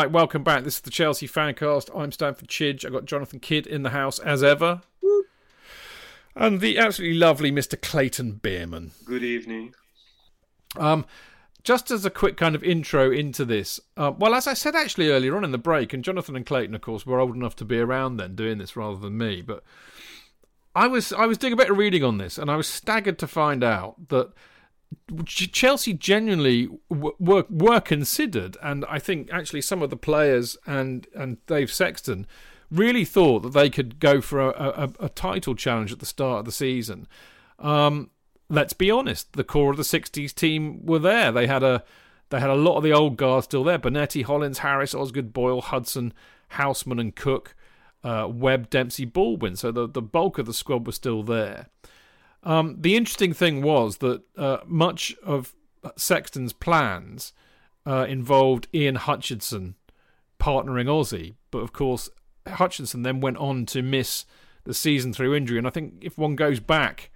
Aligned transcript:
Right, 0.00 0.10
welcome 0.10 0.42
back. 0.42 0.64
This 0.64 0.76
is 0.76 0.80
the 0.80 0.90
Chelsea 0.90 1.28
Fancast. 1.28 1.90
I'm 1.94 2.10
Stamford 2.10 2.48
Chidge. 2.48 2.86
I've 2.86 2.92
got 2.92 3.04
Jonathan 3.04 3.38
Kydd 3.38 3.66
in 3.66 3.82
the 3.82 3.90
house 3.90 4.18
as 4.18 4.42
ever. 4.42 4.80
And 6.34 6.62
the 6.62 6.78
absolutely 6.78 7.18
lovely 7.18 7.52
Mr. 7.52 7.78
Clayton 7.78 8.40
Beerman. 8.42 8.92
Good 9.04 9.22
evening. 9.22 9.74
Um, 10.78 11.04
just 11.62 11.90
as 11.90 12.06
a 12.06 12.10
quick 12.10 12.38
kind 12.38 12.54
of 12.54 12.64
intro 12.64 13.10
into 13.10 13.44
this, 13.44 13.78
uh, 13.98 14.10
well, 14.16 14.34
as 14.34 14.46
I 14.46 14.54
said 14.54 14.74
actually 14.74 15.10
earlier 15.10 15.36
on 15.36 15.44
in 15.44 15.52
the 15.52 15.58
break, 15.58 15.92
and 15.92 16.02
Jonathan 16.02 16.34
and 16.34 16.46
Clayton, 16.46 16.74
of 16.74 16.80
course, 16.80 17.04
were 17.04 17.20
old 17.20 17.36
enough 17.36 17.56
to 17.56 17.66
be 17.66 17.78
around 17.78 18.16
then 18.16 18.34
doing 18.34 18.56
this 18.56 18.76
rather 18.76 18.98
than 18.98 19.18
me, 19.18 19.42
but 19.42 19.62
I 20.74 20.86
was 20.86 21.12
I 21.12 21.26
was 21.26 21.36
doing 21.36 21.52
a 21.52 21.56
bit 21.56 21.68
of 21.68 21.76
reading 21.76 22.04
on 22.04 22.16
this, 22.16 22.38
and 22.38 22.50
I 22.50 22.56
was 22.56 22.66
staggered 22.66 23.18
to 23.18 23.26
find 23.26 23.62
out 23.62 24.08
that 24.08 24.32
Chelsea 25.26 25.92
genuinely 25.92 26.68
were 26.88 27.44
were 27.48 27.80
considered, 27.80 28.56
and 28.62 28.84
I 28.88 28.98
think 28.98 29.28
actually 29.32 29.62
some 29.62 29.82
of 29.82 29.90
the 29.90 29.96
players 29.96 30.56
and 30.66 31.06
and 31.14 31.44
Dave 31.46 31.72
Sexton 31.72 32.26
really 32.70 33.04
thought 33.04 33.40
that 33.40 33.52
they 33.52 33.68
could 33.68 33.98
go 33.98 34.20
for 34.20 34.40
a, 34.40 34.50
a, 34.50 35.04
a 35.06 35.08
title 35.08 35.54
challenge 35.54 35.92
at 35.92 35.98
the 35.98 36.06
start 36.06 36.40
of 36.40 36.44
the 36.44 36.52
season. 36.52 37.08
Um, 37.58 38.10
let's 38.48 38.72
be 38.72 38.90
honest, 38.90 39.32
the 39.32 39.44
core 39.44 39.70
of 39.70 39.76
the 39.76 39.82
'60s 39.82 40.34
team 40.34 40.84
were 40.84 40.98
there. 40.98 41.32
They 41.32 41.46
had 41.46 41.62
a 41.62 41.84
they 42.30 42.40
had 42.40 42.50
a 42.50 42.54
lot 42.54 42.76
of 42.76 42.82
the 42.82 42.92
old 42.92 43.16
guard 43.16 43.44
still 43.44 43.64
there: 43.64 43.78
Bonetti, 43.78 44.24
Hollins, 44.24 44.58
Harris, 44.58 44.94
Osgood, 44.94 45.32
Boyle, 45.32 45.60
Hudson, 45.60 46.12
Houseman, 46.48 46.98
and 46.98 47.14
Cooke. 47.14 47.54
Uh, 48.02 48.26
Webb, 48.30 48.70
Dempsey, 48.70 49.04
Baldwin. 49.04 49.56
So 49.56 49.70
the 49.70 49.86
the 49.86 50.02
bulk 50.02 50.38
of 50.38 50.46
the 50.46 50.54
squad 50.54 50.86
was 50.86 50.96
still 50.96 51.22
there. 51.22 51.66
Um, 52.42 52.76
the 52.80 52.96
interesting 52.96 53.32
thing 53.32 53.62
was 53.62 53.98
that 53.98 54.22
uh, 54.36 54.58
much 54.66 55.14
of 55.22 55.54
Sexton's 55.96 56.52
plans 56.52 57.32
uh, 57.86 58.06
involved 58.08 58.68
Ian 58.74 58.96
Hutchinson 58.96 59.74
partnering 60.38 60.86
Ozzy, 60.86 61.34
but 61.50 61.58
of 61.58 61.72
course 61.72 62.08
Hutchinson 62.46 63.02
then 63.02 63.20
went 63.20 63.36
on 63.36 63.66
to 63.66 63.82
miss 63.82 64.24
the 64.64 64.74
season 64.74 65.12
through 65.12 65.34
injury. 65.34 65.58
And 65.58 65.66
I 65.66 65.70
think 65.70 65.94
if 66.00 66.16
one 66.16 66.36
goes 66.36 66.60
back, 66.60 67.10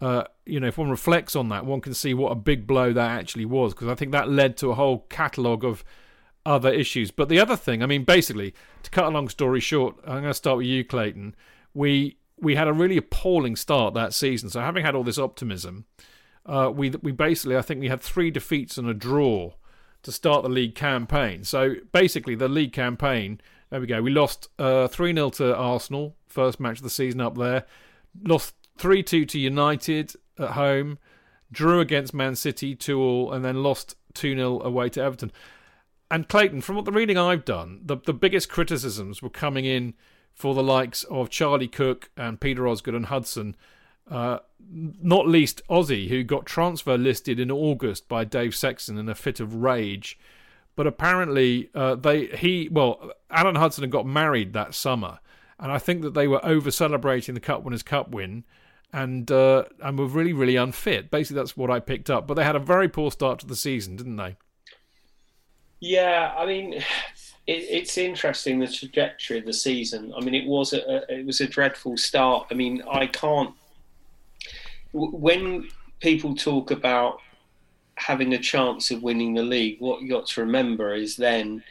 uh, 0.00 0.24
you 0.46 0.60
know, 0.60 0.68
if 0.68 0.78
one 0.78 0.90
reflects 0.90 1.36
on 1.36 1.48
that, 1.50 1.66
one 1.66 1.80
can 1.80 1.94
see 1.94 2.14
what 2.14 2.32
a 2.32 2.36
big 2.36 2.66
blow 2.66 2.92
that 2.92 3.10
actually 3.10 3.44
was, 3.44 3.74
because 3.74 3.88
I 3.88 3.94
think 3.94 4.12
that 4.12 4.30
led 4.30 4.56
to 4.58 4.70
a 4.70 4.74
whole 4.74 5.00
catalogue 5.10 5.64
of 5.64 5.84
other 6.46 6.72
issues. 6.72 7.10
But 7.10 7.28
the 7.28 7.40
other 7.40 7.56
thing, 7.56 7.82
I 7.82 7.86
mean, 7.86 8.04
basically, 8.04 8.54
to 8.82 8.90
cut 8.90 9.04
a 9.04 9.10
long 9.10 9.28
story 9.28 9.60
short, 9.60 9.96
I'm 10.04 10.22
going 10.22 10.24
to 10.24 10.34
start 10.34 10.58
with 10.58 10.66
you, 10.66 10.84
Clayton. 10.84 11.34
We 11.74 12.16
we 12.40 12.56
had 12.56 12.68
a 12.68 12.72
really 12.72 12.96
appalling 12.96 13.56
start 13.56 13.94
that 13.94 14.14
season. 14.14 14.50
So 14.50 14.60
having 14.60 14.84
had 14.84 14.94
all 14.94 15.04
this 15.04 15.18
optimism, 15.18 15.84
uh, 16.46 16.70
we 16.74 16.90
we 16.90 17.12
basically 17.12 17.56
I 17.56 17.62
think 17.62 17.80
we 17.80 17.88
had 17.88 18.00
three 18.00 18.30
defeats 18.30 18.78
and 18.78 18.88
a 18.88 18.94
draw 18.94 19.52
to 20.02 20.12
start 20.12 20.42
the 20.42 20.48
league 20.48 20.74
campaign. 20.74 21.44
So 21.44 21.74
basically, 21.92 22.34
the 22.34 22.48
league 22.48 22.72
campaign. 22.72 23.40
There 23.68 23.80
we 23.80 23.86
go. 23.86 24.02
We 24.02 24.10
lost 24.10 24.48
uh, 24.58 24.88
three 24.88 25.14
0 25.14 25.30
to 25.30 25.54
Arsenal, 25.54 26.16
first 26.26 26.58
match 26.58 26.78
of 26.78 26.82
the 26.82 26.90
season 26.90 27.20
up 27.20 27.36
there. 27.36 27.66
Lost 28.22 28.54
three 28.78 29.02
two 29.02 29.24
to 29.26 29.38
United 29.38 30.14
at 30.38 30.50
home. 30.50 30.98
Drew 31.52 31.80
against 31.80 32.14
Man 32.14 32.34
City 32.36 32.74
two 32.74 33.00
all, 33.00 33.32
and 33.32 33.44
then 33.44 33.62
lost 33.62 33.96
two 34.14 34.34
0 34.34 34.60
away 34.62 34.88
to 34.90 35.02
Everton. 35.02 35.30
And 36.10 36.28
Clayton, 36.28 36.62
from 36.62 36.74
what 36.74 36.84
the 36.84 36.92
reading 36.92 37.16
I've 37.16 37.44
done, 37.44 37.80
the 37.84 37.96
the 37.96 38.14
biggest 38.14 38.48
criticisms 38.48 39.22
were 39.22 39.30
coming 39.30 39.64
in 39.64 39.94
for 40.40 40.54
the 40.54 40.62
likes 40.62 41.04
of 41.04 41.28
Charlie 41.28 41.68
Cooke 41.68 42.10
and 42.16 42.40
Peter 42.40 42.66
Osgood 42.66 42.94
and 42.94 43.06
Hudson. 43.06 43.54
Uh, 44.10 44.38
not 44.68 45.28
least 45.28 45.60
Ozzy, 45.68 46.08
who 46.08 46.24
got 46.24 46.46
transfer 46.46 46.96
listed 46.96 47.38
in 47.38 47.50
August 47.50 48.08
by 48.08 48.24
Dave 48.24 48.54
Sexton 48.54 48.96
in 48.96 49.08
a 49.08 49.14
fit 49.14 49.38
of 49.38 49.56
rage. 49.56 50.18
But 50.76 50.86
apparently, 50.86 51.68
uh, 51.74 51.96
they 51.96 52.26
he 52.28 52.70
well, 52.72 53.12
Alan 53.30 53.56
Hudson 53.56 53.82
had 53.82 53.90
got 53.90 54.06
married 54.06 54.54
that 54.54 54.74
summer, 54.74 55.18
and 55.58 55.70
I 55.70 55.78
think 55.78 56.00
that 56.02 56.14
they 56.14 56.26
were 56.26 56.44
over 56.44 56.70
celebrating 56.70 57.34
the 57.34 57.40
Cup 57.40 57.62
Winners' 57.62 57.82
Cup 57.82 58.08
win, 58.08 58.44
and 58.94 59.30
uh, 59.30 59.64
and 59.82 59.98
were 59.98 60.06
really 60.06 60.32
really 60.32 60.56
unfit. 60.56 61.10
Basically, 61.10 61.38
that's 61.38 61.56
what 61.56 61.70
I 61.70 61.80
picked 61.80 62.08
up. 62.08 62.26
But 62.26 62.34
they 62.34 62.44
had 62.44 62.56
a 62.56 62.60
very 62.60 62.88
poor 62.88 63.10
start 63.10 63.40
to 63.40 63.46
the 63.46 63.56
season, 63.56 63.96
didn't 63.96 64.16
they? 64.16 64.36
Yeah, 65.80 66.34
I 66.38 66.46
mean, 66.46 66.82
it, 67.50 67.66
it's 67.68 67.98
interesting 67.98 68.60
the 68.60 68.68
trajectory 68.68 69.38
of 69.38 69.44
the 69.44 69.52
season. 69.52 70.12
I 70.16 70.20
mean, 70.20 70.34
it 70.34 70.46
was 70.46 70.72
a, 70.72 71.12
it 71.12 71.26
was 71.26 71.40
a 71.40 71.48
dreadful 71.48 71.96
start. 71.96 72.46
I 72.50 72.54
mean, 72.54 72.82
I 72.90 73.06
can't 73.06 73.54
when 74.92 75.68
people 76.00 76.34
talk 76.34 76.70
about 76.70 77.20
having 77.96 78.32
a 78.32 78.38
chance 78.38 78.90
of 78.90 79.02
winning 79.02 79.34
the 79.34 79.42
league. 79.42 79.80
What 79.80 80.00
you 80.00 80.08
got 80.08 80.26
to 80.28 80.40
remember 80.40 80.94
is 80.94 81.16
then 81.16 81.62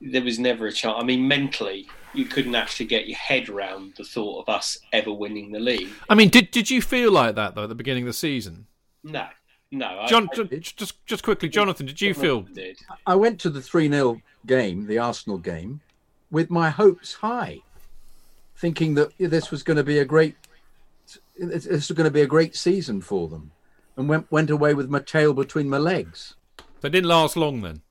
there 0.00 0.22
was 0.22 0.38
never 0.38 0.66
a 0.66 0.72
chance. 0.72 0.96
I 0.98 1.04
mean, 1.04 1.26
mentally, 1.26 1.88
you 2.14 2.26
couldn't 2.26 2.54
actually 2.54 2.86
get 2.86 3.08
your 3.08 3.18
head 3.18 3.48
around 3.48 3.94
the 3.96 4.04
thought 4.04 4.42
of 4.42 4.54
us 4.54 4.78
ever 4.92 5.12
winning 5.12 5.52
the 5.52 5.60
league. 5.60 5.88
I 6.08 6.14
mean, 6.14 6.28
did 6.28 6.50
did 6.50 6.70
you 6.70 6.82
feel 6.82 7.12
like 7.12 7.34
that 7.34 7.54
though 7.54 7.64
at 7.64 7.70
the 7.70 7.74
beginning 7.74 8.04
of 8.04 8.08
the 8.08 8.12
season? 8.12 8.66
No, 9.02 9.26
no. 9.70 10.04
John, 10.08 10.28
I, 10.36 10.42
I 10.42 10.58
just 10.58 11.04
just 11.06 11.22
quickly, 11.22 11.48
Jonathan, 11.48 11.86
did 11.86 12.00
you 12.00 12.14
feel? 12.14 12.42
Did. 12.42 12.78
I 13.06 13.14
went 13.14 13.40
to 13.40 13.50
the 13.50 13.60
three 13.60 13.88
0 13.88 14.20
game, 14.46 14.86
the 14.86 14.98
Arsenal 14.98 15.38
game, 15.38 15.80
with 16.30 16.50
my 16.50 16.70
hopes 16.70 17.14
high, 17.14 17.60
thinking 18.56 18.94
that 18.94 19.12
this 19.18 19.50
was 19.50 19.62
going 19.62 19.76
to 19.76 19.84
be 19.84 19.98
a 19.98 20.04
great, 20.04 20.36
this 21.36 21.66
was 21.66 21.90
going 21.92 22.06
to 22.06 22.10
be 22.10 22.22
a 22.22 22.26
great 22.26 22.56
season 22.56 23.00
for 23.00 23.28
them, 23.28 23.50
and 23.96 24.08
went 24.08 24.30
went 24.32 24.50
away 24.50 24.74
with 24.74 24.88
my 24.88 25.00
tail 25.00 25.34
between 25.34 25.68
my 25.68 25.78
legs. 25.78 26.34
They 26.80 26.88
didn't 26.88 27.08
last 27.08 27.36
long 27.36 27.60
then. 27.60 27.82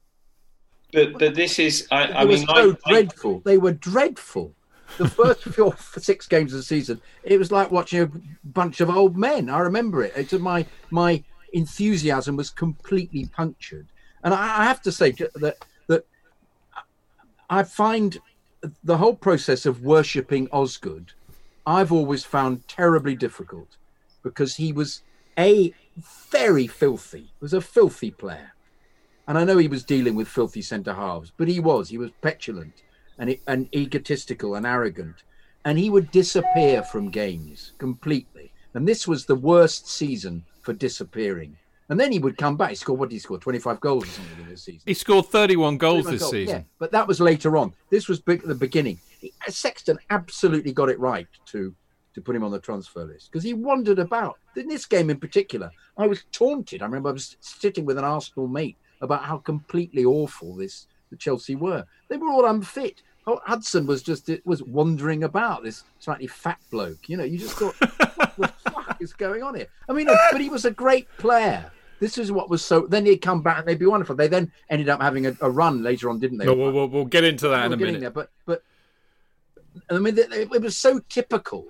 But 0.94 1.20
but 1.20 1.36
this 1.36 1.60
is, 1.60 1.88
I, 1.92 2.06
I 2.08 2.26
mean, 2.26 2.46
so 2.48 2.78
I, 2.86 2.90
dreadful. 2.90 3.42
They 3.42 3.58
were 3.58 3.74
dreadful. 3.74 4.54
The 4.98 5.10
first 5.10 5.44
four, 5.54 5.76
six 5.78 6.28
games 6.28 6.54
of 6.54 6.60
the 6.60 6.64
season, 6.64 7.02
it 7.24 7.38
was 7.38 7.52
like 7.52 7.72
watching 7.72 8.02
a 8.02 8.10
bunch 8.46 8.80
of 8.80 8.90
old 8.90 9.18
men. 9.18 9.50
I 9.50 9.60
remember 9.60 10.04
it. 10.04 10.14
It's 10.16 10.32
my 10.34 10.66
my 10.90 11.24
enthusiasm 11.54 12.36
was 12.36 12.50
completely 12.50 13.26
punctured. 13.26 13.88
And 14.24 14.34
I, 14.34 14.64
have 14.64 14.82
to 14.82 14.92
say 14.92 15.12
that 15.12 15.58
I 17.50 17.64
find 17.64 18.18
the 18.84 18.98
whole 18.98 19.16
process 19.16 19.66
of 19.66 19.84
worshipping 19.84 20.50
Osgood, 20.52 21.14
I've 21.66 21.92
always 21.92 22.24
found 22.24 22.68
terribly 22.68 23.16
difficult 23.16 23.78
because 24.24 24.56
he 24.56 24.74
was 24.74 25.02
a 25.38 25.74
very 26.30 26.68
filthy, 26.68 27.32
was 27.40 27.54
a 27.54 27.62
filthy 27.62 28.12
player. 28.12 28.54
And 29.28 29.38
I 29.38 29.44
know 29.44 29.58
he 29.58 29.68
was 29.68 29.84
dealing 29.84 30.16
with 30.16 30.28
filthy 30.28 30.62
centre 30.62 30.94
halves, 30.94 31.32
but 31.36 31.48
he 31.48 31.60
was. 31.60 31.90
He 31.90 31.98
was 31.98 32.12
petulant 32.22 32.84
and, 33.18 33.38
and 33.48 33.74
egotistical 33.74 34.56
and 34.56 34.66
arrogant. 34.66 35.16
And 35.66 35.78
he 35.78 35.90
would 35.90 36.12
disappear 36.12 36.84
from 36.84 37.10
games 37.10 37.74
completely. 37.78 38.52
And 38.74 38.88
this 38.88 39.08
was 39.08 39.26
the 39.26 39.36
worst 39.36 39.90
season 39.90 40.46
for 40.68 40.74
disappearing. 40.74 41.56
And 41.88 41.98
then 41.98 42.12
he 42.12 42.20
would 42.20 42.38
come 42.38 42.58
back. 42.58 42.72
He 42.72 42.76
scored 42.76 43.00
what 43.00 43.08
did 43.08 43.16
he 43.16 43.20
score? 43.20 43.38
Twenty 43.38 43.60
five 43.60 43.80
goals 43.80 44.04
or 44.04 44.08
something 44.08 44.44
in 44.44 44.50
this 44.50 44.64
season. 44.64 44.82
He 44.86 44.94
scored 44.94 45.28
thirty 45.28 45.56
one 45.56 45.78
goals 45.78 46.04
31 46.04 46.12
this 46.14 46.22
goals. 46.22 46.32
season. 46.32 46.56
Yeah, 46.58 46.64
but 46.78 46.92
that 46.92 47.08
was 47.08 47.22
later 47.22 47.56
on. 47.56 47.74
This 47.90 48.10
was 48.10 48.20
big 48.20 48.44
the 48.44 48.54
beginning. 48.54 49.00
Uh, 49.24 49.50
Sexton 49.50 49.98
absolutely 50.10 50.74
got 50.74 50.90
it 50.90 51.00
right 51.00 51.28
to 51.54 51.74
to 52.16 52.22
put 52.22 52.36
him 52.36 52.44
on 52.44 52.52
the 52.52 52.60
transfer 52.60 53.06
list 53.06 53.32
because 53.32 53.46
he 53.46 53.54
wandered 53.54 54.00
about. 54.00 54.40
In 54.58 54.68
this 54.68 54.86
game 54.86 55.10
in 55.10 55.22
particular, 55.22 55.72
I 55.98 56.06
was 56.06 56.26
taunted. 56.34 56.82
I 56.82 56.86
remember 56.86 57.08
I 57.08 57.14
was 57.14 57.38
sitting 57.40 57.86
with 57.86 57.98
an 57.98 58.04
Arsenal 58.04 58.50
mate 58.50 58.76
about 59.00 59.24
how 59.24 59.38
completely 59.38 60.04
awful 60.04 60.54
this 60.54 60.88
the 61.12 61.16
Chelsea 61.16 61.56
were. 61.56 61.86
They 62.10 62.18
were 62.18 62.30
all 62.30 62.46
unfit. 62.46 63.04
Oh, 63.26 63.40
Hudson 63.46 63.88
was 63.88 64.04
just 64.04 64.28
it 64.28 64.46
was 64.46 64.62
wandering 64.64 65.24
about 65.24 65.64
this 65.64 65.86
slightly 66.00 66.28
fat 66.28 66.60
bloke. 66.70 67.08
You 67.08 67.16
know, 67.16 67.24
you 67.24 67.38
just 67.38 67.58
thought, 67.58 67.76
fuck 68.98 69.04
is 69.04 69.14
going 69.14 69.44
on 69.44 69.56
here? 69.56 69.68
I 69.88 69.94
mean, 69.94 70.08
but 70.32 70.42
he 70.42 70.50
was 70.50 70.66
a 70.66 70.72
great 70.72 71.08
player. 71.18 71.72
This 72.00 72.18
is 72.18 72.32
what 72.32 72.50
was 72.50 72.64
so. 72.64 72.86
Then 72.86 73.06
he'd 73.06 73.18
come 73.18 73.42
back 73.42 73.60
and 73.60 73.68
they'd 73.68 73.80
be 73.80 73.86
wonderful. 73.86 74.16
They 74.16 74.28
then 74.28 74.52
ended 74.70 74.90
up 74.90 75.02
having 75.02 75.26
a, 75.26 75.36
a 75.42 75.50
run 75.50 75.82
later 75.82 76.10
on, 76.10 76.20
didn't 76.20 76.38
they? 76.38 76.46
No, 76.46 76.54
we'll, 76.54 76.72
we'll, 76.72 76.88
we'll, 76.88 77.06
get 77.06 77.24
into 77.24 77.48
that 77.50 77.66
in 77.66 77.74
a 77.74 77.78
minute. 77.78 78.02
There, 78.02 78.12
but 78.12 78.30
but 78.46 78.62
I 79.90 79.98
mean, 79.98 80.18
it, 80.18 80.32
it 80.32 80.62
was 80.62 80.78
so 80.78 81.00
typical 81.10 81.68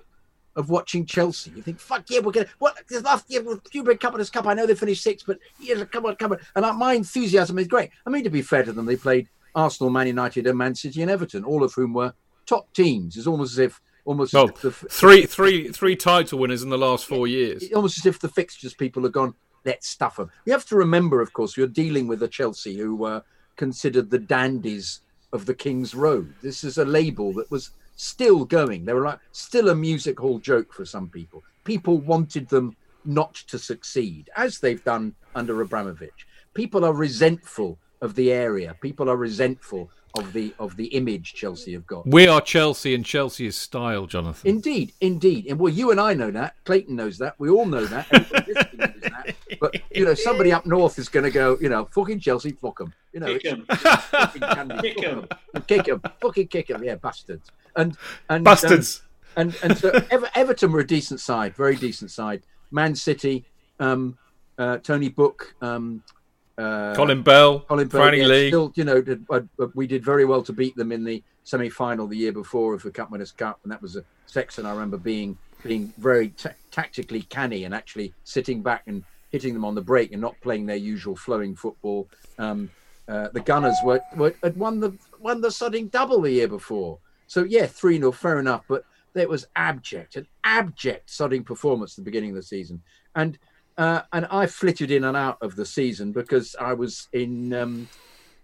of 0.54 0.68
watching 0.68 1.06
Chelsea. 1.06 1.52
You 1.56 1.62
think, 1.62 1.78
fuck 1.78 2.04
yeah, 2.10 2.20
we're 2.20 2.32
gonna 2.32 2.46
what 2.58 2.76
last 3.02 3.30
year 3.30 3.42
with 3.42 3.70
Cuban 3.70 3.96
Cup 3.96 4.12
and 4.12 4.20
this 4.20 4.28
Cup. 4.28 4.46
I 4.46 4.52
know 4.52 4.66
they 4.66 4.74
finished 4.74 5.02
sixth, 5.02 5.26
but 5.26 5.38
yeah, 5.60 5.82
come 5.84 6.04
on, 6.04 6.16
come 6.16 6.32
on. 6.32 6.38
And 6.54 6.78
my 6.78 6.92
enthusiasm 6.92 7.58
is 7.58 7.66
great. 7.66 7.90
I 8.06 8.10
mean, 8.10 8.24
to 8.24 8.30
be 8.30 8.42
fair 8.42 8.64
to 8.64 8.72
them, 8.72 8.84
they 8.84 8.96
played 8.96 9.28
Arsenal, 9.54 9.90
Man 9.90 10.08
United, 10.08 10.46
and 10.46 10.58
Man 10.58 10.74
City 10.74 11.00
and 11.00 11.10
Everton, 11.10 11.44
all 11.44 11.64
of 11.64 11.72
whom 11.72 11.94
were 11.94 12.12
top 12.44 12.70
teams. 12.74 13.16
It's 13.16 13.26
almost 13.26 13.52
as 13.52 13.58
if 13.60 13.80
almost 14.08 14.32
well, 14.32 14.46
the, 14.46 14.70
three 14.72 15.26
three 15.26 15.68
three 15.68 15.94
title 15.94 16.38
winners 16.38 16.62
in 16.62 16.70
the 16.70 16.78
last 16.78 17.04
four 17.04 17.28
years. 17.28 17.70
Almost 17.74 17.98
as 17.98 18.06
if 18.06 18.18
the 18.18 18.28
fixtures 18.28 18.72
people 18.72 19.02
have 19.02 19.12
gone 19.12 19.34
let's 19.64 19.88
stuff 19.88 20.16
them. 20.16 20.30
We 20.46 20.52
have 20.52 20.64
to 20.66 20.76
remember, 20.76 21.20
of 21.20 21.34
course, 21.34 21.56
you're 21.56 21.66
dealing 21.66 22.08
with 22.08 22.22
a 22.22 22.28
Chelsea 22.28 22.78
who 22.78 22.96
were 22.96 23.22
considered 23.56 24.08
the 24.08 24.18
dandies 24.18 25.00
of 25.32 25.44
the 25.44 25.54
King's 25.54 25.94
Road. 25.94 26.32
This 26.42 26.64
is 26.64 26.78
a 26.78 26.86
label 26.86 27.34
that 27.34 27.50
was 27.50 27.72
still 27.96 28.46
going. 28.46 28.86
They 28.86 28.94
were 28.94 29.04
like 29.04 29.18
still 29.32 29.68
a 29.68 29.74
music 29.74 30.18
hall 30.18 30.38
joke 30.38 30.72
for 30.72 30.86
some 30.86 31.10
people. 31.10 31.42
People 31.64 31.98
wanted 31.98 32.48
them 32.48 32.76
not 33.04 33.34
to 33.34 33.58
succeed, 33.58 34.30
as 34.36 34.58
they've 34.58 34.82
done 34.84 35.14
under 35.34 35.60
Abramovich. 35.60 36.26
People 36.54 36.84
are 36.84 36.94
resentful 36.94 37.78
of 38.00 38.14
the 38.14 38.32
area. 38.32 38.74
People 38.80 39.10
are 39.10 39.16
resentful 39.16 39.90
of 40.14 40.32
the 40.32 40.54
of 40.58 40.76
the 40.76 40.86
image 40.86 41.34
Chelsea 41.34 41.72
have 41.74 41.86
got. 41.86 42.06
We 42.06 42.26
are 42.28 42.40
Chelsea, 42.40 42.94
and 42.94 43.04
Chelsea 43.04 43.46
is 43.46 43.56
style, 43.56 44.06
Jonathan. 44.06 44.48
Indeed, 44.50 44.92
indeed, 45.00 45.46
and 45.46 45.58
well, 45.58 45.72
you 45.72 45.90
and 45.90 46.00
I 46.00 46.14
know 46.14 46.30
that. 46.30 46.54
Clayton 46.64 46.96
knows 46.96 47.18
that. 47.18 47.34
We 47.38 47.50
all 47.50 47.66
know 47.66 47.84
that. 47.86 48.10
Knows 48.12 48.28
that. 49.02 49.34
But 49.60 49.76
you 49.94 50.04
know, 50.04 50.14
somebody 50.14 50.52
up 50.52 50.66
north 50.66 50.98
is 50.98 51.08
going 51.08 51.24
to 51.24 51.30
go. 51.30 51.56
You 51.60 51.68
know, 51.68 51.86
fucking 51.92 52.20
Chelsea, 52.20 52.52
fuck 52.52 52.78
them. 52.78 52.92
You 53.12 53.20
know, 53.20 53.26
Kick 53.38 53.44
it's- 53.44 53.54
'em. 53.54 53.66
it's 53.68 54.04
fucking 54.04 54.78
Kick 54.80 54.94
fuck 54.96 55.04
'em. 55.04 55.26
'em. 55.54 55.62
kick 55.62 55.88
'em, 55.88 56.02
fucking 56.20 56.48
kick 56.48 56.70
'em. 56.70 56.84
Yeah, 56.84 56.94
bastards. 56.96 57.50
And 57.76 57.96
and 58.28 58.38
um, 58.38 58.44
Bastards. 58.44 59.02
and 59.36 59.56
and 59.62 59.76
so 59.76 59.90
Ever- 60.10 60.30
Everton 60.34 60.72
were 60.72 60.80
a 60.80 60.86
decent 60.86 61.20
side, 61.20 61.54
very 61.54 61.76
decent 61.76 62.10
side. 62.10 62.42
Man 62.70 62.94
City, 62.94 63.44
um, 63.80 64.18
uh, 64.58 64.78
Tony 64.78 65.08
Book, 65.08 65.54
um, 65.62 66.02
uh, 66.58 66.94
Colin 66.94 67.22
Bell, 67.22 67.60
Colin 67.60 67.88
Bell, 67.88 68.00
Franny 68.02 68.18
yeah, 68.18 68.26
Lee. 68.26 68.48
Still, 68.48 68.72
you 68.74 68.84
know, 68.84 69.00
did, 69.00 69.24
uh, 69.30 69.40
we 69.74 69.86
did 69.86 70.04
very 70.04 70.24
well 70.24 70.42
to 70.42 70.52
beat 70.52 70.76
them 70.76 70.90
in 70.90 71.04
the 71.04 71.22
semi-final 71.44 72.06
the 72.06 72.16
year 72.16 72.32
before 72.32 72.74
of 72.74 72.82
the 72.82 72.90
Cup 72.90 73.10
Winners' 73.10 73.32
Cup, 73.32 73.60
and 73.62 73.70
that 73.72 73.80
was 73.80 73.96
a 73.96 74.04
Sexton. 74.26 74.66
I 74.66 74.72
remember 74.72 74.96
being 74.96 75.38
being 75.64 75.92
very 75.98 76.30
ta 76.30 76.50
tactically 76.70 77.22
canny 77.22 77.64
and 77.64 77.74
actually 77.74 78.12
sitting 78.24 78.62
back 78.62 78.82
and 78.86 79.04
hitting 79.30 79.54
them 79.54 79.64
on 79.64 79.74
the 79.74 79.80
break 79.80 80.12
and 80.12 80.20
not 80.20 80.34
playing 80.40 80.66
their 80.66 80.76
usual 80.76 81.16
flowing 81.16 81.54
football. 81.54 82.08
Um, 82.38 82.70
uh, 83.08 83.28
the 83.32 83.40
Gunners 83.40 83.76
were, 83.84 84.00
were 84.16 84.34
had 84.42 84.56
won 84.56 84.80
the 84.80 84.92
won 85.20 85.40
the 85.40 85.48
sodding 85.48 85.90
double 85.90 86.20
the 86.20 86.32
year 86.32 86.48
before, 86.48 86.98
so 87.26 87.44
yeah, 87.44 87.66
three 87.66 87.98
0 87.98 88.12
fair 88.12 88.38
enough, 88.40 88.64
but 88.68 88.84
it 89.14 89.28
was 89.28 89.46
abject, 89.56 90.16
an 90.16 90.26
abject 90.44 91.08
sodding 91.08 91.44
performance 91.44 91.92
at 91.92 92.04
the 92.04 92.10
beginning 92.10 92.30
of 92.30 92.36
the 92.36 92.42
season, 92.42 92.82
and 93.14 93.38
uh, 93.78 94.02
and 94.12 94.26
I 94.26 94.46
flitted 94.46 94.90
in 94.90 95.04
and 95.04 95.16
out 95.16 95.38
of 95.40 95.54
the 95.54 95.64
season 95.64 96.12
because 96.12 96.56
I 96.60 96.74
was 96.74 97.08
in 97.12 97.54
um, 97.54 97.88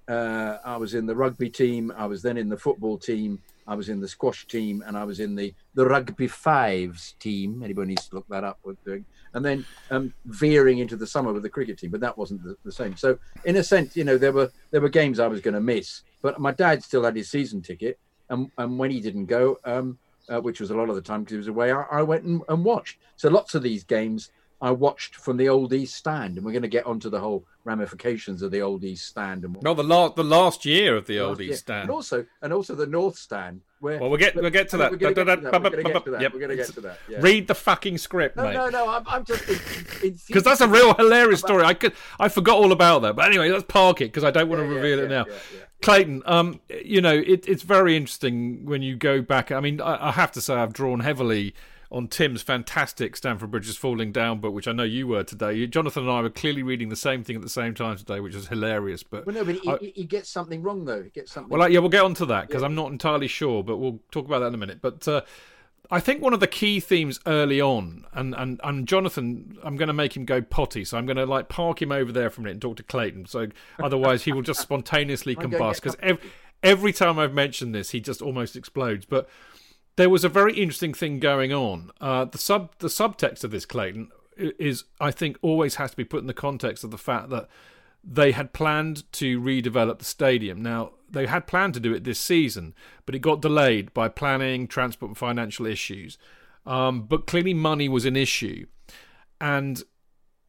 uh, 0.06 0.58
I 0.64 0.76
was 0.76 0.94
in 0.94 1.06
the 1.06 1.16
rugby 1.16 1.50
team, 1.50 1.92
I 1.96 2.06
was 2.06 2.22
then 2.22 2.36
in 2.36 2.48
the 2.48 2.56
football 2.56 2.96
team, 2.96 3.40
I 3.66 3.74
was 3.74 3.88
in 3.88 4.00
the 4.00 4.06
squash 4.06 4.46
team, 4.46 4.84
and 4.86 4.96
I 4.96 5.04
was 5.04 5.18
in 5.18 5.34
the 5.34 5.52
the 5.74 5.86
rugby 5.86 6.28
fives 6.28 7.14
team. 7.18 7.62
Anybody 7.64 7.88
needs 7.88 8.08
to 8.08 8.16
look 8.16 8.28
that 8.28 8.44
up. 8.44 8.60
And 8.86 9.44
then 9.44 9.66
um, 9.90 10.14
veering 10.26 10.78
into 10.78 10.94
the 10.94 11.06
summer 11.06 11.32
with 11.32 11.42
the 11.42 11.50
cricket 11.50 11.78
team, 11.78 11.90
but 11.90 12.00
that 12.00 12.16
wasn't 12.16 12.44
the, 12.44 12.56
the 12.64 12.70
same. 12.70 12.96
So 12.96 13.18
in 13.44 13.56
a 13.56 13.64
sense, 13.64 13.96
you 13.96 14.04
know, 14.04 14.16
there 14.16 14.32
were 14.32 14.52
there 14.70 14.80
were 14.80 14.88
games 14.88 15.18
I 15.18 15.26
was 15.26 15.40
going 15.40 15.54
to 15.54 15.60
miss, 15.60 16.02
but 16.22 16.38
my 16.38 16.52
dad 16.52 16.84
still 16.84 17.02
had 17.02 17.16
his 17.16 17.30
season 17.30 17.60
ticket, 17.60 17.98
and 18.28 18.50
and 18.58 18.78
when 18.78 18.92
he 18.92 19.00
didn't 19.00 19.26
go, 19.26 19.58
um, 19.64 19.98
uh, 20.28 20.40
which 20.40 20.60
was 20.60 20.70
a 20.70 20.76
lot 20.76 20.90
of 20.90 20.94
the 20.94 21.02
time 21.02 21.22
because 21.22 21.32
he 21.32 21.38
was 21.38 21.48
away, 21.48 21.72
I, 21.72 21.82
I 21.90 22.02
went 22.02 22.24
and, 22.24 22.42
and 22.48 22.64
watched. 22.64 22.98
So 23.16 23.28
lots 23.30 23.54
of 23.54 23.62
these 23.62 23.82
games 23.82 24.30
I 24.64 24.70
watched 24.70 25.16
from 25.16 25.36
the 25.36 25.46
old 25.50 25.74
East 25.74 25.94
Stand, 25.94 26.38
and 26.38 26.46
we're 26.46 26.52
going 26.52 26.62
to 26.62 26.68
get 26.68 26.86
onto 26.86 27.10
the 27.10 27.20
whole 27.20 27.44
ramifications 27.64 28.40
of 28.40 28.50
the 28.50 28.62
old 28.62 28.82
East 28.82 29.06
Stand 29.06 29.44
and 29.44 29.54
what 29.54 29.62
No, 29.62 29.74
the 29.74 29.82
last 29.82 30.16
the 30.16 30.24
last 30.24 30.64
year 30.64 30.96
of 30.96 31.06
the 31.06 31.20
old. 31.20 31.38
East 31.42 31.60
Stand. 31.60 31.82
and 31.82 31.90
also 31.90 32.24
and 32.40 32.50
also 32.50 32.74
the 32.74 32.86
North 32.86 33.18
Stand. 33.18 33.60
Where 33.80 34.00
Well, 34.00 34.08
we'll 34.08 34.18
get 34.18 34.34
we'll 34.34 34.48
get 34.48 34.70
to 34.70 34.78
that. 34.78 34.90
We're 34.90 34.96
going 34.96 35.14
to 35.16 35.24
get 35.26 35.42
to 35.42 35.50
that. 35.50 35.52
We're 35.52 35.70
going 35.70 35.84
to 35.84 35.92
get 35.92 36.04
to 36.06 36.10
that. 36.12 36.22
Yep. 36.22 36.32
We're 36.32 36.38
going 36.38 36.50
to 36.50 36.56
get 36.56 36.66
to 36.72 36.80
that. 36.80 36.98
Yeah. 37.10 37.18
Read 37.20 37.46
the 37.46 37.54
fucking 37.54 37.98
script, 37.98 38.36
No, 38.38 38.44
mate. 38.44 38.54
no, 38.54 38.70
no. 38.70 38.88
I'm, 38.88 39.02
I'm 39.06 39.24
just 39.26 39.46
Because 40.26 40.42
that's 40.44 40.62
a 40.62 40.68
real 40.68 40.94
hilarious 40.94 41.40
story. 41.40 41.62
I 41.62 41.74
could 41.74 41.92
I 42.18 42.30
forgot 42.30 42.56
all 42.56 42.72
about 42.72 43.02
that. 43.02 43.16
But 43.16 43.26
anyway, 43.26 43.50
let's 43.50 43.64
park 43.64 44.00
it 44.00 44.06
because 44.06 44.24
I 44.24 44.30
don't 44.30 44.48
want 44.48 44.62
to 44.62 44.66
reveal 44.66 44.98
it 45.00 45.10
now. 45.10 45.26
Clayton, 45.82 46.22
um, 46.24 46.60
you 46.82 47.02
know, 47.02 47.12
it, 47.14 47.46
it's 47.46 47.62
very 47.62 47.98
interesting 47.98 48.64
when 48.64 48.80
you 48.80 48.96
go 48.96 49.20
back. 49.20 49.52
I 49.52 49.60
mean, 49.60 49.82
I, 49.82 50.08
I 50.08 50.12
have 50.12 50.32
to 50.32 50.40
say, 50.40 50.54
I've 50.54 50.72
drawn 50.72 51.00
heavily 51.00 51.54
on 51.90 52.08
Tim's 52.08 52.42
fantastic 52.42 53.16
Stamford 53.16 53.50
Bridge 53.50 53.68
is 53.68 53.76
Falling 53.76 54.12
Down 54.12 54.40
book, 54.40 54.52
which 54.54 54.66
I 54.68 54.72
know 54.72 54.82
you 54.82 55.06
were 55.06 55.24
today. 55.24 55.66
Jonathan 55.66 56.04
and 56.04 56.12
I 56.12 56.20
were 56.22 56.30
clearly 56.30 56.62
reading 56.62 56.88
the 56.88 56.96
same 56.96 57.22
thing 57.24 57.36
at 57.36 57.42
the 57.42 57.48
same 57.48 57.74
time 57.74 57.96
today, 57.96 58.20
which 58.20 58.34
is 58.34 58.48
hilarious. 58.48 59.02
But 59.02 59.26
Well, 59.26 59.34
no, 59.34 59.44
but 59.44 59.54
he, 59.56 59.68
I- 59.70 59.92
he, 59.94 60.04
gets 60.04 60.28
something 60.28 60.62
wrong 60.62 60.84
though. 60.84 61.02
He 61.02 61.10
gets 61.10 61.32
something. 61.32 61.56
well, 61.56 61.70
yeah, 61.70 61.78
we'll 61.80 61.88
get 61.88 62.04
on 62.04 62.14
to 62.14 62.26
that 62.26 62.48
because 62.48 62.62
I'm 62.62 62.74
not 62.74 62.90
entirely 62.90 63.28
sure, 63.28 63.62
but 63.62 63.76
we'll 63.76 64.00
talk 64.10 64.26
about 64.26 64.40
that 64.40 64.46
in 64.48 64.54
a 64.54 64.58
minute. 64.58 64.78
But 64.82 65.06
uh, 65.06 65.22
I 65.90 66.00
think 66.00 66.22
one 66.22 66.32
of 66.32 66.40
the 66.40 66.46
key 66.46 66.80
themes 66.80 67.20
early 67.26 67.60
on, 67.60 68.06
and 68.12 68.34
and 68.34 68.60
and 68.64 68.88
Jonathan, 68.88 69.58
I'm 69.62 69.76
going 69.76 69.88
to 69.88 69.92
make 69.94 70.16
him 70.16 70.24
go 70.24 70.40
potty, 70.40 70.84
so 70.84 70.96
I'm 70.96 71.06
going 71.06 71.18
to 71.18 71.26
like 71.26 71.48
park 71.48 71.82
him 71.82 71.92
over 71.92 72.10
there 72.10 72.30
for 72.30 72.40
a 72.40 72.44
minute 72.44 72.54
and 72.54 72.62
talk 72.62 72.76
to 72.78 72.82
Clayton. 72.82 73.26
So 73.26 73.48
otherwise, 73.82 74.24
he 74.24 74.32
will 74.32 74.42
just 74.42 74.60
spontaneously 74.62 75.36
combust 75.36 75.76
because 75.76 75.94
a 75.94 75.98
cup 75.98 76.10
of 76.10 76.18
ev- 76.22 76.32
every 76.62 76.92
time 76.92 77.18
I've 77.18 77.34
mentioned 77.34 77.74
this, 77.74 77.90
he 77.90 78.00
just 78.00 78.22
almost 78.22 78.56
explodes. 78.56 79.04
But 79.04 79.28
there 79.96 80.10
was 80.10 80.24
a 80.24 80.28
very 80.28 80.54
interesting 80.54 80.94
thing 80.94 81.20
going 81.20 81.52
on. 81.52 81.90
Uh, 82.00 82.24
the 82.24 82.38
sub 82.38 82.76
the 82.78 82.88
subtext 82.88 83.44
of 83.44 83.50
this 83.50 83.66
Clayton 83.66 84.08
is, 84.36 84.84
I 85.00 85.10
think, 85.10 85.38
always 85.42 85.76
has 85.76 85.92
to 85.92 85.96
be 85.96 86.04
put 86.04 86.20
in 86.20 86.26
the 86.26 86.34
context 86.34 86.84
of 86.84 86.90
the 86.90 86.98
fact 86.98 87.30
that 87.30 87.48
they 88.02 88.32
had 88.32 88.52
planned 88.52 89.10
to 89.12 89.40
redevelop 89.40 89.98
the 89.98 90.04
stadium. 90.04 90.62
Now 90.62 90.92
they 91.08 91.26
had 91.26 91.46
planned 91.46 91.74
to 91.74 91.80
do 91.80 91.94
it 91.94 92.04
this 92.04 92.20
season, 92.20 92.74
but 93.06 93.14
it 93.14 93.20
got 93.20 93.40
delayed 93.40 93.94
by 93.94 94.08
planning, 94.08 94.66
transport, 94.66 95.10
and 95.10 95.18
financial 95.18 95.66
issues. 95.66 96.18
Um, 96.66 97.02
but 97.02 97.26
clearly, 97.26 97.54
money 97.54 97.88
was 97.88 98.04
an 98.04 98.16
issue, 98.16 98.66
and 99.40 99.82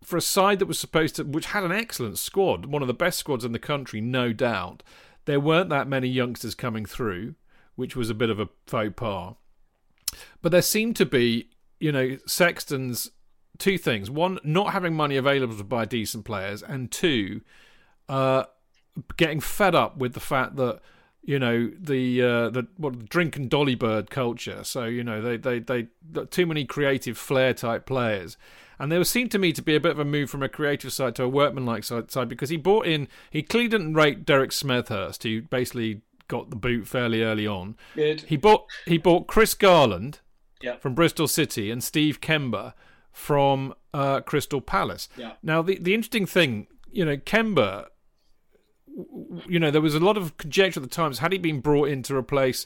for 0.04 0.18
a 0.18 0.22
side 0.22 0.60
that 0.60 0.68
was 0.68 0.80
supposed 0.80 1.16
to, 1.16 1.24
which 1.24 1.48
had 1.48 1.64
an 1.64 1.72
excellent 1.72 2.18
squad, 2.20 2.68
one 2.68 2.82
of 2.82 2.88
the 2.88 2.94
best 2.94 3.18
squads 3.20 3.44
in 3.44 3.52
the 3.52 3.60
country, 3.60 4.00
no 4.00 4.32
doubt, 4.32 4.84
there 5.26 5.40
weren't 5.40 5.70
that 5.72 5.88
many 5.88 6.08
youngsters 6.08 6.54
coming 6.56 6.86
through, 6.86 7.34
which 7.76 7.96
was 7.96 8.10
a 8.10 8.14
bit 8.14 8.30
of 8.30 8.40
a 8.40 8.50
faux 8.68 8.94
pas. 8.96 9.36
But 10.42 10.52
there 10.52 10.62
seemed 10.62 10.96
to 10.98 11.06
be, 11.06 11.50
you 11.80 11.92
know, 11.92 12.18
Sexton's 12.26 13.12
two 13.58 13.78
things: 13.78 14.10
one, 14.10 14.40
not 14.44 14.74
having 14.74 14.94
money 14.94 15.18
available 15.18 15.58
to 15.58 15.64
buy 15.64 15.86
decent 15.86 16.26
players, 16.26 16.62
and 16.62 16.92
two, 16.92 17.42
uh, 18.10 18.46
getting 19.18 19.40
fed 19.40 19.76
up 19.76 19.98
with 19.98 20.14
the 20.14 20.20
fact 20.20 20.56
that 20.56 20.80
you 21.24 21.40
know 21.40 21.72
the 21.80 22.22
uh, 22.22 22.50
the 22.50 22.68
what 22.78 23.10
drink 23.10 23.36
and 23.36 23.50
dolly 23.50 23.76
bird 23.76 24.10
culture. 24.10 24.64
So 24.64 24.86
you 24.86 25.04
know 25.04 25.22
they 25.22 25.38
they 25.38 25.60
they 25.60 25.88
too 26.30 26.46
many 26.46 26.66
creative 26.66 27.18
flair 27.18 27.54
type 27.54 27.86
players. 27.86 28.38
And 28.78 28.92
there 28.92 29.04
seemed 29.06 29.32
to 29.32 29.40
me 29.40 29.54
to 29.54 29.62
be 29.62 29.76
a 29.76 29.80
bit 29.80 29.94
of 29.94 30.00
a 30.00 30.06
move 30.06 30.30
from 30.30 30.44
a 30.44 30.50
creative 30.50 30.92
side 30.92 31.16
to 31.16 31.24
a 31.24 31.30
workmanlike 31.30 31.86
side, 31.86 32.12
side 32.12 32.28
because 32.28 32.50
he 32.50 32.58
brought 32.58 32.86
in, 32.86 33.08
he 33.30 33.42
clearly 33.42 33.70
didn't 33.70 33.94
rate 33.94 34.26
Derek 34.26 34.50
Smethurst, 34.50 35.24
who 35.24 35.44
basically 35.44 36.02
got 36.28 36.50
the 36.50 36.56
boot 36.56 36.88
fairly 36.88 37.22
early 37.24 37.46
on. 37.48 37.76
Good. 37.96 38.22
He 38.22 38.38
bought 38.38 38.66
he 38.86 38.98
bought 38.98 39.28
Chris 39.28 39.54
Garland 39.54 40.20
Yeah. 40.62 40.78
from 40.78 40.94
Bristol 40.96 41.28
City 41.28 41.70
and 41.72 41.84
Steve 41.84 42.20
Kember 42.22 42.74
from 43.12 43.74
uh, 43.94 44.22
Crystal 44.22 44.62
Palace. 44.62 45.08
Yeah. 45.18 45.34
Now 45.44 45.62
the 45.62 45.78
the 45.78 45.94
interesting 45.94 46.26
thing, 46.26 46.68
you 46.92 47.06
know, 47.06 47.18
Kember, 47.18 47.86
you 49.48 49.60
know, 49.60 49.72
there 49.72 49.82
was 49.82 49.96
a 49.96 50.00
lot 50.00 50.18
of 50.18 50.38
conjecture 50.38 50.80
at 50.80 50.84
the 50.84 50.90
times. 50.90 51.20
Had 51.20 51.32
he 51.32 51.38
been 51.38 51.60
brought 51.60 51.90
in 51.90 52.02
to 52.04 52.16
replace 52.16 52.66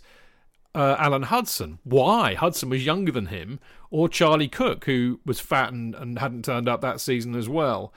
uh, 0.76 0.96
Alan 1.00 1.24
Hudson? 1.24 1.80
Why? 1.84 2.36
Hudson 2.36 2.70
was 2.70 2.86
younger 2.86 3.12
than 3.12 3.28
him, 3.28 3.60
or 3.90 4.08
Charlie 4.08 4.48
Cooke, 4.48 4.86
who 4.86 5.20
was 5.26 5.40
fat 5.40 5.74
and, 5.74 5.96
and 5.96 6.20
hadn't 6.20 6.46
turned 6.46 6.70
up 6.70 6.82
that 6.82 7.02
season 7.02 7.36
as 7.36 7.50
well. 7.50 7.94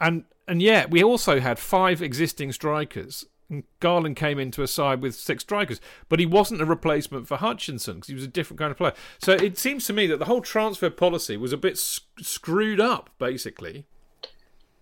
And 0.00 0.24
and 0.48 0.62
yet 0.62 0.90
we 0.90 1.02
also 1.02 1.40
had 1.40 1.58
five 1.58 2.00
existing 2.02 2.52
strikers. 2.52 3.24
And 3.48 3.62
Garland 3.80 4.16
came 4.16 4.38
into 4.38 4.62
a 4.62 4.66
side 4.66 5.00
with 5.00 5.14
six 5.14 5.42
strikers, 5.44 5.80
but 6.08 6.18
he 6.18 6.26
wasn't 6.26 6.60
a 6.60 6.64
replacement 6.64 7.28
for 7.28 7.36
Hutchinson 7.36 7.94
because 7.96 8.08
he 8.08 8.14
was 8.14 8.24
a 8.24 8.28
different 8.28 8.58
kind 8.58 8.70
of 8.72 8.76
player. 8.76 8.92
So 9.18 9.32
it 9.32 9.56
seems 9.56 9.86
to 9.86 9.92
me 9.92 10.06
that 10.08 10.18
the 10.18 10.24
whole 10.24 10.40
transfer 10.40 10.90
policy 10.90 11.36
was 11.36 11.52
a 11.52 11.56
bit 11.56 11.74
s- 11.74 12.00
screwed 12.20 12.80
up, 12.80 13.10
basically. 13.18 13.86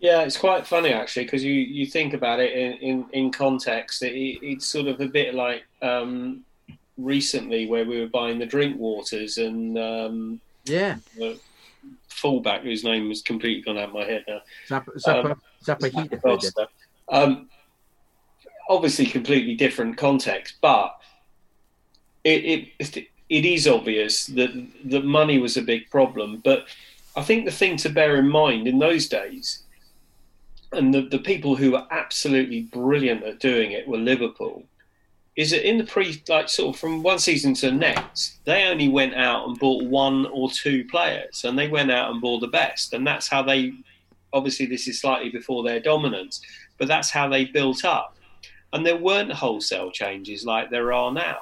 Yeah, 0.00 0.23
it's 0.23 0.37
quite 0.37 0.66
funny 0.66 0.92
actually 0.92 1.25
because 1.25 1.42
you, 1.44 1.52
you 1.52 1.87
think 1.87 2.12
about 2.14 2.40
it 2.40 2.52
in, 2.52 2.73
in, 2.75 3.06
in 3.12 3.30
context. 3.33 4.02
It, 4.02 4.12
it's 4.42 4.66
sort 4.66 4.87
of 4.87 5.00
a 5.00 5.09
bit 5.09 5.35
like 5.35 5.64
um, 5.83 6.44
recently 6.99 7.66
where 7.66 7.85
we 7.85 8.00
were 8.00 8.09
buying 8.09 8.38
the 8.38 8.47
Drinkwaters 8.47 9.37
and 9.44 9.78
um, 9.78 10.40
yeah, 10.64 10.97
the 11.16 11.38
fullback 12.09 12.62
whose 12.62 12.85
name 12.85 13.09
has 13.09 13.21
completely 13.23 13.62
gone 13.62 13.76
out 13.78 13.88
of 13.88 13.94
my 13.94 14.04
head 14.04 14.25
now. 14.28 14.40
Zappa, 14.68 15.02
Zappa, 15.02 15.30
Um, 15.33 15.42
Zappa 15.62 15.90
Heater. 15.90 16.66
Obviously, 18.68 19.06
completely 19.06 19.54
different 19.54 19.97
context, 19.97 20.54
but 20.61 20.97
it, 22.25 22.68
it 22.78 23.09
it 23.28 23.44
is 23.44 23.66
obvious 23.66 24.26
that 24.28 24.50
that 24.85 25.04
money 25.04 25.38
was 25.38 25.56
a 25.56 25.62
big 25.62 25.90
problem. 25.90 26.40
But 26.44 26.66
I 27.16 27.23
think 27.23 27.44
the 27.44 27.50
thing 27.50 27.76
to 27.78 27.88
bear 27.88 28.16
in 28.16 28.28
mind 28.28 28.66
in 28.66 28.78
those 28.78 29.06
days, 29.06 29.62
and 30.73 30.92
the, 30.92 31.02
the 31.02 31.18
people 31.18 31.56
who 31.56 31.73
were 31.73 31.87
absolutely 31.90 32.62
brilliant 32.62 33.23
at 33.23 33.40
doing 33.40 33.73
it 33.73 33.87
were 33.87 33.99
Liverpool. 33.99 34.64
Is 35.37 35.50
that 35.50 35.68
in 35.68 35.78
the 35.78 35.85
pre 35.85 36.23
like 36.28 36.49
sort 36.49 36.75
of 36.75 36.80
from 36.80 37.02
one 37.02 37.18
season 37.18 37.54
to 37.54 37.66
the 37.66 37.73
next, 37.73 38.38
they 38.44 38.64
only 38.66 38.88
went 38.88 39.14
out 39.14 39.49
and 39.49 39.59
bought 39.59 39.85
one 39.85 40.26
or 40.26 40.49
two 40.49 40.85
players, 40.85 41.44
and 41.44 41.59
they 41.59 41.68
went 41.68 41.90
out 41.90 42.11
and 42.12 42.21
bought 42.21 42.40
the 42.40 42.47
best, 42.47 42.92
and 42.92 43.06
that's 43.06 43.28
how 43.28 43.42
they 43.42 43.73
obviously 44.33 44.66
this 44.66 44.87
is 44.87 45.00
slightly 45.00 45.30
before 45.30 45.62
their 45.62 45.80
dominance, 45.80 46.40
but 46.78 46.88
that's 46.88 47.11
how 47.11 47.28
they 47.28 47.44
built 47.44 47.85
up. 47.85 48.13
And 48.75 48.85
there 48.85 48.97
weren't 48.97 49.33
wholesale 49.33 49.90
changes 49.90 50.45
like 50.45 50.69
there 50.69 50.93
are 50.93 51.12
now. 51.12 51.38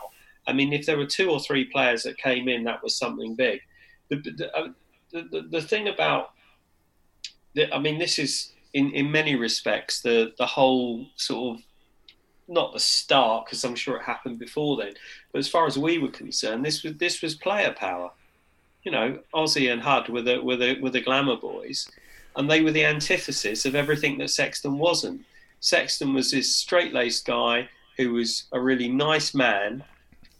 I 0.46 0.52
mean, 0.52 0.72
if 0.72 0.86
there 0.86 0.98
were 0.98 1.06
two 1.06 1.30
or 1.30 1.40
three 1.40 1.64
players 1.64 2.04
that 2.04 2.18
came 2.18 2.48
in, 2.48 2.62
that 2.64 2.82
was 2.82 2.94
something 2.94 3.34
big. 3.34 3.60
The, 4.08 4.16
the, 4.16 4.30
the, 4.30 4.58
um, 4.58 4.76
the, 5.12 5.48
the 5.50 5.62
thing 5.62 5.88
about, 5.88 6.32
the, 7.54 7.72
I 7.74 7.78
mean, 7.78 7.98
this 7.98 8.18
is 8.18 8.52
in, 8.74 8.92
in 8.92 9.10
many 9.10 9.34
respects 9.34 10.02
the, 10.02 10.32
the 10.38 10.46
whole 10.46 11.06
sort 11.16 11.56
of 11.56 11.64
not 12.48 12.72
the 12.72 12.80
start 12.80 13.46
because 13.46 13.64
I'm 13.64 13.74
sure 13.74 13.96
it 13.96 14.02
happened 14.02 14.38
before 14.38 14.76
then. 14.76 14.92
But 15.32 15.38
as 15.38 15.48
far 15.48 15.66
as 15.66 15.78
we 15.78 15.98
were 15.98 16.08
concerned, 16.08 16.64
this 16.64 16.82
was 16.82 16.94
this 16.96 17.22
was 17.22 17.34
player 17.34 17.72
power. 17.72 18.10
You 18.82 18.92
know, 18.92 19.18
Ozzy 19.34 19.72
and 19.72 19.80
Hud 19.80 20.08
were 20.08 20.22
the 20.22 20.42
were 20.42 20.56
the 20.56 20.78
were 20.80 20.90
the 20.90 21.00
glamour 21.00 21.36
boys, 21.36 21.88
and 22.36 22.50
they 22.50 22.62
were 22.62 22.72
the 22.72 22.84
antithesis 22.84 23.64
of 23.64 23.74
everything 23.74 24.18
that 24.18 24.30
Sexton 24.30 24.78
wasn't. 24.78 25.24
Sexton 25.62 26.12
was 26.12 26.30
this 26.30 26.54
straight 26.54 26.92
laced 26.92 27.24
guy 27.24 27.68
who 27.96 28.12
was 28.12 28.44
a 28.52 28.60
really 28.60 28.88
nice 28.88 29.32
man 29.32 29.82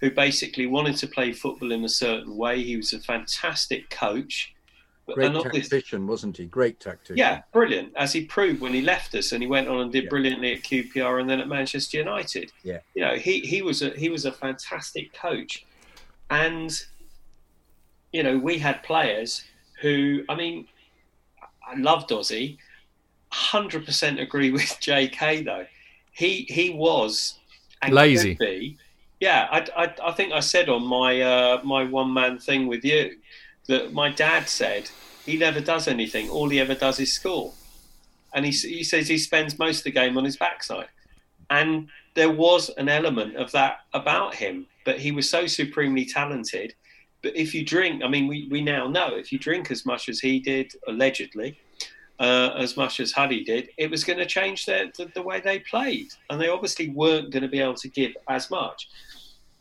who 0.01 0.11
basically 0.11 0.67
wanted 0.67 0.97
to 0.97 1.07
play 1.07 1.33
football 1.33 1.73
in 1.73 1.85
a 1.85 1.89
certain 1.89 2.37
way. 2.37 2.63
He 2.63 2.77
was 2.77 2.93
a 2.93 2.99
fantastic 2.99 3.89
coach. 3.89 4.53
Great 5.15 5.33
tactician, 5.33 6.07
wasn't 6.07 6.37
he? 6.37 6.47
Great 6.47 6.81
tactician. 6.81 7.17
Yeah, 7.17 7.43
brilliant. 7.53 7.93
As 7.97 8.13
he 8.13 8.25
proved 8.25 8.61
when 8.61 8.75
he 8.75 8.83
left 8.83 9.15
us, 9.15 9.33
and 9.33 9.43
he 9.43 9.49
went 9.49 9.69
on 9.69 9.81
and 9.81 9.93
did 9.93 10.05
yeah. 10.05 10.11
brilliantly 10.11 10.55
at 10.55 10.63
QPR 10.63 11.21
and 11.21 11.31
then 11.31 11.41
at 11.41 11.49
Manchester 11.49 11.99
United. 11.99 12.53
Yeah, 12.63 12.79
you 12.95 13.03
know, 13.03 13.15
he 13.15 13.41
he 13.41 13.63
was 13.63 13.83
a 13.83 13.91
he 13.91 14.09
was 14.09 14.25
a 14.25 14.33
fantastic 14.33 15.13
coach, 15.13 15.65
and 16.31 16.73
you 18.13 18.23
know, 18.23 18.39
we 18.39 18.59
had 18.59 18.83
players 18.83 19.45
who, 19.81 20.25
I 20.29 20.35
mean, 20.35 20.69
I 21.67 21.77
loved 21.77 22.11
Ozzy. 22.11 22.59
Hundred 23.33 23.87
percent 23.87 24.21
agree 24.21 24.51
with 24.51 24.77
J.K. 24.81 25.43
though. 25.43 25.67
He 26.13 26.47
he 26.51 26.71
was 26.71 27.39
lazy. 27.89 28.35
Be, 28.35 28.77
yeah, 29.21 29.49
I, 29.51 29.85
I, 29.85 29.95
I, 30.09 30.13
think 30.13 30.33
I 30.33 30.41
said 30.41 30.69
on 30.69 30.85
my 30.85 31.21
uh, 31.21 31.61
my 31.65 31.85
one 31.85 32.13
man 32.13 32.39
thing 32.39 32.67
with 32.67 32.85
you 32.85 33.17
that 33.69 33.93
my 33.95 34.11
dad 34.11 34.49
said 34.49 34.91
he 35.25 35.39
never 35.39 35.61
does 35.61 35.89
anything. 35.89 36.29
All 36.29 36.49
he 36.49 36.61
ever 36.61 36.75
does 36.75 37.01
is 37.01 37.13
score, 37.13 37.53
and 38.35 38.45
he 38.45 38.51
he 38.51 38.85
says 38.85 39.09
he 39.09 39.17
spends 39.17 39.59
most 39.59 39.79
of 39.79 39.85
the 39.85 39.93
game 39.93 40.19
on 40.19 40.25
his 40.25 40.37
backside, 40.37 40.89
and 41.49 41.89
there 42.15 42.31
was 42.31 42.69
an 42.71 42.91
element 42.91 43.37
of 43.37 43.51
that 43.53 43.81
about 43.95 44.35
him. 44.35 44.67
But 44.85 44.99
he 44.99 45.13
was 45.13 45.31
so 45.31 45.47
supremely 45.47 46.05
talented. 46.05 46.75
But 47.23 47.37
if 47.37 47.55
you 47.55 47.65
drink, 47.65 48.03
I 48.03 48.09
mean, 48.09 48.27
we, 48.27 48.49
we 48.51 48.61
now 48.61 48.89
know 48.89 49.15
if 49.15 49.31
you 49.31 49.39
drink 49.39 49.71
as 49.71 49.87
much 49.87 50.09
as 50.09 50.19
he 50.19 50.41
did, 50.41 50.73
allegedly, 50.89 51.57
uh, 52.19 52.51
as 52.57 52.77
much 52.77 53.01
as 53.01 53.13
Huddy 53.13 53.45
did, 53.45 53.71
it 53.79 53.91
was 53.91 54.05
going 54.05 54.19
to 54.19 54.27
change 54.27 54.67
their, 54.67 54.91
the, 54.97 55.11
the 55.15 55.23
way 55.23 55.41
they 55.41 55.59
played. 55.61 56.09
And 56.31 56.41
they 56.41 56.49
obviously 56.49 56.91
weren't 56.91 57.31
going 57.31 57.43
to 57.43 57.49
be 57.49 57.61
able 57.61 57.75
to 57.75 57.89
give 57.89 58.13
as 58.29 58.51
much 58.51 58.89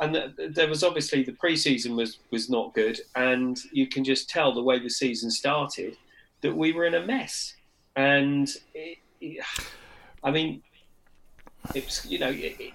and 0.01 0.33
there 0.55 0.67
was 0.67 0.83
obviously 0.83 1.23
the 1.23 1.31
preseason 1.31 1.95
was 1.95 2.17
was 2.31 2.49
not 2.49 2.73
good, 2.73 2.99
and 3.15 3.59
you 3.71 3.87
can 3.87 4.03
just 4.03 4.29
tell 4.29 4.53
the 4.53 4.61
way 4.61 4.79
the 4.79 4.89
season 4.89 5.29
started 5.29 5.95
that 6.41 6.55
we 6.55 6.73
were 6.73 6.85
in 6.85 6.95
a 6.95 7.05
mess. 7.05 7.53
And 7.95 8.49
it, 8.73 8.97
it, 9.21 9.45
I 10.23 10.31
mean, 10.31 10.63
it's 11.75 12.03
you 12.05 12.17
know, 12.17 12.31
it, 12.31 12.73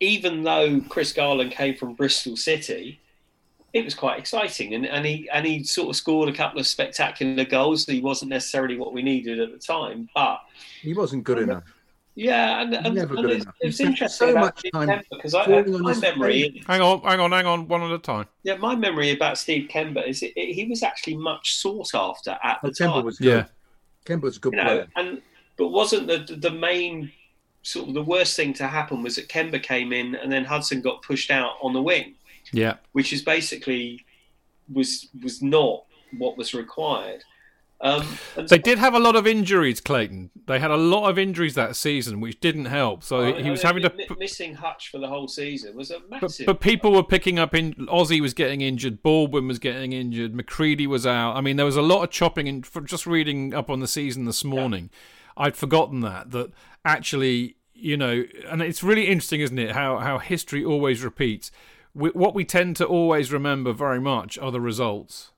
even 0.00 0.42
though 0.42 0.82
Chris 0.88 1.12
Garland 1.14 1.52
came 1.52 1.74
from 1.74 1.94
Bristol 1.94 2.36
City, 2.36 3.00
it 3.72 3.84
was 3.84 3.94
quite 3.94 4.18
exciting, 4.18 4.74
and, 4.74 4.86
and 4.86 5.06
he 5.06 5.28
and 5.32 5.46
he 5.46 5.64
sort 5.64 5.88
of 5.88 5.96
scored 5.96 6.28
a 6.28 6.32
couple 6.32 6.60
of 6.60 6.66
spectacular 6.66 7.44
goals. 7.44 7.86
He 7.86 8.00
wasn't 8.00 8.30
necessarily 8.30 8.76
what 8.76 8.92
we 8.92 9.02
needed 9.02 9.40
at 9.40 9.52
the 9.52 9.58
time, 9.58 10.08
but 10.14 10.40
he 10.80 10.94
wasn't 10.94 11.24
good 11.24 11.38
enough. 11.38 11.64
Yeah, 12.14 12.60
and, 12.60 12.74
and, 12.74 12.94
Never 12.94 13.16
and 13.16 13.30
it's, 13.30 13.46
it's 13.60 13.80
interesting 13.80 14.28
so 14.28 14.36
about 14.36 14.58
Steve 14.58 14.72
Kember 14.72 15.02
because 15.10 15.34
I, 15.34 15.44
I, 15.44 15.62
my 15.62 15.94
memory. 15.98 16.62
Hang 16.66 16.82
on, 16.82 17.00
hang 17.00 17.20
on, 17.20 17.32
hang 17.32 17.46
on, 17.46 17.68
one 17.68 17.82
at 17.82 17.90
a 17.90 17.98
time. 17.98 18.26
Yeah, 18.42 18.56
my 18.56 18.76
memory 18.76 19.12
about 19.12 19.38
Steve 19.38 19.70
Kember 19.70 20.06
is 20.06 20.22
it, 20.22 20.34
it, 20.36 20.52
he 20.52 20.66
was 20.66 20.82
actually 20.82 21.16
much 21.16 21.56
sought 21.56 21.94
after 21.94 22.38
at 22.44 22.60
the 22.62 22.68
Kember 22.68 22.76
time. 22.76 22.88
Kember 22.88 23.04
was 23.04 23.18
good. 23.18 23.26
Yeah, 23.26 23.44
Kember 24.04 24.22
was 24.22 24.36
a 24.36 24.40
good 24.40 24.52
you 24.52 24.58
know, 24.58 24.64
player. 24.64 24.86
And 24.96 25.22
but 25.56 25.68
wasn't 25.68 26.06
the 26.06 26.36
the 26.36 26.50
main 26.50 27.10
sort 27.62 27.88
of 27.88 27.94
the 27.94 28.02
worst 28.02 28.36
thing 28.36 28.52
to 28.54 28.66
happen 28.66 29.02
was 29.02 29.16
that 29.16 29.28
Kember 29.28 29.62
came 29.62 29.92
in 29.92 30.16
and 30.16 30.30
then 30.30 30.44
Hudson 30.44 30.82
got 30.82 31.00
pushed 31.02 31.30
out 31.30 31.52
on 31.62 31.72
the 31.72 31.82
wing. 31.82 32.14
Yeah, 32.52 32.76
which 32.92 33.12
is 33.12 33.22
basically 33.22 34.04
was 34.72 35.08
was 35.22 35.42
not 35.42 35.84
what 36.18 36.36
was 36.36 36.54
required. 36.54 37.24
Um, 37.82 38.06
they 38.36 38.58
did 38.58 38.78
have 38.78 38.94
a 38.94 39.00
lot 39.00 39.16
of 39.16 39.26
injuries, 39.26 39.80
Clayton. 39.80 40.30
They 40.46 40.60
had 40.60 40.70
a 40.70 40.76
lot 40.76 41.10
of 41.10 41.18
injuries 41.18 41.56
that 41.56 41.74
season, 41.74 42.20
which 42.20 42.38
didn't 42.38 42.66
help. 42.66 43.02
So 43.02 43.34
he 43.34 43.50
was 43.50 43.62
having 43.62 43.82
to 43.82 43.92
missing 44.16 44.54
Hutch 44.54 44.88
for 44.88 44.98
the 44.98 45.08
whole 45.08 45.26
season 45.26 45.74
was 45.74 45.90
a 45.90 45.98
massive. 46.08 46.46
But, 46.46 46.58
but 46.58 46.60
people 46.60 46.92
were 46.92 47.02
picking 47.02 47.40
up 47.40 47.56
in 47.56 47.74
Ozzy 47.74 48.20
was 48.20 48.34
getting 48.34 48.60
injured, 48.60 49.02
Baldwin 49.02 49.48
was 49.48 49.58
getting 49.58 49.92
injured, 49.92 50.32
McCreadie 50.32 50.86
was 50.86 51.08
out. 51.08 51.34
I 51.34 51.40
mean, 51.40 51.56
there 51.56 51.66
was 51.66 51.76
a 51.76 51.82
lot 51.82 52.04
of 52.04 52.10
chopping. 52.10 52.46
And 52.46 52.64
just 52.84 53.04
reading 53.04 53.52
up 53.52 53.68
on 53.68 53.80
the 53.80 53.88
season 53.88 54.26
this 54.26 54.44
morning, 54.44 54.90
yeah. 54.92 55.46
I'd 55.46 55.56
forgotten 55.56 56.02
that 56.02 56.30
that 56.30 56.52
actually, 56.84 57.56
you 57.74 57.96
know, 57.96 58.22
and 58.48 58.62
it's 58.62 58.84
really 58.84 59.08
interesting, 59.08 59.40
isn't 59.40 59.58
it? 59.58 59.72
How 59.72 59.98
how 59.98 60.18
history 60.18 60.64
always 60.64 61.02
repeats. 61.02 61.50
We, 61.94 62.10
what 62.10 62.34
we 62.34 62.44
tend 62.44 62.76
to 62.76 62.86
always 62.86 63.32
remember 63.32 63.72
very 63.72 64.00
much 64.00 64.38
are 64.38 64.50
the 64.50 64.60
results 64.60 65.32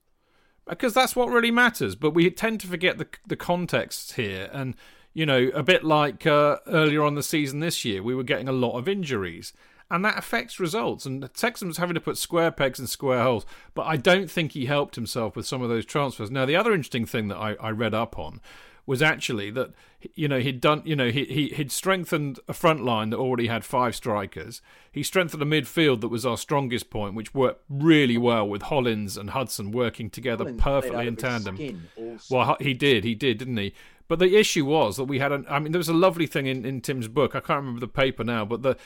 because 0.68 0.94
that's 0.94 1.16
what 1.16 1.28
really 1.28 1.50
matters. 1.50 1.94
But 1.94 2.12
we 2.12 2.30
tend 2.30 2.60
to 2.60 2.66
forget 2.66 2.98
the 2.98 3.06
the 3.26 3.36
context 3.36 4.14
here, 4.14 4.48
and 4.52 4.74
you 5.12 5.26
know, 5.26 5.50
a 5.54 5.62
bit 5.62 5.84
like 5.84 6.26
uh, 6.26 6.58
earlier 6.66 7.02
on 7.02 7.14
the 7.14 7.22
season 7.22 7.60
this 7.60 7.84
year, 7.84 8.02
we 8.02 8.14
were 8.14 8.24
getting 8.24 8.48
a 8.48 8.52
lot 8.52 8.76
of 8.76 8.88
injuries, 8.88 9.52
and 9.90 10.04
that 10.04 10.18
affects 10.18 10.58
results. 10.58 11.06
And 11.06 11.28
Sexton 11.34 11.68
was 11.68 11.76
having 11.76 11.94
to 11.94 12.00
put 12.00 12.18
square 12.18 12.50
pegs 12.50 12.80
in 12.80 12.86
square 12.86 13.22
holes, 13.22 13.46
but 13.74 13.86
I 13.86 13.96
don't 13.96 14.30
think 14.30 14.52
he 14.52 14.66
helped 14.66 14.96
himself 14.96 15.36
with 15.36 15.46
some 15.46 15.62
of 15.62 15.68
those 15.68 15.84
transfers. 15.84 16.30
Now, 16.30 16.46
the 16.46 16.56
other 16.56 16.72
interesting 16.72 17.06
thing 17.06 17.28
that 17.28 17.36
I, 17.36 17.54
I 17.60 17.70
read 17.70 17.94
up 17.94 18.18
on 18.18 18.40
was 18.86 19.02
actually 19.02 19.50
that 19.50 19.72
you 20.14 20.28
know 20.28 20.38
he'd 20.38 20.60
done 20.60 20.82
you 20.84 20.94
know 20.94 21.08
he, 21.10 21.24
he 21.24 21.48
he'd 21.48 21.72
strengthened 21.72 22.38
a 22.48 22.52
front 22.52 22.84
line 22.84 23.10
that 23.10 23.18
already 23.18 23.46
had 23.46 23.64
five 23.64 23.94
strikers. 23.94 24.60
He 24.92 25.02
strengthened 25.02 25.42
a 25.42 25.46
midfield 25.46 26.00
that 26.02 26.08
was 26.08 26.26
our 26.26 26.36
strongest 26.36 26.90
point, 26.90 27.14
which 27.14 27.34
worked 27.34 27.64
really 27.68 28.18
well 28.18 28.48
with 28.48 28.62
Hollins 28.62 29.16
and 29.16 29.30
Hudson 29.30 29.72
working 29.72 30.10
together 30.10 30.44
Hollins 30.44 30.62
perfectly 30.62 31.06
in 31.06 31.16
tandem. 31.16 31.88
Well, 32.30 32.56
he 32.60 32.74
did, 32.74 33.04
he 33.04 33.14
did, 33.14 33.38
didn't 33.38 33.56
he? 33.56 33.74
But 34.06 34.18
the 34.18 34.36
issue 34.36 34.66
was 34.66 34.96
that 34.98 35.04
we 35.04 35.18
had 35.18 35.32
an. 35.32 35.46
I 35.48 35.58
mean, 35.58 35.72
there 35.72 35.78
was 35.78 35.88
a 35.88 35.94
lovely 35.94 36.26
thing 36.26 36.46
in, 36.46 36.64
in 36.64 36.80
Tim's 36.80 37.08
book. 37.08 37.34
I 37.34 37.40
can't 37.40 37.60
remember 37.60 37.80
the 37.80 37.88
paper 37.88 38.22
now, 38.22 38.44
but 38.44 38.62
the 38.62 38.76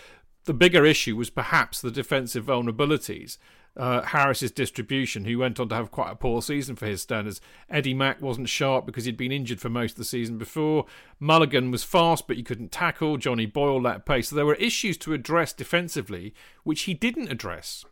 the 0.45 0.55
bigger 0.55 0.87
issue 0.87 1.17
was 1.17 1.29
perhaps 1.29 1.81
the 1.81 1.91
defensive 1.91 2.47
vulnerabilities 2.47 3.37
uh, 3.79 4.03
Harris's 4.03 4.51
distribution, 4.51 5.25
who 5.25 5.39
went 5.39 5.61
on 5.61 5.69
to 5.69 5.75
have 5.75 5.91
quite 5.91 6.11
a 6.11 6.17
poor 6.17 6.43
season 6.43 6.75
for 6.77 6.87
his 6.87 7.01
standards. 7.01 7.41
Eddie 7.71 7.95
Mack 7.95 8.21
wasn't 8.21 8.49
sharp 8.49 8.85
because 8.85 9.05
he'd 9.05 9.17
been 9.17 9.33
injured 9.33 9.61
for 9.61 9.69
most 9.69 9.93
of 9.93 9.99
the 9.99 10.05
season 10.05 10.37
before. 10.37 10.85
Mulligan 11.21 11.71
was 11.71 11.85
fast, 11.85 12.27
but 12.27 12.37
he 12.37 12.43
couldn't 12.43 12.73
tackle. 12.73 13.17
Johnny 13.17 13.47
Boyle 13.47 13.81
lacked 13.81 14.05
pace. 14.05 14.29
So 14.29 14.37
there 14.37 14.47
were 14.47 14.57
issues 14.57 14.97
to 14.99 15.15
address 15.15 15.53
defensively, 15.53 16.35
which 16.65 16.83
he 16.83 16.95
didn't 16.95 17.31
address 17.31 17.85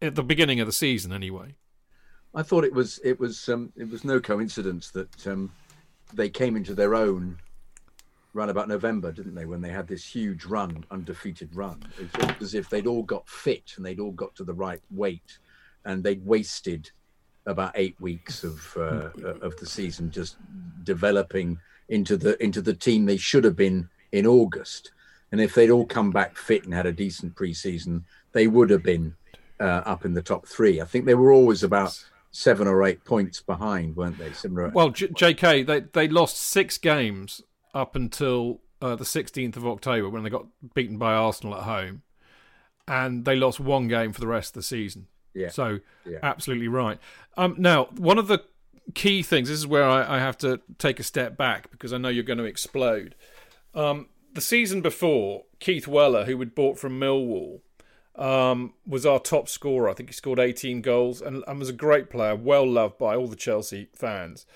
at 0.00 0.14
the 0.14 0.22
beginning 0.22 0.58
of 0.58 0.66
the 0.66 0.72
season, 0.72 1.12
anyway. 1.12 1.56
I 2.34 2.42
thought 2.42 2.64
it 2.64 2.72
was 2.72 3.00
it 3.04 3.18
was 3.18 3.48
um, 3.48 3.72
it 3.76 3.90
was 3.90 4.04
no 4.04 4.20
coincidence 4.20 4.90
that 4.92 5.26
um, 5.26 5.52
they 6.14 6.28
came 6.30 6.56
into 6.56 6.74
their 6.74 6.94
own 6.94 7.38
around 8.34 8.50
about 8.50 8.68
November, 8.68 9.12
didn't 9.12 9.34
they? 9.34 9.44
When 9.44 9.60
they 9.60 9.70
had 9.70 9.88
this 9.88 10.04
huge 10.04 10.44
run, 10.44 10.84
undefeated 10.90 11.54
run, 11.54 11.82
it 11.98 12.38
was 12.38 12.48
as 12.48 12.54
if 12.54 12.68
they'd 12.68 12.86
all 12.86 13.02
got 13.02 13.28
fit 13.28 13.74
and 13.76 13.84
they'd 13.84 14.00
all 14.00 14.12
got 14.12 14.34
to 14.36 14.44
the 14.44 14.54
right 14.54 14.80
weight, 14.90 15.38
and 15.84 16.02
they'd 16.02 16.24
wasted 16.24 16.90
about 17.46 17.72
eight 17.74 18.00
weeks 18.00 18.44
of 18.44 18.76
uh, 18.76 19.10
of 19.40 19.56
the 19.56 19.66
season 19.66 20.10
just 20.10 20.36
developing 20.84 21.58
into 21.88 22.16
the 22.16 22.42
into 22.42 22.62
the 22.62 22.74
team 22.74 23.06
they 23.06 23.16
should 23.16 23.44
have 23.44 23.56
been 23.56 23.88
in 24.12 24.26
August. 24.26 24.92
And 25.32 25.40
if 25.40 25.54
they'd 25.54 25.70
all 25.70 25.86
come 25.86 26.10
back 26.10 26.36
fit 26.36 26.64
and 26.64 26.74
had 26.74 26.86
a 26.86 26.92
decent 26.92 27.36
preseason, 27.36 28.02
they 28.32 28.48
would 28.48 28.68
have 28.70 28.82
been 28.82 29.14
uh, 29.60 29.82
up 29.84 30.04
in 30.04 30.14
the 30.14 30.22
top 30.22 30.46
three. 30.46 30.80
I 30.80 30.84
think 30.84 31.04
they 31.04 31.14
were 31.14 31.30
always 31.30 31.62
about 31.62 32.02
seven 32.32 32.66
or 32.66 32.82
eight 32.84 33.04
points 33.04 33.40
behind, 33.40 33.96
weren't 33.96 34.18
they? 34.18 34.32
Similar. 34.32 34.70
Well, 34.70 34.90
J- 34.90 35.10
J.K. 35.14 35.62
they 35.64 35.80
they 35.80 36.08
lost 36.08 36.36
six 36.36 36.78
games 36.78 37.42
up 37.74 37.94
until 37.96 38.60
uh, 38.82 38.96
the 38.96 39.04
16th 39.04 39.56
of 39.56 39.66
October 39.66 40.08
when 40.08 40.22
they 40.22 40.30
got 40.30 40.46
beaten 40.74 40.98
by 40.98 41.12
Arsenal 41.12 41.54
at 41.54 41.64
home, 41.64 42.02
and 42.88 43.24
they 43.24 43.36
lost 43.36 43.60
one 43.60 43.88
game 43.88 44.12
for 44.12 44.20
the 44.20 44.26
rest 44.26 44.50
of 44.50 44.54
the 44.54 44.62
season. 44.62 45.06
Yeah. 45.34 45.50
So 45.50 45.80
yeah. 46.04 46.18
absolutely 46.22 46.68
right. 46.68 46.98
Um, 47.36 47.54
now, 47.58 47.84
one 47.96 48.18
of 48.18 48.26
the 48.26 48.42
key 48.94 49.22
things. 49.22 49.48
This 49.48 49.58
is 49.58 49.66
where 49.66 49.84
I, 49.84 50.16
I, 50.16 50.18
have 50.18 50.36
to 50.38 50.60
take 50.78 51.00
a 51.00 51.04
step 51.04 51.36
back 51.36 51.70
because 51.70 51.92
I 51.92 51.98
know 51.98 52.08
you're 52.08 52.24
going 52.24 52.38
to 52.38 52.44
explode. 52.44 53.14
Um, 53.74 54.08
the 54.32 54.40
season 54.40 54.80
before, 54.80 55.44
Keith 55.58 55.86
Weller, 55.86 56.24
who 56.24 56.36
we'd 56.36 56.54
bought 56.54 56.78
from 56.78 56.98
Millwall, 56.98 57.60
um, 58.16 58.74
was 58.86 59.06
our 59.06 59.18
top 59.18 59.48
scorer. 59.48 59.88
I 59.88 59.94
think 59.94 60.08
he 60.08 60.12
scored 60.12 60.38
18 60.38 60.82
goals 60.82 61.20
and, 61.20 61.44
and 61.46 61.58
was 61.58 61.68
a 61.68 61.74
great 61.74 62.10
player, 62.10 62.34
well 62.34 62.68
loved 62.68 62.98
by 62.98 63.16
all 63.16 63.28
the 63.28 63.36
Chelsea 63.36 63.88
fans. 63.94 64.46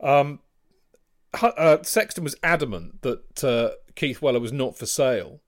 Um, 0.00 0.40
uh, 1.34 1.82
Sexton 1.82 2.24
was 2.24 2.36
adamant 2.42 3.02
that 3.02 3.44
uh, 3.44 3.70
Keith 3.94 4.20
Weller 4.20 4.40
was 4.40 4.52
not 4.52 4.76
for 4.76 4.86
sale, 4.86 5.40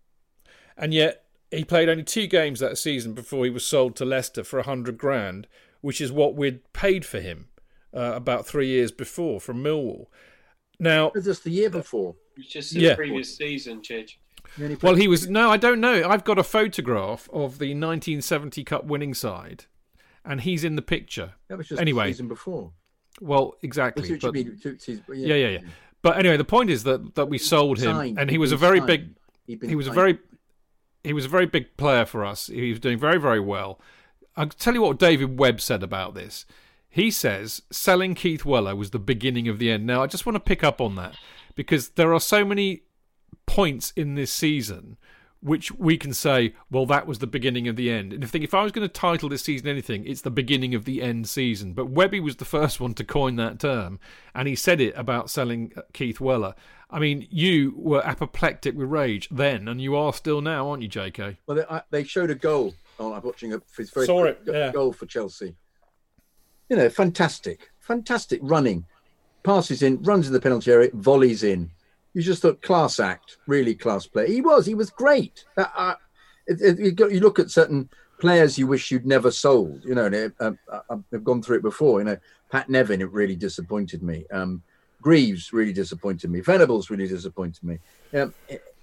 and 0.77 0.95
yet 0.95 1.25
he 1.51 1.65
played 1.65 1.89
only 1.89 2.05
two 2.05 2.27
games 2.27 2.61
that 2.61 2.79
season 2.79 3.13
before 3.13 3.45
he 3.45 3.51
was 3.51 3.67
sold 3.67 3.97
to 3.97 4.05
Leicester 4.05 4.45
for 4.45 4.59
a 4.59 4.65
hundred 4.65 4.99
grand, 4.99 5.47
which 5.81 6.01
is 6.01 6.13
what 6.13 6.35
we'd 6.35 6.73
paid 6.73 7.05
for 7.05 7.21
him 7.21 7.49
uh, 7.95 8.13
about 8.15 8.47
three 8.47 8.69
years 8.69 8.91
before 8.91 9.41
from 9.41 9.63
Millwall. 9.63 10.07
Now, 10.79 11.13
just 11.23 11.45
the 11.45 11.51
year 11.51 11.71
before. 11.71 12.17
It's 12.37 12.49
just 12.49 12.73
the 12.73 12.81
yeah. 12.81 12.95
previous 12.95 13.37
season, 13.37 13.83
Chidge. 13.83 14.17
He 14.57 14.77
Well, 14.83 14.97
he 14.97 15.09
was 15.09 15.29
no, 15.29 15.51
I 15.51 15.57
don't 15.57 15.81
know. 15.81 16.09
I've 16.09 16.25
got 16.25 16.39
a 16.39 16.45
photograph 16.45 17.29
of 17.33 17.59
the 17.59 17.69
1970 17.69 18.65
Cup 18.65 18.85
winning 18.85 19.15
side, 19.15 19.67
and 20.25 20.41
he's 20.41 20.65
in 20.65 20.77
the 20.77 20.83
picture. 20.83 21.35
that 21.49 21.59
was 21.59 21.69
just 21.69 21.81
anyway. 21.81 22.07
the 22.07 22.13
season 22.15 22.29
before. 22.29 22.73
Well, 23.21 23.57
exactly. 23.63 24.09
you 24.09 24.19
but- 24.19 24.35
mean, 24.35 24.59
but 24.63 25.17
yeah, 25.17 25.35
yeah, 25.35 25.49
yeah. 25.49 25.59
But 26.03 26.19
anyway, 26.19 26.37
the 26.37 26.45
point 26.45 26.69
is 26.69 26.83
that 26.85 27.15
that 27.15 27.27
we 27.27 27.39
sold 27.39 27.79
him, 27.79 28.19
and 28.19 28.29
he 28.29 28.39
was 28.39 28.53
a 28.53 28.57
very 28.57 28.81
big. 28.81 29.15
Been 29.47 29.77
was 29.77 29.87
a 29.87 29.93
very, 29.93 30.19
he 31.05 31.13
was 31.13 31.27
a 31.27 31.29
very 31.29 31.47
big 31.47 31.77
player 31.77 32.05
for 32.05 32.25
us. 32.25 32.49
He 32.49 32.71
was 32.71 32.81
doing 32.81 32.99
very, 32.99 33.19
very 33.19 33.41
well. 33.41 33.81
I'll 34.37 34.49
tell 34.49 34.75
you 34.75 34.83
what 34.83 34.99
David 34.99 35.39
Webb 35.39 35.61
said 35.61 35.83
about 35.83 36.15
this. 36.15 36.47
He 36.89 37.11
says 37.11 37.63
selling 37.71 38.15
Keith 38.15 38.45
Weller 38.45 38.75
was 38.75 38.91
the 38.91 38.99
beginning 38.99 39.49
of 39.49 39.59
the 39.59 39.71
end. 39.71 39.87
Now, 39.87 40.03
I 40.03 40.07
just 40.07 40.27
want 40.27 40.37
to 40.37 40.41
pick 40.41 40.65
up 40.65 40.81
on 40.81 40.95
that 40.97 41.17
because 41.55 41.91
there 41.91 42.13
are 42.13 42.21
so 42.21 42.45
many 42.45 42.83
points 43.47 43.93
in 43.97 44.15
this 44.15 44.33
season 44.33 44.97
which 45.43 45.73
we 45.73 45.97
can 45.97 46.15
say, 46.15 46.55
well, 46.71 46.87
that 46.87 47.07
was 47.07 47.19
the 47.19 47.27
beginning 47.27 47.67
of 47.67 47.75
the 47.75 47.91
end. 47.91 48.13
And 48.13 48.23
I 48.23 48.27
think 48.29 48.45
if 48.45 48.55
I 48.55 48.63
was 48.63 48.71
going 48.71 48.87
to 48.87 48.93
title 48.93 49.29
this 49.29 49.43
season 49.43 49.67
anything, 49.67 50.07
it's 50.07 50.21
the 50.21 50.31
beginning 50.31 50.75
of 50.75 50.85
the 50.85 51.03
end 51.03 51.29
season. 51.29 51.73
But 51.73 51.91
Webby 51.91 52.21
was 52.21 52.37
the 52.37 52.45
first 52.47 52.81
one 52.81 52.95
to 52.95 53.05
coin 53.05 53.37
that 53.37 53.59
term, 53.59 53.99
and 54.35 54.47
he 54.47 54.55
said 54.55 54.81
it 54.81 54.95
about 54.97 55.31
selling 55.31 55.73
uh, 55.77 55.83
Keith 55.93 56.21
Weller. 56.21 56.55
I 56.89 57.01
mean, 57.01 57.27
you 57.31 57.75
were 57.77 58.03
apoplectic 58.07 58.77
with 58.77 58.89
rage 58.89 59.29
then, 59.31 59.67
and 59.67 59.81
you 59.81 59.97
are 59.97 60.13
still 60.13 60.41
now, 60.41 60.69
aren't 60.69 60.83
you, 60.83 60.89
JK? 60.89 61.39
Well, 61.47 61.57
they, 61.57 61.65
I, 61.65 61.83
they 61.91 62.05
showed 62.05 62.31
a 62.31 62.35
goal. 62.35 62.75
Oh, 63.01 63.13
I'm 63.13 63.23
watching 63.23 63.53
a 63.53 63.61
his 63.77 63.91
very 63.91 64.07
Saw 64.07 64.21
quick 64.21 64.41
it, 64.47 64.55
yeah. 64.55 64.71
goal 64.71 64.93
for 64.93 65.07
Chelsea. 65.07 65.57
You 66.69 66.77
know, 66.77 66.89
fantastic, 66.89 67.71
fantastic 67.81 68.39
running, 68.43 68.85
passes 69.43 69.83
in, 69.83 70.03
runs 70.03 70.29
in 70.29 70.33
the 70.33 70.41
penalty 70.41 70.71
area, 70.71 70.91
volleys 70.93 71.43
in. 71.43 71.71
You 72.15 72.23
just 72.23 72.43
thought 72.43 72.63
class 72.63 73.01
act, 73.01 73.39
really 73.47 73.75
class 73.75 74.07
player. 74.07 74.27
He 74.27 74.41
was, 74.41 74.67
he 74.67 74.75
was 74.75 74.91
great. 74.91 75.45
Uh, 75.57 75.65
uh, 75.75 75.95
it, 76.47 76.79
it, 76.79 76.99
you, 76.99 77.21
look 77.21 77.39
at 77.39 77.51
certain 77.51 77.89
players 78.21 78.59
you 78.59 78.67
wish 78.67 78.91
you'd 78.91 79.07
never 79.07 79.31
sold. 79.31 79.85
You 79.85 79.95
know, 79.95 80.07
and, 80.07 80.33
uh, 80.41 80.53
uh, 80.71 80.81
I've 81.13 81.25
gone 81.25 81.43
through 81.43 81.59
it 81.59 81.63
before. 81.63 82.01
You 82.01 82.05
know, 82.05 82.19
Pat 82.51 82.69
Nevin, 82.69 83.01
it 83.01 83.11
really 83.11 83.37
disappointed 83.37 84.03
me. 84.03 84.27
Um, 84.31 84.63
Greaves 85.01 85.53
really 85.53 85.73
disappointed 85.73 86.31
me. 86.31 86.41
Venables 86.41 86.89
really 86.89 87.09
disappointed 87.09 87.65
me. 87.65 87.79
Um, 88.15 88.33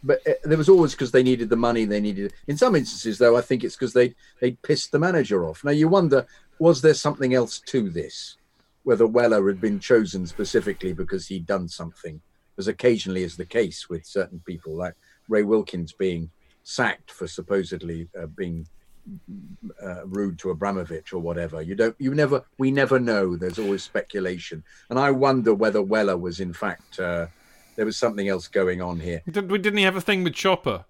but 0.04 0.26
uh, 0.28 0.34
there 0.44 0.58
was 0.58 0.70
always 0.70 0.92
because 0.92 1.12
they 1.12 1.24
needed 1.24 1.50
the 1.50 1.56
money 1.56 1.86
they 1.86 2.02
needed. 2.02 2.34
In 2.48 2.58
some 2.58 2.76
instances, 2.76 3.18
though, 3.18 3.38
I 3.38 3.42
think 3.42 3.64
it's 3.64 3.76
because 3.76 3.94
they 3.94 4.14
they 4.42 4.52
pissed 4.52 4.92
the 4.92 5.00
manager 5.00 5.46
off. 5.46 5.64
Now 5.64 5.72
you 5.72 5.88
wonder, 5.88 6.26
was 6.60 6.82
there 6.82 6.94
something 6.94 7.34
else 7.34 7.60
to 7.68 7.90
this? 7.90 8.38
Whether 8.84 9.08
Weller 9.08 9.48
had 9.48 9.62
been 9.62 9.80
chosen 9.80 10.26
specifically 10.26 10.94
because 10.94 11.28
he'd 11.28 11.46
done 11.46 11.68
something, 11.68 12.22
as 12.60 12.68
occasionally 12.68 13.24
is 13.24 13.36
the 13.38 13.46
case 13.46 13.90
with 13.90 14.06
certain 14.06 14.40
people, 14.46 14.76
like 14.76 14.94
Ray 15.30 15.44
Wilkins 15.44 15.94
being 15.94 16.30
sacked 16.64 17.10
for 17.10 17.26
supposedly 17.28 18.08
uh, 18.20 18.28
being 18.28 18.68
uh, 19.82 20.06
rude 20.06 20.38
to 20.40 20.52
Abramovich 20.52 21.14
or 21.14 21.20
whatever. 21.20 21.62
You 21.62 21.74
don't, 21.76 21.96
you 21.98 22.14
never, 22.14 22.44
we 22.60 22.70
never 22.70 23.00
know. 23.00 23.36
There's 23.36 23.58
always 23.58 23.82
speculation, 23.82 24.64
and 24.90 25.00
I 25.00 25.10
wonder 25.12 25.54
whether 25.54 25.82
Weller 25.82 26.18
was 26.18 26.40
in 26.40 26.54
fact 26.54 27.00
uh, 27.00 27.28
there 27.76 27.86
was 27.86 27.98
something 27.98 28.28
else 28.28 28.48
going 28.48 28.82
on 28.82 29.00
here. 29.00 29.22
Did, 29.32 29.48
didn't 29.48 29.78
he 29.78 29.84
have 29.84 29.96
a 29.96 30.02
thing 30.02 30.24
with 30.24 30.34
Chopper? 30.34 30.86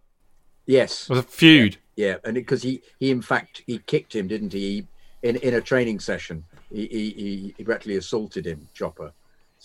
Yes, 0.65 1.03
It 1.03 1.09
was 1.11 1.19
a 1.19 1.23
feud. 1.23 1.77
yeah, 1.95 2.17
and 2.23 2.33
because 2.35 2.61
he 2.63 2.81
he 2.99 3.11
in 3.11 3.21
fact 3.21 3.61
he 3.67 3.79
kicked 3.79 4.13
him, 4.15 4.27
didn't 4.27 4.53
he? 4.53 4.85
In 5.21 5.35
in 5.37 5.53
a 5.55 5.61
training 5.61 5.99
session, 5.99 6.43
he 6.71 6.87
he 6.87 7.09
he, 7.11 7.53
he 7.57 7.63
practically 7.63 7.97
assaulted 7.97 8.45
him, 8.45 8.67
Chopper. 8.73 9.11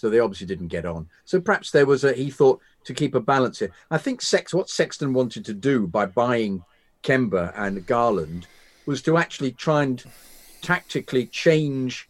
So 0.04 0.10
they 0.10 0.20
obviously 0.20 0.46
didn't 0.46 0.68
get 0.68 0.84
on. 0.84 1.08
So 1.24 1.40
perhaps 1.40 1.70
there 1.70 1.86
was 1.86 2.04
a 2.04 2.12
he 2.12 2.30
thought 2.30 2.60
to 2.84 2.92
keep 2.92 3.14
a 3.14 3.20
balance 3.20 3.60
here. 3.60 3.70
I 3.90 3.96
think 3.96 4.20
Sex 4.20 4.52
what 4.52 4.68
Sexton 4.68 5.14
wanted 5.14 5.46
to 5.46 5.54
do 5.54 5.86
by 5.86 6.04
buying 6.04 6.62
Kember 7.02 7.54
and 7.56 7.86
Garland 7.86 8.46
was 8.84 9.00
to 9.00 9.16
actually 9.16 9.52
try 9.52 9.82
and 9.82 10.04
tactically 10.60 11.24
change 11.24 12.06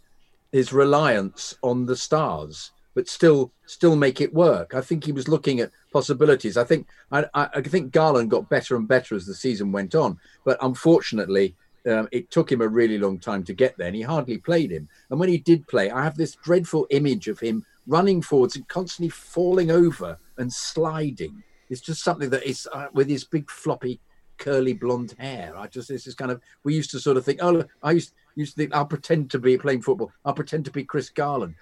his 0.50 0.72
reliance 0.72 1.56
on 1.62 1.86
the 1.86 1.94
stars, 1.94 2.72
but 2.96 3.08
still 3.08 3.52
still 3.64 3.94
make 3.94 4.20
it 4.20 4.34
work. 4.34 4.74
I 4.74 4.80
think 4.80 5.04
he 5.04 5.12
was 5.12 5.28
looking 5.28 5.60
at 5.60 5.70
possibilities. 5.92 6.56
I 6.56 6.64
think 6.64 6.88
I, 7.12 7.26
I, 7.32 7.60
think 7.60 7.92
Garland 7.92 8.28
got 8.28 8.50
better 8.50 8.74
and 8.74 8.88
better 8.88 9.14
as 9.14 9.24
the 9.24 9.34
season 9.34 9.70
went 9.70 9.94
on, 9.94 10.18
but 10.44 10.58
unfortunately. 10.60 11.54
Um, 11.86 12.08
it 12.12 12.30
took 12.30 12.50
him 12.50 12.62
a 12.62 12.66
really 12.66 12.96
long 12.96 13.18
time 13.18 13.44
to 13.44 13.52
get 13.52 13.76
there, 13.76 13.88
and 13.88 13.94
he 13.94 14.00
hardly 14.00 14.38
played 14.38 14.70
him. 14.70 14.88
And 15.10 15.20
when 15.20 15.28
he 15.28 15.36
did 15.36 15.68
play, 15.68 15.90
I 15.90 16.02
have 16.02 16.16
this 16.16 16.34
dreadful 16.34 16.86
image 16.88 17.28
of 17.28 17.38
him 17.38 17.66
running 17.86 18.22
forwards 18.22 18.56
and 18.56 18.66
constantly 18.68 19.10
falling 19.10 19.70
over 19.70 20.18
and 20.38 20.52
sliding. 20.52 21.42
It's 21.70 21.80
just 21.80 22.04
something 22.04 22.30
that 22.30 22.44
is 22.44 22.68
uh, 22.72 22.86
with 22.92 23.08
his 23.08 23.24
big 23.24 23.50
floppy 23.50 24.00
curly 24.38 24.72
blonde 24.72 25.14
hair. 25.18 25.52
I 25.56 25.66
just 25.66 25.88
this 25.88 26.06
is 26.06 26.14
kind 26.14 26.30
of 26.30 26.40
we 26.64 26.74
used 26.74 26.90
to 26.92 27.00
sort 27.00 27.16
of 27.16 27.24
think, 27.24 27.40
oh, 27.42 27.52
look, 27.52 27.68
I 27.82 27.92
used 27.92 28.12
used 28.36 28.54
to 28.54 28.62
think 28.62 28.74
I'll 28.74 28.86
pretend 28.86 29.30
to 29.30 29.38
be 29.38 29.56
playing 29.56 29.82
football. 29.82 30.10
I'll 30.24 30.34
pretend 30.34 30.64
to 30.66 30.70
be 30.70 30.84
Chris 30.84 31.10
Garland. 31.10 31.54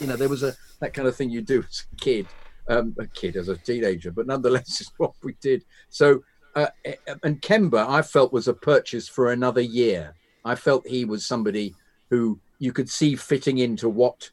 You 0.00 0.06
know, 0.06 0.16
there 0.16 0.28
was 0.28 0.42
a 0.42 0.54
that 0.80 0.94
kind 0.94 1.08
of 1.08 1.16
thing 1.16 1.30
you 1.30 1.42
do 1.42 1.64
as 1.66 1.86
a 1.92 1.96
kid, 1.96 2.26
um, 2.68 2.94
a 2.98 3.06
kid 3.06 3.36
as 3.36 3.48
a 3.48 3.56
teenager, 3.56 4.10
but 4.10 4.26
nonetheless, 4.26 4.62
it's 4.80 4.92
what 4.98 5.14
we 5.22 5.34
did. 5.40 5.64
So, 5.88 6.22
uh, 6.54 6.68
and 7.22 7.40
Kember, 7.42 7.86
I 7.86 8.02
felt 8.02 8.32
was 8.32 8.48
a 8.48 8.54
purchase 8.54 9.08
for 9.08 9.32
another 9.32 9.60
year. 9.60 10.14
I 10.44 10.54
felt 10.54 10.86
he 10.86 11.04
was 11.04 11.26
somebody 11.26 11.74
who 12.08 12.40
you 12.58 12.72
could 12.72 12.88
see 12.88 13.14
fitting 13.14 13.58
into 13.58 13.88
what 13.88 14.30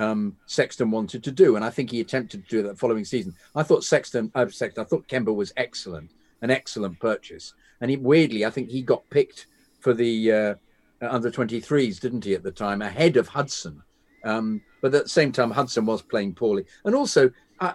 um, 0.00 0.36
Sexton 0.46 0.90
wanted 0.90 1.22
to 1.24 1.30
do, 1.30 1.56
and 1.56 1.64
I 1.64 1.70
think 1.70 1.90
he 1.90 2.00
attempted 2.00 2.44
to 2.44 2.48
do 2.48 2.62
that 2.62 2.78
following 2.78 3.04
season. 3.04 3.34
I 3.54 3.62
thought 3.62 3.84
Sexton, 3.84 4.32
uh, 4.34 4.48
Sexton, 4.48 4.82
I 4.82 4.86
thought 4.86 5.08
Kember 5.08 5.34
was 5.34 5.52
excellent, 5.56 6.10
an 6.42 6.50
excellent 6.50 6.98
purchase, 7.00 7.52
and 7.80 7.90
he, 7.90 7.96
weirdly, 7.96 8.44
I 8.44 8.50
think 8.50 8.70
he 8.70 8.82
got 8.82 9.08
picked 9.10 9.46
for 9.80 9.92
the 9.92 10.32
uh, 10.32 10.54
under 11.02 11.30
23s, 11.30 12.00
didn't 12.00 12.24
he, 12.24 12.34
at 12.34 12.42
the 12.42 12.50
time, 12.50 12.82
ahead 12.82 13.16
of 13.16 13.28
Hudson. 13.28 13.82
Um, 14.24 14.62
but 14.80 14.94
at 14.94 15.04
the 15.04 15.08
same 15.08 15.32
time, 15.32 15.50
Hudson 15.50 15.86
was 15.86 16.02
playing 16.02 16.34
poorly, 16.34 16.64
and 16.84 16.94
also 16.94 17.30
uh, 17.60 17.74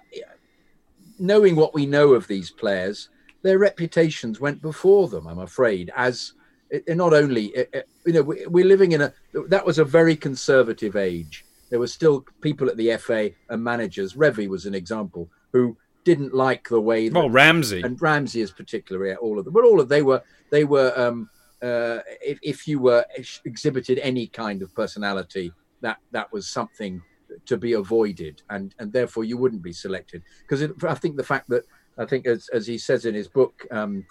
knowing 1.19 1.55
what 1.55 1.73
we 1.73 1.85
know 1.85 2.13
of 2.13 2.27
these 2.27 2.49
players, 2.49 3.09
their 3.43 3.59
reputations 3.59 4.39
went 4.39 4.61
before 4.61 5.07
them. 5.07 5.27
I'm 5.27 5.39
afraid, 5.39 5.91
as 5.95 6.33
it, 6.71 6.95
not 6.95 7.13
only 7.13 7.45
it, 7.47 7.87
you 8.05 8.13
know 8.13 8.23
we, 8.23 8.45
we're 8.47 8.65
living 8.65 8.93
in 8.93 9.01
a 9.01 9.13
that 9.47 9.65
was 9.65 9.77
a 9.77 9.85
very 9.85 10.15
conservative 10.15 10.95
age. 10.95 11.44
There 11.69 11.79
were 11.79 11.87
still 11.87 12.25
people 12.41 12.69
at 12.69 12.77
the 12.77 12.95
FA 12.97 13.31
and 13.49 13.63
managers. 13.63 14.13
Revie 14.13 14.47
was 14.47 14.65
an 14.65 14.75
example 14.75 15.29
who 15.51 15.75
didn't 16.03 16.33
like 16.33 16.69
the 16.69 16.79
way 16.79 17.09
that, 17.09 17.17
Well, 17.17 17.29
Ramsey. 17.29 17.81
and 17.81 17.99
Ramsey 18.01 18.41
is 18.41 18.51
particularly 18.51 19.15
all 19.15 19.39
of 19.39 19.45
them, 19.45 19.53
but 19.53 19.63
all 19.65 19.79
of 19.79 19.89
they 19.89 20.03
were 20.03 20.21
they 20.51 20.63
were 20.63 20.93
um, 20.95 21.29
uh, 21.63 21.99
if, 22.21 22.37
if 22.43 22.67
you 22.67 22.79
were 22.79 23.03
exhibited 23.45 23.97
any 23.99 24.27
kind 24.27 24.61
of 24.61 24.73
personality, 24.75 25.51
that 25.81 25.97
that 26.11 26.31
was 26.31 26.47
something 26.47 27.01
to 27.47 27.57
be 27.57 27.73
avoided, 27.73 28.43
and 28.51 28.75
and 28.77 28.93
therefore 28.93 29.23
you 29.23 29.35
wouldn't 29.37 29.63
be 29.63 29.73
selected 29.73 30.21
because 30.47 30.61
I 30.83 30.93
think 30.93 31.17
the 31.17 31.23
fact 31.23 31.49
that 31.49 31.63
I 31.97 32.05
think 32.05 32.27
as 32.27 32.47
as 32.53 32.67
he 32.67 32.77
says 32.77 33.05
in 33.05 33.15
his 33.15 33.27
book, 33.27 33.65
um, 33.71 34.05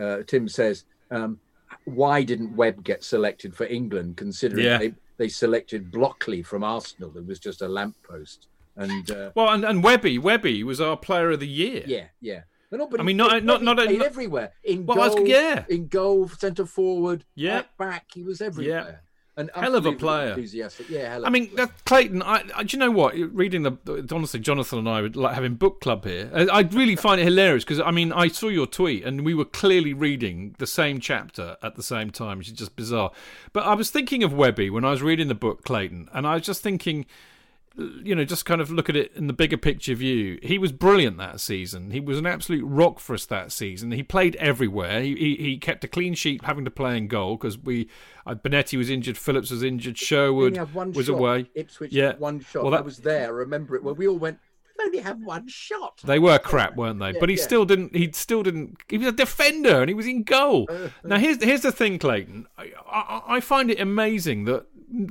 uh, 0.00 0.18
Tim 0.26 0.48
says, 0.48 0.84
um, 1.12 1.38
why 1.84 2.24
didn't 2.24 2.56
Webb 2.56 2.82
get 2.82 3.04
selected 3.04 3.54
for 3.54 3.66
England, 3.66 4.16
considering 4.16 4.64
Yeah. 4.64 4.78
they 4.78 4.94
they 5.16 5.28
selected 5.28 5.90
Blockley 5.90 6.44
from 6.44 6.62
Arsenal, 6.64 7.10
who 7.10 7.22
was 7.22 7.38
just 7.38 7.62
a 7.62 7.68
lamppost, 7.68 8.48
and 8.76 9.10
uh, 9.10 9.30
Well, 9.34 9.50
and, 9.50 9.64
and 9.64 9.82
Webby, 9.82 10.18
Webby 10.18 10.62
was 10.64 10.80
our 10.80 10.96
player 10.96 11.30
of 11.30 11.40
the 11.40 11.48
year. 11.48 11.82
yeah, 11.86 12.06
yeah. 12.20 12.42
But 12.70 12.78
no, 12.80 12.86
but 12.88 12.98
I 13.00 13.04
mean, 13.04 13.16
not- 13.16 13.44
not- 13.44 13.62
not- 13.62 13.76
played 13.78 13.98
not- 13.98 14.06
everywhere 14.06 14.52
in 14.64 14.84
Well, 14.86 14.96
goal. 15.08 15.22
was- 15.22 15.28
yeah. 15.30 15.64
in 15.68 15.86
goal, 15.86 16.28
centre 16.28 16.66
forward, 16.66 17.24
Yeah. 17.36 17.54
right 17.56 17.78
back. 17.78 18.06
He 18.12 18.22
was 18.24 18.40
everywhere. 18.40 19.02
And 19.38 19.50
Hell 19.54 19.74
of 19.74 19.84
a 19.84 19.92
player. 19.92 20.30
Enthusiastic. 20.30 20.88
Yeah, 20.88 21.10
hell 21.10 21.22
of 21.22 21.26
I 21.26 21.30
mean, 21.30 21.54
that, 21.56 21.84
Clayton. 21.84 22.22
I, 22.22 22.42
I, 22.54 22.62
do 22.62 22.74
you 22.74 22.78
know 22.78 22.90
what? 22.90 23.14
Reading 23.14 23.64
the 23.64 24.08
honestly, 24.10 24.40
Jonathan 24.40 24.78
and 24.78 24.88
I 24.88 25.02
would 25.02 25.14
like 25.14 25.34
having 25.34 25.56
book 25.56 25.82
club 25.82 26.06
here. 26.06 26.30
I, 26.34 26.46
I 26.46 26.60
really 26.62 26.96
find 27.06 27.20
it 27.20 27.24
hilarious 27.24 27.62
because 27.62 27.80
I 27.80 27.90
mean, 27.90 28.12
I 28.12 28.28
saw 28.28 28.48
your 28.48 28.66
tweet 28.66 29.04
and 29.04 29.26
we 29.26 29.34
were 29.34 29.44
clearly 29.44 29.92
reading 29.92 30.54
the 30.58 30.66
same 30.66 31.00
chapter 31.00 31.58
at 31.62 31.74
the 31.74 31.82
same 31.82 32.10
time, 32.10 32.38
which 32.38 32.48
is 32.48 32.54
just 32.54 32.76
bizarre. 32.76 33.10
But 33.52 33.64
I 33.64 33.74
was 33.74 33.90
thinking 33.90 34.22
of 34.22 34.32
Webby 34.32 34.70
when 34.70 34.86
I 34.86 34.90
was 34.90 35.02
reading 35.02 35.28
the 35.28 35.34
book, 35.34 35.64
Clayton, 35.64 36.08
and 36.14 36.26
I 36.26 36.34
was 36.34 36.42
just 36.42 36.62
thinking, 36.62 37.04
you 37.76 38.14
know, 38.14 38.24
just 38.24 38.44
kind 38.46 38.60
of 38.60 38.70
look 38.70 38.88
at 38.88 38.96
it 38.96 39.12
in 39.14 39.26
the 39.26 39.32
bigger 39.32 39.56
picture 39.56 39.94
view. 39.94 40.38
He 40.42 40.58
was 40.58 40.72
brilliant 40.72 41.18
that 41.18 41.40
season. 41.40 41.90
He 41.90 42.00
was 42.00 42.18
an 42.18 42.26
absolute 42.26 42.64
rock 42.64 42.98
for 43.00 43.14
us 43.14 43.26
that 43.26 43.52
season. 43.52 43.90
He 43.92 44.02
played 44.02 44.34
everywhere. 44.36 45.02
He 45.02 45.14
he, 45.14 45.36
he 45.36 45.58
kept 45.58 45.84
a 45.84 45.88
clean 45.88 46.14
sheet, 46.14 46.44
having 46.44 46.64
to 46.64 46.70
play 46.70 46.96
in 46.96 47.08
goal 47.08 47.36
because 47.36 47.58
we 47.58 47.88
uh, 48.26 48.34
Bonetti 48.34 48.78
was 48.78 48.88
injured, 48.90 49.18
Phillips 49.18 49.50
was 49.50 49.62
injured, 49.62 49.98
Sherwood 49.98 50.56
was 50.94 51.06
shot. 51.06 51.12
away. 51.18 51.46
Ipswich 51.54 51.92
Yeah. 51.92 52.06
had 52.08 52.20
one 52.20 52.40
shot. 52.40 52.62
Well, 52.62 52.72
that- 52.72 52.78
I 52.80 52.82
was 52.82 52.98
there. 52.98 53.26
I 53.26 53.30
remember 53.30 53.76
it. 53.76 53.82
Well, 53.84 53.94
we 53.94 54.08
all 54.08 54.18
went. 54.18 54.38
"We 54.78 54.84
only 54.84 54.98
have 54.98 55.22
one 55.22 55.48
shot. 55.48 56.00
They 56.04 56.18
were 56.18 56.38
crap, 56.38 56.76
weren't 56.76 56.98
they? 57.00 57.12
Yeah, 57.12 57.20
but 57.20 57.28
he 57.30 57.36
yeah. 57.36 57.42
still 57.42 57.64
didn't. 57.64 57.96
He 57.96 58.10
still 58.12 58.42
didn't. 58.42 58.76
He 58.88 58.98
was 58.98 59.06
a 59.08 59.12
defender, 59.12 59.80
and 59.80 59.88
he 59.88 59.94
was 59.94 60.06
in 60.06 60.22
goal. 60.22 60.66
Uh, 60.70 60.88
now 61.02 61.16
here's 61.18 61.42
here's 61.42 61.62
the 61.62 61.72
thing, 61.72 61.98
Clayton. 61.98 62.46
I, 62.58 62.72
I, 62.90 63.22
I 63.36 63.40
find 63.40 63.70
it 63.70 63.80
amazing 63.80 64.44
that, 64.44 64.66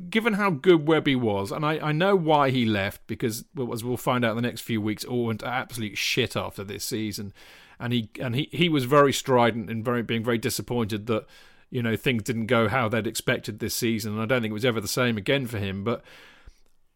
given 0.10 0.34
how 0.34 0.50
good 0.50 0.88
Webby 0.88 1.16
was, 1.16 1.52
and 1.52 1.66
I, 1.66 1.80
I 1.80 1.92
know 1.92 2.16
why 2.16 2.50
he 2.50 2.66
left 2.66 3.06
because, 3.08 3.46
as 3.72 3.84
we'll 3.84 3.98
find 3.98 4.24
out 4.24 4.32
in 4.32 4.36
the 4.38 4.42
next 4.42 4.62
few 4.62 4.82
weeks, 4.82 5.04
all 5.04 5.26
went 5.26 5.44
absolute 5.44 5.98
shit 5.98 6.36
after 6.36 6.64
this 6.64 6.86
season. 6.86 7.34
and 7.80 7.94
he 7.94 8.10
and 8.20 8.36
he, 8.36 8.50
he 8.52 8.70
was 8.70 8.86
very 8.86 9.14
strident 9.14 9.70
and 9.70 9.84
very 9.84 10.04
being 10.04 10.24
very 10.24 10.38
disappointed 10.38 11.08
that 11.08 11.26
you 11.70 11.82
know 11.82 11.96
things 11.96 12.24
didn't 12.24 12.46
go 12.46 12.68
how 12.68 12.88
they'd 12.88 13.08
expected 13.08 13.60
this 13.60 13.76
season. 13.76 14.14
And 14.14 14.22
I 14.22 14.26
don't 14.26 14.42
think 14.42 14.52
it 14.52 14.54
was 14.54 14.66
ever 14.66 14.82
the 14.82 14.88
same 14.88 15.18
again 15.18 15.48
for 15.48 15.58
him. 15.58 15.84
But 15.84 16.04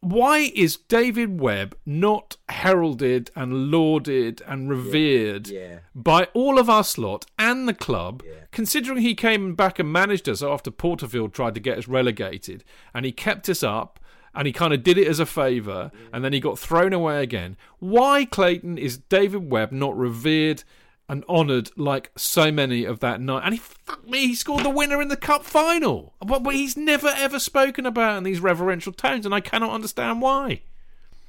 why 0.01 0.51
is 0.55 0.77
David 0.77 1.39
Webb 1.41 1.75
not 1.85 2.38
heralded 2.47 3.31
and 3.35 3.69
lauded 3.71 4.41
and 4.47 4.69
revered 4.69 5.47
Yeah. 5.49 5.59
Yeah. 5.59 5.79
by 5.93 6.25
all 6.33 6.57
of 6.57 6.69
us 6.69 6.97
lot 6.97 7.25
and 7.38 7.67
the 7.67 7.73
club, 7.73 8.23
Yeah. 8.25 8.33
considering 8.51 8.99
he 9.01 9.13
came 9.15 9.55
back 9.55 9.77
and 9.79 9.91
managed 9.91 10.29
us 10.29 10.41
after 10.41 10.71
Porterfield 10.71 11.33
tried 11.33 11.53
to 11.55 11.59
get 11.59 11.77
us 11.77 11.88
relegated 11.88 12.63
and 12.93 13.05
he 13.05 13.12
kept 13.12 13.49
us 13.49 13.62
up 13.63 13.99
and 14.33 14.45
he 14.47 14.53
kind 14.53 14.73
of 14.73 14.83
did 14.83 14.97
it 14.97 15.07
as 15.07 15.19
a 15.19 15.25
favour 15.25 15.91
and 16.13 16.23
then 16.23 16.33
he 16.33 16.39
got 16.39 16.57
thrown 16.59 16.93
away 16.93 17.21
again. 17.23 17.57
Why, 17.79 18.25
Clayton, 18.25 18.77
is 18.77 18.97
David 18.97 19.49
Webb 19.51 19.71
not 19.71 19.97
revered 19.97 20.63
and 21.10 21.26
honoured 21.28 21.72
like 21.76 22.12
so 22.15 22.52
many 22.52 22.86
of 22.86 23.00
that 23.02 23.19
night? 23.19 23.41
And 23.43 23.54
he, 23.56 23.60
fuck 23.60 24.08
me, 24.08 24.28
he 24.28 24.36
scored 24.36 24.63
the 24.63 24.69
winner 24.69 25.02
in 25.02 25.10
the 25.10 25.17
cup 25.17 25.43
final. 25.43 26.13
But, 26.26 26.43
but 26.43 26.54
he's 26.56 26.78
never 26.78 27.08
ever 27.10 27.39
spoken 27.39 27.86
about 27.86 28.17
in 28.17 28.24
these 28.24 28.39
reverential 28.39 28.93
tones 28.93 29.26
and 29.26 29.36
I 29.36 29.41
cannot 29.41 29.72
understand 29.72 30.22
why. 30.22 30.62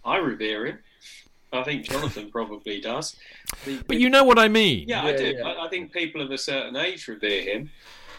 I 0.05 0.19
revere 0.19 0.67
him. 0.67 0.79
I 1.53 1.65
think 1.65 1.85
Jonathan 1.85 2.31
probably 2.31 2.81
does. 2.81 3.17
The- 3.65 3.83
But 3.89 3.99
you 3.99 4.09
know 4.09 4.23
what 4.23 4.39
I 4.39 4.47
mean. 4.47 4.89
Yeah, 4.89 5.03
I 5.05 5.17
do. 5.17 5.35
yeah. 5.37 5.43
I, 5.49 5.67
I 5.67 5.69
think 5.69 5.93
people 5.93 6.21
of 6.21 6.31
a 6.31 6.39
certain 6.39 6.77
age 6.77 7.09
revere 7.09 7.43
him. 7.43 7.71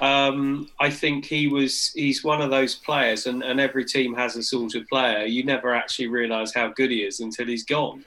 Um, 0.01 0.67
I 0.79 0.89
think 0.89 1.25
he 1.25 1.47
was 1.47 1.91
he's 1.93 2.23
one 2.23 2.41
of 2.41 2.49
those 2.49 2.73
players, 2.75 3.27
and, 3.27 3.43
and 3.43 3.59
every 3.59 3.85
team 3.85 4.15
has 4.15 4.35
a 4.35 4.41
sort 4.41 4.73
of 4.73 4.87
player. 4.87 5.25
You 5.25 5.43
never 5.43 5.73
actually 5.75 6.07
realise 6.07 6.53
how 6.53 6.69
good 6.69 6.89
he 6.89 7.03
is 7.03 7.19
until 7.19 7.45
he's 7.45 7.63
gone. 7.63 8.03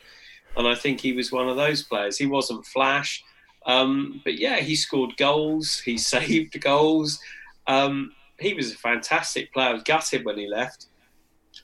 And 0.57 0.67
I 0.67 0.75
think 0.75 1.01
he 1.01 1.13
was 1.13 1.31
one 1.33 1.49
of 1.49 1.57
those 1.57 1.85
players. 1.85 2.19
He 2.19 2.27
wasn't 2.27 2.67
flash, 2.67 3.23
um, 3.67 4.21
but 4.25 4.39
yeah, 4.39 4.57
he 4.57 4.75
scored 4.77 5.17
goals. 5.17 5.81
He 5.81 5.99
saved 6.15 6.61
goals. 6.61 7.19
Um, 7.67 8.13
he 8.39 8.55
was 8.55 8.73
a 8.73 8.77
fantastic 8.77 9.53
player. 9.53 9.77
I 9.77 9.79
gutted 9.79 10.25
when 10.25 10.39
he 10.39 10.47
left. 10.47 10.87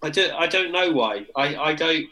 I 0.03 0.11
don't. 0.11 0.33
I 0.33 0.47
don't 0.47 0.73
know 0.73 0.93
why. 0.93 1.27
I, 1.37 1.57
I 1.57 1.75
don't 1.75 2.07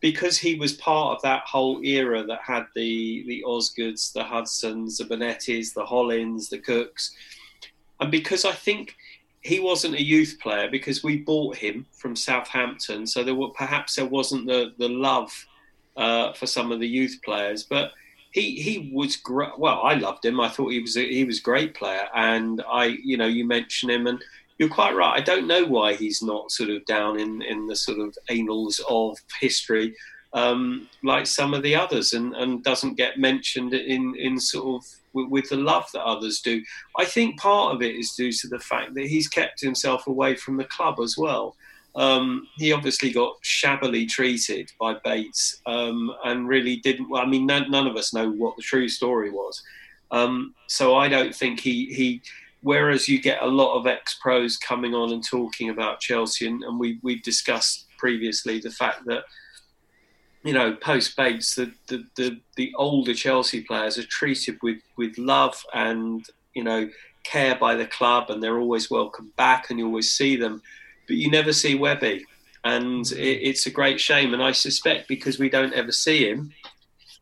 because 0.00 0.36
he 0.36 0.54
was 0.54 0.74
part 0.74 1.16
of 1.16 1.22
that 1.22 1.42
whole 1.46 1.82
era 1.82 2.22
that 2.24 2.40
had 2.42 2.66
the 2.74 3.24
the 3.26 3.42
Osgoods, 3.46 4.12
the 4.12 4.22
Hudsons, 4.22 4.98
the 4.98 5.04
Bonettis, 5.04 5.74
the 5.74 5.84
Hollins, 5.84 6.48
the 6.48 6.58
Cookes, 6.58 7.14
and 8.00 8.10
because 8.10 8.44
I 8.44 8.52
think 8.52 8.96
he 9.40 9.60
wasn't 9.60 9.94
a 9.94 10.02
youth 10.02 10.38
player 10.40 10.70
because 10.70 11.02
we 11.02 11.18
bought 11.18 11.56
him 11.56 11.86
from 11.92 12.16
Southampton, 12.16 13.06
so 13.06 13.24
there 13.24 13.34
were 13.34 13.50
perhaps 13.50 13.96
there 13.96 14.06
wasn't 14.06 14.46
the 14.46 14.72
the 14.78 14.88
love 14.88 15.32
uh, 15.96 16.32
for 16.34 16.46
some 16.46 16.70
of 16.72 16.80
the 16.80 16.88
youth 16.88 17.18
players, 17.24 17.64
but. 17.64 17.92
He, 18.34 18.60
he 18.60 18.90
was 18.92 19.16
great. 19.16 19.58
Well, 19.58 19.80
I 19.82 19.94
loved 19.94 20.24
him. 20.24 20.40
I 20.40 20.48
thought 20.48 20.72
he 20.72 20.80
was 20.80 20.96
a, 20.96 21.08
he 21.08 21.24
was 21.24 21.38
a 21.38 21.42
great 21.42 21.74
player, 21.74 22.08
and 22.14 22.62
I, 22.70 22.98
you 23.02 23.16
know, 23.16 23.26
you 23.26 23.46
mention 23.46 23.88
him, 23.88 24.06
and 24.06 24.22
you're 24.58 24.68
quite 24.68 24.94
right. 24.94 25.16
I 25.16 25.20
don't 25.20 25.46
know 25.46 25.64
why 25.64 25.94
he's 25.94 26.20
not 26.20 26.50
sort 26.50 26.70
of 26.70 26.84
down 26.84 27.18
in, 27.18 27.42
in 27.42 27.66
the 27.66 27.76
sort 27.76 28.00
of 28.00 28.16
annals 28.28 28.80
of 28.88 29.18
history 29.40 29.94
um, 30.34 30.88
like 31.04 31.26
some 31.26 31.54
of 31.54 31.62
the 31.62 31.76
others, 31.76 32.12
and, 32.12 32.34
and 32.34 32.62
doesn't 32.62 32.96
get 32.96 33.18
mentioned 33.18 33.72
in 33.72 34.14
in 34.16 34.38
sort 34.38 34.82
of 34.82 34.90
with, 35.12 35.28
with 35.30 35.48
the 35.48 35.56
love 35.56 35.86
that 35.92 36.04
others 36.04 36.40
do. 36.40 36.60
I 36.98 37.04
think 37.04 37.38
part 37.38 37.74
of 37.74 37.82
it 37.82 37.94
is 37.94 38.12
due 38.12 38.32
to 38.32 38.48
the 38.48 38.58
fact 38.58 38.94
that 38.94 39.06
he's 39.06 39.28
kept 39.28 39.60
himself 39.60 40.06
away 40.08 40.34
from 40.34 40.56
the 40.56 40.64
club 40.64 40.98
as 41.00 41.16
well. 41.16 41.56
Um, 41.96 42.48
he 42.56 42.72
obviously 42.72 43.12
got 43.12 43.36
shabbily 43.42 44.06
treated 44.06 44.72
by 44.80 44.96
Bates 45.04 45.60
um, 45.66 46.12
and 46.24 46.48
really 46.48 46.76
didn't. 46.76 47.08
Well, 47.08 47.22
I 47.22 47.26
mean, 47.26 47.46
none, 47.46 47.70
none 47.70 47.86
of 47.86 47.96
us 47.96 48.12
know 48.12 48.30
what 48.30 48.56
the 48.56 48.62
true 48.62 48.88
story 48.88 49.30
was. 49.30 49.62
Um, 50.10 50.54
so 50.66 50.96
I 50.96 51.08
don't 51.08 51.34
think 51.34 51.60
he 51.60 51.86
he 51.86 52.22
whereas 52.62 53.08
you 53.08 53.20
get 53.20 53.42
a 53.42 53.46
lot 53.46 53.78
of 53.78 53.86
ex 53.86 54.14
pros 54.14 54.56
coming 54.56 54.94
on 54.94 55.12
and 55.12 55.24
talking 55.24 55.70
about 55.70 56.00
Chelsea, 56.00 56.46
and, 56.46 56.62
and 56.64 56.78
we 56.80 56.98
we've 57.02 57.22
discussed 57.22 57.86
previously 57.98 58.58
the 58.58 58.70
fact 58.70 59.04
that 59.06 59.24
you 60.42 60.52
know 60.52 60.74
post 60.74 61.16
Bates, 61.16 61.54
the, 61.54 61.72
the 61.86 62.04
the 62.16 62.40
the 62.56 62.72
older 62.76 63.14
Chelsea 63.14 63.60
players 63.60 63.98
are 63.98 64.06
treated 64.06 64.58
with 64.62 64.78
with 64.96 65.16
love 65.16 65.62
and 65.72 66.26
you 66.54 66.64
know 66.64 66.88
care 67.22 67.54
by 67.54 67.74
the 67.74 67.86
club, 67.86 68.30
and 68.30 68.42
they're 68.42 68.58
always 68.58 68.90
welcome 68.90 69.32
back, 69.36 69.70
and 69.70 69.78
you 69.78 69.86
always 69.86 70.12
see 70.12 70.36
them, 70.36 70.62
but 71.06 71.16
you 71.16 71.30
never 71.30 71.52
see 71.52 71.74
Webby. 71.74 72.24
And 72.64 73.10
it, 73.12 73.48
it's 73.48 73.66
a 73.66 73.70
great 73.70 74.00
shame, 74.00 74.32
and 74.32 74.42
I 74.42 74.52
suspect 74.52 75.08
because 75.08 75.38
we 75.38 75.50
don't 75.50 75.74
ever 75.74 75.92
see 75.92 76.28
him, 76.28 76.52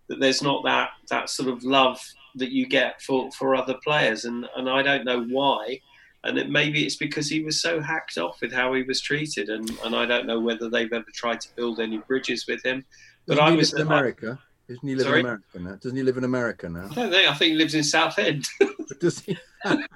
that 0.08 0.20
there's 0.20 0.42
not 0.42 0.64
that 0.64 0.90
that 1.08 1.30
sort 1.30 1.48
of 1.48 1.64
love 1.64 2.00
that 2.36 2.50
you 2.50 2.66
get 2.66 3.02
for, 3.02 3.30
for 3.32 3.54
other 3.54 3.74
players, 3.82 4.24
and, 4.24 4.46
and 4.56 4.68
I 4.68 4.82
don't 4.82 5.04
know 5.04 5.24
why. 5.24 5.80
And 6.24 6.38
it, 6.38 6.48
maybe 6.48 6.84
it's 6.84 6.96
because 6.96 7.28
he 7.28 7.42
was 7.42 7.60
so 7.60 7.80
hacked 7.80 8.16
off 8.16 8.40
with 8.40 8.52
how 8.52 8.72
he 8.74 8.82
was 8.82 9.00
treated, 9.00 9.48
and, 9.48 9.68
and 9.84 9.94
I 9.96 10.06
don't 10.06 10.26
know 10.26 10.40
whether 10.40 10.70
they've 10.70 10.92
ever 10.92 11.10
tried 11.12 11.40
to 11.40 11.54
build 11.56 11.80
any 11.80 11.98
bridges 11.98 12.46
with 12.46 12.64
him. 12.64 12.84
But 13.26 13.36
Doesn't 13.36 13.52
I 13.52 13.56
was 13.56 13.74
in 13.74 13.82
America. 13.82 14.38
Doesn't 14.68 14.88
he 14.88 14.94
live 14.94 15.06
Sorry? 15.06 15.20
in 15.20 15.26
America 15.26 15.58
now? 15.58 15.74
Doesn't 15.74 15.96
he 15.96 16.02
live 16.02 16.16
in 16.16 16.24
America 16.24 16.68
now? 16.68 16.88
I 16.90 16.94
don't 16.94 17.10
think 17.10 17.28
I 17.28 17.34
think 17.34 17.50
he 17.52 17.56
lives 17.56 17.74
in 17.74 17.82
Southend. 17.82 18.46
Does 19.00 19.20
he? 19.20 19.36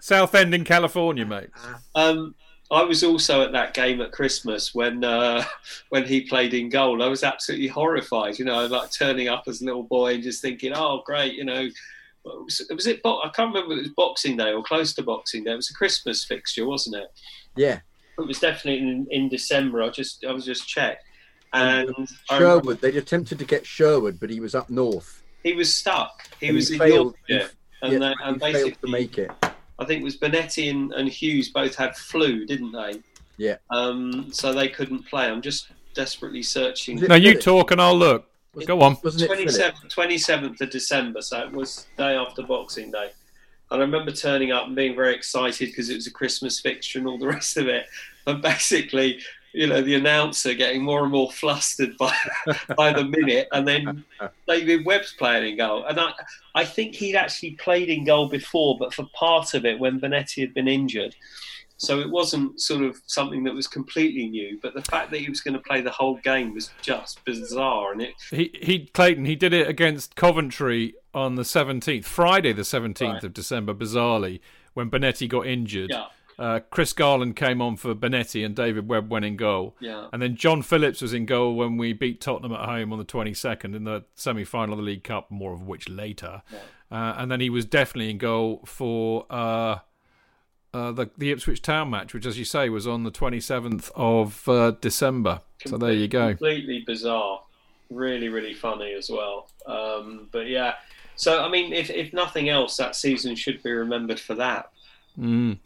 Southend 0.01 0.55
in 0.55 0.65
California, 0.65 1.25
mate. 1.25 1.51
Um, 1.95 2.35
I 2.71 2.83
was 2.83 3.05
also 3.05 3.43
at 3.43 3.53
that 3.53 3.75
game 3.75 4.01
at 4.01 4.11
Christmas 4.13 4.75
when 4.75 5.05
uh, 5.05 5.45
when 5.91 6.05
he 6.05 6.23
played 6.23 6.55
in 6.55 6.69
goal. 6.69 7.03
I 7.03 7.07
was 7.09 7.23
absolutely 7.23 7.69
horrified. 7.69 8.39
You 8.39 8.45
know, 8.45 8.67
like 8.67 8.91
turning 8.91 9.29
up 9.29 9.45
as 9.47 9.63
a 9.63 9.65
little 9.65 9.85
boy 9.85 10.15
and 10.15 10.23
just 10.23 10.43
thinking, 10.43 10.73
"Oh, 10.75 11.03
great!" 11.07 11.35
You 11.35 11.45
know, 11.45 11.69
was, 12.25 12.61
was 12.75 12.87
it? 12.87 13.03
bo- 13.03 13.21
I 13.23 13.29
can't 13.31 13.55
remember. 13.55 13.75
If 13.75 13.79
it 13.79 13.83
was 13.83 13.93
Boxing 13.97 14.37
Day 14.37 14.53
or 14.53 14.63
close 14.63 14.95
to 14.95 15.03
Boxing 15.03 15.45
Day. 15.45 15.53
It 15.53 15.57
was 15.57 15.71
a 15.71 15.75
Christmas 15.75 16.25
fixture, 16.25 16.67
wasn't 16.67 16.97
it? 16.97 17.09
Yeah. 17.57 17.81
It 18.19 18.27
was 18.27 18.39
definitely 18.41 18.79
in, 18.81 19.07
in 19.11 19.29
December. 19.29 19.83
I 19.83 19.91
just 19.91 20.25
I 20.25 20.33
was 20.33 20.45
just 20.47 20.67
checked, 20.67 21.05
and 21.53 21.91
Sherwood. 22.31 22.81
They 22.81 22.97
attempted 22.97 23.39
to 23.39 23.45
get 23.45 23.67
Sherwood, 23.67 24.19
but 24.19 24.31
he 24.31 24.41
was 24.41 24.55
up 24.55 24.71
north. 24.71 25.23
he 25.43 25.53
was 25.53 25.77
stuck. 25.77 26.23
He 26.41 26.49
And 26.49 26.57
was 26.57 26.69
he 26.69 26.75
in 26.77 26.81
failed. 26.81 27.15
Yorkshire, 27.29 27.51
and, 27.83 27.93
yeah, 27.93 27.99
they, 27.99 28.09
he 28.09 28.15
and 28.25 28.41
failed 28.41 28.53
basically 28.55 28.73
to 28.73 28.89
make 28.91 29.19
it. 29.19 29.31
I 29.79 29.85
think 29.85 30.01
it 30.01 30.05
was 30.05 30.17
Bonetti 30.17 30.71
and, 30.71 30.93
and 30.93 31.09
Hughes 31.09 31.51
both 31.51 31.75
had 31.75 31.97
flu, 31.97 32.47
didn't 32.47 32.73
they? 32.73 33.03
Yeah. 33.37 33.57
Um, 33.71 34.33
so 34.33 34.53
they 34.53 34.69
couldn't 34.69 35.07
play. 35.07 35.27
I'm 35.27 35.43
just 35.43 35.69
desperately 35.95 36.43
searching. 36.43 36.97
Was 36.97 37.05
it 37.05 37.09
Now 37.09 37.17
you 37.17 37.39
talk 37.39 37.71
and 37.71 37.81
I'll 37.81 37.97
look. 37.97 38.27
Was- 38.55 38.67
Go 38.67 38.81
on. 38.81 38.97
Wasn't 39.05 39.23
it 39.23 39.31
27th, 39.31 39.95
27th 39.95 40.61
of 40.61 40.71
December, 40.71 41.21
so 41.21 41.41
it 41.41 41.53
was 41.53 41.87
day 41.99 42.15
after 42.17 42.43
Boxing 42.43 42.91
Day. 42.91 43.11
And 43.71 43.81
I 43.83 43.85
remember 43.85 44.13
turning 44.13 44.53
up 44.53 44.67
and 44.67 44.75
being 44.77 44.95
very 44.95 45.15
excited 45.15 45.67
because 45.69 45.91
it 45.91 45.95
was 45.95 46.07
a 46.07 46.11
Christmas 46.13 46.61
fixture 46.61 46.99
and 46.99 47.07
all 47.09 47.19
the 47.19 47.27
rest 47.37 47.57
of 47.57 47.69
it. 47.69 47.87
And 48.27 48.41
basically, 48.41 49.21
you 49.57 49.67
know, 49.67 49.81
the 49.81 49.95
announcer 49.95 50.53
getting 50.55 50.83
more 50.83 51.03
and 51.03 51.11
more 51.13 51.33
flustered 51.33 51.97
by 51.97 52.15
by 52.77 52.93
the 52.93 53.05
minute, 53.05 53.49
and 53.53 53.67
then 53.67 54.05
David 54.47 54.85
Webb's 54.85 55.15
playing 55.19 55.51
in 55.53 55.57
goal. 55.57 55.85
And 55.87 55.99
I, 55.99 56.13
I 56.55 56.65
think 56.65 56.95
he'd 56.95 57.17
actually 57.17 57.53
played 57.53 57.89
in 57.89 58.05
goal 58.05 58.29
before, 58.29 58.77
but 58.79 58.93
for 58.93 59.07
part 59.15 59.55
of 59.55 59.65
it 59.65 59.79
when 59.79 59.99
Bonetti 60.01 60.41
had 60.43 60.53
been 60.55 60.69
injured. 60.69 61.17
So 61.79 62.01
it 62.01 62.09
wasn't 62.11 62.59
sort 62.59 62.83
of 62.85 62.97
something 63.07 63.45
that 63.45 63.53
was 63.55 63.67
completely 63.67 64.29
new, 64.29 64.59
but 64.63 64.73
the 64.73 64.81
fact 64.81 65.11
that 65.11 65.21
he 65.21 65.29
was 65.29 65.43
going 65.43 65.53
to 65.55 65.61
play 65.61 65.83
the 65.83 65.91
whole 65.91 66.17
game 66.17 66.55
was 66.55 66.71
just 66.81 67.23
bizarre. 67.27 67.93
And 67.93 68.01
it, 68.03 68.15
He 68.31 68.51
he 68.63 68.87
Clayton 68.95 69.25
he 69.27 69.37
did 69.37 69.53
it 69.53 69.69
against 69.69 70.17
Coventry 70.17 70.95
on 71.15 71.35
the 71.35 71.45
seventeenth, 71.45 72.07
Friday 72.07 72.53
the 72.53 72.65
seventeenth 72.65 73.15
Right. 73.15 73.25
of 73.25 73.35
December, 73.35 73.75
bizarrely 73.75 74.41
when 74.75 74.91
Bonetti 74.91 75.27
got 75.29 75.47
injured. 75.47 75.91
yeah, 75.91 76.07
Uh, 76.39 76.61
Chris 76.71 76.93
Garland 76.93 77.35
came 77.35 77.63
on 77.63 77.77
for 77.77 77.95
Bonetti 77.95 78.45
and 78.45 78.55
David 78.55 78.89
Webb 78.89 79.11
went 79.11 79.25
in 79.25 79.37
goal. 79.37 79.75
yeah. 79.81 80.09
And 80.13 80.21
then 80.21 80.37
John 80.37 80.63
Phillips 80.63 81.01
was 81.01 81.15
in 81.15 81.25
goal 81.25 81.55
when 81.55 81.77
we 81.79 81.93
beat 81.93 82.21
Tottenham 82.21 82.53
at 82.53 82.67
home 82.69 82.93
on 82.93 82.99
the 82.99 83.05
22nd 83.05 83.75
in 83.75 83.85
the 83.85 84.05
semi 84.15 84.45
final 84.45 84.75
of 84.75 84.79
the 84.79 84.85
League 84.85 85.05
Cup, 85.05 85.31
more 85.31 85.53
of 85.55 85.63
which 85.63 85.89
later. 85.89 86.43
Uh, 86.91 87.15
and 87.17 87.31
then 87.31 87.41
he 87.41 87.51
was 87.51 87.65
definitely 87.65 88.11
in 88.11 88.19
goal 88.19 88.63
for 88.67 89.27
uh, 89.31 89.79
uh, 90.75 90.93
the, 90.93 91.11
the 91.17 91.31
Ipswich 91.33 91.63
Town 91.63 91.91
match, 91.91 92.13
which, 92.13 92.27
as 92.27 92.39
you 92.39 92.45
say, 92.45 92.69
was 92.69 92.87
on 92.87 93.03
the 93.03 93.11
27th 93.11 93.91
of 93.97 94.47
uh, 94.49 94.73
December. 94.73 95.41
So 95.67 95.79
there 95.79 95.93
you 95.93 96.07
go. 96.07 96.29
Completely 96.29 96.85
bizarre. 96.87 97.41
Really, 97.89 98.29
really 98.29 98.55
funny 98.55 98.93
as 98.93 99.09
well. 99.11 99.49
Um, 99.67 100.29
but 100.33 100.49
yeah, 100.49 100.75
so 101.17 101.43
I 101.43 101.49
mean, 101.49 101.73
if, 101.73 101.89
if 101.89 102.13
nothing 102.13 102.49
else, 102.49 102.77
that 102.77 102.95
season 102.95 103.35
should 103.35 103.63
be 103.63 103.73
remembered 103.73 104.21
for 104.21 104.35
that. 104.35 104.71
Mm. 105.19 105.59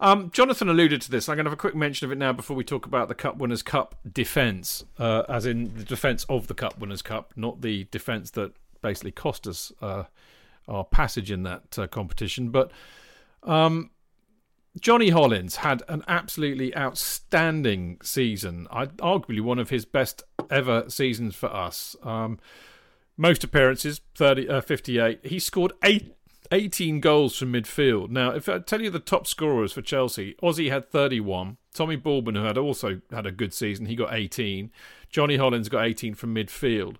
Um, 0.00 0.30
Jonathan 0.32 0.68
alluded 0.68 1.00
to 1.02 1.10
this. 1.10 1.28
I'm 1.28 1.36
going 1.36 1.44
to 1.44 1.50
have 1.50 1.58
a 1.58 1.60
quick 1.60 1.74
mention 1.74 2.04
of 2.06 2.12
it 2.12 2.18
now 2.18 2.32
before 2.32 2.56
we 2.56 2.64
talk 2.64 2.86
about 2.86 3.08
the 3.08 3.14
Cup 3.14 3.36
Winners' 3.36 3.62
Cup 3.62 3.94
defence, 4.10 4.84
uh, 4.98 5.22
as 5.28 5.46
in 5.46 5.74
the 5.76 5.84
defence 5.84 6.24
of 6.28 6.48
the 6.48 6.54
Cup 6.54 6.78
Winners' 6.78 7.02
Cup, 7.02 7.32
not 7.36 7.62
the 7.62 7.84
defence 7.90 8.30
that 8.32 8.52
basically 8.82 9.12
cost 9.12 9.46
us 9.46 9.72
uh, 9.80 10.04
our 10.68 10.84
passage 10.84 11.30
in 11.30 11.44
that 11.44 11.78
uh, 11.78 11.86
competition. 11.86 12.50
But 12.50 12.72
um, 13.42 13.90
Johnny 14.80 15.10
Hollins 15.10 15.56
had 15.56 15.82
an 15.88 16.04
absolutely 16.08 16.76
outstanding 16.76 17.98
season. 18.02 18.66
I, 18.70 18.86
arguably 18.86 19.40
one 19.40 19.58
of 19.58 19.70
his 19.70 19.84
best 19.84 20.22
ever 20.50 20.88
seasons 20.88 21.34
for 21.34 21.46
us. 21.54 21.96
Um, 22.02 22.38
most 23.16 23.42
appearances, 23.44 24.00
30, 24.14 24.48
uh, 24.48 24.60
58. 24.60 25.20
He 25.24 25.38
scored 25.38 25.72
eight, 25.82 26.14
18 26.50 27.00
goals 27.00 27.36
from 27.36 27.52
midfield. 27.52 28.10
Now, 28.10 28.30
if 28.30 28.48
I 28.48 28.58
tell 28.58 28.82
you 28.82 28.90
the 28.90 28.98
top 28.98 29.26
scorers 29.26 29.72
for 29.72 29.82
Chelsea, 29.82 30.34
Ozzy 30.42 30.70
had 30.70 30.90
31. 30.90 31.56
Tommy 31.74 31.96
Baldwin, 31.96 32.34
who 32.34 32.44
had 32.44 32.58
also 32.58 33.00
had 33.10 33.26
a 33.26 33.32
good 33.32 33.52
season, 33.52 33.86
he 33.86 33.96
got 33.96 34.14
18. 34.14 34.70
Johnny 35.10 35.36
Hollins 35.36 35.68
got 35.68 35.84
18 35.84 36.14
from 36.14 36.34
midfield. 36.34 36.96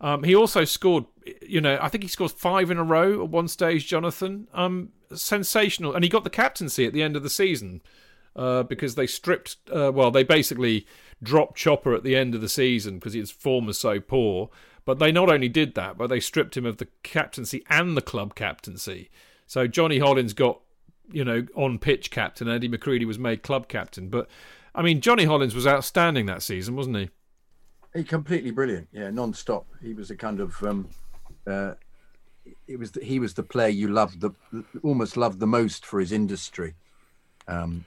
Um, 0.00 0.22
he 0.22 0.34
also 0.34 0.64
scored, 0.64 1.04
you 1.42 1.60
know, 1.60 1.78
I 1.80 1.88
think 1.88 2.04
he 2.04 2.08
scored 2.08 2.32
five 2.32 2.70
in 2.70 2.78
a 2.78 2.84
row 2.84 3.22
at 3.22 3.28
one 3.28 3.48
stage, 3.48 3.86
Jonathan. 3.86 4.48
Um, 4.54 4.90
sensational. 5.12 5.94
And 5.94 6.04
he 6.04 6.08
got 6.08 6.24
the 6.24 6.30
captaincy 6.30 6.86
at 6.86 6.92
the 6.92 7.02
end 7.02 7.16
of 7.16 7.22
the 7.22 7.30
season 7.30 7.82
uh, 8.34 8.62
because 8.62 8.94
they 8.94 9.06
stripped, 9.06 9.56
uh, 9.74 9.92
well, 9.92 10.10
they 10.10 10.24
basically 10.24 10.86
dropped 11.22 11.58
Chopper 11.58 11.94
at 11.94 12.02
the 12.02 12.16
end 12.16 12.34
of 12.34 12.40
the 12.40 12.48
season 12.48 12.98
because 12.98 13.12
his 13.12 13.30
form 13.30 13.66
was 13.66 13.78
so 13.78 14.00
poor. 14.00 14.50
But 14.84 14.98
they 14.98 15.12
not 15.12 15.30
only 15.30 15.48
did 15.48 15.74
that, 15.74 15.98
but 15.98 16.08
they 16.08 16.20
stripped 16.20 16.56
him 16.56 16.66
of 16.66 16.78
the 16.78 16.88
captaincy 17.02 17.64
and 17.68 17.96
the 17.96 18.02
club 18.02 18.34
captaincy. 18.34 19.10
So 19.46 19.66
Johnny 19.66 19.98
Hollins 19.98 20.32
got, 20.32 20.60
you 21.12 21.24
know, 21.24 21.46
on 21.54 21.78
pitch 21.78 22.10
captain. 22.10 22.48
Eddie 22.48 22.68
McCreadie 22.68 23.06
was 23.06 23.18
made 23.18 23.42
club 23.42 23.68
captain. 23.68 24.08
But 24.08 24.28
I 24.74 24.82
mean, 24.82 25.00
Johnny 25.00 25.24
Hollins 25.24 25.54
was 25.54 25.66
outstanding 25.66 26.26
that 26.26 26.42
season, 26.42 26.76
wasn't 26.76 26.96
he? 26.96 27.10
He 27.94 28.04
completely 28.04 28.52
brilliant. 28.52 28.88
Yeah, 28.92 29.10
non-stop. 29.10 29.66
He 29.82 29.92
was 29.92 30.10
a 30.10 30.16
kind 30.16 30.40
of. 30.40 30.62
Um, 30.62 30.88
uh, 31.46 31.74
it 32.66 32.78
was 32.78 32.92
the, 32.92 33.04
he 33.04 33.18
was 33.18 33.34
the 33.34 33.42
player 33.42 33.68
you 33.68 33.88
loved 33.88 34.20
the 34.20 34.30
almost 34.82 35.16
loved 35.16 35.40
the 35.40 35.46
most 35.46 35.84
for 35.84 36.00
his 36.00 36.12
industry. 36.12 36.74
Um, 37.48 37.84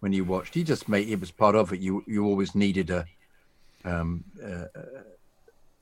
when 0.00 0.12
you 0.12 0.24
watched, 0.24 0.54
he 0.54 0.64
just 0.64 0.88
made 0.88 1.08
it 1.08 1.20
was 1.20 1.30
part 1.30 1.54
of 1.54 1.72
it. 1.72 1.80
You 1.80 2.02
you 2.06 2.24
always 2.24 2.54
needed 2.54 2.90
a 2.90 3.06
um, 3.84 4.24
uh, 4.42 4.64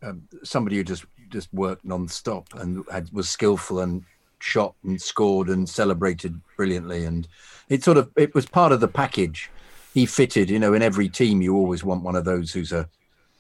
um, 0.02 0.22
somebody 0.42 0.76
who 0.76 0.84
just 0.84 1.04
just 1.28 1.52
worked 1.54 1.84
non-stop 1.84 2.46
and 2.54 2.84
had, 2.92 3.10
was 3.12 3.28
skillful 3.28 3.80
and 3.80 4.04
shot 4.38 4.74
and 4.84 5.00
scored 5.00 5.48
and 5.48 5.68
celebrated 5.68 6.38
brilliantly. 6.56 7.04
And 7.04 7.26
it 7.68 7.82
sort 7.82 7.96
of 7.96 8.10
it 8.16 8.34
was 8.34 8.46
part 8.46 8.72
of 8.72 8.80
the 8.80 8.88
package. 8.88 9.50
He 9.94 10.06
fitted 10.06 10.50
you 10.50 10.58
know 10.58 10.74
in 10.74 10.82
every 10.82 11.08
team 11.08 11.40
you 11.40 11.54
always 11.56 11.84
want 11.84 12.02
one 12.02 12.16
of 12.16 12.24
those 12.24 12.52
who's 12.52 12.72
a 12.72 12.88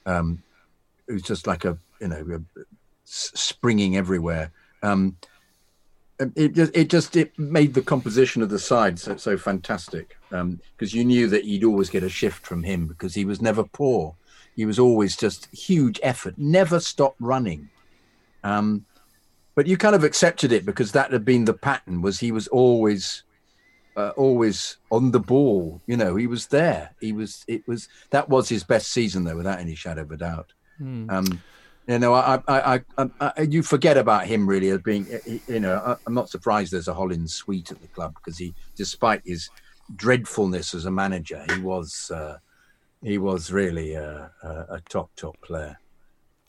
um 0.06 0.42
who's 1.06 1.22
just 1.22 1.46
like 1.46 1.64
a 1.64 1.76
you 2.00 2.08
know 2.08 2.40
a, 2.56 2.60
springing 3.04 3.96
everywhere. 3.96 4.50
Um 4.82 5.16
it 6.36 6.54
just 6.54 6.76
it 6.76 6.88
just 6.88 7.16
it 7.16 7.36
made 7.38 7.74
the 7.74 7.82
composition 7.82 8.42
of 8.42 8.48
the 8.48 8.58
side 8.58 8.98
so 8.98 9.16
so 9.16 9.36
fantastic 9.36 10.16
because 10.28 10.40
um, 10.40 10.60
you 10.78 11.04
knew 11.04 11.26
that 11.28 11.44
you'd 11.44 11.64
always 11.64 11.90
get 11.90 12.02
a 12.04 12.08
shift 12.08 12.46
from 12.46 12.62
him 12.62 12.86
because 12.86 13.14
he 13.14 13.24
was 13.24 13.42
never 13.42 13.64
poor 13.64 14.14
he 14.54 14.66
was 14.66 14.78
always 14.78 15.16
just 15.16 15.48
huge 15.54 15.98
effort, 16.02 16.34
never 16.36 16.78
stopped 16.80 17.20
running. 17.20 17.70
Um, 18.44 18.84
but 19.54 19.66
you 19.66 19.76
kind 19.76 19.94
of 19.94 20.04
accepted 20.04 20.52
it 20.52 20.64
because 20.64 20.92
that 20.92 21.12
had 21.12 21.24
been 21.24 21.44
the 21.44 21.54
pattern. 21.54 22.02
Was 22.02 22.20
he 22.20 22.32
was 22.32 22.48
always, 22.48 23.22
uh, 23.96 24.10
always 24.16 24.78
on 24.90 25.10
the 25.10 25.20
ball. 25.20 25.80
You 25.86 25.96
know, 25.96 26.16
he 26.16 26.26
was 26.26 26.46
there. 26.46 26.94
He 27.00 27.12
was. 27.12 27.44
It 27.48 27.66
was 27.68 27.88
that 28.10 28.28
was 28.28 28.48
his 28.48 28.64
best 28.64 28.88
season, 28.88 29.24
though, 29.24 29.36
without 29.36 29.60
any 29.60 29.74
shadow 29.74 30.02
of 30.02 30.10
a 30.10 30.16
doubt. 30.16 30.52
Hmm. 30.78 31.08
Um, 31.10 31.42
you 31.86 31.98
know, 31.98 32.14
I, 32.14 32.40
I, 32.46 32.80
I, 32.96 33.10
I, 33.20 33.42
you 33.42 33.62
forget 33.62 33.96
about 33.96 34.26
him 34.26 34.46
really 34.46 34.70
as 34.70 34.80
being. 34.80 35.06
You 35.48 35.60
know, 35.60 35.98
I'm 36.06 36.14
not 36.14 36.30
surprised 36.30 36.72
there's 36.72 36.88
a 36.88 36.94
Hollins 36.94 37.34
suite 37.34 37.70
at 37.72 37.80
the 37.82 37.88
club 37.88 38.14
because 38.14 38.38
he, 38.38 38.54
despite 38.76 39.20
his 39.24 39.50
dreadfulness 39.96 40.74
as 40.74 40.84
a 40.86 40.90
manager, 40.90 41.44
he 41.54 41.60
was. 41.60 42.10
Uh, 42.14 42.38
he 43.02 43.18
was 43.18 43.50
really 43.50 43.94
a, 43.94 44.30
a, 44.42 44.48
a 44.48 44.82
top 44.88 45.10
top 45.16 45.40
player. 45.40 45.78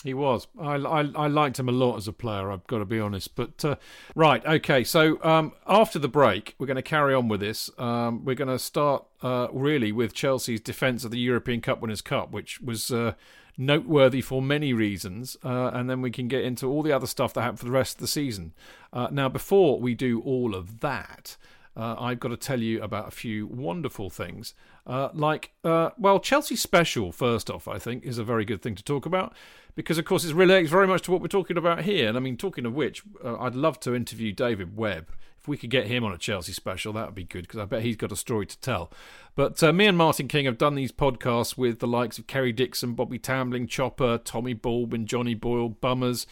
He 0.04 0.14
was. 0.14 0.48
I, 0.60 0.76
I, 0.76 1.00
I 1.16 1.28
liked 1.28 1.58
him 1.58 1.70
a 1.70 1.72
lot 1.72 1.96
as 1.96 2.10
a 2.10 2.14
player. 2.14 2.52
I've 2.52 2.68
got 2.68 2.80
to 2.80 2.86
be 2.86 3.00
honest. 3.00 3.36
But 3.36 3.64
uh, 3.64 3.78
right, 4.16 4.46
okay. 4.46 4.84
So 4.84 5.24
um, 5.24 5.54
after 5.66 5.98
the 5.98 6.10
break, 6.10 6.56
we're 6.60 6.68
going 6.68 6.76
to 6.76 6.82
carry 6.82 7.14
on 7.14 7.30
with 7.30 7.40
this. 7.40 7.70
Um, 7.78 8.26
we're 8.26 8.36
going 8.36 8.50
to 8.50 8.60
start 8.60 9.06
uh, 9.22 9.48
really 9.54 9.94
with 9.94 10.14
Chelsea's 10.14 10.60
defence 10.60 11.06
of 11.06 11.12
the 11.12 11.20
European 11.20 11.62
Cup 11.62 11.80
Winners' 11.80 12.02
Cup, 12.02 12.32
which 12.32 12.60
was 12.60 12.92
uh, 12.92 13.14
noteworthy 13.58 14.22
for 14.22 14.42
many 14.42 14.74
reasons, 14.74 15.38
uh, 15.44 15.72
and 15.74 15.90
then 15.90 16.02
we 16.02 16.12
can 16.12 16.28
get 16.28 16.44
into 16.44 16.70
all 16.70 16.84
the 16.84 16.92
other 16.92 17.08
stuff 17.08 17.34
that 17.34 17.42
happened 17.42 17.60
for 17.60 17.66
the 17.66 17.72
rest 17.72 17.96
of 17.96 18.02
the 18.02 18.08
season. 18.08 18.54
Uh, 18.92 19.08
now, 19.12 19.30
before 19.30 19.80
we 19.80 19.94
do 19.94 20.22
all 20.22 20.54
of 20.54 20.82
that, 20.82 21.38
uh, 21.76 21.96
I've 22.00 22.20
got 22.20 22.30
to 22.30 22.38
tell 22.38 22.60
you 22.60 22.82
about 22.82 23.08
a 23.08 23.12
few 23.12 23.48
wonderful 23.48 24.10
things. 24.10 24.54
Uh, 24.86 25.10
like, 25.14 25.52
uh, 25.64 25.90
well, 25.98 26.20
Chelsea 26.20 26.56
Special, 26.56 27.12
first 27.12 27.50
off, 27.50 27.68
I 27.68 27.80
think, 27.80 28.04
is 28.04 28.18
a 28.18 28.24
very 28.24 28.46
good 28.46 28.62
thing 28.62 28.76
to 28.76 28.84
talk 28.84 29.06
about 29.06 29.34
because, 29.76 29.98
of 29.98 30.06
course, 30.06 30.24
it 30.26 30.36
relates 30.36 30.70
very 30.70 30.88
much 30.88 31.02
to 31.04 31.12
what 31.12 31.22
we're 31.22 31.28
talking 31.28 31.58
about 31.58 31.82
here. 31.84 32.08
And 32.08 32.18
I 32.18 32.20
mean, 32.20 32.38
talking 32.38 32.66
of 32.66 32.74
which, 32.74 33.02
uh, 33.24 33.38
I'd 33.40 33.56
love 33.56 33.80
to 33.82 33.96
interview 33.96 34.32
David 34.32 34.78
Webb. 34.78 35.10
If 35.40 35.48
we 35.48 35.58
could 35.58 35.72
get 35.72 35.88
him 35.88 36.06
on 36.06 36.14
a 36.14 36.18
Chelsea 36.18 36.54
special, 36.54 36.94
that 36.94 37.08
would 37.08 37.16
be 37.16 37.26
good 37.26 37.42
because 37.42 37.60
I 37.60 37.66
bet 37.66 37.82
he's 37.82 37.98
got 37.98 38.14
a 38.14 38.16
story 38.16 38.46
to 38.46 38.60
tell. 38.60 38.92
But 39.36 39.62
uh, 39.62 39.74
me 39.74 39.88
and 39.88 39.98
Martin 39.98 40.30
King 40.30 40.46
have 40.46 40.58
done 40.58 40.76
these 40.76 40.94
podcasts 40.94 41.58
with 41.58 41.80
the 41.80 41.88
likes 41.88 42.18
of 42.18 42.28
Kerry 42.28 42.54
Dixon, 42.54 42.94
Bobby 42.94 43.20
Tambling, 43.20 43.68
Chopper, 43.68 44.20
Tommy 44.20 44.54
Baldwin, 44.54 45.06
Johnny 45.06 45.34
Boyle, 45.34 45.70
Bummers. 45.70 46.28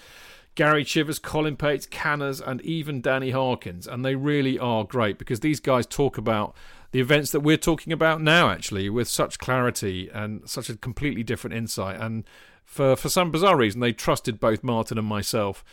Gary 0.55 0.83
Chivers, 0.83 1.19
Colin 1.19 1.55
Pates, 1.55 1.85
Canners, 1.85 2.41
and 2.41 2.61
even 2.61 3.01
Danny 3.01 3.31
Harkins. 3.31 3.87
And 3.87 4.03
they 4.03 4.15
really 4.15 4.59
are 4.59 4.83
great 4.83 5.17
because 5.17 5.39
these 5.39 5.59
guys 5.59 5.85
talk 5.85 6.17
about 6.17 6.55
the 6.91 6.99
events 6.99 7.31
that 7.31 7.39
we're 7.39 7.57
talking 7.57 7.93
about 7.93 8.21
now, 8.21 8.49
actually, 8.49 8.89
with 8.89 9.07
such 9.07 9.39
clarity 9.39 10.09
and 10.13 10.47
such 10.49 10.69
a 10.69 10.75
completely 10.75 11.23
different 11.23 11.55
insight. 11.55 11.99
And 11.99 12.25
for, 12.65 12.97
for 12.97 13.09
some 13.09 13.31
bizarre 13.31 13.55
reason, 13.55 13.79
they 13.79 13.93
trusted 13.93 14.39
both 14.39 14.63
Martin 14.63 14.97
and 14.97 15.07
myself. 15.07 15.63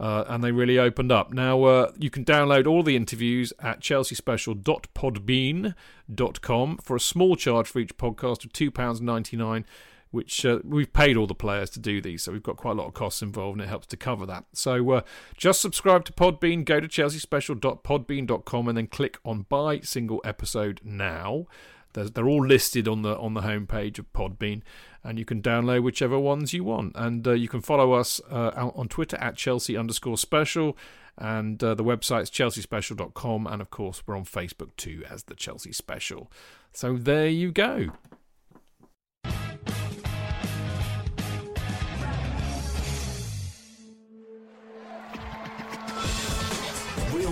Uh, 0.00 0.24
and 0.28 0.44
they 0.44 0.52
really 0.52 0.78
opened 0.78 1.10
up. 1.10 1.32
Now, 1.32 1.64
uh, 1.64 1.90
you 1.98 2.08
can 2.08 2.24
download 2.24 2.68
all 2.68 2.84
the 2.84 2.94
interviews 2.94 3.52
at 3.58 3.80
chelseaspecial.podbean.com 3.80 6.78
for 6.78 6.94
a 6.94 7.00
small 7.00 7.34
charge 7.34 7.66
for 7.66 7.80
each 7.80 7.96
podcast 7.96 8.44
of 8.44 8.52
£2.99 8.52 9.64
which 10.10 10.44
uh, 10.44 10.60
we've 10.64 10.92
paid 10.92 11.16
all 11.16 11.26
the 11.26 11.34
players 11.34 11.70
to 11.70 11.78
do 11.78 12.00
these, 12.00 12.22
so 12.22 12.32
we've 12.32 12.42
got 12.42 12.56
quite 12.56 12.72
a 12.72 12.74
lot 12.74 12.86
of 12.86 12.94
costs 12.94 13.22
involved, 13.22 13.58
and 13.58 13.66
it 13.66 13.68
helps 13.68 13.86
to 13.88 13.96
cover 13.96 14.26
that. 14.26 14.44
So 14.52 14.90
uh, 14.90 15.00
just 15.36 15.60
subscribe 15.60 16.04
to 16.06 16.12
Podbean, 16.12 16.64
go 16.64 16.80
to 16.80 16.88
chelseaspecial.podbean.com, 16.88 18.68
and 18.68 18.78
then 18.78 18.86
click 18.86 19.18
on 19.24 19.46
Buy 19.48 19.80
Single 19.80 20.20
Episode 20.24 20.80
Now. 20.84 21.46
They're, 21.92 22.08
they're 22.08 22.28
all 22.28 22.46
listed 22.46 22.86
on 22.88 23.02
the 23.02 23.16
on 23.18 23.34
the 23.34 23.42
homepage 23.42 23.98
of 23.98 24.12
Podbean, 24.12 24.62
and 25.02 25.18
you 25.18 25.24
can 25.24 25.42
download 25.42 25.82
whichever 25.82 26.18
ones 26.18 26.52
you 26.52 26.64
want. 26.64 26.92
And 26.94 27.26
uh, 27.26 27.32
you 27.32 27.48
can 27.48 27.60
follow 27.60 27.92
us 27.92 28.20
uh, 28.30 28.70
on 28.74 28.88
Twitter 28.88 29.16
at 29.18 29.36
Chelsea 29.36 29.76
underscore 29.76 30.18
Special, 30.18 30.76
and 31.16 31.62
uh, 31.62 31.74
the 31.74 31.84
website's 31.84 32.30
chelseaspecial.com, 32.30 33.46
and 33.46 33.60
of 33.60 33.70
course 33.70 34.02
we're 34.06 34.16
on 34.16 34.24
Facebook 34.24 34.70
too 34.76 35.04
as 35.10 35.24
the 35.24 35.34
Chelsea 35.34 35.72
Special. 35.72 36.30
So 36.72 36.96
there 36.96 37.28
you 37.28 37.50
go. 37.50 37.88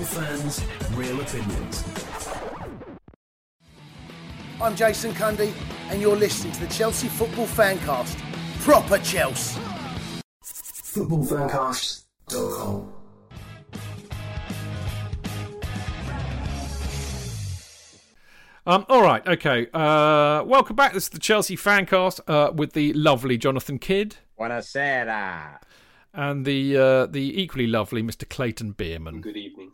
Fans, 0.05 0.63
real 0.95 1.21
opinions. 1.21 1.85
I'm 4.61 4.75
Jason 4.75 5.13
Cundy, 5.13 5.53
and 5.91 6.01
you're 6.01 6.17
listening 6.17 6.53
to 6.55 6.61
the 6.61 6.67
Chelsea 6.67 7.09
Football 7.09 7.47
Fancast. 7.47 8.19
Proper 8.61 8.99
Chelsea. 8.99 9.61
Footballfancast.com. 10.43 12.93
Um, 18.67 18.85
all 18.89 19.03
right, 19.03 19.27
okay. 19.29 19.69
Uh, 19.73 20.43
welcome 20.45 20.75
back. 20.75 20.93
This 20.93 21.05
is 21.05 21.11
the 21.11 21.19
Chelsea 21.19 21.57
Fancast 21.57 22.21
uh, 22.27 22.51
with 22.53 22.73
the 22.73 22.93
lovely 22.95 23.39
Jonathan 23.39 23.79
Kydd. 23.79 24.17
Buonasera. 24.39 25.61
And 26.13 26.45
the 26.45 26.77
uh, 26.77 27.07
the 27.07 27.41
equally 27.41 27.67
lovely 27.67 28.03
Mr. 28.03 28.29
Clayton 28.29 28.75
Beerman. 28.75 29.21
Good 29.21 29.37
evening 29.37 29.73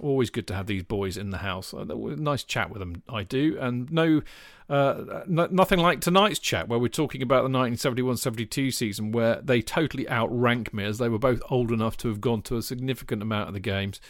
always 0.00 0.30
good 0.30 0.46
to 0.48 0.54
have 0.54 0.66
these 0.66 0.82
boys 0.82 1.16
in 1.16 1.30
the 1.30 1.38
house. 1.38 1.72
Uh, 1.72 1.84
nice 1.84 2.44
chat 2.44 2.70
with 2.70 2.80
them, 2.80 3.02
I 3.08 3.22
do, 3.22 3.56
and 3.60 3.90
no, 3.90 4.22
uh, 4.68 5.22
nothing 5.26 5.78
like 5.78 6.00
tonight's 6.00 6.38
chat 6.38 6.68
where 6.68 6.78
we're 6.78 6.88
talking 6.88 7.22
about 7.22 7.42
the 7.42 7.58
1971-72 7.58 8.72
season, 8.72 9.12
where 9.12 9.40
they 9.42 9.62
totally 9.62 10.08
outrank 10.08 10.74
me 10.74 10.84
as 10.84 10.98
they 10.98 11.08
were 11.08 11.18
both 11.18 11.40
old 11.50 11.72
enough 11.72 11.96
to 11.98 12.08
have 12.08 12.20
gone 12.20 12.42
to 12.42 12.56
a 12.56 12.62
significant 12.62 13.22
amount 13.22 13.48
of 13.48 13.54
the 13.54 13.60
games, 13.60 14.00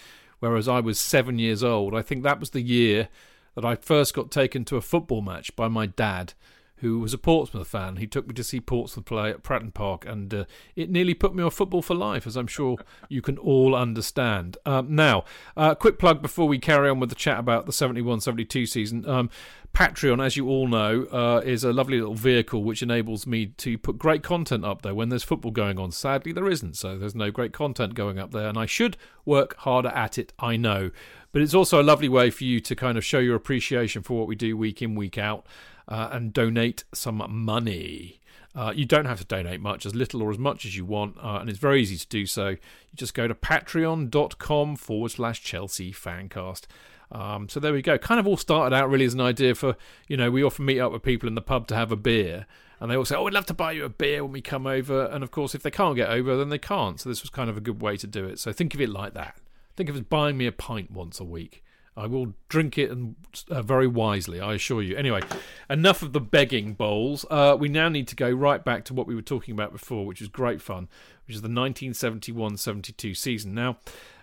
whereas 0.41 0.69
I 0.69 0.81
was 0.81 0.99
seven 0.99 1.38
years 1.38 1.62
old. 1.62 1.95
I 1.95 2.03
think 2.03 2.23
that 2.23 2.41
was 2.41 2.51
the 2.51 2.62
year 2.62 3.09
that 3.55 3.64
I 3.64 3.75
first 3.75 4.14
got 4.14 4.31
taken 4.31 4.64
to 4.67 4.77
a 4.77 4.81
football 4.81 5.23
match 5.23 5.55
by 5.57 5.69
my 5.69 5.87
dad, 5.87 6.35
who 6.81 7.01
was 7.01 7.12
a 7.12 7.19
Portsmouth 7.19 7.69
fan. 7.69 7.97
He 7.97 8.07
took 8.07 8.27
me 8.29 8.35
to 8.35 8.45
see 8.45 8.61
Portsmouth 8.61 9.07
play 9.07 9.31
at 9.31 9.43
Fratton 9.43 9.75
Park, 9.75 10.07
and 10.07 10.33
uh, 10.33 10.45
it 10.77 10.91
nearly 10.91 11.14
put 11.14 11.35
me 11.35 11.43
off 11.43 11.55
football 11.55 11.83
for 11.83 11.95
life, 11.95 12.27
as 12.27 12.37
I'm 12.37 12.47
sure 12.47 12.79
you 13.09 13.21
can 13.21 13.38
all 13.38 13.75
understand. 13.75 14.57
Um, 14.64 14.95
now, 14.95 15.25
uh, 15.57 15.75
quick 15.75 15.99
plug 15.99 16.23
before 16.23 16.47
we 16.47 16.59
carry 16.59 16.88
on 16.88 17.01
with 17.01 17.09
the 17.09 17.14
chat 17.14 17.38
about 17.38 17.67
the 17.67 17.73
71 17.73 18.21
72 18.21 18.67
season. 18.67 19.09
Um, 19.09 19.31
Patreon, 19.75 20.25
as 20.25 20.37
you 20.37 20.49
all 20.49 20.67
know, 20.67 21.05
uh, 21.12 21.41
is 21.45 21.62
a 21.62 21.73
lovely 21.73 21.99
little 21.99 22.14
vehicle 22.14 22.64
which 22.64 22.83
enables 22.83 23.27
me 23.27 23.47
to 23.59 23.77
put 23.79 23.99
great 23.99 24.23
content 24.23 24.64
up 24.64 24.83
there 24.83 24.95
when 24.95 25.09
there's 25.09 25.23
football 25.23 25.53
going 25.53 25.79
on. 25.79 25.93
Sadly, 25.93 26.33
there 26.33 26.49
isn't, 26.49 26.77
so 26.77 26.99
there's 26.99 27.14
no 27.14 27.31
great 27.31 27.53
content 27.53 27.95
going 27.95 28.19
up 28.19 28.33
there, 28.33 28.49
and 28.49 28.59
I 28.59 28.67
should 28.67 28.97
work 29.25 29.57
harder 29.59 29.91
at 29.91 30.19
it, 30.19 30.33
I 30.38 30.57
know. 30.57 30.91
But 31.33 31.43
it's 31.43 31.55
also 31.55 31.81
a 31.81 31.85
lovely 31.85 32.09
way 32.09 32.31
for 32.31 32.45
you 32.45 32.61
to 32.61 32.75
kind 32.75 32.97
of 32.97 33.05
show 33.05 33.19
your 33.19 33.37
appreciation 33.37 34.03
for 34.03 34.19
what 34.19 34.27
we 34.27 34.35
do 34.35 34.57
week 34.57 34.81
in, 34.81 34.95
week 34.95 35.19
out 35.19 35.47
uh, 35.88 36.11
and 36.12 36.33
donate 36.33 36.85
some 36.92 37.24
money. 37.29 38.20
Uh, 38.55 38.72
you 38.74 38.85
don't 38.85 39.05
have 39.05 39.18
to 39.18 39.24
donate 39.24 39.61
much, 39.61 39.87
as 39.87 39.94
little 39.94 40.22
or 40.22 40.31
as 40.31 40.38
much 40.38 40.64
as 40.64 40.77
you 40.77 40.85
want, 40.85 41.16
uh, 41.18 41.38
and 41.40 41.48
it's 41.48 41.59
very 41.59 41.81
easy 41.81 41.96
to 41.96 42.07
do 42.09 42.27
so. 42.27 42.48
You 42.48 42.59
just 42.96 43.14
go 43.14 43.29
to 43.29 43.35
patreon.com 43.35 44.77
forward 44.77 45.11
slash 45.11 45.42
Chelsea 45.42 45.92
Fancast. 45.92 46.62
Um, 47.11 47.48
so 47.48 47.61
there 47.61 47.72
we 47.72 47.83
go. 47.83 47.96
Kind 47.98 48.20
of 48.20 48.27
all 48.27 48.37
started 48.37 48.74
out 48.74 48.90
really 48.90 49.05
as 49.05 49.14
an 49.14 49.20
idea 49.20 49.55
for, 49.55 49.77
you 50.09 50.16
know, 50.16 50.31
we 50.31 50.42
often 50.42 50.64
meet 50.64 50.81
up 50.81 50.92
with 50.92 51.03
people 51.03 51.29
in 51.29 51.35
the 51.35 51.40
pub 51.40 51.66
to 51.68 51.74
have 51.74 51.92
a 51.92 51.96
beer, 51.96 52.46
and 52.81 52.90
they 52.90 52.96
all 52.96 53.05
say, 53.05 53.16
"Oh, 53.16 53.24
we'd 53.24 53.35
love 53.35 53.46
to 53.46 53.55
buy 53.55 53.72
you 53.72 53.85
a 53.85 53.88
beer 53.88 54.22
when 54.22 54.33
we 54.33 54.40
come 54.40 54.66
over." 54.66 55.07
And 55.07 55.24
of 55.24 55.31
course, 55.31 55.55
if 55.55 55.62
they 55.62 55.70
can't 55.70 55.96
get 55.96 56.11
over, 56.11 56.37
then 56.37 56.48
they 56.48 56.59
can't. 56.59 57.01
So 57.01 57.09
this 57.09 57.22
was 57.22 57.31
kind 57.31 57.48
of 57.48 57.57
a 57.57 57.61
good 57.61 57.81
way 57.81 57.96
to 57.96 58.07
do 58.07 58.27
it. 58.27 58.38
So 58.38 58.53
think 58.53 58.74
of 58.74 58.81
it 58.81 58.90
like 58.90 59.14
that. 59.14 59.37
Think 59.77 59.88
of 59.88 59.96
it 59.96 60.01
as 60.01 60.05
buying 60.05 60.37
me 60.37 60.46
a 60.46 60.53
pint 60.53 60.90
once 60.90 61.20
a 61.20 61.24
week. 61.24 61.62
I 61.98 62.06
will 62.06 62.32
drink 62.48 62.78
it 62.78 62.92
and 62.92 63.16
uh, 63.50 63.61
very 63.61 63.88
wisely, 63.88 64.40
I 64.40 64.54
assure 64.54 64.82
you. 64.82 64.96
Anyway, 64.96 65.20
enough 65.68 66.00
of 66.00 66.12
the 66.12 66.20
begging 66.20 66.74
bowls. 66.74 67.26
Uh, 67.28 67.56
we 67.58 67.68
now 67.68 67.88
need 67.88 68.06
to 68.08 68.14
go 68.14 68.30
right 68.30 68.64
back 68.64 68.84
to 68.84 68.94
what 68.94 69.08
we 69.08 69.16
were 69.16 69.22
talking 69.22 69.52
about 69.52 69.72
before, 69.72 70.06
which 70.06 70.20
was 70.20 70.28
great 70.28 70.62
fun, 70.62 70.88
which 71.26 71.34
is 71.34 71.42
the 71.42 71.48
1971-72 71.48 73.16
season. 73.16 73.52
Now, 73.52 73.78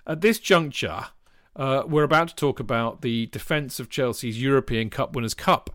at 0.08 0.22
this 0.22 0.40
juncture, 0.40 1.08
uh, 1.58 1.84
we're 1.86 2.04
about 2.04 2.30
to 2.30 2.36
talk 2.36 2.62
about 2.62 3.02
the 3.02 3.26
defence 3.26 3.78
of 3.78 3.90
Chelsea's 3.90 4.42
European 4.42 4.90
Cup 4.90 5.14
Winners' 5.14 5.34
Cup 5.34 5.70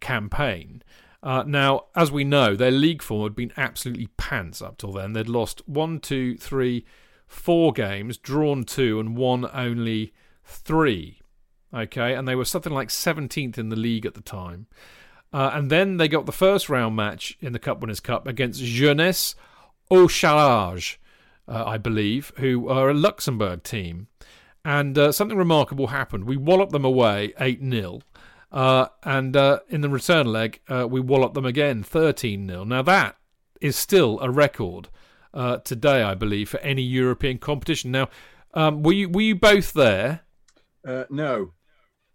campaign. 0.00 0.82
Uh, 1.22 1.44
now, 1.46 1.84
as 1.94 2.10
we 2.10 2.24
know, 2.24 2.56
their 2.56 2.70
league 2.70 3.02
form 3.02 3.24
had 3.24 3.36
been 3.36 3.52
absolutely 3.58 4.08
pants 4.16 4.62
up 4.62 4.78
till 4.78 4.92
then. 4.92 5.12
They'd 5.12 5.28
lost 5.28 5.60
one, 5.68 6.00
two, 6.00 6.38
three, 6.38 6.86
four 7.26 7.74
games, 7.74 8.16
drawn 8.16 8.64
two, 8.64 8.98
and 8.98 9.18
won 9.18 9.48
only 9.52 10.14
three 10.44 11.18
okay, 11.74 12.14
and 12.14 12.26
they 12.26 12.34
were 12.34 12.44
something 12.44 12.72
like 12.72 12.88
17th 12.88 13.58
in 13.58 13.68
the 13.68 13.76
league 13.76 14.06
at 14.06 14.14
the 14.14 14.20
time. 14.20 14.66
Uh, 15.32 15.50
and 15.54 15.70
then 15.70 15.96
they 15.96 16.08
got 16.08 16.26
the 16.26 16.32
first 16.32 16.68
round 16.68 16.94
match 16.94 17.36
in 17.40 17.52
the 17.52 17.58
Cup 17.58 17.80
Winners' 17.80 18.00
Cup 18.00 18.26
against 18.26 18.62
Jeunesse 18.62 19.34
Hautcharage, 19.90 20.96
uh, 21.48 21.64
I 21.66 21.78
believe, 21.78 22.32
who 22.36 22.68
are 22.68 22.90
a 22.90 22.94
Luxembourg 22.94 23.62
team. 23.62 24.08
And 24.64 24.96
uh, 24.96 25.10
something 25.10 25.36
remarkable 25.36 25.88
happened. 25.88 26.24
We 26.24 26.36
walloped 26.36 26.72
them 26.72 26.84
away 26.84 27.32
8 27.40 27.60
0. 27.62 28.00
Uh, 28.52 28.86
and 29.02 29.34
uh, 29.34 29.60
in 29.70 29.80
the 29.80 29.88
return 29.88 30.26
leg, 30.26 30.60
uh, 30.68 30.86
we 30.88 31.00
walloped 31.00 31.34
them 31.34 31.46
again 31.46 31.82
13 31.82 32.46
0. 32.46 32.64
Now, 32.64 32.82
that 32.82 33.16
is 33.60 33.76
still 33.76 34.20
a 34.20 34.30
record 34.30 34.88
today, 35.64 36.02
I 36.02 36.14
believe, 36.14 36.50
for 36.50 36.60
any 36.60 36.82
European 36.82 37.38
competition. 37.38 37.90
Now, 37.90 38.08
um, 38.54 38.82
were 38.82 38.92
you 38.92 39.08
were 39.08 39.22
you 39.22 39.34
both 39.34 39.72
there? 39.72 40.20
no, 40.84 41.52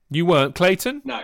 you 0.10 0.26
weren't, 0.26 0.56
Clayton? 0.56 1.02
No. 1.04 1.24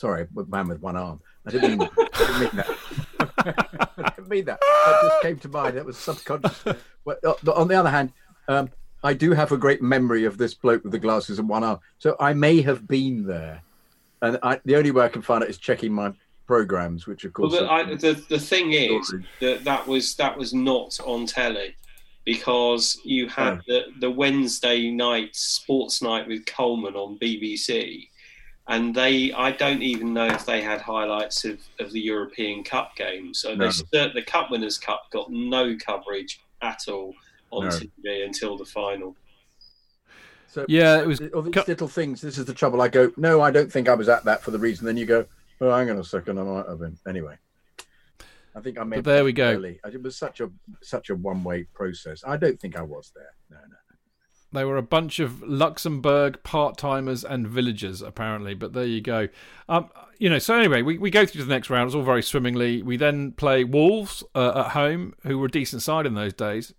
Sorry, 0.00 0.26
man 0.48 0.66
with 0.66 0.80
one 0.80 0.96
arm. 0.96 1.20
I 1.44 1.50
didn't 1.50 1.76
mean, 1.76 1.90
I 1.98 2.08
didn't 2.16 2.40
mean 2.40 2.50
that. 2.54 2.76
I 3.98 4.12
didn't 4.16 4.28
mean 4.30 4.44
that. 4.46 4.58
That 4.58 4.98
just 5.02 5.22
came 5.22 5.38
to 5.40 5.48
mind. 5.50 5.76
That 5.76 5.84
was 5.84 5.98
subconscious. 5.98 6.64
But 7.04 7.22
uh, 7.22 7.34
on 7.52 7.68
the 7.68 7.74
other 7.74 7.90
hand, 7.90 8.10
um, 8.48 8.70
I 9.04 9.12
do 9.12 9.32
have 9.32 9.52
a 9.52 9.58
great 9.58 9.82
memory 9.82 10.24
of 10.24 10.38
this 10.38 10.54
bloke 10.54 10.84
with 10.84 10.92
the 10.92 10.98
glasses 10.98 11.38
and 11.38 11.50
one 11.50 11.64
arm. 11.64 11.80
So 11.98 12.16
I 12.18 12.32
may 12.32 12.62
have 12.62 12.88
been 12.88 13.26
there. 13.26 13.60
And 14.22 14.38
I, 14.42 14.58
the 14.64 14.76
only 14.76 14.90
way 14.90 15.04
I 15.04 15.08
can 15.08 15.20
find 15.20 15.44
it 15.44 15.50
is 15.50 15.58
checking 15.58 15.92
my 15.92 16.14
programs, 16.46 17.06
which 17.06 17.26
of 17.26 17.34
course. 17.34 17.52
Well, 17.52 17.64
the, 17.64 17.70
I, 17.70 17.94
the, 17.94 18.24
the 18.30 18.38
thing 18.38 18.72
is 18.72 19.14
that 19.40 19.64
that 19.64 19.86
was 19.86 20.14
that 20.14 20.38
was 20.38 20.54
not 20.54 20.98
on 21.04 21.26
telly 21.26 21.76
because 22.24 22.98
you 23.04 23.28
had 23.28 23.58
oh. 23.58 23.60
the, 23.66 23.84
the 24.00 24.10
Wednesday 24.10 24.90
night 24.90 25.36
sports 25.36 26.00
night 26.00 26.26
with 26.26 26.46
Coleman 26.46 26.94
on 26.94 27.18
BBC 27.18 28.08
and 28.70 28.94
they 28.94 29.32
I 29.32 29.50
don't 29.50 29.82
even 29.82 30.14
know 30.14 30.26
if 30.26 30.46
they 30.46 30.62
had 30.62 30.80
highlights 30.80 31.44
of, 31.44 31.58
of 31.80 31.92
the 31.92 32.00
European 32.00 32.62
Cup 32.62 32.94
games. 32.96 33.40
So 33.40 33.54
no. 33.54 33.70
they, 33.92 34.10
the 34.14 34.22
Cup 34.22 34.50
Winners' 34.50 34.78
Cup 34.78 35.10
got 35.10 35.30
no 35.30 35.76
coverage 35.76 36.40
at 36.62 36.82
all 36.88 37.14
on 37.50 37.64
no. 37.64 37.70
TV 37.70 38.24
until 38.24 38.56
the 38.56 38.64
final. 38.64 39.16
So 40.46 40.64
yeah, 40.68 41.00
it 41.00 41.06
was 41.06 41.20
all 41.34 41.42
these 41.42 41.68
little 41.68 41.88
things. 41.88 42.20
This 42.20 42.38
is 42.38 42.44
the 42.44 42.54
trouble. 42.54 42.80
I 42.80 42.88
go, 42.88 43.12
no, 43.16 43.40
I 43.40 43.50
don't 43.50 43.70
think 43.70 43.88
I 43.88 43.94
was 43.94 44.08
at 44.08 44.24
that 44.24 44.42
for 44.42 44.52
the 44.52 44.58
reason. 44.58 44.86
Then 44.86 44.96
you 44.96 45.06
go, 45.06 45.26
oh, 45.60 45.70
hang 45.70 45.90
on 45.90 45.98
a 45.98 46.04
second, 46.04 46.38
I 46.38 46.42
might 46.42 46.68
have 46.68 46.78
been. 46.78 46.96
Anyway, 47.06 47.36
I 48.54 48.60
think 48.60 48.78
I 48.78 48.84
made. 48.84 49.02
But 49.02 49.12
there 49.12 49.24
we 49.24 49.32
go. 49.32 49.52
Early. 49.52 49.80
It 49.84 50.02
was 50.02 50.16
such 50.16 50.40
a 50.40 50.50
such 50.80 51.10
a 51.10 51.16
one 51.16 51.42
way 51.42 51.64
process. 51.74 52.22
I 52.24 52.36
don't 52.36 52.60
think 52.60 52.76
I 52.76 52.82
was 52.82 53.12
there. 53.16 53.34
No, 53.50 53.56
no. 53.68 53.76
They 54.52 54.64
were 54.64 54.76
a 54.76 54.82
bunch 54.82 55.20
of 55.20 55.42
Luxembourg 55.42 56.42
part 56.42 56.76
timers 56.76 57.24
and 57.24 57.46
villagers, 57.46 58.02
apparently. 58.02 58.54
But 58.54 58.72
there 58.72 58.84
you 58.84 59.00
go. 59.00 59.28
Um, 59.68 59.90
you 60.18 60.28
know, 60.28 60.38
so 60.38 60.56
anyway, 60.56 60.82
we, 60.82 60.98
we 60.98 61.10
go 61.10 61.24
through 61.24 61.44
the 61.44 61.52
next 61.52 61.70
round. 61.70 61.86
It's 61.88 61.94
all 61.94 62.02
very 62.02 62.22
swimmingly. 62.22 62.82
We 62.82 62.96
then 62.96 63.32
play 63.32 63.62
Wolves 63.62 64.24
uh, 64.34 64.64
at 64.66 64.72
home, 64.72 65.14
who 65.22 65.38
were 65.38 65.46
a 65.46 65.50
decent 65.50 65.82
side 65.82 66.04
in 66.04 66.14
those 66.14 66.34
days. 66.34 66.74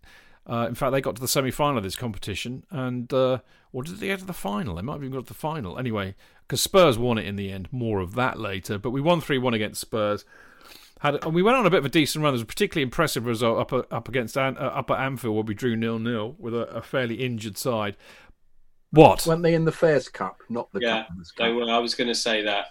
Uh, 0.50 0.66
in 0.68 0.76
fact, 0.76 0.92
they 0.92 1.02
got 1.02 1.16
to 1.16 1.22
the 1.22 1.28
semi 1.28 1.52
final 1.52 1.78
of 1.78 1.84
this 1.84 1.96
competition. 1.96 2.64
And, 2.72 3.12
uh, 3.14 3.40
or 3.72 3.84
did 3.84 4.00
they 4.00 4.08
get 4.08 4.20
to 4.20 4.26
the 4.26 4.34
final? 4.34 4.76
They 4.76 4.82
might 4.82 4.94
have 4.94 5.04
even 5.04 5.14
got 5.14 5.28
to 5.28 5.34
the 5.34 5.40
final. 5.40 5.80
Anyway, 5.80 6.16
because 6.48 6.62
Spurs 6.62 6.98
won 6.98 7.18
it 7.18 7.26
in 7.26 7.38
the 7.38 7.52
end. 7.52 7.70
More 7.72 8.00
of 8.00 8.16
that 8.16 8.38
later. 8.38 8.78
But 8.78 8.90
we 8.90 9.00
won 9.00 9.22
3 9.22 9.38
1 9.38 9.54
against 9.54 9.80
Spurs 9.80 10.26
had 11.02 11.24
and 11.24 11.34
we 11.34 11.42
went 11.42 11.58
on 11.58 11.66
a 11.66 11.70
bit 11.70 11.80
of 11.80 11.86
a 11.86 11.90
decent 11.90 12.24
run. 12.24 12.32
There 12.32 12.36
was 12.36 12.44
a 12.44 12.46
particularly 12.46 12.84
impressive 12.84 13.26
result 13.26 13.60
up 13.60 13.88
up 13.92 14.08
against 14.08 14.38
An, 14.38 14.56
uh, 14.58 14.62
up 14.62 14.92
at 14.92 15.00
Anfield 15.00 15.36
where 15.36 15.44
we 15.44 15.56
drew 15.56 15.76
nil 15.76 15.98
nil 15.98 16.36
with 16.38 16.54
a, 16.54 16.68
a, 16.68 16.82
fairly 16.84 17.16
injured 17.16 17.58
side. 17.58 17.98
What 18.92 19.26
weren't 19.26 19.42
they 19.42 19.56
in 19.56 19.66
the 19.66 19.72
Fairs 19.72 20.10
Cup, 20.10 20.38
not 20.48 20.72
the 20.74 20.82
yeah, 20.82 21.06
Cup? 21.06 21.18
they 21.40 21.52
were. 21.52 21.64
I 21.64 21.80
was 21.80 21.96
going 21.96 22.08
to 22.10 22.16
say 22.16 22.44
that 22.44 22.68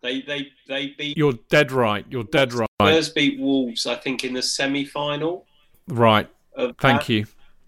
they 0.00 0.22
they 0.22 0.48
they 0.68 0.94
beat. 0.96 1.18
You're 1.18 1.38
dead 1.50 1.70
right. 1.70 2.06
You're 2.08 2.24
dead 2.24 2.54
right. 2.54 2.68
Spurs 2.80 3.10
beat 3.10 3.38
Wolves, 3.38 3.86
I 3.86 3.96
think, 3.96 4.24
in 4.24 4.32
the 4.32 4.42
semi 4.42 4.86
final. 4.86 5.44
Right. 5.86 6.28
Thank 6.56 6.78
that. 6.78 7.08
you, 7.10 7.26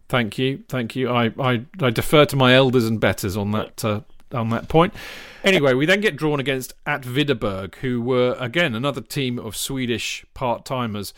thank 0.09 0.39
you, 0.39 0.65
thank 0.69 0.97
you. 0.97 1.11
I, 1.11 1.33
I, 1.39 1.65
I 1.81 1.91
defer 1.91 2.25
to 2.27 2.37
my 2.37 2.55
elders 2.55 2.87
and 2.87 2.99
betters 2.99 3.37
on 3.37 3.51
that 3.53 3.85
uh, 3.85 4.01
on 4.33 4.49
that 4.51 4.69
point. 4.69 4.95
Anyway, 5.45 5.75
we 5.75 5.87
then 5.87 6.01
get 6.01 6.17
drawn 6.17 6.39
against 6.39 6.73
Atvidaberg, 6.85 7.75
who 7.77 8.01
were 8.01 8.37
again 8.39 8.77
another 8.77 9.01
team 9.01 9.41
of 9.41 9.57
Swedish 9.57 10.25
part 10.35 10.65
timers. 10.65 11.13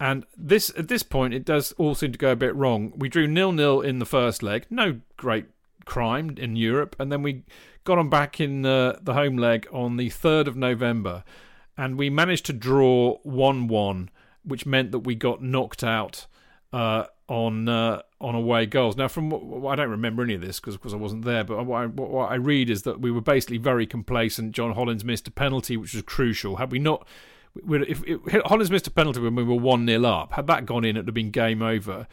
And 0.00 0.24
this 0.36 0.70
at 0.78 0.88
this 0.88 1.02
point, 1.02 1.34
it 1.34 1.44
does 1.44 1.72
all 1.72 1.94
seem 1.94 2.12
to 2.12 2.18
go 2.18 2.32
a 2.32 2.36
bit 2.36 2.54
wrong. 2.54 2.92
We 2.96 3.08
drew 3.08 3.26
nil 3.26 3.52
nil 3.52 3.82
in 3.82 3.98
the 3.98 4.06
first 4.06 4.42
leg, 4.42 4.66
no 4.70 5.00
great 5.16 5.46
crime 5.84 6.34
in 6.38 6.56
Europe, 6.56 6.96
and 6.98 7.12
then 7.12 7.22
we 7.22 7.44
got 7.84 7.98
on 7.98 8.08
back 8.08 8.40
in 8.40 8.64
uh, 8.64 8.98
the 9.00 9.14
home 9.14 9.36
leg 9.36 9.66
on 9.72 9.96
the 9.96 10.10
third 10.10 10.48
of 10.48 10.56
November, 10.56 11.22
and 11.76 11.98
we 11.98 12.10
managed 12.10 12.46
to 12.46 12.52
draw 12.54 13.18
one 13.22 13.68
one, 13.68 14.10
which 14.42 14.66
meant 14.66 14.90
that 14.92 15.00
we 15.00 15.14
got 15.14 15.42
knocked 15.42 15.84
out 15.84 16.26
uh, 16.72 17.04
on 17.28 17.68
uh, 17.68 18.02
on 18.20 18.34
away 18.34 18.66
goals. 18.66 18.96
Now, 18.96 19.08
from 19.08 19.30
what, 19.30 19.72
I 19.72 19.76
don't 19.76 19.90
remember 19.90 20.22
any 20.22 20.34
of 20.34 20.40
this 20.40 20.58
because 20.58 20.94
I 20.94 20.96
wasn't 20.96 21.24
there, 21.24 21.44
but 21.44 21.64
what 21.66 21.82
I, 21.82 21.86
what, 21.86 22.30
I 22.30 22.36
read 22.36 22.70
is 22.70 22.82
that 22.82 23.00
we 23.00 23.10
were 23.10 23.20
basically 23.20 23.58
very 23.58 23.86
complacent. 23.86 24.52
John 24.52 24.72
Hollins 24.72 25.04
missed 25.04 25.28
a 25.28 25.30
penalty, 25.30 25.76
which 25.76 25.92
was 25.92 26.02
crucial. 26.02 26.56
Had 26.56 26.72
we 26.72 26.78
not, 26.78 27.06
if, 27.68 28.02
if 28.06 28.42
Hollins 28.44 28.70
missed 28.70 28.86
a 28.86 28.90
penalty 28.90 29.20
when 29.20 29.34
we 29.34 29.44
were 29.44 29.54
one 29.54 29.86
0 29.86 30.04
up, 30.04 30.32
had 30.32 30.46
that 30.46 30.64
gone 30.64 30.84
in, 30.84 30.96
it 30.96 31.00
would 31.00 31.08
have 31.08 31.14
been 31.14 31.30
game 31.30 31.60
over. 31.60 32.06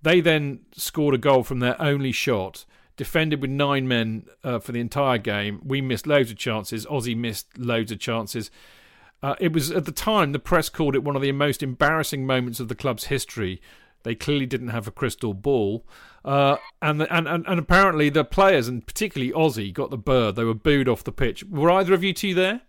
They 0.00 0.20
then 0.20 0.60
scored 0.76 1.14
a 1.14 1.18
goal 1.18 1.42
from 1.42 1.58
their 1.58 1.80
only 1.80 2.12
shot. 2.12 2.64
Defended 2.96 3.40
with 3.40 3.50
nine 3.50 3.86
men 3.86 4.26
uh, 4.42 4.58
for 4.58 4.72
the 4.72 4.80
entire 4.80 5.18
game. 5.18 5.60
We 5.64 5.80
missed 5.80 6.06
loads 6.06 6.32
of 6.32 6.36
chances. 6.36 6.84
Ozzy 6.86 7.16
missed 7.16 7.56
loads 7.56 7.92
of 7.92 8.00
chances. 8.00 8.50
Uh, 9.22 9.36
it 9.40 9.52
was 9.52 9.70
at 9.70 9.84
the 9.84 9.92
time 9.92 10.32
the 10.32 10.38
press 10.40 10.68
called 10.68 10.96
it 10.96 11.04
one 11.04 11.14
of 11.14 11.22
the 11.22 11.30
most 11.30 11.62
embarrassing 11.62 12.26
moments 12.26 12.58
of 12.58 12.66
the 12.68 12.74
club's 12.74 13.04
history. 13.04 13.60
They 14.08 14.14
clearly 14.14 14.46
didn't 14.46 14.68
have 14.68 14.88
a 14.88 14.90
crystal 14.90 15.34
ball, 15.34 15.86
uh, 16.24 16.56
and, 16.80 16.98
the, 16.98 17.14
and 17.14 17.28
and 17.28 17.46
and 17.46 17.58
apparently 17.60 18.08
the 18.08 18.24
players 18.24 18.66
and 18.66 18.86
particularly 18.86 19.34
Ozzy 19.34 19.70
got 19.70 19.90
the 19.90 19.98
bird. 19.98 20.34
They 20.34 20.44
were 20.44 20.54
booed 20.54 20.88
off 20.88 21.04
the 21.04 21.12
pitch. 21.12 21.44
Were 21.44 21.70
either 21.70 21.92
of 21.92 22.02
you 22.02 22.14
two 22.14 22.32
there? 22.32 22.62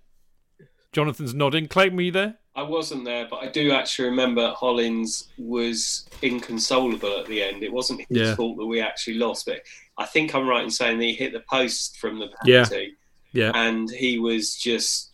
Jonathan's 0.91 1.33
nodding. 1.33 1.69
Clayton, 1.69 1.95
were 1.95 2.01
you 2.03 2.11
there? 2.11 2.35
I 2.57 2.63
wasn't 2.63 3.05
there, 3.05 3.25
but 3.29 3.37
I 3.37 3.47
do 3.47 3.71
actually 3.71 4.09
remember 4.09 4.49
Hollins 4.53 5.29
was 5.37 6.09
inconsolable 6.21 7.17
at 7.21 7.27
the 7.27 7.41
end. 7.41 7.63
It 7.63 7.71
wasn't 7.71 8.01
his 8.09 8.17
Yeah. 8.17 8.35
fault 8.35 8.57
that 8.57 8.65
we 8.65 8.81
actually 8.81 9.13
lost, 9.13 9.45
but 9.45 9.61
I 9.97 10.05
think 10.07 10.35
I'm 10.35 10.45
right 10.45 10.65
in 10.65 10.69
saying 10.69 10.97
that 10.97 11.05
he 11.05 11.13
hit 11.13 11.31
the 11.31 11.43
post 11.49 11.99
from 11.99 12.19
the 12.19 12.27
Yeah. 12.43 12.65
penalty, 12.65 12.97
Yeah. 13.31 13.51
and 13.55 13.89
he 13.89 14.19
was 14.19 14.57
just 14.57 15.11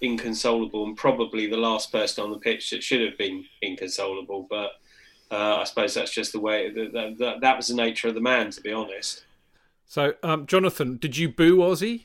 inconsolable 0.00 0.86
and 0.86 0.96
probably 0.96 1.46
the 1.46 1.58
last 1.58 1.92
person 1.92 2.24
on 2.24 2.30
the 2.30 2.38
pitch 2.38 2.70
that 2.70 2.82
should 2.82 3.02
have 3.06 3.18
been 3.18 3.44
inconsolable. 3.60 4.46
But 4.48 4.79
uh, 5.30 5.56
I 5.60 5.64
suppose 5.64 5.94
that's 5.94 6.12
just 6.12 6.32
the 6.32 6.40
way 6.40 6.70
that, 6.70 6.92
that, 6.92 7.18
that, 7.18 7.40
that 7.40 7.56
was 7.56 7.68
the 7.68 7.74
nature 7.74 8.08
of 8.08 8.14
the 8.14 8.20
man, 8.20 8.50
to 8.50 8.60
be 8.60 8.72
honest. 8.72 9.24
So, 9.86 10.14
um, 10.22 10.46
Jonathan, 10.46 10.96
did 10.96 11.16
you 11.16 11.28
boo 11.28 11.58
Ozzy? 11.58 12.04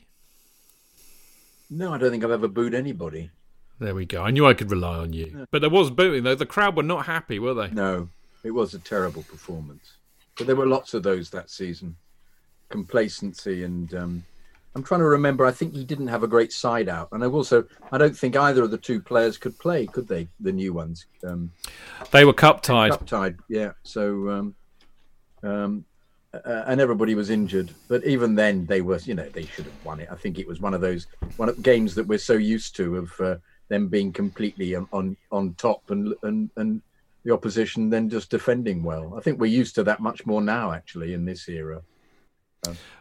No, 1.68 1.92
I 1.92 1.98
don't 1.98 2.10
think 2.10 2.24
I've 2.24 2.30
ever 2.30 2.48
booed 2.48 2.74
anybody. 2.74 3.30
There 3.78 3.94
we 3.94 4.06
go. 4.06 4.22
I 4.22 4.30
knew 4.30 4.46
I 4.46 4.54
could 4.54 4.70
rely 4.70 4.98
on 4.98 5.12
you. 5.12 5.46
But 5.50 5.60
there 5.60 5.70
was 5.70 5.90
booing 5.90 6.22
though. 6.22 6.34
The 6.34 6.46
crowd 6.46 6.76
were 6.76 6.82
not 6.82 7.06
happy, 7.06 7.38
were 7.38 7.54
they? 7.54 7.68
No, 7.68 8.08
it 8.42 8.52
was 8.52 8.74
a 8.74 8.78
terrible 8.78 9.22
performance. 9.22 9.94
But 10.36 10.46
there 10.46 10.56
were 10.56 10.66
lots 10.66 10.94
of 10.94 11.02
those 11.02 11.30
that 11.30 11.50
season. 11.50 11.96
Complacency 12.68 13.64
and 13.64 13.92
um, 13.94 14.24
I'm 14.76 14.82
trying 14.82 15.00
to 15.00 15.06
remember. 15.06 15.46
I 15.46 15.52
think 15.52 15.72
he 15.74 15.84
didn't 15.84 16.08
have 16.08 16.22
a 16.22 16.28
great 16.28 16.52
side 16.52 16.90
out, 16.90 17.08
and 17.12 17.24
I 17.24 17.28
also 17.28 17.64
I 17.90 17.96
don't 17.96 18.14
think 18.14 18.36
either 18.36 18.62
of 18.62 18.70
the 18.70 18.76
two 18.76 19.00
players 19.00 19.38
could 19.38 19.58
play, 19.58 19.86
could 19.86 20.06
they? 20.06 20.28
The 20.40 20.52
new 20.52 20.74
ones, 20.74 21.06
um, 21.24 21.50
They 22.10 22.26
were 22.26 22.34
cup 22.34 22.62
tied. 22.62 22.90
cup 22.90 23.06
tied, 23.06 23.38
yeah. 23.48 23.72
So 23.84 24.28
um, 24.28 24.54
um, 25.42 25.86
uh, 26.34 26.64
and 26.66 26.78
everybody 26.78 27.14
was 27.14 27.30
injured, 27.30 27.70
but 27.88 28.04
even 28.04 28.34
then 28.34 28.66
they 28.66 28.82
were, 28.82 28.98
you 28.98 29.14
know, 29.14 29.26
they 29.30 29.46
should 29.46 29.64
have 29.64 29.84
won 29.84 29.98
it. 29.98 30.08
I 30.12 30.14
think 30.14 30.38
it 30.38 30.46
was 30.46 30.60
one 30.60 30.74
of 30.74 30.82
those 30.82 31.06
one 31.38 31.48
of 31.48 31.62
games 31.62 31.94
that 31.94 32.06
we're 32.06 32.18
so 32.18 32.34
used 32.34 32.76
to 32.76 32.98
of 32.98 33.20
uh, 33.20 33.36
them 33.68 33.88
being 33.88 34.12
completely 34.12 34.74
on, 34.74 34.86
on 34.92 35.16
on 35.32 35.54
top 35.54 35.90
and 35.90 36.14
and 36.22 36.50
and 36.56 36.82
the 37.24 37.32
opposition 37.32 37.88
then 37.88 38.10
just 38.10 38.30
defending 38.30 38.82
well. 38.82 39.14
I 39.16 39.22
think 39.22 39.40
we're 39.40 39.46
used 39.46 39.74
to 39.76 39.84
that 39.84 40.00
much 40.00 40.26
more 40.26 40.42
now, 40.42 40.72
actually, 40.72 41.14
in 41.14 41.24
this 41.24 41.48
era. 41.48 41.80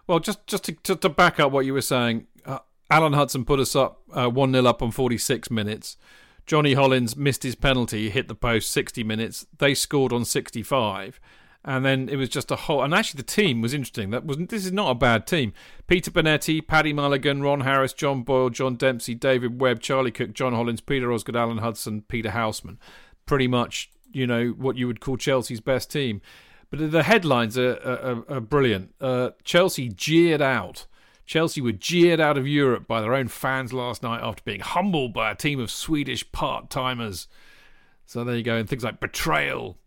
Well, 0.07 0.19
just 0.19 0.45
just 0.47 0.65
to, 0.65 0.73
to, 0.73 0.95
to 0.95 1.09
back 1.09 1.39
up 1.39 1.51
what 1.51 1.65
you 1.65 1.73
were 1.73 1.81
saying, 1.81 2.27
uh, 2.45 2.59
Alan 2.89 3.13
Hudson 3.13 3.45
put 3.45 3.59
us 3.59 3.75
up 3.75 4.01
uh, 4.13 4.29
one 4.29 4.51
0 4.51 4.65
up 4.65 4.81
on 4.81 4.91
forty 4.91 5.17
six 5.17 5.49
minutes. 5.49 5.97
Johnny 6.45 6.73
Hollins 6.73 7.15
missed 7.15 7.41
his 7.41 7.55
penalty, 7.55 8.09
hit 8.09 8.27
the 8.27 8.35
post 8.35 8.69
sixty 8.69 9.03
minutes. 9.03 9.47
They 9.57 9.73
scored 9.73 10.13
on 10.13 10.25
sixty 10.25 10.61
five, 10.61 11.19
and 11.63 11.83
then 11.83 12.07
it 12.07 12.17
was 12.17 12.29
just 12.29 12.51
a 12.51 12.55
whole. 12.55 12.83
And 12.83 12.93
actually, 12.93 13.17
the 13.17 13.23
team 13.23 13.61
was 13.61 13.73
interesting. 13.73 14.11
That 14.11 14.25
wasn't. 14.25 14.49
This 14.49 14.65
is 14.65 14.71
not 14.71 14.91
a 14.91 14.95
bad 14.95 15.25
team. 15.25 15.53
Peter 15.87 16.11
Bonetti, 16.11 16.65
Paddy 16.65 16.93
Mulligan, 16.93 17.41
Ron 17.41 17.61
Harris, 17.61 17.93
John 17.93 18.21
Boyle, 18.21 18.51
John 18.51 18.75
Dempsey, 18.75 19.15
David 19.15 19.59
Webb, 19.59 19.79
Charlie 19.79 20.11
Cooke, 20.11 20.33
John 20.33 20.53
Hollins, 20.53 20.81
Peter 20.81 21.11
Osgood, 21.11 21.35
Alan 21.35 21.57
Hudson, 21.57 22.03
Peter 22.03 22.29
Houseman. 22.29 22.77
Pretty 23.25 23.47
much, 23.47 23.89
you 24.11 24.27
know, 24.27 24.49
what 24.49 24.77
you 24.77 24.85
would 24.85 24.99
call 24.99 25.17
Chelsea's 25.17 25.61
best 25.61 25.89
team. 25.91 26.21
But 26.69 26.91
the 26.91 27.03
headlines 27.03 27.57
are, 27.57 27.75
are, 27.83 28.35
are 28.35 28.41
brilliant. 28.41 28.93
Uh, 28.99 29.31
Chelsea 29.43 29.89
jeered 29.89 30.41
out. 30.41 30.85
Chelsea 31.25 31.61
were 31.61 31.71
jeered 31.71 32.19
out 32.19 32.37
of 32.37 32.47
Europe 32.47 32.87
by 32.87 33.01
their 33.01 33.13
own 33.13 33.27
fans 33.27 33.73
last 33.73 34.03
night 34.03 34.21
after 34.21 34.43
being 34.43 34.59
humbled 34.59 35.13
by 35.13 35.31
a 35.31 35.35
team 35.35 35.59
of 35.59 35.71
Swedish 35.71 36.29
part 36.31 36.69
timers. 36.69 37.27
So 38.05 38.23
there 38.23 38.35
you 38.35 38.43
go. 38.43 38.57
And 38.57 38.69
things 38.69 38.83
like 38.83 38.99
betrayal. 38.99 39.77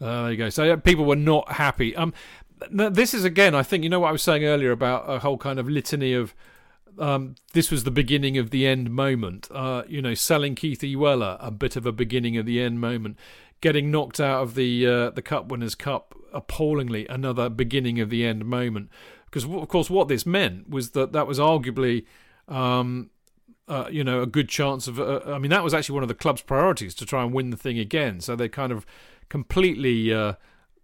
Uh, 0.00 0.22
there 0.22 0.30
you 0.32 0.36
go. 0.38 0.48
So 0.48 0.64
yeah, 0.64 0.76
people 0.76 1.04
were 1.04 1.16
not 1.16 1.52
happy. 1.52 1.94
Um, 1.94 2.14
this 2.70 3.12
is 3.12 3.24
again, 3.24 3.54
I 3.54 3.62
think, 3.62 3.84
you 3.84 3.90
know 3.90 4.00
what 4.00 4.08
I 4.08 4.12
was 4.12 4.22
saying 4.22 4.44
earlier 4.44 4.70
about 4.70 5.04
a 5.10 5.18
whole 5.18 5.36
kind 5.36 5.58
of 5.58 5.68
litany 5.68 6.14
of 6.14 6.34
um, 6.98 7.34
this 7.52 7.70
was 7.70 7.84
the 7.84 7.90
beginning 7.90 8.38
of 8.38 8.50
the 8.50 8.66
end 8.66 8.90
moment. 8.90 9.48
Uh, 9.50 9.82
you 9.86 10.00
know, 10.00 10.14
selling 10.14 10.54
Keith 10.54 10.82
Weller, 10.96 11.36
a 11.40 11.50
bit 11.50 11.76
of 11.76 11.86
a 11.86 11.92
beginning 11.92 12.36
of 12.36 12.46
the 12.46 12.60
end 12.60 12.80
moment. 12.80 13.18
Getting 13.60 13.90
knocked 13.90 14.20
out 14.20 14.42
of 14.42 14.54
the 14.54 14.86
uh, 14.86 15.10
the 15.10 15.22
Cup 15.22 15.48
Winners' 15.48 15.74
Cup 15.74 16.14
appallingly, 16.32 17.06
another 17.08 17.48
beginning 17.48 18.00
of 18.00 18.10
the 18.10 18.24
end 18.24 18.44
moment. 18.44 18.90
Because 19.24 19.44
of 19.44 19.68
course, 19.68 19.90
what 19.90 20.08
this 20.08 20.26
meant 20.26 20.68
was 20.68 20.90
that 20.90 21.12
that 21.12 21.26
was 21.26 21.38
arguably, 21.38 22.04
um, 22.48 23.10
uh, 23.66 23.88
you 23.90 24.04
know, 24.04 24.22
a 24.22 24.26
good 24.26 24.48
chance 24.48 24.86
of. 24.86 25.00
Uh, 25.00 25.20
I 25.26 25.38
mean, 25.38 25.50
that 25.50 25.64
was 25.64 25.74
actually 25.74 25.94
one 25.94 26.04
of 26.04 26.08
the 26.08 26.14
club's 26.14 26.42
priorities 26.42 26.94
to 26.96 27.06
try 27.06 27.22
and 27.22 27.32
win 27.32 27.50
the 27.50 27.56
thing 27.56 27.78
again. 27.78 28.20
So 28.20 28.36
they 28.36 28.48
kind 28.48 28.72
of 28.72 28.86
completely 29.28 30.12
uh, 30.12 30.34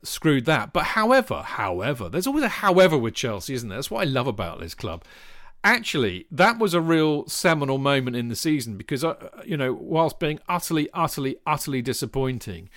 screwed 0.03 0.47
that. 0.47 0.73
But 0.73 0.85
however, 0.85 1.43
however, 1.43 2.09
there's 2.09 2.27
always 2.27 2.45
a 2.45 2.49
however 2.49 2.97
with 2.97 3.15
Chelsea, 3.15 3.55
isn't 3.55 3.69
there? 3.69 3.79
That's 3.79 3.91
what 3.91 4.01
I 4.01 4.11
love 4.11 4.27
about 4.27 4.61
this 4.61 4.75
club 4.75 5.05
actually 5.65 6.27
that 6.31 6.59
was 6.59 6.75
a 6.75 6.81
real 6.81 7.27
seminal 7.29 7.79
moment 7.79 8.17
in 8.17 8.29
the 8.29 8.37
season 8.37 8.77
because 8.77 9.05
uh, 9.05 9.15
you 9.45 9.57
know 9.57 9.73
whilst 9.73 10.19
being 10.19 10.41
utterly 10.49 10.89
utterly 10.93 11.37
utterly 11.47 11.81
disappointing 11.83 12.69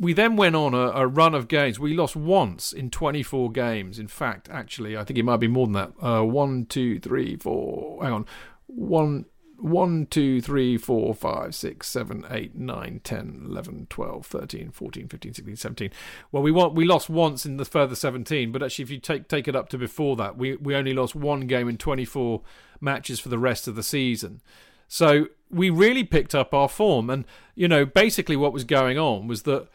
we 0.00 0.12
then 0.12 0.36
went 0.36 0.54
on 0.54 0.74
a, 0.74 0.90
a, 0.92 1.08
run 1.08 1.34
of 1.34 1.48
games. 1.48 1.80
We 1.80 1.92
lost 1.92 2.14
once 2.14 2.72
in 2.72 2.88
24 2.88 3.50
games. 3.50 3.98
In 3.98 4.06
fact 4.08 4.48
actually 4.50 4.96
i 4.96 5.04
think 5.04 5.18
it 5.18 5.24
might 5.24 5.38
be 5.38 5.48
more 5.48 5.66
than 5.66 5.72
that. 5.74 5.92
Uh, 6.00 6.22
one 6.22 6.66
two 6.66 6.98
three 7.00 7.36
four 7.36 8.02
hang 8.02 8.12
on. 8.12 8.26
One 8.66 9.26
one, 9.58 10.06
two, 10.06 10.40
three, 10.40 10.78
four, 10.78 11.12
five, 11.14 11.54
six, 11.54 11.88
seven, 11.88 12.24
eight, 12.30 12.54
nine, 12.54 13.00
ten, 13.02 13.44
eleven, 13.48 13.86
twelve, 13.90 14.24
thirteen, 14.24 14.70
fourteen, 14.70 15.08
fifteen, 15.08 15.34
sixteen, 15.34 15.56
seventeen. 15.56 15.90
Well, 16.30 16.42
we 16.42 16.52
want, 16.52 16.74
we 16.74 16.84
lost 16.84 17.10
once 17.10 17.44
in 17.44 17.56
the 17.56 17.64
further 17.64 17.96
17, 17.96 18.52
but 18.52 18.62
actually, 18.62 18.84
if 18.84 18.90
you 18.90 18.98
take 18.98 19.28
take 19.28 19.48
it 19.48 19.56
up 19.56 19.68
to 19.70 19.78
before 19.78 20.16
that, 20.16 20.36
we 20.36 20.56
we 20.56 20.74
only 20.74 20.94
lost 20.94 21.14
one 21.14 21.46
game 21.46 21.68
in 21.68 21.76
24 21.76 22.42
matches 22.80 23.18
for 23.18 23.28
the 23.28 23.38
rest 23.38 23.66
of 23.66 23.74
the 23.74 23.82
season. 23.82 24.40
So 24.86 25.26
we 25.50 25.70
really 25.70 26.04
picked 26.04 26.34
up 26.34 26.54
our 26.54 26.68
form, 26.68 27.10
and 27.10 27.24
you 27.54 27.68
know, 27.68 27.84
basically, 27.84 28.36
what 28.36 28.52
was 28.52 28.64
going 28.64 28.98
on 28.98 29.26
was 29.26 29.42
that 29.42 29.68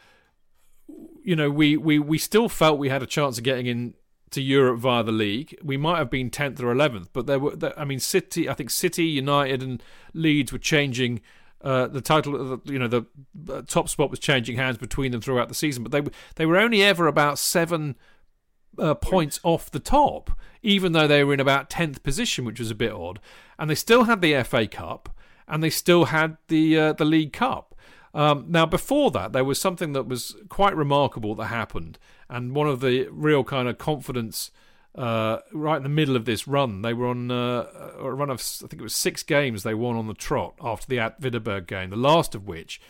you 1.22 1.36
know 1.36 1.50
we 1.50 1.76
we 1.76 1.98
we 1.98 2.16
still 2.16 2.48
felt 2.48 2.78
we 2.78 2.88
had 2.88 3.02
a 3.02 3.06
chance 3.06 3.36
of 3.38 3.44
getting 3.44 3.66
in 3.66 3.94
to 4.34 4.42
Europe 4.42 4.78
via 4.78 5.02
the 5.02 5.12
league. 5.12 5.58
We 5.62 5.76
might 5.76 5.98
have 5.98 6.10
been 6.10 6.30
10th 6.30 6.60
or 6.60 6.74
11th, 6.74 7.08
but 7.12 7.26
there 7.26 7.38
were, 7.38 7.54
I 7.76 7.84
mean, 7.84 8.00
City, 8.00 8.48
I 8.48 8.54
think 8.54 8.70
City, 8.70 9.04
United, 9.04 9.62
and 9.62 9.82
Leeds 10.12 10.52
were 10.52 10.58
changing. 10.58 11.20
Uh, 11.62 11.86
the 11.86 12.02
title, 12.02 12.60
you 12.64 12.78
know, 12.78 12.88
the 12.88 13.06
uh, 13.50 13.62
top 13.62 13.88
spot 13.88 14.10
was 14.10 14.18
changing 14.18 14.56
hands 14.56 14.76
between 14.76 15.12
them 15.12 15.20
throughout 15.20 15.48
the 15.48 15.54
season, 15.54 15.82
but 15.82 15.92
they 15.92 16.02
they 16.36 16.44
were 16.44 16.58
only 16.58 16.82
ever 16.82 17.06
about 17.06 17.38
seven 17.38 17.96
uh, 18.78 18.94
points 18.94 19.40
off 19.42 19.70
the 19.70 19.80
top, 19.80 20.30
even 20.62 20.92
though 20.92 21.06
they 21.06 21.24
were 21.24 21.32
in 21.32 21.40
about 21.40 21.70
tenth 21.70 22.02
position, 22.02 22.44
which 22.44 22.60
was 22.60 22.70
a 22.70 22.74
bit 22.74 22.92
odd. 22.92 23.18
And 23.58 23.70
they 23.70 23.74
still 23.74 24.04
had 24.04 24.20
the 24.20 24.42
FA 24.42 24.66
Cup, 24.66 25.08
and 25.48 25.62
they 25.62 25.70
still 25.70 26.06
had 26.06 26.36
the 26.48 26.78
uh, 26.78 26.92
the 26.92 27.04
League 27.04 27.32
Cup. 27.32 27.74
Um, 28.14 28.44
now, 28.48 28.64
before 28.64 29.10
that, 29.10 29.32
there 29.32 29.44
was 29.44 29.60
something 29.60 29.92
that 29.92 30.06
was 30.06 30.36
quite 30.48 30.76
remarkable 30.76 31.34
that 31.34 31.46
happened, 31.46 31.98
and 32.28 32.54
one 32.54 32.68
of 32.68 32.80
the 32.80 33.08
real 33.10 33.44
kind 33.44 33.68
of 33.68 33.78
confidence 33.78 34.50
uh, 34.94 35.38
right 35.52 35.76
in 35.76 35.82
the 35.82 35.88
middle 35.88 36.16
of 36.16 36.24
this 36.24 36.46
run. 36.46 36.82
They 36.82 36.94
were 36.94 37.08
on 37.08 37.30
uh, 37.30 37.66
a 37.98 38.12
run 38.12 38.30
of, 38.30 38.40
I 38.40 38.66
think 38.66 38.80
it 38.80 38.82
was 38.82 38.94
six 38.94 39.22
games 39.22 39.62
they 39.62 39.74
won 39.74 39.96
on 39.96 40.06
the 40.06 40.14
trot 40.14 40.54
after 40.60 40.86
the 40.86 40.98
Atvidaberg 40.98 41.66
game, 41.66 41.90
the 41.90 41.96
last 41.96 42.34
of 42.34 42.46
which 42.46 42.80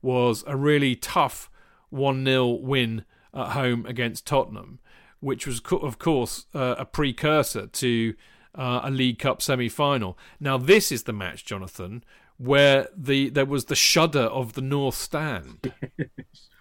was 0.00 0.42
a 0.46 0.56
really 0.56 0.96
tough 0.96 1.48
1 1.90 2.24
0 2.24 2.48
win 2.48 3.04
at 3.32 3.48
home 3.48 3.86
against 3.86 4.26
Tottenham, 4.26 4.80
which 5.20 5.46
was, 5.46 5.60
of 5.70 5.98
course, 5.98 6.46
uh, 6.54 6.74
a 6.78 6.84
precursor 6.84 7.66
to 7.68 8.14
uh, 8.54 8.80
a 8.82 8.90
League 8.90 9.18
Cup 9.18 9.40
semi 9.40 9.68
final. 9.68 10.18
Now, 10.40 10.58
this 10.58 10.90
is 10.90 11.04
the 11.04 11.12
match, 11.12 11.44
Jonathan, 11.44 12.02
where 12.38 12.88
the 12.96 13.30
there 13.30 13.46
was 13.46 13.66
the 13.66 13.76
shudder 13.76 14.22
of 14.22 14.54
the 14.54 14.62
North 14.62 14.96
Stand. 14.96 15.72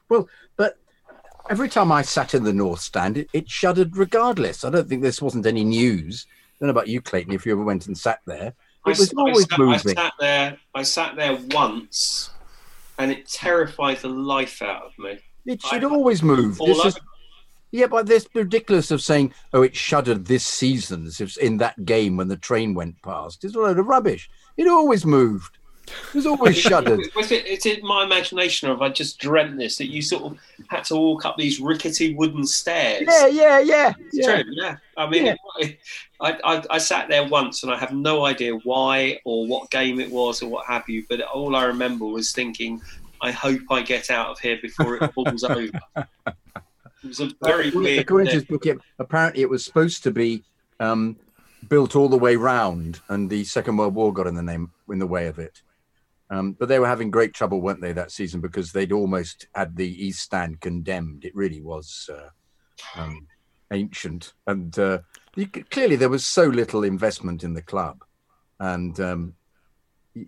Well, 0.10 0.28
but 0.58 0.78
every 1.52 1.68
time 1.68 1.92
I 1.92 2.02
sat 2.02 2.34
in 2.34 2.44
the 2.46 2.54
North 2.54 2.80
Stand, 2.80 3.18
it, 3.18 3.30
it 3.34 3.50
shuddered 3.50 3.98
regardless. 3.98 4.64
I 4.64 4.70
don't 4.70 4.88
think 4.88 5.02
this 5.02 5.22
wasn't 5.22 5.46
any 5.46 5.66
news. 5.66 6.26
I 6.30 6.32
don't 6.60 6.68
know 6.68 6.72
about 6.72 6.88
you, 6.88 7.02
Clayton, 7.02 7.34
if 7.34 7.46
you 7.46 7.52
ever 7.52 7.64
went 7.64 7.88
and 7.88 7.98
sat 7.98 8.22
there. 8.26 8.54
I, 8.86 8.92
It 8.92 8.98
was 8.98 9.14
I 9.14 9.20
always 9.20 9.50
sat, 9.50 9.60
I 9.60 9.78
sat 9.78 10.14
there. 10.20 10.58
I 10.74 10.84
sat 10.84 11.16
there 11.18 11.38
once, 11.52 12.32
and 12.98 13.12
it 13.12 13.28
terrified 13.28 13.98
the 13.98 14.08
life 14.08 14.62
out 14.62 14.84
of 14.84 14.98
me. 14.98 15.20
It 15.46 15.60
I- 15.66 15.68
should 15.68 15.84
always 15.84 16.24
move. 16.24 16.58
This 16.58 16.86
is, 16.86 16.98
yeah, 17.72 17.88
but 17.88 18.06
this 18.06 18.28
ridiculous 18.34 18.90
of 18.90 19.02
saying, 19.02 19.34
oh, 19.54 19.62
it 19.62 19.76
shuddered 19.76 20.26
this 20.26 20.46
season 20.46 21.06
as 21.06 21.20
if 21.20 21.38
in 21.38 21.58
that 21.58 21.84
game 21.84 22.16
when 22.16 22.30
the 22.30 22.38
train 22.38 22.74
went 22.74 23.02
past. 23.02 23.44
It's 23.44 23.56
a 23.56 23.60
load 23.60 23.78
of 23.78 23.88
rubbish. 23.88 24.30
It 24.56 24.68
always 24.68 25.06
moved. 25.06 25.58
It 25.88 26.14
was 26.16 26.26
always 26.26 26.58
shuddered. 26.70 27.02
Was 27.16 27.32
it? 27.32 27.46
It's 27.46 27.66
in 27.66 27.86
my 27.86 28.04
imagination, 28.04 28.70
or 28.70 28.74
have 28.74 28.82
I 28.82 28.90
just 28.90 29.20
dreamt 29.20 29.58
this? 29.58 29.78
That 29.78 29.88
you 29.90 30.02
sort 30.02 30.24
of 30.24 30.38
had 30.70 30.84
to 30.86 30.96
walk 30.96 31.26
up 31.26 31.38
these 31.38 31.60
rickety 31.60 32.14
wooden 32.14 32.46
stairs. 32.46 33.04
Yeah, 33.08 33.28
yeah, 33.28 33.60
yeah. 33.60 33.94
It's 34.00 34.26
yeah. 34.28 34.42
true. 34.42 34.52
Yeah, 34.54 34.78
I 34.98 35.10
mean, 35.10 35.26
Yeah. 35.26 35.36
I, 36.22 36.38
I 36.44 36.64
I 36.70 36.78
sat 36.78 37.10
there 37.10 37.28
once, 37.28 37.64
and 37.64 37.72
I 37.72 37.78
have 37.78 37.94
no 37.94 38.26
idea 38.26 38.54
why 38.64 39.20
or 39.26 39.48
what 39.48 39.72
game 39.72 40.00
it 40.00 40.12
was 40.12 40.42
or 40.42 40.50
what 40.50 40.66
have 40.68 40.88
you. 40.88 41.04
But 41.10 41.22
all 41.22 41.56
I 41.56 41.64
remember 41.66 42.06
was 42.06 42.32
thinking, 42.32 42.82
I 43.22 43.32
hope 43.32 43.62
I 43.72 43.82
get 43.82 44.10
out 44.12 44.30
of 44.30 44.40
here 44.40 44.60
before 44.62 44.96
it 44.98 45.14
falls 45.14 45.44
over. 45.44 45.64
It 45.98 46.08
was 47.04 47.20
a 47.20 47.32
very 47.44 47.70
According- 47.70 47.82
weird. 47.84 48.00
According 48.02 48.28
to 48.28 48.34
his 48.34 48.44
book, 48.46 48.66
it, 48.68 48.78
apparently 49.00 49.42
it 49.42 49.50
was 49.50 49.66
supposed 49.66 50.04
to 50.04 50.12
be 50.12 50.44
um, 50.80 51.16
built 51.70 51.96
all 51.96 52.08
the 52.08 52.18
way 52.18 52.36
round, 52.36 53.00
and 53.10 53.30
the 53.30 53.44
Second 53.44 53.78
World 53.78 53.96
War 53.96 54.14
got 54.14 54.28
in 54.28 54.36
the 54.36 54.44
name 54.44 54.72
in 54.90 55.00
the 55.00 55.08
way 55.08 55.26
of 55.28 55.40
it. 55.40 55.62
Um, 56.32 56.54
but 56.54 56.70
they 56.70 56.80
were 56.80 56.88
having 56.88 57.12
great 57.12 57.34
trouble, 57.34 57.62
weren't 57.62 57.82
they, 57.82 57.92
that 57.92 58.10
season 58.12 58.40
because 58.40 58.72
they'd 58.72 58.94
almost 58.94 59.48
had 59.54 59.76
the 59.76 60.06
East 60.06 60.22
Stand 60.22 60.62
condemned. 60.62 61.26
It 61.26 61.36
really 61.36 61.60
was 61.62 62.10
uh, 62.12 62.30
um, 63.00 63.28
ancient, 63.72 64.34
and 64.48 64.78
uh, 64.80 65.00
could- 65.36 65.70
clearly 65.70 65.98
there 65.98 66.10
was 66.10 66.26
so 66.26 66.46
little 66.46 66.84
investment 66.86 67.44
in 67.44 67.54
the 67.54 67.62
club, 67.62 68.06
and 68.62 68.98
um, 69.02 69.34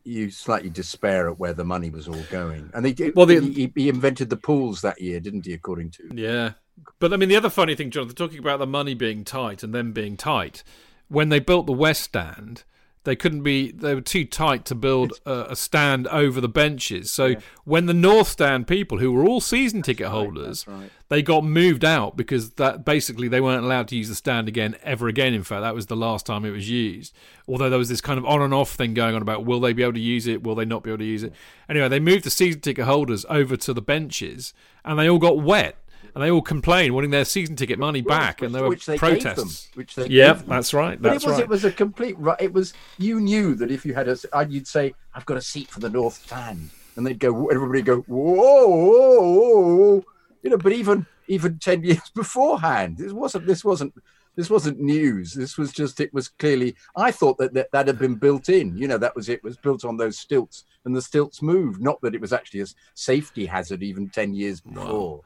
you 0.04 0.30
slightly 0.30 0.70
despair 0.70 1.30
at 1.30 1.40
where 1.40 1.54
the 1.54 1.64
money 1.64 1.90
was 1.90 2.08
all 2.10 2.24
going. 2.30 2.70
And 2.74 2.86
they. 2.86 3.12
Well, 3.16 3.26
the- 3.26 3.40
he, 3.40 3.72
he 3.74 3.88
invented 3.88 4.30
the 4.30 4.38
pools 4.38 4.82
that 4.82 5.00
year, 5.02 5.22
didn't 5.22 5.46
he? 5.46 5.54
According 5.54 5.92
to 5.92 6.10
Yeah. 6.14 6.52
But 7.00 7.14
I 7.14 7.18
mean, 7.18 7.30
the 7.30 7.36
other 7.38 7.52
funny 7.52 7.76
thing, 7.76 7.92
Jonathan, 7.92 8.16
talking 8.16 8.40
about 8.40 8.60
the 8.60 8.66
money 8.68 8.94
being 8.96 9.24
tight 9.24 9.62
and 9.64 9.74
them 9.74 9.94
being 9.94 10.18
tight, 10.18 10.64
when 11.08 11.30
they 11.30 11.40
built 11.40 11.66
the 11.68 11.72
West 11.72 12.02
Stand, 12.02 12.64
they 13.04 13.16
couldn't 13.16 13.44
be, 13.44 13.72
they 13.72 13.94
were 13.94 14.02
too 14.02 14.24
tight 14.24 14.66
to 14.66 14.76
build 14.76 15.14
a, 15.26 15.48
a 15.50 15.56
stand 15.56 16.08
over 16.08 16.40
the 16.40 16.48
benches. 16.48 17.12
So 17.12 17.36
when 17.66 17.86
the 17.86 17.94
North 17.94 18.30
Stand 18.30 18.68
people, 18.68 19.00
who 19.00 19.12
were 19.12 19.26
all 19.26 19.42
season 19.42 19.82
ticket 19.82 20.08
holders, 20.08 20.66
right. 20.68 20.90
they 21.10 21.22
got 21.22 21.44
moved 21.44 21.84
out 21.84 22.16
because 22.16 22.52
that 22.52 22.86
basically 22.86 23.28
they 23.28 23.42
weren't 23.42 23.66
allowed 23.66 23.90
to 23.90 23.98
use 23.98 24.08
the 24.08 24.16
stand 24.16 24.48
again 24.48 24.76
ever 24.84 25.08
again. 25.08 25.34
In 25.34 25.44
fact, 25.44 25.62
that 25.62 25.76
was 25.76 25.88
the 25.88 25.98
last 25.98 26.26
time 26.26 26.46
it 26.46 26.52
was 26.52 26.70
used. 26.70 27.14
Although 27.48 27.70
there 27.70 27.80
was 27.80 27.90
this 27.90 28.02
kind 28.02 28.18
of 28.18 28.26
on 28.26 28.42
and 28.42 28.54
off 28.54 28.72
thing 28.72 28.94
going 28.94 29.16
on 29.16 29.22
about 29.22 29.46
will 29.46 29.60
they 29.60 29.74
be 29.74 29.84
able 29.84 29.94
to 29.94 30.00
use 30.00 30.26
it, 30.26 30.44
will 30.44 30.56
they 30.56 30.66
not 30.66 30.84
be 30.84 30.90
able 30.90 31.00
to 31.00 31.06
use 31.06 31.24
it. 31.24 31.34
Anyway, 31.68 31.90
they 31.90 32.00
moved 32.00 32.24
the 32.24 32.30
season 32.30 32.62
ticket 32.62 32.86
holders 32.86 33.26
over 33.30 33.58
to 33.58 33.74
the 33.74 33.82
benches, 33.82 34.54
and 34.86 34.98
they 34.98 35.10
all 35.10 35.20
got 35.20 35.42
wet. 35.42 35.76
And 36.16 36.24
they 36.24 36.30
all 36.30 36.44
complained, 36.44 36.94
wanting 36.94 37.10
their 37.10 37.26
season 37.26 37.56
ticket 37.56 37.80
money 37.80 38.02
back, 38.02 38.44
and 38.44 38.54
there 38.54 38.62
were 38.62 38.70
which 38.70 38.86
gave 38.86 39.00
them, 39.00 39.10
protests. 39.10 39.70
which 39.74 39.96
they 39.96 40.08
Yeah, 40.08 40.34
that's 40.34 40.74
right. 40.74 41.02
But 41.02 41.14
it 41.14 41.16
was 41.16 41.26
right. 41.26 41.40
it 41.40 41.50
was 41.50 41.66
a 41.66 41.72
complete. 41.72 42.16
It 42.40 42.54
was 42.54 42.74
you 43.00 43.20
knew 43.20 43.56
that 43.56 43.72
if 43.72 43.84
you 43.84 43.96
had 43.96 44.08
a, 44.08 44.18
uh, 44.32 44.46
you'd 44.48 44.68
say 44.68 44.94
I've 45.16 45.26
got 45.26 45.38
a 45.38 45.42
seat 45.42 45.70
for 45.70 45.80
the 45.80 45.90
North 45.90 46.24
Stand, 46.26 46.70
and 46.96 47.08
they'd 47.08 47.18
go. 47.18 47.48
Everybody 47.48 47.82
go 47.82 48.02
whoa, 48.02 48.68
whoa, 48.68 49.60
whoa, 49.62 50.06
you 50.44 50.52
know. 50.52 50.58
But 50.58 50.74
even 50.74 51.08
even 51.28 51.58
ten 51.58 51.84
years 51.84 52.10
beforehand, 52.14 52.98
this 53.00 53.12
wasn't 53.12 53.48
this 53.48 53.66
wasn't 53.66 53.94
this 54.36 54.50
wasn't 54.50 54.80
news. 54.80 55.34
This 55.34 55.58
was 55.58 55.72
just 55.72 56.00
it 56.00 56.14
was 56.14 56.28
clearly. 56.28 56.76
I 56.96 57.12
thought 57.12 57.38
that 57.40 57.54
that, 57.54 57.72
that 57.72 57.88
had 57.88 58.00
been 58.00 58.16
built 58.16 58.50
in. 58.50 58.78
You 58.78 58.88
know, 58.88 58.98
that 58.98 59.16
was 59.16 59.30
it 59.30 59.44
was 59.44 59.58
built 59.58 59.86
on 59.86 59.98
those 59.98 60.18
stilts, 60.18 60.66
and 60.86 60.96
the 60.96 61.02
stilts 61.02 61.42
moved. 61.42 61.82
Not 61.82 62.02
that 62.02 62.16
it 62.16 62.22
was 62.22 62.34
actually 62.34 62.62
a 62.62 62.68
safety 62.94 63.46
hazard 63.46 63.84
even 63.84 64.10
ten 64.10 64.34
years 64.34 64.62
before. 64.62 65.22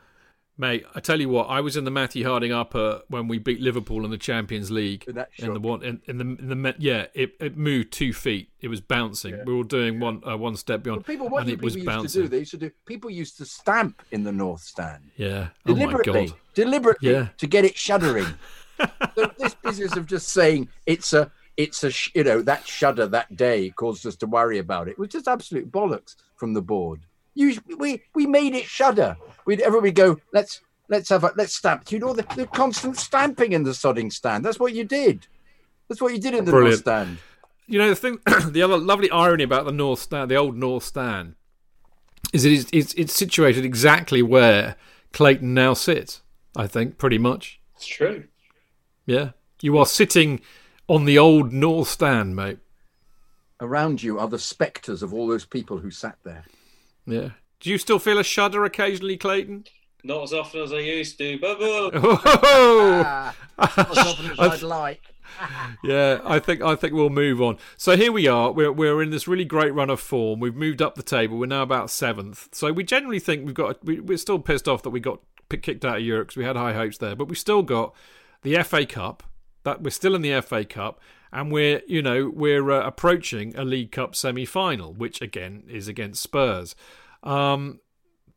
Mate, 0.60 0.86
I 0.96 1.00
tell 1.02 1.20
you 1.22 1.30
what, 1.30 1.46
I 1.50 1.62
was 1.62 1.78
in 1.78 1.84
the 1.84 1.92
Matthew 1.92 2.26
Harding 2.26 2.52
upper 2.52 3.02
when 3.10 3.28
we 3.28 3.38
beat 3.38 3.62
Liverpool 3.62 4.04
in 4.06 4.10
the 4.10 4.18
Champions 4.18 4.72
League. 4.72 5.06
In 5.38 5.54
the 5.54 5.60
one 5.60 5.84
in, 5.84 6.02
in 6.08 6.18
the 6.18 6.24
in 6.24 6.62
the 6.64 6.76
yeah, 6.80 7.06
it, 7.14 7.34
it 7.40 7.56
moved 7.56 7.92
two 7.94 8.12
feet. 8.12 8.50
It 8.60 8.68
was 8.68 8.82
bouncing. 8.82 9.38
We 9.46 9.54
were 9.54 9.58
all 9.60 9.64
doing 9.64 10.00
one 10.00 10.24
uh, 10.28 10.36
one 10.36 10.56
step 10.56 10.82
beyond, 10.82 11.02
But 11.02 11.08
people, 11.12 11.30
what 11.30 11.42
and 11.44 11.52
it 11.52 11.62
was 11.62 11.76
people 11.76 11.86
used 11.94 12.02
bouncing. 12.02 12.22
to 12.24 12.28
do? 12.28 12.30
They 12.30 12.40
used 12.40 12.52
to 12.52 12.58
do. 12.58 12.72
People 12.88 13.10
used 13.12 13.38
to 13.38 13.46
stamp 13.46 14.02
in 14.12 14.24
the 14.24 14.32
North 14.32 14.62
Stand. 14.62 15.12
yeah. 15.16 15.50
Oh 15.68 15.74
my 15.76 15.80
deliberately, 15.80 16.28
god. 16.28 16.36
deliberately 16.56 17.12
Yeah. 17.12 17.28
to 17.38 17.46
get 17.48 17.64
it 17.64 17.78
shuddering. 17.78 18.26
so 19.16 19.32
this 19.38 19.54
business 19.56 19.96
of 19.96 20.08
just 20.08 20.30
saying 20.30 20.70
it's 20.88 21.14
a, 21.14 21.32
it's 21.56 21.84
a, 21.84 21.92
you 22.16 22.24
know, 22.24 22.42
that 22.42 22.68
shudder 22.68 23.06
that 23.08 23.36
day 23.36 23.70
caused 23.72 24.06
us 24.08 24.16
to 24.18 24.26
worry 24.28 24.58
about 24.58 24.88
it 24.88 24.98
was 24.98 25.10
just 25.10 25.28
absolute 25.28 25.72
bollocks 25.72 26.16
from 26.36 26.54
the 26.54 26.62
board. 26.62 27.02
You, 27.38 27.60
we, 27.78 28.02
we 28.16 28.26
made 28.26 28.56
it 28.56 28.66
shudder. 28.66 29.16
We'd 29.46 29.62
everybody 29.62 29.92
go, 29.92 30.20
let's, 30.34 30.62
let's 30.90 31.10
have 31.10 31.24
a, 31.24 31.32
let's 31.36 31.54
stamp. 31.54 31.92
You 31.92 32.00
know, 32.00 32.14
the, 32.14 32.26
the 32.36 32.48
constant 32.48 32.98
stamping 32.98 33.54
in 33.54 33.64
the 33.64 33.72
sodding 33.72 34.12
stand. 34.12 34.44
That's 34.44 34.60
what 34.60 34.74
you 34.74 34.84
did. 34.84 35.28
That's 35.88 36.02
what 36.02 36.14
you 36.14 36.20
did 36.20 36.34
in 36.34 36.46
the 36.46 36.52
Brilliant. 36.52 36.86
North 36.86 37.06
Stand. 37.06 37.18
You 37.68 37.80
know 37.80 37.90
the 37.90 37.96
thing, 37.96 38.20
the 38.52 38.62
other 38.62 38.78
lovely 38.78 39.10
irony 39.12 39.44
about 39.44 39.66
the 39.66 39.72
North 39.72 40.00
Stand, 40.00 40.32
the 40.32 40.36
old 40.36 40.56
North 40.56 40.84
Stand, 40.84 41.36
is 42.34 42.46
it 42.46 42.52
is 42.52 42.68
it's, 42.72 42.94
it's 42.94 43.14
situated 43.14 43.66
exactly 43.66 44.22
where 44.22 44.76
Clayton 45.14 45.54
now 45.54 45.74
sits. 45.74 46.22
I 46.56 46.68
think 46.68 46.98
pretty 46.98 47.18
much. 47.18 47.60
It's 47.76 47.86
true. 47.86 48.26
Yeah, 49.06 49.32
you 49.62 49.78
are 49.78 49.86
sitting 49.86 50.42
on 50.88 51.06
the 51.06 51.18
old 51.18 51.52
North 51.54 51.90
Stand, 51.90 52.36
mate. 52.36 52.60
Around 53.60 54.04
you 54.04 54.20
are 54.20 54.28
the 54.28 54.40
spectres 54.40 55.04
of 55.04 55.14
all 55.14 55.28
those 55.28 55.46
people 55.46 55.78
who 55.78 55.92
sat 55.92 56.18
there. 56.24 56.46
Yeah. 57.08 57.30
Do 57.60 57.70
you 57.72 57.78
still 57.78 57.98
feel 58.00 58.20
a 58.20 58.24
shudder 58.24 58.64
occasionally, 58.66 59.18
Clayton? 59.18 59.66
Not 60.04 60.24
as 60.24 60.34
often 60.34 60.62
as 60.62 60.72
I 60.72 60.80
used 60.80 61.18
to. 61.18 61.40
Bubble. 61.40 61.92
Oh! 62.26 63.04
Ah, 63.06 63.36
not 63.58 63.92
as 63.92 63.98
often 63.98 64.32
as 64.32 64.40
I'd 64.40 64.62
like. 64.62 65.02
yeah, 65.84 66.20
I 66.24 66.40
think 66.40 66.62
I 66.62 66.76
think 66.76 66.94
we'll 66.94 67.10
move 67.10 67.42
on. 67.42 67.58
So 67.76 67.98
here 67.98 68.12
we 68.12 68.28
are. 68.28 68.52
We're 68.52 68.72
we're 68.72 69.02
in 69.02 69.10
this 69.10 69.28
really 69.28 69.46
great 69.46 69.74
run 69.74 69.90
of 69.90 70.00
form. 70.00 70.40
We've 70.40 70.56
moved 70.56 70.82
up 70.82 70.96
the 70.96 71.04
table. 71.04 71.38
We're 71.38 71.48
now 71.48 71.64
about 71.64 71.90
seventh. 71.90 72.50
So 72.54 72.72
we 72.72 72.84
generally 72.84 73.20
think 73.20 73.46
we've 73.46 73.56
got. 73.56 73.84
We, 73.84 74.00
we're 74.00 74.18
still 74.18 74.40
pissed 74.40 74.68
off 74.68 74.84
that 74.84 74.90
we 74.90 75.00
got 75.00 75.20
kicked 75.50 75.86
out 75.86 75.98
of 75.98 76.04
Europe 76.04 76.28
because 76.28 76.38
we 76.38 76.44
had 76.46 76.56
high 76.56 76.74
hopes 76.74 76.98
there, 76.98 77.16
but 77.16 77.28
we 77.28 77.36
still 77.36 77.64
got 77.64 77.94
the 78.42 78.62
FA 78.64 78.86
Cup. 78.86 79.24
That 79.64 79.82
we're 79.82 79.90
still 79.90 80.16
in 80.16 80.22
the 80.22 80.40
FA 80.42 80.64
Cup, 80.64 81.00
and 81.32 81.52
we're 81.52 81.82
you 81.88 82.02
know 82.02 82.32
we're 82.34 82.72
uh, 82.72 82.86
approaching 82.86 83.56
a 83.56 83.64
League 83.64 83.92
Cup 83.92 84.16
semi 84.16 84.46
final, 84.46 84.94
which 84.94 85.22
again 85.22 85.64
is 85.70 85.88
against 85.88 86.22
Spurs. 86.22 86.76
Um, 87.24 87.80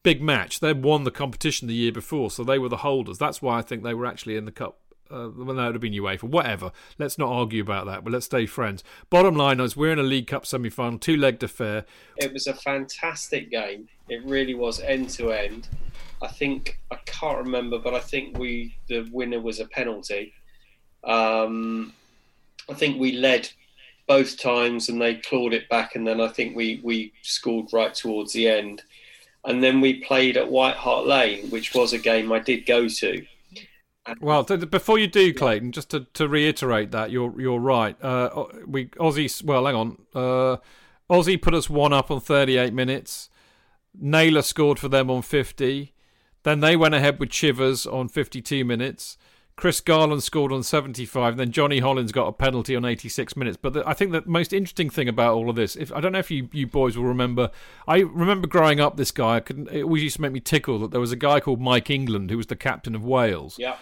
big 0.03 0.23
match. 0.23 0.61
They 0.61 0.73
won 0.73 1.05
the 1.05 1.11
competition 1.11 1.69
the 1.69 1.75
year 1.75 1.93
before, 1.93 2.31
so 2.31 2.45
they 2.45 2.59
were 2.59 2.69
the 2.69 2.79
holders. 2.79 3.19
That's 3.19 3.43
why 3.43 3.59
I 3.59 3.63
think 3.63 3.83
they 3.83 3.95
were 3.95 4.07
actually 4.07 4.37
in 4.37 4.45
the 4.45 4.53
cup. 4.53 4.79
Uh, 5.11 5.29
well, 5.37 5.57
that 5.57 5.67
would 5.67 5.75
have 5.75 5.81
been 5.81 5.93
UEFA. 5.93 6.23
Whatever. 6.23 6.71
Let's 6.97 7.19
not 7.19 7.33
argue 7.33 7.63
about 7.63 7.87
that, 7.87 8.05
but 8.05 8.13
let's 8.13 8.27
stay 8.27 8.47
friends. 8.47 8.85
Bottom 9.11 9.35
line 9.35 9.59
is, 9.59 9.77
we're 9.77 9.93
in 9.93 9.99
a 9.99 10.05
League 10.05 10.29
Cup 10.29 10.47
semi 10.47 10.71
final, 10.71 10.99
two 10.99 11.17
legged 11.17 11.43
affair. 11.43 11.85
It 12.17 12.33
was 12.33 12.47
a 12.47 12.55
fantastic 12.55 13.51
game. 13.51 13.89
It 14.09 14.25
really 14.25 14.55
was 14.55 14.81
end 14.81 15.11
to 15.11 15.33
end. 15.33 15.69
I 16.23 16.29
think 16.29 16.79
I 16.93 16.97
can't 17.07 17.39
remember, 17.39 17.79
but 17.79 17.95
I 17.95 18.01
think 18.01 18.39
we 18.39 18.77
the 18.89 19.09
winner 19.11 19.41
was 19.41 19.59
a 19.59 19.67
penalty. 19.67 20.33
Um, 21.03 21.93
I 22.69 22.75
think 22.75 22.99
we 23.01 23.13
led 23.13 23.49
both 24.07 24.41
times 24.41 24.89
and 24.89 25.01
they 25.01 25.15
clawed 25.15 25.55
it 25.55 25.69
back, 25.69 25.95
and 25.95 26.07
then 26.07 26.21
I 26.21 26.29
think 26.29 26.57
we 26.57 26.81
we 26.83 27.13
scored 27.23 27.73
right 27.73 27.95
towards 27.95 28.33
the 28.33 28.49
end. 28.49 28.83
And 29.45 29.63
then 29.63 29.81
we 29.81 30.05
played 30.05 30.37
at 30.37 30.51
White 30.51 30.77
Hart 30.77 31.07
Lane, 31.07 31.49
which 31.49 31.75
was 31.75 31.95
a 31.95 31.99
game 31.99 32.31
I 32.31 32.41
did 32.41 32.67
go 32.67 32.89
to. 32.89 33.25
Well, 34.21 34.45
th- 34.45 34.71
before 34.71 34.99
you 34.99 35.07
do, 35.07 35.33
Clayton, 35.33 35.73
just 35.73 35.91
to, 35.91 36.01
to 36.15 36.29
reiterate 36.29 36.91
that 36.91 37.11
you're 37.11 37.41
you're 37.41 37.61
right. 37.61 37.97
Uh, 38.03 38.47
we 38.67 38.87
Ozzy. 38.87 39.43
Well, 39.45 39.67
hang 39.67 39.75
on. 39.75 39.99
Uh, 40.15 40.57
Ozzy 41.11 41.41
put 41.41 41.55
us 41.55 41.69
one 41.69 41.93
up 41.93 42.11
on 42.11 42.21
38 42.21 42.73
minutes. 42.73 43.31
Naylor 43.99 44.43
scored 44.43 44.79
for 44.79 44.89
them 44.89 45.11
on 45.11 45.23
50. 45.23 45.93
Then 46.43 46.61
they 46.61 46.77
went 46.77 46.95
ahead 46.95 47.19
with 47.19 47.31
Chivers 47.31 47.87
on 47.87 48.09
52 48.09 48.65
minutes. 48.65 49.19
Chris 49.61 49.83
Garland 49.83 50.23
scored 50.23 50.53
on 50.53 50.63
75, 50.63 51.35
and 51.35 51.39
then 51.39 51.53
Johnny 51.53 51.81
Hollins 51.81 52.13
got 52.13 52.27
a 52.27 52.33
penalty 52.33 52.75
on 52.75 52.87
86 52.87 53.37
minutes. 53.37 53.59
But 53.61 53.75
the, 53.75 53.87
I 53.87 53.93
think 53.93 54.11
the 54.11 54.23
most 54.25 54.55
interesting 54.55 54.89
thing 54.89 55.07
about 55.07 55.35
all 55.35 55.51
of 55.51 55.57
this, 55.57 55.77
if 55.77 55.93
I 55.93 56.01
don't 56.01 56.13
know 56.13 56.19
if 56.19 56.31
you, 56.31 56.49
you 56.51 56.67
boys 56.67 56.97
will 56.97 57.05
remember, 57.05 57.51
I 57.87 57.99
remember 57.99 58.47
growing 58.47 58.81
up. 58.81 58.97
This 58.97 59.11
guy, 59.11 59.37
I 59.37 59.41
couldn't, 59.41 59.69
it 59.69 59.83
always 59.83 60.03
used 60.03 60.17
to 60.17 60.23
make 60.23 60.33
me 60.33 60.41
tickle 60.41 60.79
that 60.79 60.93
there 60.93 61.01
was 61.01 61.13
a 61.13 61.17
guy 61.17 61.41
called 61.41 61.61
Mike 61.61 61.91
England 61.91 62.31
who 62.31 62.39
was 62.39 62.47
the 62.47 62.57
captain 62.57 62.95
of 62.95 63.05
Wales. 63.05 63.59
Yeah. 63.59 63.77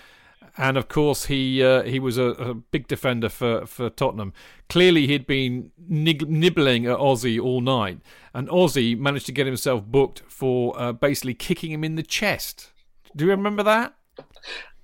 and 0.57 0.77
of 0.77 0.89
course 0.89 1.27
he 1.27 1.63
uh, 1.63 1.85
he 1.85 2.01
was 2.01 2.19
a, 2.19 2.31
a 2.31 2.55
big 2.55 2.89
defender 2.89 3.29
for, 3.29 3.65
for 3.65 3.89
Tottenham. 3.89 4.33
Clearly, 4.69 5.07
he'd 5.07 5.29
been 5.29 5.71
nibbling 5.79 6.87
at 6.87 6.99
Ozzy 6.99 7.41
all 7.41 7.61
night, 7.61 8.01
and 8.35 8.49
Ozzy 8.49 8.99
managed 8.99 9.27
to 9.27 9.33
get 9.33 9.47
himself 9.47 9.85
booked 9.85 10.25
for 10.27 10.77
uh, 10.77 10.93
basically 10.93 11.35
kicking 11.35 11.71
him 11.71 11.85
in 11.85 11.95
the 11.95 12.03
chest. 12.03 12.73
Do 13.15 13.27
you 13.27 13.31
remember 13.31 13.63
that? 13.63 13.95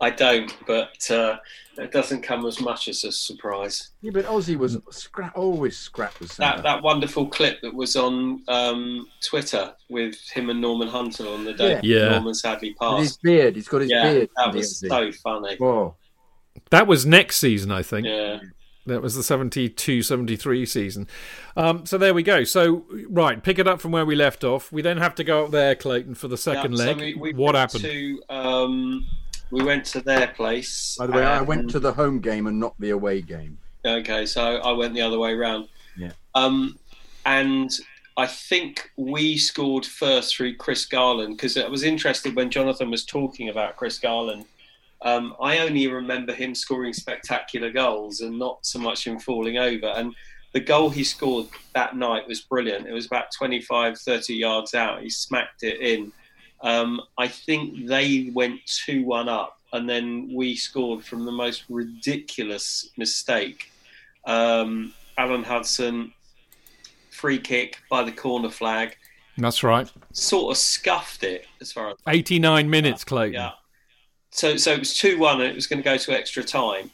I 0.00 0.10
don't, 0.10 0.54
but 0.66 1.10
uh, 1.10 1.38
it 1.78 1.92
doesn't 1.92 2.22
come 2.22 2.44
as 2.46 2.60
much 2.60 2.88
as 2.88 3.04
a 3.04 3.12
surprise. 3.12 3.90
Yeah, 4.02 4.10
but 4.12 4.26
Ozzy 4.26 4.56
was 4.56 4.76
scrap, 4.90 5.36
always 5.36 5.76
scrap 5.78 6.14
the 6.18 6.28
centre. 6.28 6.56
That 6.56 6.62
that 6.64 6.82
wonderful 6.82 7.28
clip 7.28 7.60
that 7.62 7.72
was 7.72 7.96
on 7.96 8.42
um, 8.48 9.06
Twitter 9.22 9.72
with 9.88 10.16
him 10.30 10.50
and 10.50 10.60
Norman 10.60 10.88
Hunter 10.88 11.26
on 11.28 11.44
the 11.44 11.54
day 11.54 11.80
Yeah. 11.82 12.10
Norman 12.10 12.34
sadly 12.34 12.74
With 12.80 12.98
his 12.98 13.16
beard, 13.18 13.56
he's 13.56 13.68
got 13.68 13.82
his 13.82 13.90
Yeah, 13.90 14.12
beard. 14.12 14.30
that 14.36 14.54
was 14.54 14.78
so 14.80 15.12
funny. 15.12 15.56
Oh, 15.60 15.94
That 16.70 16.86
was 16.86 17.06
next 17.06 17.36
season, 17.38 17.70
I 17.70 17.82
think. 17.82 18.06
Yeah. 18.06 18.40
That 18.86 19.00
was 19.00 19.14
the 19.14 19.22
72 19.22 20.02
73 20.02 20.66
season. 20.66 21.08
Um, 21.56 21.86
so 21.86 21.96
there 21.96 22.12
we 22.12 22.22
go. 22.22 22.44
So, 22.44 22.84
right, 23.08 23.42
pick 23.42 23.58
it 23.58 23.66
up 23.66 23.80
from 23.80 23.92
where 23.92 24.04
we 24.04 24.14
left 24.14 24.44
off. 24.44 24.70
We 24.70 24.82
then 24.82 24.98
have 24.98 25.14
to 25.14 25.24
go 25.24 25.46
up 25.46 25.52
there, 25.52 25.74
Clayton, 25.74 26.16
for 26.16 26.28
the 26.28 26.36
second 26.36 26.72
Yeah, 26.72 26.78
so 26.78 26.84
leg. 26.92 26.96
we- 26.98 27.14
we 27.14 27.32
what 27.32 27.54
happened? 27.54 27.84
To, 27.84 28.22
um, 28.28 29.06
we 29.54 29.62
went 29.64 29.84
to 29.86 30.00
their 30.00 30.28
place. 30.28 30.96
by 30.98 31.06
the 31.06 31.12
way, 31.12 31.24
I 31.24 31.40
went 31.40 31.70
to 31.70 31.78
the 31.78 31.92
home 31.92 32.20
game 32.20 32.46
and 32.46 32.58
not 32.58 32.74
the 32.80 32.90
away 32.90 33.22
game. 33.22 33.56
Okay, 33.86 34.26
so 34.26 34.56
I 34.56 34.72
went 34.72 34.94
the 34.94 35.02
other 35.02 35.18
way 35.18 35.34
round. 35.34 35.68
Yeah. 35.96 36.10
Um, 36.34 36.78
and 37.24 37.70
I 38.16 38.26
think 38.26 38.90
we 38.96 39.38
scored 39.38 39.86
first 39.86 40.36
through 40.36 40.56
Chris 40.56 40.86
Garland 40.86 41.36
because 41.36 41.56
I 41.56 41.68
was 41.68 41.84
interested 41.84 42.34
when 42.34 42.50
Jonathan 42.50 42.90
was 42.90 43.04
talking 43.04 43.48
about 43.48 43.76
Chris 43.76 43.98
Garland. 43.98 44.44
Um, 45.02 45.36
I 45.40 45.58
only 45.58 45.86
remember 45.86 46.32
him 46.32 46.54
scoring 46.54 46.92
spectacular 46.92 47.70
goals 47.70 48.22
and 48.22 48.38
not 48.38 48.64
so 48.66 48.78
much 48.78 49.06
him 49.06 49.20
falling 49.20 49.58
over. 49.58 49.86
And 49.86 50.14
the 50.52 50.60
goal 50.60 50.90
he 50.90 51.04
scored 51.04 51.46
that 51.74 51.96
night 51.96 52.26
was 52.26 52.40
brilliant. 52.40 52.86
It 52.86 52.92
was 52.92 53.06
about 53.06 53.32
25, 53.36 53.98
30 53.98 54.34
yards 54.34 54.74
out. 54.74 55.02
He 55.02 55.10
smacked 55.10 55.62
it 55.62 55.80
in. 55.80 56.12
Um, 56.64 57.00
I 57.18 57.28
think 57.28 57.86
they 57.86 58.30
went 58.34 58.60
2 58.86 59.04
1 59.04 59.28
up, 59.28 59.58
and 59.72 59.88
then 59.88 60.30
we 60.34 60.56
scored 60.56 61.04
from 61.04 61.24
the 61.24 61.30
most 61.32 61.64
ridiculous 61.68 62.90
mistake. 62.96 63.70
Um, 64.24 64.92
Alan 65.18 65.44
Hudson, 65.44 66.12
free 67.10 67.38
kick 67.38 67.78
by 67.90 68.02
the 68.02 68.10
corner 68.12 68.48
flag, 68.50 68.96
That's 69.38 69.62
right. 69.62 69.90
sort 70.12 70.52
of 70.52 70.56
scuffed 70.56 71.22
it 71.22 71.46
as 71.60 71.70
far 71.70 71.90
as 71.90 71.96
89 72.08 72.68
minutes, 72.68 73.04
Clayton. 73.04 73.34
yeah. 73.34 73.50
So 74.30 74.56
so 74.56 74.72
it 74.72 74.78
was 74.80 74.96
two 74.96 75.18
one, 75.18 75.40
and 75.40 75.50
it 75.50 75.54
was 75.54 75.66
going 75.68 75.78
to 75.80 75.84
go 75.84 75.96
to 75.96 76.12
extra 76.12 76.42
time. 76.42 76.90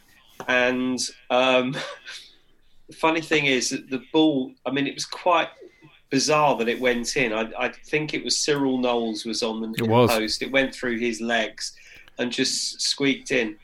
And 0.49 0.99
um, 1.31 1.73
the 2.89 2.97
funny 2.97 3.21
thing 3.23 3.47
is 3.47 3.71
that 3.71 3.89
the 3.89 4.03
ball. 4.13 4.53
I 4.67 4.71
mean, 4.73 4.87
it 4.87 4.95
was 4.95 5.07
quite 5.07 5.49
bizarre 6.11 6.57
that 6.57 6.69
it 6.69 6.81
went 6.81 7.17
in. 7.17 7.33
I, 7.33 7.51
I 7.59 7.69
think 7.69 8.13
it 8.13 8.25
was 8.25 8.37
Cyril 8.37 8.79
Knowles 8.79 9.25
was 9.25 9.43
on 9.43 9.61
the 9.61 9.69
It 9.85 9.89
post. 9.89 10.43
It 10.43 10.53
went 10.53 10.75
through 10.75 10.99
his 10.99 11.21
legs 11.21 11.73
and 12.19 12.31
just 12.31 12.81
squeaked 12.81 13.31
in. 13.31 13.57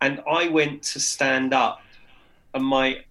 And 0.00 0.22
I 0.28 0.48
went 0.48 0.82
to 0.84 1.00
stand 1.00 1.52
up, 1.52 1.82
and 2.54 2.64
my 2.64 3.04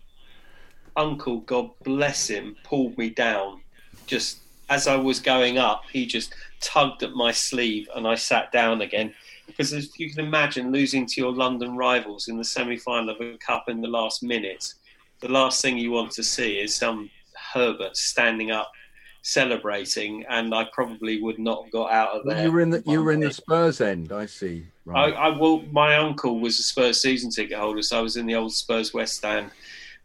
uncle, 0.95 1.41
God 1.41 1.69
bless 1.83 2.27
him, 2.27 2.55
pulled 2.63 2.97
me 2.97 3.09
down. 3.11 3.61
Just 4.07 4.39
as 4.69 4.87
I 4.87 4.95
was 4.95 5.19
going 5.19 5.59
up, 5.59 5.83
he 5.91 6.05
just 6.05 6.33
tugged 6.61 7.03
at 7.03 7.13
my 7.13 7.31
sleeve, 7.31 7.87
and 7.95 8.07
I 8.07 8.15
sat 8.15 8.51
down 8.51 8.81
again. 8.81 9.13
Because 9.45 9.71
as 9.71 9.97
you 9.99 10.09
can 10.09 10.25
imagine, 10.25 10.71
losing 10.71 11.05
to 11.05 11.21
your 11.21 11.31
London 11.31 11.75
rivals 11.77 12.27
in 12.27 12.37
the 12.37 12.43
semi-final 12.43 13.09
of 13.09 13.21
a 13.21 13.37
cup 13.37 13.69
in 13.69 13.81
the 13.81 13.87
last 13.87 14.23
minute, 14.23 14.73
the 15.21 15.29
last 15.29 15.61
thing 15.61 15.77
you 15.77 15.91
want 15.91 16.11
to 16.11 16.23
see 16.23 16.59
is 16.59 16.73
some 16.73 17.09
Herbert 17.53 17.97
standing 17.97 18.51
up 18.51 18.71
celebrating, 19.21 20.25
and 20.29 20.53
I 20.53 20.67
probably 20.73 21.21
would 21.21 21.39
not 21.39 21.63
have 21.63 21.71
got 21.71 21.91
out 21.91 22.09
of 22.09 22.25
there. 22.25 22.43
you 22.43 22.51
were 22.51 22.61
in 22.61 22.69
the 22.69 22.83
you 22.85 23.03
were 23.03 23.11
in 23.11 23.19
the. 23.19 23.31
Spurs 23.31 23.81
end. 23.81 24.11
I 24.11 24.25
see. 24.25 24.65
I, 24.87 24.91
Right. 24.91 25.13
I 25.13 25.29
will. 25.29 25.61
My 25.67 25.97
uncle 25.97 26.39
was 26.39 26.59
a 26.59 26.63
Spurs 26.63 27.01
season 27.01 27.29
ticket 27.29 27.57
holder, 27.57 27.81
so 27.81 27.99
I 27.99 28.01
was 28.01 28.17
in 28.17 28.25
the 28.25 28.35
old 28.35 28.53
Spurs 28.53 28.93
West 28.93 29.17
Stand, 29.17 29.51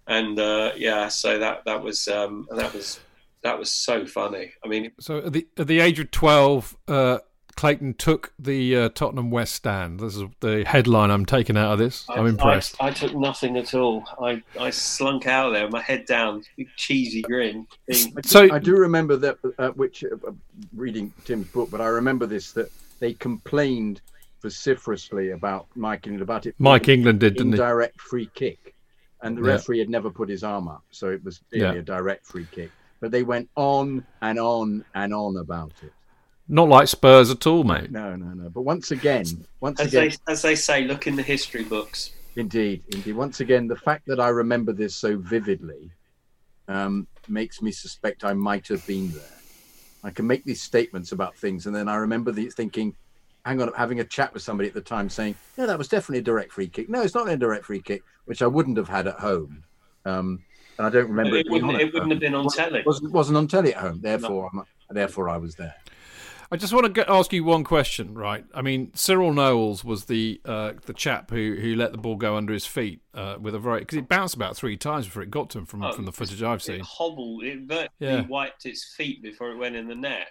and 0.07 0.39
uh, 0.39 0.73
yeah, 0.77 1.09
so 1.09 1.39
that 1.39 1.65
that 1.65 1.83
was 1.83 2.07
um, 2.09 2.47
that 2.51 2.75
was 2.75 3.01
that 3.45 3.59
was 3.59 3.71
so 3.71 4.05
funny. 4.07 4.53
I 4.65 4.69
mean, 4.69 4.91
So 4.99 5.19
at 5.19 5.33
the, 5.33 5.47
at 5.59 5.67
the 5.69 5.79
age 5.79 6.01
of 6.01 6.11
12, 6.11 6.77
uh, 6.89 7.19
Clayton 7.57 7.95
took 7.95 8.33
the 8.39 8.77
uh, 8.77 8.89
Tottenham 8.91 9.31
West 9.31 9.55
Stand. 9.55 10.01
This 10.01 10.17
is 10.17 10.25
the 10.41 10.65
headline 10.67 11.11
I'm 11.11 11.25
taking 11.27 11.57
out 11.57 11.73
of 11.73 11.79
this. 11.79 12.05
I'm 12.09 12.27
I- 12.27 12.29
impressed. 12.31 12.77
I, 12.81 12.89
I 12.89 12.91
took 12.91 13.15
nothing 13.15 13.57
at 13.57 13.75
all. 13.75 14.05
I, 14.21 14.43
I 14.59 14.71
slunk 14.71 15.27
out 15.27 15.49
of 15.49 15.53
there, 15.55 15.65
with 15.65 15.73
my 15.73 15.83
head 15.83 16.05
down, 16.07 16.43
big 16.57 16.69
cheesy 16.77 17.23
grin. 17.23 17.67
being- 17.87 18.13
I 18.17 18.21
do, 18.21 18.29
So- 18.29 18.53
I 18.53 18.59
do 18.59 18.77
remember 18.77 19.17
that, 19.17 19.39
uh, 19.59 19.71
which 19.71 20.05
uh, 20.05 20.17
reading 20.75 21.13
Tim's 21.25 21.49
book, 21.49 21.71
but 21.71 21.81
I 21.81 21.87
remember 21.87 22.27
this 22.27 22.53
that 22.53 22.71
they 23.01 23.15
complained 23.15 24.01
vociferously 24.43 25.31
about 25.31 25.67
Mike 25.75 26.07
England 26.07 26.23
about 26.23 26.47
it. 26.47 26.55
Mike 26.59 26.89
England 26.89 27.21
did, 27.21 27.35
didn't 27.35 27.53
he? 27.53 27.59
indirect 27.59 28.01
free 28.01 28.29
kick, 28.35 28.75
and 29.23 29.37
the 29.39 29.43
Yeah. 29.43 29.53
referee 29.53 29.79
had 29.79 29.89
never 29.89 30.11
put 30.11 30.29
his 30.29 30.45
arm 30.45 30.69
up, 30.69 30.83
so 30.91 31.09
it 31.11 31.25
was 31.25 31.41
clearly 31.51 31.77
Yeah. 31.77 31.81
a 31.81 31.83
direct 31.83 32.27
free 32.27 32.47
kick. 32.51 32.71
But 33.01 33.11
they 33.11 33.23
went 33.23 33.49
on 33.57 34.05
and 34.23 34.39
on 34.39 34.85
and 34.95 35.13
on 35.15 35.37
about 35.39 35.73
it. 35.83 35.93
Not 36.49 36.69
like 36.69 36.89
Spurs 36.89 37.31
at 37.31 37.47
all, 37.47 37.65
mate. 37.65 37.91
No, 37.91 38.17
no, 38.17 38.27
no. 38.27 38.51
But 38.51 38.63
once 38.63 38.91
again, 38.91 39.25
once 39.61 39.81
as 39.81 39.89
again, 39.89 40.11
they 40.27 40.33
as 40.33 40.43
they 40.43 40.55
say, 40.55 40.85
look 40.85 41.07
in 41.07 41.17
the 41.17 41.23
history 41.23 41.65
books. 41.65 42.11
Indeed, 42.37 42.83
indeed. 42.93 43.15
Once 43.15 43.41
again, 43.41 43.67
the 43.67 43.77
fact 43.77 44.07
that 44.07 44.21
I 44.21 44.29
remember 44.29 44.73
this 44.73 44.95
so 44.95 45.17
vividly 45.17 45.91
um, 46.69 47.07
makes 47.29 47.63
me 47.63 47.71
suspect 47.71 48.25
I 48.25 48.35
might 48.35 48.69
have 48.69 48.87
been 48.87 49.13
there. 49.13 49.23
I 50.03 50.11
can 50.11 50.27
make 50.27 50.45
these 50.45 50.61
statements 50.61 51.13
about 51.13 51.35
things, 51.37 51.67
and 51.67 51.75
then 51.75 51.89
I 51.89 51.97
remember 51.97 52.31
the, 52.33 52.51
thinking, 52.51 52.95
hang 53.47 53.63
on, 53.63 53.73
having 53.75 54.01
a 54.01 54.05
chat 54.05 54.35
with 54.35 54.43
somebody 54.43 54.69
at 54.69 54.75
the 54.75 54.81
time 54.81 55.09
saying, 55.09 55.35
no, 55.57 55.67
that 55.67 55.79
was 55.79 55.89
definitely 55.89 56.19
a 56.19 56.23
direct 56.23 56.53
free 56.53 56.69
kick. 56.69 56.89
No, 56.89 57.01
it's 57.03 57.15
not 57.15 57.29
a 57.29 57.37
direct 57.37 57.65
free 57.65 57.81
kick, 57.81 58.03
which 58.27 58.43
I 58.43 58.47
wouldn't 58.47 58.77
have 58.77 58.89
had 58.89 59.07
at 59.07 59.19
home. 59.19 59.65
Um, 60.05 60.43
and 60.77 60.87
I 60.87 60.91
don't 60.91 61.09
remember 61.09 61.37
It 61.37 61.47
being 61.47 61.65
wouldn't, 61.67 61.81
it 61.81 61.95
wouldn't 61.95 62.11
have 62.11 62.21
been 62.21 62.35
on 62.35 62.49
telly. 62.49 62.83
wasn't 62.85 63.13
wasn't 63.13 63.39
on 63.39 63.47
telly 63.47 63.75
at 63.75 63.81
home. 63.81 64.01
Therefore, 64.01 64.51
I'm, 64.53 64.65
therefore 64.91 65.29
I 65.31 65.37
was 65.37 65.55
there. 65.55 65.75
I 66.53 66.57
just 66.57 66.73
want 66.73 66.85
to 66.87 66.93
get, 66.93 67.09
ask 67.09 67.33
you 67.33 67.43
one 67.45 67.65
question, 67.65 68.15
right? 68.15 68.45
I 68.55 68.63
mean, 68.63 68.91
Cyril 68.95 69.33
Knowles 69.33 69.85
was 69.85 70.05
the 70.05 70.41
uh, 70.45 70.73
the 70.87 70.93
chap 70.93 71.31
who, 71.31 71.57
who 71.61 71.75
let 71.75 71.93
the 71.93 71.99
ball 71.99 72.17
go 72.17 72.37
under 72.37 72.53
his 72.53 72.67
feet 72.67 73.01
uh, 73.15 73.37
with 73.41 73.55
a 73.55 73.59
very 73.59 73.81
because 73.81 73.99
it 73.99 74.09
bounced 74.09 74.35
about 74.35 74.57
three 74.57 74.77
times 74.77 75.07
before 75.07 75.23
it 75.23 75.31
got 75.31 75.51
to 75.51 75.59
him 75.59 75.67
from 75.67 75.83
Oh, 75.83 75.93
from 75.93 76.05
the 76.05 76.13
footage 76.13 76.43
I've 76.43 76.61
It 76.61 76.63
seen. 76.65 76.81
hobbled. 76.81 77.45
It 77.45 77.61
virtually 77.61 77.89
Yeah. 77.99 78.27
wiped 78.27 78.67
its 78.67 78.95
feet 78.95 79.23
before 79.23 79.51
it 79.53 79.57
went 79.57 79.75
in 79.77 79.89
the 79.89 79.95
net. 79.95 80.29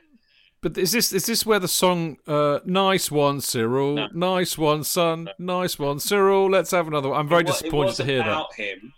But 0.62 0.78
is 0.78 0.92
this 0.94 1.12
is 1.12 1.26
this 1.26 1.46
where 1.46 1.60
the 1.60 1.68
song 1.68 2.18
uh, 2.26 2.60
"Nice 2.64 3.12
One, 3.12 3.42
Cyril, 3.42 3.96
No. 3.96 4.08
nice 4.14 4.58
one, 4.58 4.84
son, 4.86 5.30
nice 5.38 5.78
one, 5.78 6.00
Cyril"? 6.00 6.50
Let's 6.50 6.72
have 6.72 6.88
another 6.88 7.10
one. 7.10 7.20
I'm 7.20 7.28
very 7.28 7.42
It 7.42 7.48
wa- 7.48 7.52
disappointed 7.52 7.96
to 7.96 8.06
hear 8.06 8.20
that. 8.24 8.46
him, 8.56 8.94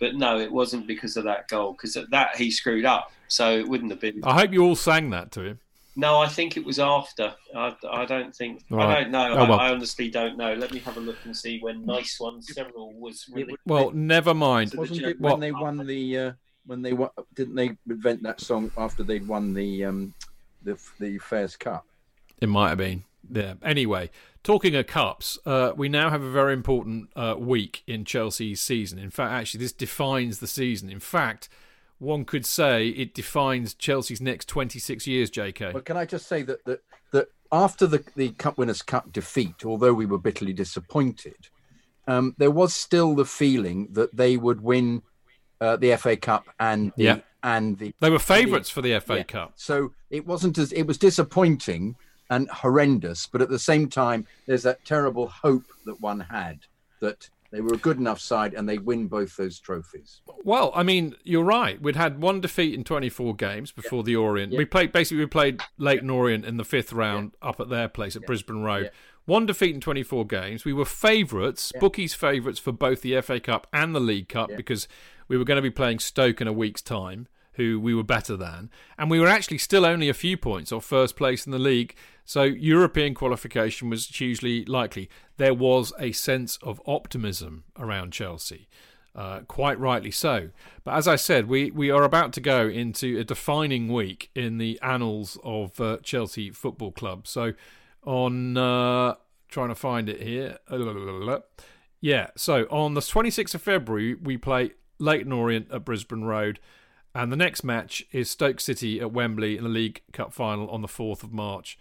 but 0.00 0.14
no, 0.14 0.38
it 0.38 0.50
wasn't 0.50 0.86
because 0.86 1.16
of 1.18 1.24
that 1.24 1.48
goal. 1.48 1.72
Because 1.72 1.98
that 2.10 2.36
he 2.36 2.50
screwed 2.50 2.86
up, 2.86 3.12
so 3.26 3.58
it 3.58 3.68
wouldn't 3.68 3.90
have 3.90 4.00
been. 4.00 4.20
I 4.24 4.32
hope 4.40 4.52
you 4.52 4.62
all 4.64 4.76
sang 4.76 5.10
that 5.10 5.30
to 5.32 5.42
him. 5.42 5.60
No, 5.98 6.20
I 6.20 6.28
think 6.28 6.56
it 6.56 6.64
was 6.64 6.78
after. 6.78 7.34
I, 7.56 7.74
I 7.90 8.04
don't 8.04 8.32
think. 8.32 8.62
Right. 8.70 8.86
I 8.86 9.02
don't 9.02 9.10
know. 9.10 9.32
Oh, 9.32 9.48
well. 9.48 9.58
I, 9.58 9.66
I 9.66 9.70
honestly 9.72 10.08
don't 10.08 10.38
know. 10.38 10.54
Let 10.54 10.72
me 10.72 10.78
have 10.78 10.96
a 10.96 11.00
look 11.00 11.16
and 11.24 11.36
see 11.36 11.58
when 11.58 11.84
Nice 11.84 12.20
One 12.20 12.40
Cyril 12.40 12.92
was 12.94 13.24
released. 13.32 13.58
Well, 13.66 13.90
never 13.90 14.32
mind. 14.32 14.70
So 14.70 14.78
Wasn't 14.78 15.02
the 15.02 15.08
it 15.08 15.20
What? 15.20 15.32
when 15.32 15.40
they 15.40 15.50
won 15.50 15.84
the 15.84 16.16
uh, 16.16 16.32
when 16.66 16.82
they 16.82 16.92
won, 16.92 17.10
didn't 17.34 17.56
they 17.56 17.72
invent 17.90 18.22
that 18.22 18.40
song 18.40 18.70
after 18.78 19.02
they'd 19.02 19.26
won 19.26 19.52
the 19.54 19.86
um, 19.86 20.14
the 20.62 20.78
the 21.00 21.18
Fairs 21.18 21.56
Cup? 21.56 21.84
It 22.40 22.48
might 22.48 22.68
have 22.68 22.78
been. 22.78 23.02
Yeah. 23.28 23.54
Anyway, 23.64 24.10
talking 24.44 24.76
of 24.76 24.86
cups, 24.86 25.36
uh, 25.46 25.72
we 25.76 25.88
now 25.88 26.10
have 26.10 26.22
a 26.22 26.30
very 26.30 26.52
important 26.52 27.10
uh, 27.16 27.34
week 27.36 27.82
in 27.88 28.04
Chelsea's 28.04 28.60
season. 28.60 29.00
In 29.00 29.10
fact, 29.10 29.32
actually, 29.32 29.58
this 29.58 29.72
defines 29.72 30.38
the 30.38 30.46
season. 30.46 30.90
In 30.90 31.00
fact, 31.00 31.48
one 31.98 32.24
could 32.24 32.46
say 32.46 32.88
it 32.88 33.14
defines 33.14 33.74
Chelsea's 33.74 34.20
next 34.20 34.48
26 34.48 35.06
years, 35.06 35.30
JK. 35.30 35.72
But 35.72 35.84
can 35.84 35.96
I 35.96 36.04
just 36.04 36.26
say 36.26 36.42
that 36.42 36.64
that, 36.64 36.80
that 37.12 37.28
after 37.52 37.86
the, 37.86 38.04
the 38.16 38.30
Cup 38.30 38.58
Winners' 38.58 38.82
Cup 38.82 39.12
defeat, 39.12 39.64
although 39.64 39.94
we 39.94 40.06
were 40.06 40.18
bitterly 40.18 40.52
disappointed, 40.52 41.48
um, 42.06 42.34
there 42.38 42.50
was 42.50 42.72
still 42.74 43.14
the 43.14 43.24
feeling 43.24 43.88
that 43.92 44.16
they 44.16 44.36
would 44.36 44.60
win 44.60 45.02
uh, 45.60 45.76
the 45.76 45.96
FA 45.96 46.16
Cup 46.16 46.44
and 46.60 46.92
the, 46.96 47.04
Yeah. 47.04 47.18
and 47.42 47.78
the 47.78 47.92
They 48.00 48.10
were 48.10 48.18
favourites 48.18 48.70
for 48.70 48.80
the 48.80 48.98
FA 49.00 49.16
Yeah. 49.18 49.22
Cup. 49.24 49.52
So 49.56 49.92
it 50.10 50.26
wasn't 50.26 50.56
as 50.58 50.72
it 50.72 50.84
was 50.84 50.98
disappointing, 50.98 51.96
and 52.30 52.48
horrendous. 52.50 53.26
But 53.26 53.42
at 53.42 53.48
the 53.48 53.58
same 53.58 53.88
time, 53.88 54.26
there's 54.46 54.62
that 54.64 54.84
terrible 54.84 55.28
hope 55.28 55.64
that 55.86 56.00
one 56.00 56.20
had 56.20 56.60
that 57.00 57.28
they 57.50 57.60
were 57.60 57.74
a 57.74 57.78
good 57.78 57.96
enough 57.96 58.20
side 58.20 58.54
and 58.54 58.68
they 58.68 58.78
win 58.78 59.06
both 59.06 59.36
those 59.36 59.58
trophies. 59.58 60.20
Well, 60.44 60.70
I 60.74 60.82
mean, 60.82 61.16
you're 61.24 61.44
right. 61.44 61.80
We'd 61.80 61.96
had 61.96 62.20
one 62.20 62.40
defeat 62.40 62.74
in 62.74 62.84
24 62.84 63.34
games 63.36 63.72
before 63.72 64.02
the 64.02 64.16
Orient. 64.16 64.52
Yeah. 64.52 64.58
We 64.58 64.64
played 64.66 64.92
basically 64.92 65.24
we 65.24 65.26
played 65.26 65.62
Leyton 65.78 66.10
Orient 66.10 66.44
in 66.44 66.56
the 66.58 66.64
fifth 66.64 66.92
round 66.92 67.32
up 67.40 67.58
at 67.60 67.68
their 67.70 67.88
place 67.88 68.16
at 68.16 68.22
Brisbane 68.26 68.62
Road. 68.62 68.84
Yeah. 68.84 68.90
One 69.24 69.46
defeat 69.46 69.74
in 69.74 69.80
24 69.80 70.26
games. 70.26 70.64
We 70.64 70.72
were 70.72 70.84
favourites, 70.86 71.72
bookies 71.80 72.14
favourites 72.14 72.58
for 72.58 72.72
both 72.72 73.02
the 73.02 73.20
FA 73.20 73.40
Cup 73.40 73.66
and 73.72 73.94
the 73.94 74.00
League 74.00 74.28
Cup 74.28 74.50
Yeah. 74.50 74.56
because 74.56 74.88
we 75.26 75.36
were 75.36 75.44
going 75.44 75.56
to 75.56 75.62
be 75.62 75.70
playing 75.70 75.98
Stoke 75.98 76.40
in 76.40 76.48
a 76.48 76.52
week's 76.52 76.80
time, 76.82 77.28
who 77.58 77.78
we 77.78 77.94
were 77.94 78.02
better 78.02 78.36
than, 78.36 78.70
and 78.96 79.10
we 79.10 79.20
were 79.20 79.28
actually 79.28 79.58
still 79.58 79.84
only 79.84 80.08
a 80.08 80.14
few 80.14 80.36
points 80.36 80.72
off 80.72 80.84
first 80.84 81.14
place 81.14 81.44
in 81.44 81.52
the 81.52 81.58
league. 81.58 81.94
So 82.24 82.42
European 82.42 83.14
qualification 83.14 83.90
was 83.90 84.06
hugely 84.06 84.64
likely. 84.64 85.10
There 85.36 85.54
was 85.54 85.92
a 85.98 86.12
sense 86.12 86.58
of 86.62 86.80
optimism 86.86 87.64
around 87.78 88.12
Chelsea. 88.12 88.68
Uh, 89.14 89.40
quite 89.40 89.78
rightly 89.78 90.10
so. 90.10 90.50
But 90.84 90.94
as 90.94 91.08
I 91.08 91.16
said, 91.16 91.48
we, 91.48 91.70
we 91.70 91.90
are 91.90 92.04
about 92.04 92.32
to 92.34 92.40
go 92.40 92.68
into 92.68 93.18
a 93.18 93.24
defining 93.24 93.92
week 93.92 94.30
in 94.34 94.58
the 94.58 94.78
annals 94.80 95.36
of 95.42 95.80
uh, 95.80 95.98
Chelsea 96.02 96.50
Football 96.50 96.92
Club. 96.92 97.26
So, 97.26 97.54
on 98.04 98.56
uh, 98.56 99.14
trying 99.48 99.68
to 99.68 99.74
find 99.74 100.08
it 100.08 100.22
here, 100.22 100.58
yeah. 102.00 102.28
So 102.36 102.64
on 102.70 102.94
the 102.94 103.00
26th 103.00 103.54
of 103.54 103.62
February, 103.62 104.14
we 104.14 104.36
play 104.36 104.72
Leyton 104.98 105.32
Orient 105.32 105.70
at 105.72 105.84
Brisbane 105.84 106.24
Road, 106.24 106.60
and 107.18 107.32
the 107.32 107.36
next 107.36 107.64
match 107.64 108.06
is 108.12 108.30
Stoke 108.30 108.60
City 108.60 109.00
at 109.00 109.10
Wembley 109.10 109.56
in 109.56 109.64
the 109.64 109.68
League 109.68 110.02
Cup 110.12 110.32
final 110.32 110.70
on 110.70 110.82
the 110.82 110.88
4th 110.88 111.24
of 111.24 111.32
March. 111.32 111.76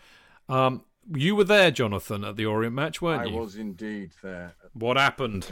Um, 0.49 0.81
you 1.13 1.35
were 1.35 1.43
there, 1.43 1.69
Jonathan, 1.69 2.23
at 2.23 2.37
the 2.37 2.47
Orient 2.47 2.73
match, 2.73 3.03
weren't 3.03 3.21
I 3.21 3.25
you? 3.25 3.37
I 3.37 3.39
was 3.41 3.55
indeed 3.55 4.09
there. 4.23 4.55
What 4.73 4.97
happened? 4.97 5.45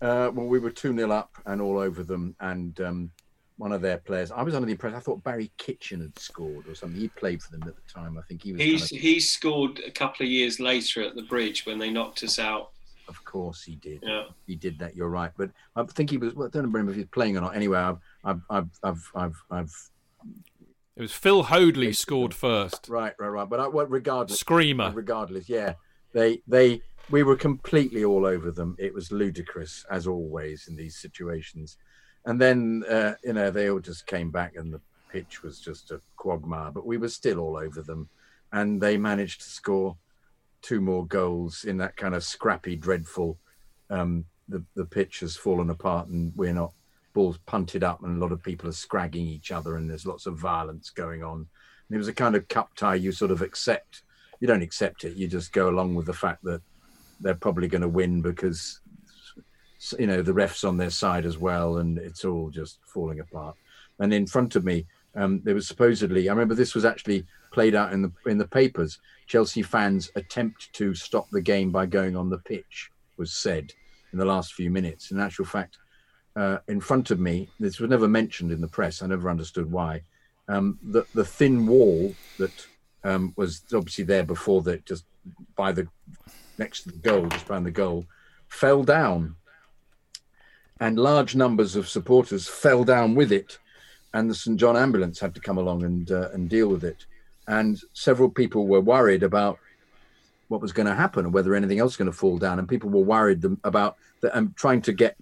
Uh, 0.00 0.30
well, 0.32 0.46
we 0.46 0.58
were 0.58 0.70
2 0.70 0.96
0 0.96 1.10
up 1.10 1.36
and 1.44 1.60
all 1.60 1.76
over 1.76 2.02
them. 2.02 2.34
And 2.40 2.80
um, 2.80 3.10
one 3.58 3.72
of 3.72 3.82
their 3.82 3.98
players, 3.98 4.32
I 4.32 4.42
was 4.42 4.54
under 4.54 4.64
the 4.64 4.72
impression, 4.72 4.96
I 4.96 5.00
thought 5.00 5.22
Barry 5.22 5.50
Kitchen 5.58 6.00
had 6.00 6.18
scored 6.18 6.66
or 6.66 6.74
something. 6.74 6.98
He 6.98 7.08
played 7.08 7.42
for 7.42 7.52
them 7.52 7.68
at 7.68 7.74
the 7.76 7.92
time. 7.92 8.16
I 8.16 8.22
think 8.22 8.42
he 8.42 8.52
was. 8.52 8.62
He's 8.62 8.88
kind 8.88 9.02
he 9.02 9.20
scored 9.20 9.82
a 9.86 9.90
couple 9.90 10.24
of 10.24 10.32
years 10.32 10.60
later 10.60 11.02
at 11.02 11.14
the 11.14 11.24
bridge 11.24 11.66
when 11.66 11.78
they 11.78 11.90
knocked 11.90 12.22
us 12.22 12.38
out. 12.38 12.70
Of, 13.08 13.16
of 13.16 13.24
course, 13.24 13.62
he 13.62 13.76
did. 13.76 14.00
Yeah. 14.02 14.24
He 14.46 14.54
did 14.56 14.78
that. 14.78 14.94
You're 14.94 15.08
right. 15.08 15.30
But 15.36 15.50
I 15.76 15.82
think 15.84 16.10
he 16.10 16.18
was. 16.18 16.34
Well, 16.34 16.48
I 16.48 16.50
don't 16.50 16.64
remember 16.64 16.90
if 16.90 16.96
he 16.96 17.02
was 17.02 17.10
playing 17.10 17.36
or 17.36 17.40
not. 17.40 17.56
Anyway, 17.56 17.78
I've, 17.78 17.98
I've, 18.24 18.40
I've, 18.50 18.68
I've, 18.82 19.12
I've, 19.14 19.42
I've 19.50 19.90
It 20.96 21.02
was 21.02 21.12
Phil 21.12 21.44
Hoadley 21.44 21.92
scored 21.92 22.34
first. 22.34 22.88
right, 22.88 23.14
right, 23.18 23.28
right. 23.28 23.48
But 23.48 23.60
I, 23.60 23.68
well, 23.68 23.86
regardless, 23.86 24.40
Screamer. 24.40 24.92
regardless, 24.94 25.48
yeah, 25.48 25.74
they, 26.12 26.42
they, 26.46 26.82
we 27.10 27.22
were 27.22 27.36
completely 27.36 28.04
all 28.04 28.26
over 28.26 28.50
them. 28.50 28.76
It 28.78 28.92
was 28.92 29.10
ludicrous 29.10 29.84
as 29.90 30.06
always 30.06 30.68
in 30.68 30.76
these 30.76 30.96
situations. 30.96 31.76
And 32.24 32.40
then, 32.40 32.84
uh, 32.90 33.14
you 33.24 33.32
know, 33.32 33.50
they 33.50 33.70
all 33.70 33.80
just 33.80 34.06
came 34.06 34.30
back 34.30 34.56
and 34.56 34.72
the 34.72 34.80
pitch 35.10 35.42
was 35.42 35.60
just 35.60 35.90
a 35.90 36.00
quagmire, 36.16 36.70
but 36.70 36.84
we 36.84 36.98
were 36.98 37.08
still 37.08 37.38
all 37.38 37.56
over 37.56 37.80
them. 37.80 38.08
And 38.52 38.80
they 38.80 38.98
managed 38.98 39.40
to 39.42 39.48
score 39.48 39.96
two 40.62 40.80
more 40.80 41.06
goals 41.06 41.64
in 41.64 41.78
that 41.78 41.96
kind 41.96 42.14
of 42.14 42.24
scrappy, 42.24 42.76
dreadful. 42.76 43.38
Um, 43.90 44.24
the, 44.48 44.64
the 44.74 44.84
pitch 44.84 45.20
has 45.20 45.36
fallen 45.36 45.70
apart 45.70 46.08
and 46.08 46.32
we're 46.36 46.52
not 46.52 46.72
balls 47.14 47.38
punted 47.46 47.82
up 47.82 48.02
and 48.02 48.16
a 48.16 48.20
lot 48.20 48.32
of 48.32 48.42
people 48.42 48.68
are 48.68 48.72
scragging 48.72 49.26
each 49.26 49.50
other 49.50 49.76
and 49.76 49.88
there's 49.88 50.06
lots 50.06 50.26
of 50.26 50.36
violence 50.36 50.90
going 50.90 51.22
on. 51.22 51.38
And 51.88 51.94
it 51.94 51.98
was 51.98 52.08
a 52.08 52.12
kind 52.12 52.34
of 52.34 52.48
cup 52.48 52.74
tie 52.74 52.94
you 52.94 53.12
sort 53.12 53.30
of 53.30 53.42
accept. 53.42 54.02
You 54.40 54.46
don't 54.46 54.62
accept 54.62 55.04
it. 55.04 55.16
You 55.16 55.26
just 55.26 55.52
go 55.52 55.68
along 55.68 55.94
with 55.94 56.06
the 56.06 56.12
fact 56.12 56.44
that 56.44 56.62
they're 57.20 57.34
probably 57.34 57.68
going 57.68 57.82
to 57.82 57.88
win 57.88 58.22
because 58.22 58.80
you 59.98 60.06
know 60.06 60.22
the 60.22 60.32
refs 60.32 60.66
on 60.66 60.76
their 60.76 60.90
side 60.90 61.24
as 61.24 61.38
well, 61.38 61.78
and 61.78 61.98
it's 61.98 62.24
all 62.24 62.50
just 62.50 62.78
falling 62.84 63.20
apart. 63.20 63.56
And 63.98 64.12
in 64.12 64.26
front 64.26 64.56
of 64.56 64.64
me, 64.64 64.86
um, 65.14 65.40
there 65.44 65.54
was 65.54 65.66
supposedly 65.66 66.28
I 66.28 66.32
remember 66.32 66.54
this 66.54 66.74
was 66.74 66.84
actually 66.84 67.24
played 67.52 67.74
out 67.74 67.92
in 67.92 68.02
the 68.02 68.12
in 68.26 68.38
the 68.38 68.46
papers. 68.46 68.98
Chelsea 69.26 69.62
fans 69.62 70.10
attempt 70.14 70.72
to 70.74 70.94
stop 70.94 71.28
the 71.30 71.42
game 71.42 71.70
by 71.70 71.86
going 71.86 72.16
on 72.16 72.30
the 72.30 72.38
pitch 72.38 72.90
was 73.16 73.32
said 73.32 73.72
in 74.12 74.18
the 74.18 74.24
last 74.24 74.54
few 74.54 74.70
minutes. 74.70 75.10
In 75.10 75.20
actual 75.20 75.44
fact, 75.44 75.76
uh, 76.36 76.58
in 76.68 76.80
front 76.80 77.10
of 77.10 77.20
me, 77.20 77.48
this 77.58 77.80
was 77.80 77.90
never 77.90 78.08
mentioned 78.08 78.52
in 78.52 78.60
the 78.60 78.68
press. 78.68 79.02
I 79.02 79.06
never 79.06 79.28
understood 79.28 79.70
why. 79.70 80.02
Um, 80.48 80.78
the 80.82 81.04
the 81.14 81.24
thin 81.24 81.66
wall 81.66 82.14
that 82.38 82.66
um, 83.04 83.34
was 83.36 83.62
obviously 83.74 84.04
there 84.04 84.24
before 84.24 84.62
that, 84.62 84.86
just 84.86 85.04
by 85.56 85.72
the 85.72 85.88
next 86.58 86.82
to 86.82 86.92
the 86.92 86.98
goal, 86.98 87.26
just 87.26 87.46
behind 87.46 87.66
the 87.66 87.70
goal, 87.70 88.06
fell 88.48 88.82
down, 88.82 89.36
and 90.80 90.98
large 90.98 91.34
numbers 91.34 91.76
of 91.76 91.88
supporters 91.88 92.48
fell 92.48 92.84
down 92.84 93.14
with 93.14 93.30
it, 93.32 93.58
and 94.14 94.30
the 94.30 94.34
St 94.34 94.58
John 94.58 94.76
ambulance 94.76 95.20
had 95.20 95.34
to 95.34 95.40
come 95.40 95.58
along 95.58 95.82
and 95.82 96.10
uh, 96.10 96.30
and 96.32 96.48
deal 96.48 96.68
with 96.68 96.84
it, 96.84 97.04
and 97.48 97.80
several 97.94 98.28
people 98.28 98.66
were 98.66 98.80
worried 98.80 99.22
about 99.22 99.58
what 100.48 100.60
was 100.60 100.72
going 100.72 100.86
to 100.86 100.94
happen 100.94 101.24
and 101.24 101.34
whether 101.34 101.54
anything 101.54 101.78
else 101.78 101.92
was 101.92 101.96
going 101.96 102.10
to 102.10 102.16
fall 102.16 102.38
down, 102.38 102.58
and 102.58 102.68
people 102.68 102.90
were 102.90 103.00
worried 103.00 103.44
about 103.64 103.96
that 104.20 104.36
and 104.36 104.54
trying 104.56 104.82
to 104.82 104.92
get 104.92 105.16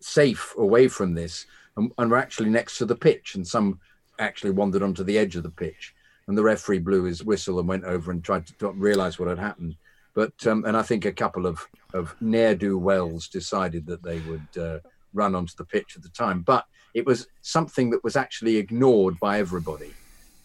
safe 0.00 0.52
away 0.58 0.88
from 0.88 1.14
this, 1.14 1.46
and, 1.76 1.90
and 1.96 2.10
were 2.10 2.18
actually 2.18 2.50
next 2.50 2.78
to 2.78 2.84
the 2.84 2.94
pitch, 2.94 3.36
and 3.36 3.46
some 3.46 3.80
actually 4.18 4.50
wandered 4.50 4.82
onto 4.82 5.02
the 5.04 5.16
edge 5.16 5.36
of 5.36 5.42
the 5.42 5.50
pitch, 5.50 5.94
and 6.26 6.36
the 6.36 6.42
referee 6.42 6.80
blew 6.80 7.04
his 7.04 7.24
whistle 7.24 7.58
and 7.58 7.68
went 7.68 7.84
over 7.84 8.10
and 8.10 8.22
tried 8.22 8.46
to, 8.46 8.54
to 8.54 8.70
realize 8.72 9.18
what 9.18 9.28
had 9.28 9.38
happened. 9.38 9.76
But 10.14 10.46
um, 10.46 10.64
and 10.64 10.76
I 10.76 10.82
think 10.82 11.04
a 11.04 11.12
couple 11.12 11.46
of 11.46 11.66
of 11.92 12.14
ne'er 12.20 12.54
do 12.54 12.76
wells 12.78 13.28
decided 13.28 13.86
that 13.86 14.02
they 14.02 14.18
would 14.20 14.62
uh, 14.62 14.78
run 15.12 15.34
onto 15.34 15.54
the 15.56 15.64
pitch 15.64 15.94
at 15.96 16.02
the 16.02 16.08
time, 16.08 16.42
but 16.42 16.66
it 16.94 17.06
was 17.06 17.28
something 17.42 17.90
that 17.90 18.04
was 18.04 18.16
actually 18.16 18.56
ignored 18.56 19.18
by 19.20 19.38
everybody. 19.38 19.92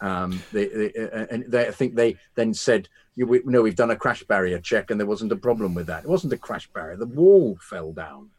Um, 0.00 0.42
they, 0.52 0.66
they, 0.66 0.92
uh, 0.94 1.26
and 1.30 1.44
they, 1.46 1.68
I 1.68 1.70
think 1.70 1.94
they 1.94 2.16
then 2.34 2.54
said, 2.54 2.88
you, 3.16 3.26
we, 3.26 3.42
"No, 3.44 3.62
we've 3.62 3.76
done 3.76 3.90
a 3.90 3.96
crash 3.96 4.22
barrier 4.22 4.58
check, 4.58 4.90
and 4.90 4.98
there 4.98 5.06
wasn't 5.06 5.32
a 5.32 5.36
problem 5.36 5.74
with 5.74 5.86
that. 5.88 6.04
It 6.04 6.08
wasn't 6.08 6.32
a 6.32 6.38
crash 6.38 6.68
barrier; 6.68 6.96
the 6.96 7.06
wall 7.06 7.58
fell 7.60 7.92
down." 7.92 8.30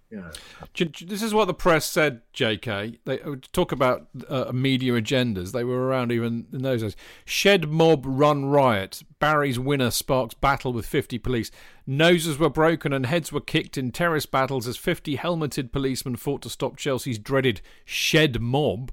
This 0.76 1.22
is 1.22 1.34
what 1.34 1.46
the 1.46 1.54
press 1.54 1.86
said, 1.86 2.22
J.K. 2.34 3.00
They 3.06 3.22
uh, 3.22 3.36
talk 3.54 3.72
about 3.72 4.08
uh, 4.28 4.52
media 4.54 4.94
agendas. 4.94 5.54
They 5.54 5.64
were 5.64 5.88
around 5.88 6.12
even 6.12 6.48
in 6.52 6.64
those 6.64 6.82
days. 6.82 6.98
Shed 7.24 7.70
mob 7.70 8.04
run 8.06 8.46
riot. 8.46 9.04
Barry's 9.20 9.58
winner 9.58 9.90
sparks 9.90 10.34
battle 10.34 10.74
with 10.74 10.86
50 10.86 11.18
police. 11.20 11.50
Noses 11.88 12.38
were 12.38 12.50
broken 12.50 12.92
and 12.92 13.06
heads 13.06 13.32
were 13.32 13.40
kicked 13.40 13.78
in 13.78 13.92
terrace 13.92 14.26
battles 14.26 14.68
as 14.68 14.76
50 14.76 15.16
helmeted 15.16 15.72
policemen 15.72 16.18
fought 16.18 16.42
to 16.42 16.50
stop 16.50 16.76
Chelsea's 16.76 17.20
dreaded 17.20 17.62
shed 17.86 18.42
mob 18.42 18.92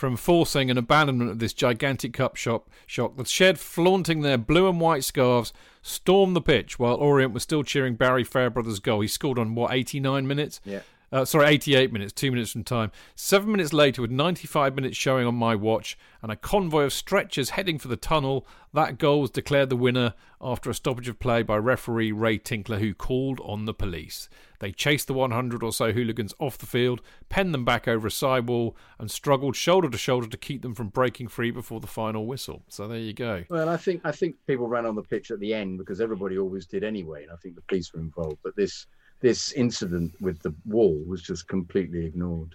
from 0.00 0.16
forcing 0.16 0.70
an 0.70 0.78
abandonment 0.78 1.30
of 1.30 1.40
this 1.40 1.52
gigantic 1.52 2.14
cup 2.14 2.34
shop 2.34 2.70
shock. 2.86 3.18
The 3.18 3.24
shed, 3.26 3.60
flaunting 3.60 4.22
their 4.22 4.38
blue 4.38 4.66
and 4.66 4.80
white 4.80 5.04
scarves, 5.04 5.52
stormed 5.82 6.34
the 6.34 6.40
pitch 6.40 6.78
while 6.78 6.94
Orient 6.94 7.34
was 7.34 7.42
still 7.42 7.62
cheering 7.62 7.96
Barry 7.96 8.24
Fairbrother's 8.24 8.78
goal. 8.78 9.02
He 9.02 9.08
scored 9.08 9.38
on 9.38 9.54
what 9.54 9.74
89 9.74 10.26
minutes. 10.26 10.62
Yeah. 10.64 10.80
Uh, 11.12 11.24
sorry, 11.24 11.48
88 11.48 11.92
minutes, 11.92 12.12
two 12.12 12.30
minutes 12.30 12.52
from 12.52 12.62
time. 12.62 12.92
Seven 13.16 13.50
minutes 13.50 13.72
later, 13.72 14.00
with 14.00 14.12
95 14.12 14.76
minutes 14.76 14.96
showing 14.96 15.26
on 15.26 15.34
my 15.34 15.56
watch 15.56 15.98
and 16.22 16.30
a 16.30 16.36
convoy 16.36 16.84
of 16.84 16.92
stretchers 16.92 17.50
heading 17.50 17.78
for 17.78 17.88
the 17.88 17.96
tunnel, 17.96 18.46
that 18.72 18.96
goal 18.96 19.22
was 19.22 19.30
declared 19.30 19.70
the 19.70 19.76
winner 19.76 20.14
after 20.40 20.70
a 20.70 20.74
stoppage 20.74 21.08
of 21.08 21.18
play 21.18 21.42
by 21.42 21.56
referee 21.56 22.12
Ray 22.12 22.38
Tinkler, 22.38 22.78
who 22.78 22.94
called 22.94 23.40
on 23.42 23.64
the 23.64 23.74
police. 23.74 24.28
They 24.60 24.70
chased 24.70 25.08
the 25.08 25.14
100 25.14 25.64
or 25.64 25.72
so 25.72 25.90
hooligans 25.90 26.32
off 26.38 26.58
the 26.58 26.66
field, 26.66 27.00
penned 27.28 27.52
them 27.52 27.64
back 27.64 27.88
over 27.88 28.06
a 28.06 28.10
sidewall, 28.10 28.76
and 28.98 29.10
struggled 29.10 29.56
shoulder 29.56 29.90
to 29.90 29.98
shoulder 29.98 30.28
to 30.28 30.36
keep 30.36 30.62
them 30.62 30.74
from 30.74 30.88
breaking 30.88 31.26
free 31.26 31.50
before 31.50 31.80
the 31.80 31.88
final 31.88 32.26
whistle. 32.26 32.62
So 32.68 32.86
there 32.86 32.98
you 32.98 33.14
go. 33.14 33.44
Well, 33.50 33.68
I 33.68 33.78
think 33.78 34.02
I 34.04 34.12
think 34.12 34.36
people 34.46 34.68
ran 34.68 34.86
on 34.86 34.94
the 34.94 35.02
pitch 35.02 35.32
at 35.32 35.40
the 35.40 35.54
end 35.54 35.78
because 35.78 36.00
everybody 36.00 36.38
always 36.38 36.66
did 36.66 36.84
anyway, 36.84 37.24
and 37.24 37.32
I 37.32 37.36
think 37.36 37.56
the 37.56 37.62
police 37.62 37.92
were 37.92 38.00
involved. 38.00 38.38
But 38.44 38.54
this 38.54 38.86
this 39.20 39.52
incident 39.52 40.12
with 40.20 40.40
the 40.40 40.54
wall 40.66 41.02
was 41.06 41.22
just 41.22 41.48
completely 41.48 42.06
ignored. 42.06 42.54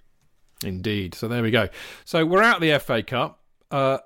Indeed. 0.63 1.13
So 1.13 1.27
there 1.27 1.43
we 1.43 1.51
go. 1.51 1.69
So 2.05 2.25
we're 2.25 2.41
out 2.41 2.61
the 2.61 2.77
FA 2.79 3.03
Cup. 3.03 3.41
Uh, 3.71 3.99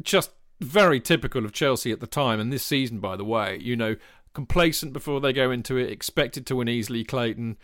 just 0.00 0.30
very 0.60 1.00
typical 1.00 1.44
of 1.44 1.52
Chelsea 1.52 1.92
at 1.92 2.00
the 2.00 2.06
time, 2.06 2.40
and 2.40 2.52
this 2.52 2.64
season, 2.64 3.00
by 3.00 3.16
the 3.16 3.24
way. 3.24 3.58
You 3.60 3.76
know, 3.76 3.96
complacent 4.34 4.92
before 4.92 5.20
they 5.20 5.32
go 5.32 5.50
into 5.50 5.76
it, 5.76 5.90
expected 5.90 6.46
to 6.46 6.56
win 6.56 6.68
easily. 6.68 7.04
Clayton, 7.04 7.58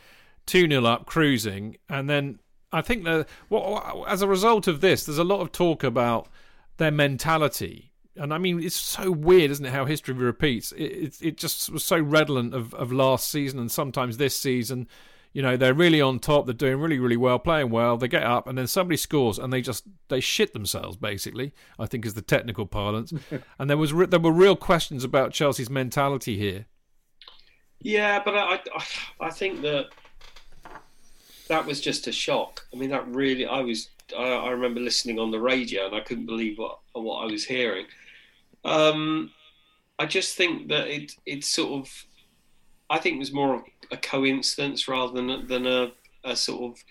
two 0.46 0.68
0 0.68 0.84
up, 0.84 1.06
cruising, 1.06 1.76
and 1.88 2.08
then 2.10 2.40
I 2.72 2.82
think 2.82 3.04
that 3.04 3.26
what 3.48 4.08
as 4.08 4.22
a 4.22 4.28
result 4.28 4.66
of 4.66 4.80
this, 4.80 5.04
there's 5.04 5.18
a 5.18 5.24
lot 5.24 5.40
of 5.40 5.52
talk 5.52 5.84
about 5.84 6.28
their 6.76 6.90
mentality. 6.90 7.87
And 8.18 8.34
I 8.34 8.38
mean, 8.38 8.62
it's 8.62 8.76
so 8.76 9.10
weird, 9.10 9.50
isn't 9.50 9.64
it? 9.64 9.72
How 9.72 9.84
history 9.84 10.14
repeats. 10.14 10.72
It, 10.72 10.82
it, 10.82 11.16
it 11.20 11.36
just 11.36 11.70
was 11.70 11.84
so 11.84 11.98
redolent 11.98 12.54
of, 12.54 12.74
of 12.74 12.92
last 12.92 13.30
season 13.30 13.58
and 13.58 13.70
sometimes 13.70 14.16
this 14.16 14.36
season. 14.36 14.88
You 15.32 15.42
know, 15.42 15.56
they're 15.56 15.74
really 15.74 16.00
on 16.00 16.18
top. 16.18 16.46
They're 16.46 16.54
doing 16.54 16.80
really, 16.80 16.98
really 16.98 17.16
well, 17.16 17.38
playing 17.38 17.70
well. 17.70 17.96
They 17.96 18.08
get 18.08 18.24
up, 18.24 18.46
and 18.48 18.56
then 18.56 18.66
somebody 18.66 18.96
scores, 18.96 19.38
and 19.38 19.52
they 19.52 19.60
just 19.60 19.84
they 20.08 20.20
shit 20.20 20.52
themselves. 20.52 20.96
Basically, 20.96 21.52
I 21.78 21.86
think 21.86 22.06
is 22.06 22.14
the 22.14 22.22
technical 22.22 22.66
parlance. 22.66 23.12
and 23.58 23.70
there 23.70 23.76
was 23.76 23.92
re- 23.92 24.06
there 24.06 24.18
were 24.18 24.32
real 24.32 24.56
questions 24.56 25.04
about 25.04 25.32
Chelsea's 25.32 25.70
mentality 25.70 26.38
here. 26.38 26.66
Yeah, 27.80 28.20
but 28.24 28.34
I, 28.34 28.60
I, 28.74 28.84
I 29.20 29.30
think 29.30 29.62
that 29.62 29.90
that 31.48 31.66
was 31.66 31.80
just 31.80 32.06
a 32.06 32.12
shock. 32.12 32.66
I 32.72 32.76
mean, 32.76 32.90
that 32.90 33.06
really, 33.08 33.46
I 33.46 33.60
was, 33.60 33.88
I, 34.16 34.22
I 34.22 34.50
remember 34.50 34.80
listening 34.80 35.18
on 35.18 35.30
the 35.30 35.40
radio 35.40 35.86
and 35.86 35.94
I 35.94 36.00
couldn't 36.00 36.26
believe 36.26 36.58
what 36.58 36.78
what 36.92 37.22
I 37.22 37.26
was 37.26 37.44
hearing. 37.44 37.86
Um, 38.64 39.30
I 39.98 40.06
just 40.06 40.36
think 40.36 40.68
that 40.68 40.88
it, 40.88 41.12
it's 41.26 41.48
sort 41.48 41.72
of, 41.72 42.04
I 42.90 42.98
think 42.98 43.16
it 43.16 43.20
was 43.20 43.32
more 43.32 43.56
of 43.56 43.62
a 43.90 43.96
coincidence 43.96 44.88
rather 44.88 45.12
than 45.14 45.46
than 45.46 45.66
a, 45.66 45.92
a 46.24 46.36
sort 46.36 46.72
of 46.72 46.84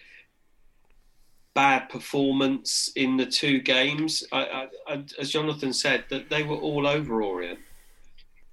bad 1.54 1.90
performance 1.90 2.92
in 2.96 3.18
the 3.18 3.26
two 3.26 3.60
games. 3.60 4.24
I, 4.32 4.68
I, 4.88 5.04
as 5.20 5.32
Jonathan 5.32 5.74
said, 5.74 6.06
that 6.10 6.30
they 6.30 6.44
were 6.44 6.58
all 6.58 6.86
over 6.86 7.24
Orient 7.24 7.60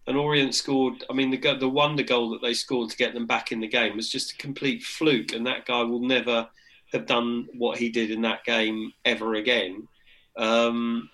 and 0.06 0.16
Orient 0.16 0.54
scored. 0.54 1.04
I 1.08 1.12
mean, 1.12 1.30
the 1.30 1.56
the 1.58 1.68
wonder 1.68 2.02
goal 2.02 2.30
that 2.30 2.42
they 2.42 2.54
scored 2.54 2.90
to 2.90 2.96
get 2.96 3.14
them 3.14 3.26
back 3.26 3.52
in 3.52 3.60
the 3.60 3.68
game 3.68 3.96
was 3.96 4.08
just 4.08 4.32
a 4.32 4.36
complete 4.36 4.82
fluke, 4.82 5.32
and 5.32 5.46
that 5.46 5.66
guy 5.66 5.82
will 5.82 6.00
never 6.00 6.48
have 6.92 7.06
done 7.06 7.48
what 7.54 7.78
he 7.78 7.88
did 7.88 8.10
in 8.10 8.22
that 8.22 8.44
game 8.44 8.92
ever 9.04 9.34
again. 9.34 9.88
Um, 10.36 11.10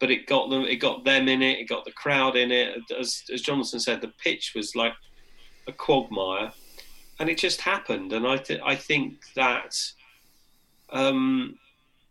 but 0.00 0.10
it 0.10 0.26
got 0.26 0.50
them, 0.50 0.62
it 0.62 0.76
got 0.76 1.04
them 1.04 1.28
in 1.28 1.42
it, 1.42 1.58
it 1.58 1.68
got 1.68 1.84
the 1.84 1.92
crowd 1.92 2.36
in 2.36 2.50
it. 2.50 2.78
As, 2.98 3.24
as 3.32 3.42
Jonathan 3.42 3.80
said, 3.80 4.00
the 4.00 4.12
pitch 4.22 4.52
was 4.54 4.76
like 4.76 4.94
a 5.66 5.72
quagmire, 5.72 6.52
and 7.18 7.28
it 7.28 7.38
just 7.38 7.60
happened. 7.60 8.12
And 8.12 8.26
I, 8.26 8.36
th- 8.36 8.60
I 8.64 8.76
think 8.76 9.16
that 9.34 9.74
um, 10.90 11.58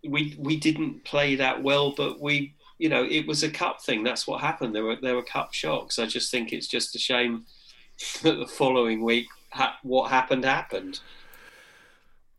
we 0.08 0.36
we 0.38 0.58
didn't 0.58 1.04
play 1.04 1.36
that 1.36 1.64
well, 1.64 1.94
but 1.96 2.20
we 2.20 2.54
you 2.78 2.90
know, 2.90 3.04
it 3.04 3.26
was 3.26 3.44
a 3.44 3.50
cup 3.50 3.82
thing. 3.82 4.04
That's 4.04 4.28
what 4.28 4.42
happened. 4.42 4.76
There 4.76 4.84
were 4.84 4.98
there 5.02 5.16
were 5.16 5.24
cup 5.24 5.54
shocks. 5.54 6.00
I 6.00 6.06
just 6.06 6.32
think 6.32 6.54
it's 6.54 6.68
just 6.68 6.96
a 6.96 7.00
shame 7.00 7.46
that 8.22 8.36
the 8.36 8.48
following 8.48 9.04
week 9.04 9.26
ha- 9.52 9.80
what 9.84 10.12
happened 10.12 10.46
happened. 10.46 11.00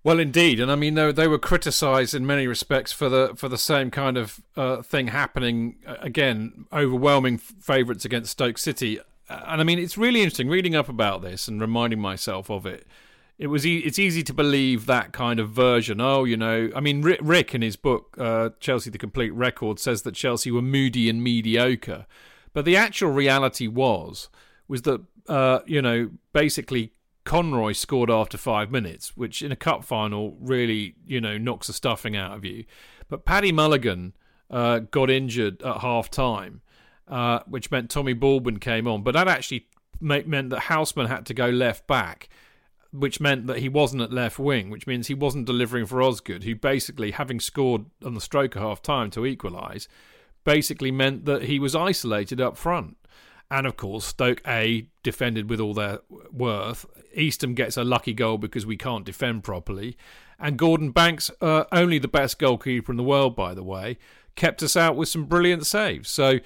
Well, 0.09 0.21
indeed, 0.21 0.59
and 0.59 0.73
I 0.73 0.75
mean 0.75 0.95
they, 0.95 1.13
they 1.13 1.29
were 1.29 1.39
criticised 1.39 2.15
in 2.15 2.27
many 2.27 2.47
respects 2.47 2.93
for 2.93 3.11
the 3.11 3.35
for 3.37 3.47
the 3.51 3.59
same 3.59 3.91
kind 3.91 4.17
of 4.17 4.41
uh, 4.57 4.81
thing 4.81 5.09
happening 5.09 5.77
uh, 5.87 5.97
again. 6.01 6.65
Overwhelming 6.73 7.37
favourites 7.37 8.07
against 8.07 8.33
Stoke 8.33 8.57
City, 8.57 9.01
and 9.29 9.61
I 9.61 9.65
mean 9.65 9.79
it's 9.79 9.99
really 9.99 10.23
interesting 10.23 10.49
reading 10.49 10.75
up 10.75 10.89
about 10.89 11.21
this 11.21 11.47
and 11.47 11.61
reminding 11.61 12.01
myself 12.01 12.49
of 12.51 12.65
it 12.65 12.87
it 13.37 13.49
was 13.49 13.67
e- 13.67 13.81
it's 13.81 13.99
easy 13.99 14.23
to 14.23 14.33
believe 14.33 14.87
that 14.87 15.13
kind 15.13 15.39
of 15.39 15.51
version. 15.51 16.01
Oh, 16.01 16.25
you 16.25 16.39
know, 16.39 16.71
I 16.75 16.81
mean, 16.81 17.03
Rick, 17.03 17.21
Rick 17.23 17.55
in 17.55 17.61
his 17.61 17.77
book 17.77 18.17
uh, 18.17 18.49
Chelsea: 18.61 18.89
The 18.89 18.97
Complete 18.97 19.35
Record 19.35 19.79
says 19.79 20.01
that 20.05 20.15
Chelsea 20.15 20.51
were 20.51 20.63
moody 20.63 21.11
and 21.11 21.23
mediocre, 21.23 22.07
but 22.55 22.65
the 22.65 22.79
actual 22.79 23.11
reality 23.11 23.67
was 23.67 24.31
was 24.69 24.81
that 24.83 25.03
uh, 25.29 25.59
you 25.67 25.83
know 25.83 26.13
basically 26.33 26.93
Conroy 27.29 27.73
scored 27.73 28.11
after 28.11 28.39
five 28.39 28.71
minutes, 28.71 29.15
which 29.15 29.43
in 29.43 29.53
a 29.53 29.57
cup 29.57 29.85
final 29.85 30.35
really 30.41 30.95
you 31.07 31.21
know 31.21 31.37
knocks 31.37 31.67
the 31.67 31.75
stuffing 31.75 32.17
out 32.17 32.35
of 32.35 32.45
you. 32.45 32.65
But 33.09 33.27
Paddy 33.27 33.53
Mulligan 33.53 34.15
uh, 34.51 34.79
got 34.79 35.11
injured 35.11 35.63
at 35.63 35.79
half 35.79 36.11
time, 36.11 36.63
uh, 37.07 37.41
which 37.47 37.71
meant 37.71 37.91
Tommy 37.91 38.15
Baldwin 38.15 38.59
came 38.59 38.89
on, 38.89 39.03
but 39.03 39.13
that 39.13 39.29
actually 39.29 39.67
meant 40.01 40.49
that 40.51 40.61
Houseman 40.61 41.09
had 41.09 41.27
to 41.27 41.35
go 41.35 41.49
left 41.49 41.87
back 41.87 42.31
which 42.91 43.21
meant 43.21 43.47
that 43.47 43.59
he 43.59 43.69
wasn't 43.69 44.01
at 44.01 44.13
left 44.13 44.39
wing, 44.39 44.71
which 44.71 44.87
means 44.87 45.07
he 45.07 45.15
wasn't 45.15 45.45
delivering 45.45 45.85
for 45.85 46.03
Osgood, 46.03 46.45
who 46.45 46.55
basically, 46.55 47.11
having 47.11 47.39
scored 47.39 47.85
on 48.03 48.15
the 48.15 48.21
stroke 48.21 48.57
of 48.57 48.63
half 48.63 48.81
time 48.81 49.11
to 49.11 49.27
equalise, 49.27 49.89
basically 50.45 50.91
meant 50.91 51.27
that 51.27 51.43
he 51.43 51.59
was 51.59 51.75
isolated 51.75 52.41
up 52.41 52.57
front. 52.57 52.97
And 53.51 53.67
of 53.67 53.77
course, 53.77 54.05
Stoke 54.05 54.43
A 54.47 54.87
defended 55.03 55.49
with 55.49 55.61
all 55.61 55.75
their 55.75 56.01
worth. 56.31 56.85
Eastham 57.15 57.55
gets 57.55 57.77
a 57.77 57.85
lucky 57.85 58.13
goal 58.13 58.37
because 58.39 58.67
we 58.67 58.77
can't 58.77 59.07
defend 59.07 59.43
properly. 59.43 59.97
And 60.39 60.59
Gordon 60.59 60.91
Banks, 60.91 61.31
uh, 61.41 61.65
only 61.73 61.99
the 61.99 62.09
best 62.09 62.39
goalkeeper 62.39 62.93
in 62.93 62.97
the 62.97 63.03
world, 63.03 63.35
by 63.35 63.55
the 63.55 63.65
way, 63.65 63.97
kept 64.37 64.63
us 64.63 64.77
out 64.77 64.97
with 64.97 65.09
some 65.09 65.25
brilliant 65.25 65.67
saves. 65.67 66.11
So 66.11 66.39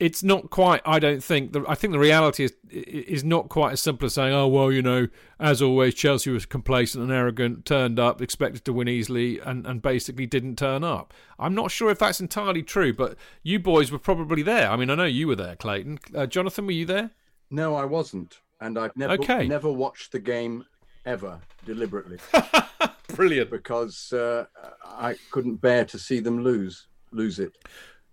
it's 0.00 0.22
not 0.22 0.50
quite. 0.50 0.80
I 0.84 0.98
don't 0.98 1.22
think. 1.22 1.52
The, 1.52 1.64
I 1.68 1.74
think 1.74 1.92
the 1.92 1.98
reality 1.98 2.44
is 2.44 2.52
is 2.70 3.24
not 3.24 3.48
quite 3.48 3.72
as 3.72 3.80
simple 3.80 4.06
as 4.06 4.14
saying, 4.14 4.32
"Oh 4.32 4.46
well, 4.46 4.70
you 4.70 4.82
know, 4.82 5.08
as 5.40 5.62
always, 5.62 5.94
Chelsea 5.94 6.30
was 6.30 6.46
complacent 6.46 7.02
and 7.02 7.12
arrogant, 7.12 7.64
turned 7.64 7.98
up, 7.98 8.20
expected 8.20 8.64
to 8.64 8.72
win 8.72 8.88
easily, 8.88 9.38
and 9.40 9.66
and 9.66 9.82
basically 9.82 10.26
didn't 10.26 10.56
turn 10.56 10.84
up." 10.84 11.12
I'm 11.38 11.54
not 11.54 11.70
sure 11.70 11.90
if 11.90 11.98
that's 11.98 12.20
entirely 12.20 12.62
true, 12.62 12.92
but 12.92 13.16
you 13.42 13.58
boys 13.58 13.90
were 13.90 13.98
probably 13.98 14.42
there. 14.42 14.70
I 14.70 14.76
mean, 14.76 14.90
I 14.90 14.94
know 14.94 15.04
you 15.04 15.28
were 15.28 15.36
there, 15.36 15.56
Clayton. 15.56 15.98
Uh, 16.14 16.26
Jonathan, 16.26 16.66
were 16.66 16.72
you 16.72 16.86
there? 16.86 17.10
No, 17.50 17.74
I 17.74 17.84
wasn't, 17.84 18.40
and 18.60 18.78
I've 18.78 18.96
never 18.96 19.14
okay. 19.14 19.46
never 19.46 19.70
watched 19.70 20.12
the 20.12 20.20
game 20.20 20.64
ever 21.04 21.40
deliberately. 21.64 22.18
Brilliant, 23.14 23.50
because 23.50 24.12
uh, 24.12 24.46
I 24.84 25.16
couldn't 25.30 25.56
bear 25.56 25.84
to 25.86 25.98
see 25.98 26.20
them 26.20 26.42
lose 26.42 26.86
lose 27.12 27.38
it. 27.38 27.56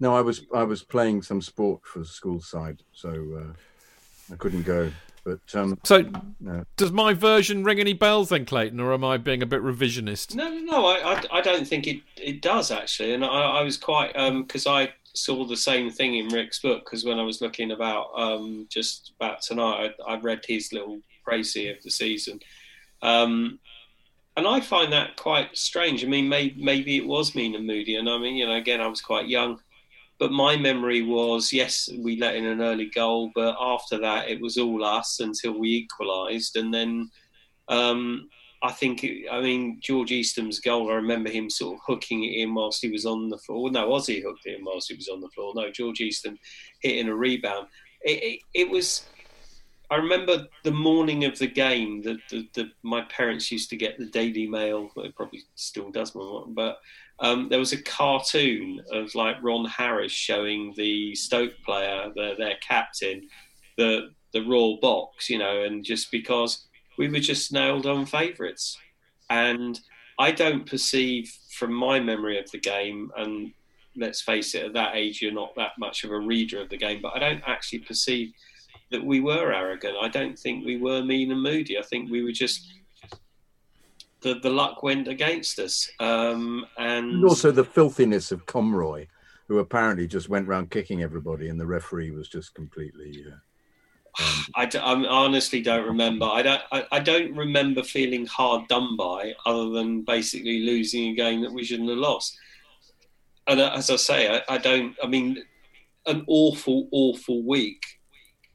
No, 0.04 0.14
I 0.14 0.20
was 0.20 0.46
I 0.54 0.64
was 0.64 0.84
playing 0.84 1.22
some 1.22 1.42
sport 1.42 1.80
for 1.86 2.00
the 2.00 2.06
school 2.06 2.42
side, 2.42 2.84
so 2.92 3.10
uh, 3.10 4.34
I 4.34 4.36
couldn't 4.36 4.64
go. 4.64 4.92
But 5.24 5.40
um, 5.56 5.80
so, 5.86 6.04
no. 6.42 6.66
does 6.76 6.92
my 6.92 7.14
version 7.14 7.64
ring 7.64 7.80
any 7.80 7.94
bells 7.94 8.28
then, 8.28 8.44
Clayton, 8.44 8.82
or 8.82 8.92
am 8.92 9.06
I 9.06 9.16
being 9.16 9.42
a 9.42 9.46
bit 9.46 9.62
revisionist? 9.62 10.36
No, 10.36 10.50
no, 10.50 10.60
no. 10.60 10.86
I, 10.88 11.14
I, 11.14 11.24
I 11.38 11.42
don't 11.42 11.66
think 11.66 11.88
it, 11.88 12.02
it 12.18 12.42
does 12.42 12.70
actually, 12.70 13.14
and 13.14 13.24
I, 13.24 13.28
I 13.30 13.62
was 13.62 13.78
quite 13.78 14.12
because 14.12 14.68
um, 14.68 14.74
I 14.74 14.92
saw 15.14 15.46
the 15.46 15.56
same 15.56 15.90
thing 15.90 16.18
in 16.18 16.28
Rick's 16.28 16.60
book 16.60 16.84
because 16.84 17.06
when 17.06 17.18
I 17.18 17.24
was 17.24 17.40
looking 17.40 17.72
about 17.72 18.08
um, 18.14 18.68
just 18.70 19.14
about 19.16 19.42
tonight, 19.42 19.94
I, 20.06 20.16
I 20.16 20.20
read 20.20 20.44
his 20.46 20.74
little 20.74 21.00
crazy 21.24 21.70
of 21.70 21.82
the 21.82 21.92
season. 21.92 22.42
Um, 23.02 23.58
and 24.36 24.46
I 24.46 24.60
find 24.60 24.92
that 24.92 25.16
quite 25.16 25.56
strange. 25.56 26.04
I 26.04 26.08
mean, 26.08 26.28
maybe, 26.28 26.62
maybe 26.62 26.98
it 26.98 27.08
was 27.08 27.36
mean 27.36 27.56
and 27.56 27.66
moody, 27.66 27.96
and 27.96 28.10
I 28.10 28.18
mean, 28.18 28.36
you 28.36 28.46
know, 28.46 28.56
again, 28.56 28.82
I 28.82 28.88
was 28.88 29.00
quite 29.00 29.30
young 29.30 29.62
but 30.20 30.32
my 30.32 30.56
memory 30.56 31.02
was 31.02 31.52
yes, 31.52 31.90
we 32.00 32.18
let 32.18 32.36
in 32.36 32.46
an 32.46 32.62
early 32.62 32.90
goal, 32.94 33.32
but 33.36 33.56
after 33.60 34.00
that 34.00 34.30
it 34.30 34.42
was 34.42 34.58
all 34.58 34.84
us 34.84 35.20
until 35.20 35.60
we 35.60 35.70
equalised, 35.70 36.56
and 36.56 36.74
then 36.74 37.10
um, 37.68 38.28
I 38.64 38.72
think 38.72 39.06
I 39.30 39.42
mean 39.42 39.80
George 39.82 40.12
Eastham's 40.12 40.60
goal. 40.60 40.90
I 40.90 40.96
remember 40.96 41.30
him 41.30 41.50
sort 41.50 41.76
of 41.76 41.82
hooking 41.86 42.24
it 42.24 42.42
in 42.42 42.54
whilst 42.54 42.82
he 42.82 42.90
was 42.90 43.06
on 43.06 43.30
the 43.30 43.38
floor. 43.40 43.70
No, 43.70 43.90
was 43.90 44.08
he 44.08 44.22
hooked 44.22 44.46
it 44.46 44.58
in 44.58 44.66
whilst 44.66 44.90
he 44.90 44.96
was 44.96 45.10
on 45.10 45.20
the 45.20 45.30
floor? 45.30 45.54
No, 45.56 45.70
George 45.70 46.00
Eastham 46.00 46.38
hitting 46.82 47.10
a 47.10 47.16
rebound. 47.16 47.68
It, 48.04 48.24
it, 48.24 48.40
it 48.54 48.70
was. 48.70 49.06
I 49.92 49.98
remember 49.98 50.48
the 50.64 50.72
morning 50.72 51.26
of 51.26 51.38
the 51.38 51.48
game 51.48 52.02
that 52.04 52.72
my 52.84 53.02
parents 53.04 53.52
used 53.52 53.70
to 53.70 53.76
get 53.76 54.00
the 54.00 54.08
Daily 54.08 54.48
Mail. 54.48 54.90
It 54.96 55.16
probably 55.16 55.44
still 55.56 55.92
does, 55.92 56.16
but 56.48 56.78
um, 57.20 57.48
there 57.50 57.60
was 57.60 57.74
a 57.74 57.82
cartoon 57.82 58.82
of 58.92 59.14
like 59.16 59.42
Ron 59.42 59.66
Harris 59.66 60.12
showing 60.12 60.74
the 60.76 61.16
Stoke 61.16 61.54
player, 61.66 62.12
the, 62.16 62.34
their 62.38 62.56
captain, 62.68 63.28
the 63.78 64.10
the 64.34 64.42
raw 64.42 64.74
box, 64.82 65.30
you 65.30 65.38
know, 65.38 65.64
and 65.64 65.86
just 65.86 66.12
because 66.12 66.68
we 66.98 67.08
were 67.08 67.20
just 67.20 67.54
nailed 67.54 67.86
on 67.86 68.06
favourites, 68.06 68.78
and 69.30 69.80
I 70.18 70.32
don't 70.32 70.66
perceive 70.66 71.32
from 71.52 71.72
my 71.72 72.00
memory 72.00 72.40
of 72.40 72.50
the 72.52 72.60
game, 72.60 73.12
and 73.16 73.52
let's 73.96 74.22
face 74.22 74.56
it, 74.56 74.66
at 74.66 74.74
that 74.74 74.96
age 74.96 75.22
you're 75.22 75.32
not 75.32 75.56
that 75.56 75.74
much 75.78 76.04
of 76.04 76.12
a 76.12 76.20
reader 76.20 76.60
of 76.62 76.70
the 76.70 76.78
game, 76.78 77.00
but 77.02 77.16
I 77.16 77.20
don't 77.20 77.44
actually 77.46 77.80
perceive 77.80 78.34
that 78.92 79.06
we 79.06 79.20
were 79.20 79.54
arrogant. 79.54 79.96
I 80.02 80.08
don't 80.08 80.38
think 80.38 80.66
we 80.66 80.78
were 80.78 81.04
mean 81.04 81.32
and 81.32 81.42
moody. 81.42 81.78
I 81.78 81.84
think 81.84 82.10
we 82.10 82.24
were 82.24 82.32
just 82.32 82.68
the, 84.24 84.36
the 84.36 84.50
luck 84.50 84.82
went 84.82 85.08
against 85.08 85.60
us. 85.60 85.90
Um, 86.00 86.66
and... 86.78 87.12
and... 87.12 87.26
also 87.26 87.52
the 87.52 87.64
filthiness 87.64 88.32
of 88.32 88.46
Conroy, 88.46 89.08
who 89.48 89.60
apparently 89.60 90.08
just 90.08 90.30
went 90.30 90.48
around 90.48 90.72
kicking 90.72 91.04
everybody, 91.04 91.50
and 91.50 91.60
the 91.60 91.66
referee 91.66 92.12
was 92.12 92.28
just 92.28 92.56
completely. 92.56 93.26
Uh, 93.28 94.24
um... 94.24 94.46
I, 94.56 94.66
d- 94.66 94.80
I 94.80 94.94
honestly 94.94 95.62
don't 95.62 95.86
remember. 95.86 96.26
I 96.26 96.42
don't. 96.42 96.62
I, 96.72 96.86
I, 96.92 97.00
don't 97.00 97.36
remember 97.36 97.84
feeling 97.84 98.26
hard 98.26 98.68
done 98.68 98.96
by, 98.98 99.34
other 99.46 99.70
than 99.70 100.02
basically 100.02 100.62
losing 100.62 101.12
a 101.12 101.16
game 101.16 101.42
that 101.42 101.54
we 101.54 101.64
shouldn't 101.64 101.90
have 101.90 101.98
lost. 101.98 102.38
And 103.48 103.60
uh, 103.60 103.72
as 103.76 103.90
I 103.90 103.98
say, 103.98 104.36
I, 104.36 104.56
I 104.56 104.58
don't. 104.58 104.96
I 105.04 105.08
mean, 105.08 105.44
an 106.06 106.24
awful, 106.28 106.88
awful 106.92 107.44
week, 107.44 107.84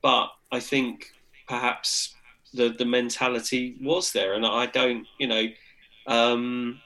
but 0.03 0.31
I 0.51 0.61
think 0.61 1.07
perhaps 1.47 2.15
the 2.55 2.71
the 2.71 2.85
mentality 2.85 3.77
was 3.81 4.13
there, 4.13 4.35
and 4.35 4.47
I 4.47 4.67
don't, 4.67 5.07
you 5.19 5.27
know, 5.27 5.45
um, 6.07 6.81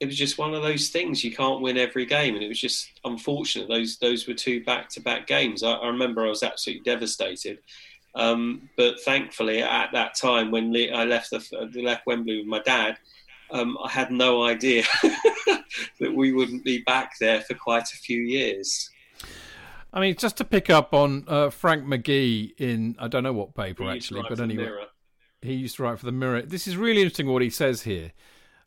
it 0.00 0.06
was 0.06 0.16
just 0.16 0.38
one 0.38 0.54
of 0.54 0.62
those 0.62 0.88
things. 0.88 1.24
You 1.24 1.34
can't 1.34 1.60
win 1.60 1.76
every 1.76 2.06
game, 2.06 2.34
and 2.34 2.44
it 2.44 2.48
was 2.48 2.60
just 2.60 3.00
unfortunate. 3.04 3.68
Those 3.68 3.98
those 3.98 4.26
were 4.28 4.34
two 4.34 4.64
back 4.64 4.88
to 4.90 5.00
back 5.00 5.26
games. 5.26 5.62
I, 5.62 5.72
I, 5.72 5.86
remember 5.88 6.24
I 6.24 6.28
was 6.28 6.42
absolutely 6.42 6.84
devastated. 6.84 7.58
Um, 8.14 8.68
but 8.76 9.00
thankfully, 9.00 9.62
at 9.62 9.90
that 9.92 10.14
time 10.14 10.50
when 10.50 10.74
I 10.94 11.04
left 11.04 11.30
the, 11.30 11.70
left 11.82 12.06
Wembley 12.06 12.38
with 12.38 12.46
my 12.46 12.60
dad, 12.60 12.98
um, 13.50 13.78
I 13.82 13.90
had 13.90 14.10
no 14.10 14.44
idea 14.44 14.82
that 16.00 16.14
we 16.14 16.32
wouldn't 16.32 16.64
be 16.64 16.78
back 16.82 17.12
there 17.20 17.42
for 17.42 17.54
quite 17.54 17.84
a 17.84 17.96
few 17.96 18.20
years. 18.20 18.90
I 19.92 20.00
mean, 20.00 20.16
just 20.16 20.36
to 20.38 20.44
pick 20.44 20.68
up 20.68 20.92
on 20.92 21.24
uh, 21.26 21.50
Frank 21.50 21.84
McGee 21.84 22.52
in 22.58 22.96
I 22.98 23.08
don't 23.08 23.22
know 23.22 23.32
what 23.32 23.54
paper 23.54 23.88
actually, 23.90 24.22
but 24.28 24.38
anyway, 24.40 24.70
he 25.42 25.54
used 25.54 25.76
to 25.76 25.82
write 25.82 25.98
for 25.98 26.06
the 26.06 26.12
Mirror. 26.12 26.42
This 26.42 26.66
is 26.66 26.76
really 26.76 27.02
interesting 27.02 27.28
what 27.28 27.42
he 27.42 27.50
says 27.50 27.82
here. 27.82 28.12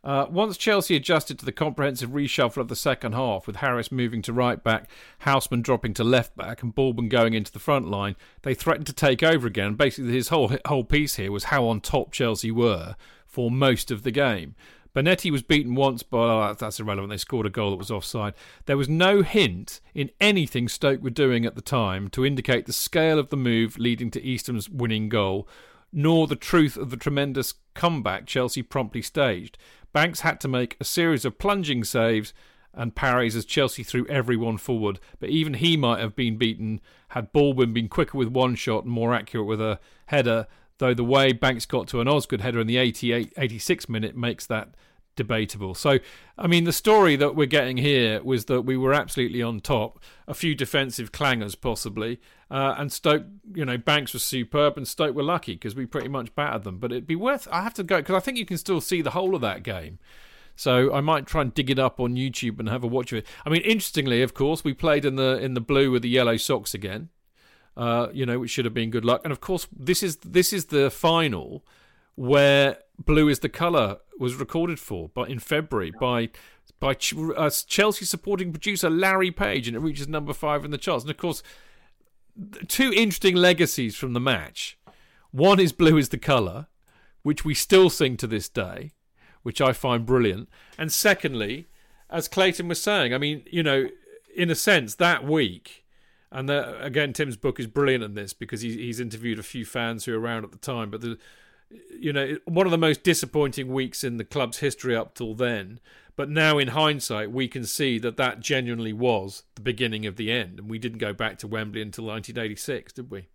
Uh, 0.03 0.26
once 0.32 0.57
Chelsea 0.57 0.95
adjusted 0.95 1.38
to 1.38 1.45
the 1.45 1.51
comprehensive 1.51 2.09
reshuffle 2.09 2.57
of 2.57 2.69
the 2.69 2.76
second 2.76 3.13
half, 3.13 3.45
with 3.45 3.57
Harris 3.57 3.91
moving 3.91 4.24
to 4.24 4.34
right 4.34 4.63
back, 4.63 4.89
Houseman 5.19 5.61
dropping 5.61 5.93
to 5.95 6.03
left 6.03 6.36
back, 6.36 6.63
and 6.63 6.74
Baldwin 6.74 7.07
going 7.07 7.36
into 7.36 7.51
the 7.51 7.59
front 7.59 7.88
line, 7.88 8.15
they 8.41 8.55
threatened 8.55 8.88
to 8.88 8.93
take 8.93 9.22
over 9.22 9.45
again. 9.45 9.76
Basically, 9.76 10.11
his 10.11 10.30
whole 10.30 10.51
whole 10.65 10.84
piece 10.84 11.17
here 11.17 11.32
was 11.32 11.45
how 11.45 11.65
on 11.65 11.82
top 11.82 12.11
Chelsea 12.11 12.49
were 12.49 12.95
for 13.28 13.51
most 13.51 13.91
of 13.91 14.01
the 14.01 14.11
game. 14.11 14.55
Bonetti 14.95 15.32
was 15.32 15.43
beaten 15.43 15.76
once, 15.76 16.03
but 16.03 16.17
oh, 16.17 16.55
that's 16.59 16.80
irrelevant. 16.80 17.11
They 17.11 17.17
scored 17.17 17.45
a 17.45 17.49
goal 17.49 17.69
that 17.69 17.78
was 17.78 17.91
offside. 17.91 18.34
There 18.65 18.76
was 18.76 18.89
no 18.89 19.22
hint 19.22 19.80
in 19.93 20.09
anything 20.19 20.67
Stoke 20.67 21.01
were 21.01 21.09
doing 21.09 21.45
at 21.45 21.55
the 21.55 21.61
time 21.61 22.09
to 22.09 22.26
indicate 22.26 22.65
the 22.65 22.74
scale 22.74 23.17
of 23.17 23.30
the 23.30 23.38
move 23.38 23.78
leading 23.78 24.11
to 24.11 24.22
Eastham's 24.22 24.67
winning 24.67 25.07
goal, 25.07 25.47
nor 25.93 26.27
the 26.27 26.35
truth 26.35 26.77
of 26.77 26.89
the 26.89 26.97
tremendous 26.97 27.53
comeback 27.73 28.25
Chelsea 28.25 28.61
promptly 28.61 29.01
staged. 29.01 29.57
Banks 29.93 30.21
had 30.21 30.39
to 30.41 30.47
make 30.47 30.77
a 30.79 30.85
series 30.85 31.25
of 31.25 31.37
plunging 31.37 31.83
saves 31.83 32.33
and 32.73 32.95
parries 32.95 33.35
as 33.35 33.45
Chelsea 33.45 33.83
threw 33.83 34.07
everyone 34.07 34.57
forward, 34.57 34.99
but 35.19 35.29
even 35.29 35.55
he 35.55 35.75
might 35.75 35.99
have 35.99 36.15
been 36.15 36.37
beaten 36.37 36.79
had 37.09 37.33
Baldwin 37.33 37.73
been 37.73 37.89
quicker 37.89 38.17
with 38.17 38.29
one 38.29 38.55
shot 38.55 38.85
and 38.85 38.93
more 38.93 39.13
accurate 39.13 39.47
with 39.47 39.59
a 39.59 39.79
header, 40.05 40.47
though 40.77 40.93
the 40.93 41.03
way 41.03 41.33
Banks 41.33 41.65
got 41.65 41.87
to 41.89 41.99
an 41.99 42.07
Osgood 42.07 42.41
header 42.41 42.61
in 42.61 42.67
the 42.67 42.77
88, 42.77 43.33
86 43.37 43.89
minute 43.89 44.15
makes 44.15 44.45
that 44.47 44.69
debatable. 45.17 45.75
So, 45.75 45.99
I 46.37 46.47
mean, 46.47 46.63
the 46.63 46.71
story 46.71 47.17
that 47.17 47.35
we're 47.35 47.45
getting 47.45 47.77
here 47.77 48.23
was 48.23 48.45
that 48.45 48.61
we 48.61 48.77
were 48.77 48.93
absolutely 48.93 49.41
on 49.41 49.59
top, 49.59 49.99
a 50.27 50.33
few 50.33 50.55
defensive 50.55 51.11
clangers 51.11 51.59
possibly, 51.59 52.21
uh, 52.52 52.76
and 52.78 52.91
Stoke, 52.91 53.24
you 53.56 53.64
know, 53.64 53.78
Banks 53.78 54.12
was 54.12 54.24
superb, 54.24 54.76
and 54.76 54.86
Stoke 54.86 55.16
were 55.16 55.24
lucky 55.24 55.54
because 55.54 55.74
we 55.74 55.86
pretty 55.86 56.10
much 56.10 56.36
battered 56.36 56.66
them. 56.66 56.80
But 56.80 56.91
it'd 56.91 57.08
be 57.08 57.16
worth. 57.16 57.47
I 57.49 57.62
have 57.62 57.74
to 57.76 57.84
go 57.84 57.97
because 57.97 58.16
I 58.16 58.20
think 58.20 58.38
you 58.38 58.45
can 58.45 58.58
still 58.58 58.82
see 58.82 59.02
the 59.02 59.12
whole 59.12 59.36
of 59.36 59.41
that 59.41 59.64
game. 59.64 59.99
So 60.58 60.93
I 60.93 60.99
might 60.99 61.26
try 61.26 61.41
and 61.41 61.54
dig 61.54 61.70
it 61.70 61.80
up 61.80 61.97
on 61.97 62.16
YouTube 62.16 62.60
and 62.60 62.68
have 62.68 62.84
a 62.84 62.88
watch 62.88 63.14
of 63.14 63.20
it. 63.20 63.28
I 63.45 63.49
mean, 63.49 63.62
interestingly, 63.62 64.22
of 64.22 64.34
course, 64.34 64.66
we 64.66 64.74
played 64.74 65.06
in 65.06 65.16
the 65.16 65.39
in 65.39 65.54
the 65.54 65.62
blue 65.62 65.91
with 65.91 66.02
the 66.02 66.10
yellow 66.10 66.36
socks 66.36 66.74
again. 66.74 67.08
Uh, 67.78 68.10
you 68.12 68.26
know, 68.26 68.38
which 68.38 68.52
should 68.52 68.66
have 68.66 68.74
been 68.74 68.89
good 68.89 69.06
luck. 69.06 69.22
And 69.24 69.32
of 69.32 69.39
course, 69.39 69.66
this 69.74 70.04
is 70.04 70.18
this 70.18 70.52
is 70.52 70.66
the 70.66 70.91
final 70.91 71.66
where 72.16 72.80
blue 72.99 73.30
is 73.30 73.39
the 73.39 73.47
colour 73.47 73.99
was 74.20 74.36
recorded 74.36 74.78
for, 74.78 75.10
but 75.14 75.30
in 75.30 75.39
February 75.39 75.93
by 75.97 76.30
by 76.82 76.97
uh, 77.38 77.49
Chelsea 77.49 78.04
supporting 78.04 78.52
producer 78.52 78.89
Larry 78.89 79.32
Page, 79.32 79.70
and 79.70 79.78
it 79.78 79.80
reaches 79.80 80.10
number 80.10 80.34
five 80.34 80.66
in 80.66 80.72
the 80.72 80.78
charts. 80.78 81.06
And 81.06 81.12
of 81.12 81.16
course, 81.16 81.41
two 82.67 82.91
interesting 82.93 83.36
legacies 83.36 83.95
from 83.95 84.13
the 84.13 84.19
match. 84.19 84.77
One 85.32 85.59
is 85.59 85.71
Blue 85.71 85.97
is 85.97 86.09
the 86.09 86.17
Colour, 86.17 86.67
which 87.23 87.45
we 87.45 87.53
still 87.53 87.89
sing 87.89 88.17
to 88.17 88.27
this 88.27 88.49
day, 88.49 88.91
which 89.43 89.61
I 89.61 89.73
find 89.73 90.05
brilliant. 90.05 90.49
And 90.77 90.91
secondly, 90.91 91.67
as 92.09 92.27
Clayton 92.27 92.67
was 92.67 92.82
saying, 92.82 93.13
I 93.13 93.17
mean, 93.17 93.43
you 93.49 93.63
know, 93.63 93.88
in 94.36 94.49
a 94.49 94.55
sense, 94.55 94.95
that 94.95 95.25
week, 95.25 95.86
and 96.32 96.47
the, 96.47 96.82
again, 96.84 97.13
Tim's 97.13 97.38
book 97.38 97.59
is 97.59 97.67
brilliant 97.67 98.03
in 98.03 98.13
this 98.13 98.34
because 98.34 98.61
he's, 98.61 98.75
he's 98.75 98.99
interviewed 98.99 99.39
a 99.39 99.43
few 99.43 99.65
fans 99.65 100.05
who 100.05 100.13
were 100.13 100.19
around 100.19 100.43
at 100.43 100.51
the 100.51 100.57
time, 100.57 100.89
but 100.89 101.01
the, 101.01 101.17
you 101.97 102.11
know, 102.11 102.38
one 102.45 102.67
of 102.67 102.71
the 102.71 102.77
most 102.77 103.03
disappointing 103.03 103.71
weeks 103.71 104.03
in 104.03 104.17
the 104.17 104.25
club's 104.25 104.59
history 104.59 104.95
up 104.95 105.15
till 105.15 105.34
then 105.34 105.79
but 106.16 106.30
now, 106.30 106.57
in 106.57 106.70
hindsight, 106.70 107.32
we 107.32 107.47
can 107.47 107.66
see 107.66 107.97
that 107.99 108.18
that 108.18 108.39
genuinely 108.39 108.93
was 108.93 109.43
the 109.55 109.62
beginning 109.62 110.05
of 110.05 110.16
the 110.16 110.32
end, 110.32 110.59
and 110.59 110.70
we 110.70 110.80
didn't 110.80 110.99
go 110.99 111.14
back 111.14 111.38
to 111.39 111.47
Wembley 111.47 111.82
until 111.82 112.05
1986, 112.05 112.93
did 112.93 113.09
we? 113.09 113.30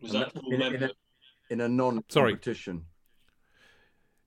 Was 0.00 0.12
that 0.12 0.32
in, 0.50 0.62
in, 0.62 0.82
a, 0.82 0.90
in 1.50 1.60
a 1.60 1.68
non-competition? 1.68 2.84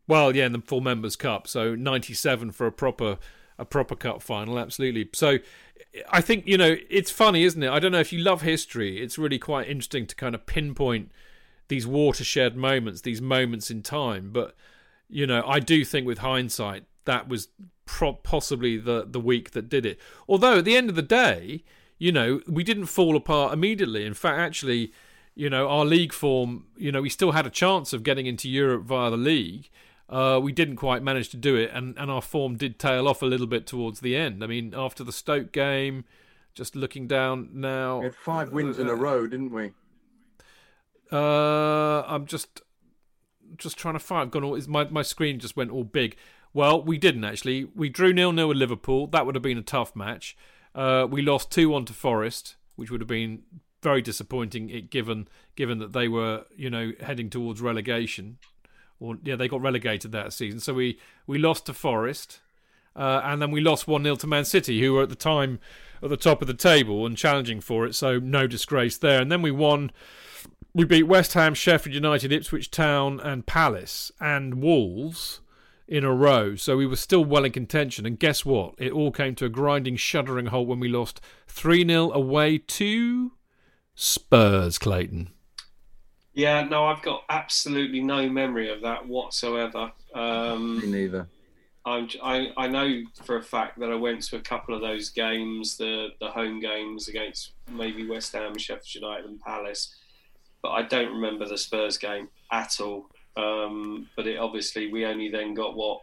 Well, 0.07 0.35
yeah, 0.35 0.45
in 0.45 0.53
the 0.53 0.61
full 0.61 0.81
members 0.81 1.15
cup. 1.15 1.47
So 1.47 1.75
97 1.75 2.51
for 2.51 2.65
a 2.65 2.71
proper 2.71 3.17
a 3.59 3.65
proper 3.65 3.95
cup 3.95 4.21
final, 4.21 4.59
absolutely. 4.59 5.09
So 5.13 5.39
I 6.11 6.21
think 6.21 6.47
you 6.47 6.57
know 6.57 6.77
it's 6.89 7.11
funny, 7.11 7.43
isn't 7.43 7.61
it? 7.61 7.69
I 7.69 7.79
don't 7.79 7.91
know 7.91 7.99
if 7.99 8.13
you 8.13 8.19
love 8.19 8.41
history. 8.41 9.01
It's 9.01 9.17
really 9.17 9.39
quite 9.39 9.67
interesting 9.67 10.05
to 10.07 10.15
kind 10.15 10.35
of 10.35 10.45
pinpoint 10.45 11.11
these 11.67 11.85
watershed 11.85 12.55
moments, 12.55 13.01
these 13.01 13.21
moments 13.21 13.69
in 13.69 13.81
time, 13.81 14.29
but 14.31 14.55
you 15.09 15.27
know, 15.27 15.43
I 15.45 15.59
do 15.59 15.85
think 15.85 16.05
with 16.05 16.19
hindsight 16.19 16.85
that 17.05 17.27
was 17.27 17.47
pro- 17.85 18.13
possibly 18.13 18.77
the 18.77 19.05
the 19.09 19.19
week 19.19 19.51
that 19.51 19.69
did 19.69 19.85
it. 19.85 19.99
Although 20.27 20.59
at 20.59 20.65
the 20.65 20.75
end 20.75 20.89
of 20.89 20.95
the 20.95 21.01
day, 21.01 21.63
you 21.97 22.11
know, 22.11 22.41
we 22.47 22.63
didn't 22.63 22.85
fall 22.85 23.15
apart 23.15 23.53
immediately. 23.53 24.05
In 24.05 24.13
fact, 24.13 24.37
actually, 24.37 24.91
you 25.33 25.49
know, 25.49 25.67
our 25.67 25.85
league 25.85 26.13
form, 26.13 26.65
you 26.77 26.91
know, 26.91 27.01
we 27.01 27.09
still 27.09 27.31
had 27.31 27.47
a 27.47 27.49
chance 27.49 27.93
of 27.93 28.03
getting 28.03 28.27
into 28.27 28.49
Europe 28.49 28.83
via 28.83 29.09
the 29.09 29.17
league. 29.17 29.69
Uh, 30.09 30.39
we 30.41 30.51
didn't 30.53 30.77
quite 30.77 31.03
manage 31.03 31.27
to 31.29 31.37
do 31.37 31.55
it, 31.55 31.69
and, 31.73 31.97
and 31.97 32.09
our 32.09 32.21
form 32.21 32.55
did 32.55 32.79
tail 32.79 33.09
off 33.09 33.21
a 33.21 33.25
little 33.25 33.47
bit 33.47 33.67
towards 33.67 33.99
the 33.99 34.15
end. 34.15 34.41
I 34.41 34.47
mean, 34.47 34.73
after 34.75 35.03
the 35.03 35.11
Stoke 35.11 35.51
game, 35.51 36.05
just 36.53 36.77
looking 36.77 37.07
down 37.07 37.49
now, 37.53 37.99
we 37.99 38.05
had 38.05 38.15
five 38.15 38.51
wins 38.53 38.79
uh, 38.79 38.83
in 38.83 38.87
a 38.87 38.95
row, 38.95 39.27
didn't 39.27 39.51
we? 39.51 39.73
Uh, 41.11 42.03
I'm 42.03 42.25
just 42.25 42.61
just 43.57 43.77
trying 43.77 43.95
to 43.95 43.99
find. 43.99 44.23
I've 44.23 44.31
gone 44.31 44.43
all. 44.43 44.59
My 44.67 44.85
my 44.85 45.01
screen 45.01 45.39
just 45.39 45.55
went 45.55 45.71
all 45.71 45.83
big. 45.83 46.15
Well, 46.53 46.81
we 46.81 46.97
didn't 46.97 47.23
actually. 47.23 47.65
We 47.75 47.89
drew 47.89 48.13
nil 48.13 48.31
nil 48.31 48.49
with 48.49 48.57
Liverpool. 48.57 49.07
That 49.07 49.25
would 49.25 49.35
have 49.35 49.41
been 49.41 49.57
a 49.57 49.63
tough 49.63 49.95
match. 49.95 50.35
Uh, 50.75 51.07
we 51.09 51.21
lost 51.21 51.51
two 51.51 51.69
one 51.69 51.85
to 51.85 51.93
Forest, 51.93 52.55
which 52.75 52.91
would 52.91 53.01
have 53.01 53.07
been 53.07 53.43
very 53.81 54.01
disappointing. 54.01 54.69
It 54.69 54.89
given 54.89 55.27
given 55.55 55.79
that 55.79 55.93
they 55.93 56.07
were 56.07 56.45
you 56.55 56.69
know 56.69 56.93
heading 57.01 57.29
towards 57.29 57.61
relegation, 57.61 58.37
or 58.99 59.17
yeah 59.23 59.35
they 59.35 59.47
got 59.47 59.61
relegated 59.61 60.11
that 60.11 60.33
season. 60.33 60.59
So 60.59 60.73
we 60.73 60.99
we 61.25 61.37
lost 61.37 61.65
to 61.67 61.73
Forest, 61.73 62.39
uh, 62.95 63.21
and 63.23 63.41
then 63.41 63.51
we 63.51 63.61
lost 63.61 63.87
one 63.87 64.03
0 64.03 64.15
to 64.17 64.27
Man 64.27 64.45
City, 64.45 64.81
who 64.81 64.93
were 64.93 65.03
at 65.03 65.09
the 65.09 65.15
time 65.15 65.59
at 66.01 66.09
the 66.09 66.17
top 66.17 66.41
of 66.41 66.47
the 66.47 66.53
table 66.53 67.05
and 67.05 67.17
challenging 67.17 67.61
for 67.61 67.85
it. 67.85 67.95
So 67.95 68.19
no 68.19 68.47
disgrace 68.47 68.97
there. 68.97 69.21
And 69.21 69.31
then 69.31 69.41
we 69.41 69.51
won 69.51 69.91
we 70.73 70.85
beat 70.85 71.03
West 71.03 71.33
Ham, 71.33 71.53
Sheffield 71.53 71.93
United, 71.93 72.31
Ipswich 72.31 72.71
Town, 72.71 73.19
and 73.19 73.45
Palace 73.45 74.11
and 74.19 74.61
Wolves 74.61 75.41
in 75.87 76.03
a 76.03 76.13
row. 76.13 76.55
So 76.55 76.77
we 76.77 76.85
were 76.85 76.95
still 76.95 77.23
well 77.23 77.45
in 77.45 77.51
contention. 77.51 78.05
And 78.05 78.19
guess 78.19 78.45
what? 78.45 78.75
It 78.77 78.91
all 78.91 79.11
came 79.11 79.35
to 79.35 79.45
a 79.45 79.49
grinding, 79.49 79.95
shuddering 79.95 80.47
halt 80.47 80.67
when 80.67 80.79
we 80.79 80.89
lost 80.89 81.21
3 81.47 81.87
0 81.87 82.11
away 82.11 82.57
to 82.57 83.31
Spurs, 83.95 84.77
Clayton. 84.77 85.29
Yeah, 86.33 86.63
no, 86.63 86.85
I've 86.85 87.01
got 87.01 87.23
absolutely 87.29 88.01
no 88.01 88.29
memory 88.29 88.71
of 88.71 88.81
that 88.81 89.07
whatsoever. 89.07 89.91
Um, 90.13 90.79
Me 90.79 90.85
neither. 90.85 91.27
I'm, 91.83 92.09
I, 92.21 92.51
I 92.57 92.67
know 92.67 93.01
for 93.23 93.37
a 93.37 93.41
fact 93.41 93.79
that 93.79 93.89
I 93.89 93.95
went 93.95 94.21
to 94.23 94.35
a 94.35 94.41
couple 94.41 94.75
of 94.75 94.81
those 94.81 95.09
games, 95.09 95.77
the 95.77 96.09
the 96.19 96.27
home 96.27 96.59
games 96.59 97.07
against 97.07 97.53
maybe 97.71 98.07
West 98.07 98.33
Ham, 98.33 98.57
Sheffield 98.57 99.03
United, 99.03 99.25
and 99.25 99.39
Palace 99.39 99.95
but 100.61 100.69
I 100.69 100.83
don't 100.83 101.13
remember 101.13 101.47
the 101.47 101.57
Spurs 101.57 101.97
game 101.97 102.29
at 102.51 102.79
all. 102.79 103.09
Um, 103.35 104.09
but 104.15 104.25
it 104.27 104.37
obviously 104.37 104.91
we 104.91 105.05
only 105.05 105.29
then 105.29 105.53
got 105.53 105.75
what 105.75 106.01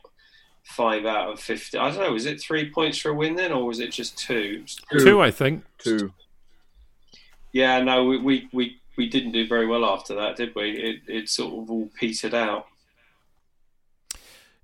five 0.65 1.05
out 1.05 1.33
of 1.33 1.41
fifty. 1.41 1.79
I 1.79 1.91
don't 1.91 2.01
know. 2.01 2.13
Was 2.13 2.27
it 2.27 2.41
three 2.41 2.71
points 2.71 2.99
for 2.99 3.11
a 3.11 3.15
win 3.15 3.35
then, 3.35 3.53
or 3.53 3.67
was 3.67 3.81
it 3.81 3.91
just 3.91 4.17
two? 4.17 4.65
Two, 4.91 5.01
two 5.01 5.23
I 5.23 5.31
think. 5.31 5.65
Two. 5.79 6.13
Yeah, 7.53 7.81
no, 7.83 8.05
we, 8.05 8.19
we, 8.19 8.49
we, 8.53 8.81
we 8.97 9.09
didn't 9.09 9.31
do 9.31 9.47
very 9.47 9.67
well 9.67 9.85
after 9.85 10.17
that, 10.17 10.37
did 10.37 10.55
we? 10.57 10.71
It 10.71 11.01
it 11.07 11.29
sort 11.29 11.63
of 11.63 11.71
all 11.71 11.89
petered 11.99 12.35
out. 12.35 12.67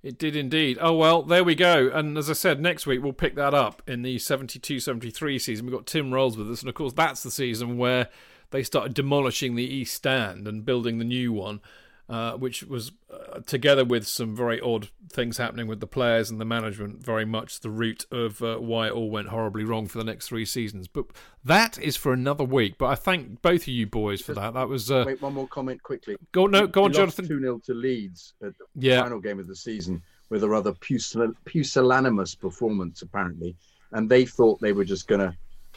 It 0.03 0.17
did 0.17 0.35
indeed. 0.35 0.79
Oh, 0.81 0.95
well, 0.95 1.21
there 1.21 1.43
we 1.43 1.53
go. 1.53 1.91
And 1.93 2.17
as 2.17 2.27
I 2.27 2.33
said, 2.33 2.59
next 2.59 2.87
week 2.87 3.03
we'll 3.03 3.13
pick 3.13 3.35
that 3.35 3.53
up 3.53 3.83
in 3.87 4.01
the 4.01 4.17
72 4.17 4.79
73 4.79 5.37
season. 5.37 5.65
We've 5.67 5.75
got 5.75 5.85
Tim 5.85 6.11
Rolls 6.11 6.37
with 6.37 6.49
us. 6.49 6.61
And 6.61 6.69
of 6.69 6.75
course, 6.75 6.93
that's 6.93 7.21
the 7.21 7.29
season 7.29 7.77
where 7.77 8.09
they 8.51 8.63
started 8.63 8.93
demolishing 8.93 9.55
the 9.55 9.63
East 9.63 9.95
Stand 9.95 10.47
and 10.47 10.65
building 10.65 10.97
the 10.97 11.05
new 11.05 11.33
one, 11.33 11.61
uh, 12.09 12.33
which 12.33 12.63
was, 12.63 12.91
uh, 13.11 13.39
together 13.45 13.85
with 13.85 14.05
some 14.05 14.35
very 14.35 14.59
odd 14.59 14.89
things 15.09 15.37
happening 15.37 15.67
with 15.67 15.79
the 15.79 15.87
players 15.87 16.29
and 16.29 16.39
the 16.39 16.45
management, 16.45 17.03
very 17.03 17.25
much 17.25 17.61
the 17.61 17.69
root 17.69 18.05
of 18.11 18.43
uh, 18.43 18.57
why 18.57 18.87
it 18.87 18.91
all 18.91 19.09
went 19.09 19.29
horribly 19.29 19.63
wrong 19.63 19.87
for 19.87 19.97
the 19.97 20.03
next 20.03 20.27
three 20.27 20.45
seasons. 20.45 20.87
But 20.87 21.05
that 21.43 21.79
is 21.79 21.95
for 21.95 22.11
another 22.11 22.43
week. 22.43 22.77
But 22.77 22.87
I 22.87 22.95
thank 22.95 23.41
both 23.41 23.61
of 23.61 23.69
you 23.69 23.87
boys 23.87 24.21
for 24.21 24.33
that. 24.33 24.53
That 24.53 24.67
was. 24.67 24.91
Uh, 24.91 25.05
Wait, 25.07 25.21
one 25.21 25.33
more 25.33 25.47
comment 25.47 25.81
quickly. 25.81 26.17
Go 26.33 26.47
no, 26.47 26.67
go 26.67 26.83
on, 26.83 26.93
Jonathan. 26.93 27.27
Two 27.27 27.39
0 27.39 27.61
to 27.65 27.73
Leeds 27.73 28.33
at 28.43 28.57
the 28.57 28.65
yeah. 28.75 29.01
final 29.01 29.21
game 29.21 29.39
of 29.39 29.47
the 29.47 29.55
season 29.55 30.01
with 30.29 30.43
a 30.43 30.49
rather 30.49 30.73
pusillanimous 30.73 32.35
performance, 32.35 33.01
apparently, 33.01 33.55
and 33.91 34.09
they 34.09 34.25
thought 34.25 34.59
they 34.61 34.71
were 34.73 34.85
just 34.85 35.07
going 35.07 35.19
to 35.19 35.35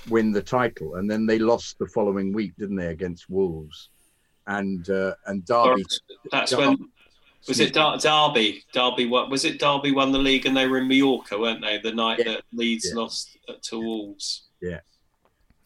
win 0.09 0.33
the 0.33 0.43
title, 0.43 0.97
and 0.97 1.11
then 1.11 1.27
they 1.27 1.39
lost 1.39 1.79
the 1.79 1.87
following 1.87 2.33
week, 2.33 2.53
didn't 2.59 2.77
they, 2.77 2.89
against 2.89 3.29
Wolves, 3.31 3.91
and 4.47 4.89
uh, 4.91 5.15
and 5.27 5.45
Derby. 5.45 5.85
That's 6.31 6.57
when 6.57 6.77
was 7.49 7.61
it 7.61 7.73
Dar- 7.75 7.99
Derby? 7.99 8.65
Derby 8.73 9.07
what 9.07 9.31
was 9.31 9.45
it? 9.45 9.59
Derby 9.59 9.93
won 9.93 10.13
the 10.13 10.19
league 10.19 10.47
and 10.47 10.57
they 10.57 10.67
were 10.67 10.79
in 10.79 10.89
Mallorca, 10.89 11.39
weren't 11.39 11.61
they? 11.61 11.79
The 11.79 11.93
night 11.93 12.19
Yeah. 12.19 12.25
that 12.35 12.43
Leeds 12.53 12.87
Yeah. 12.89 13.01
lost 13.01 13.37
to 13.63 13.79
Wolves. 13.79 14.45
Yeah, 14.63 14.81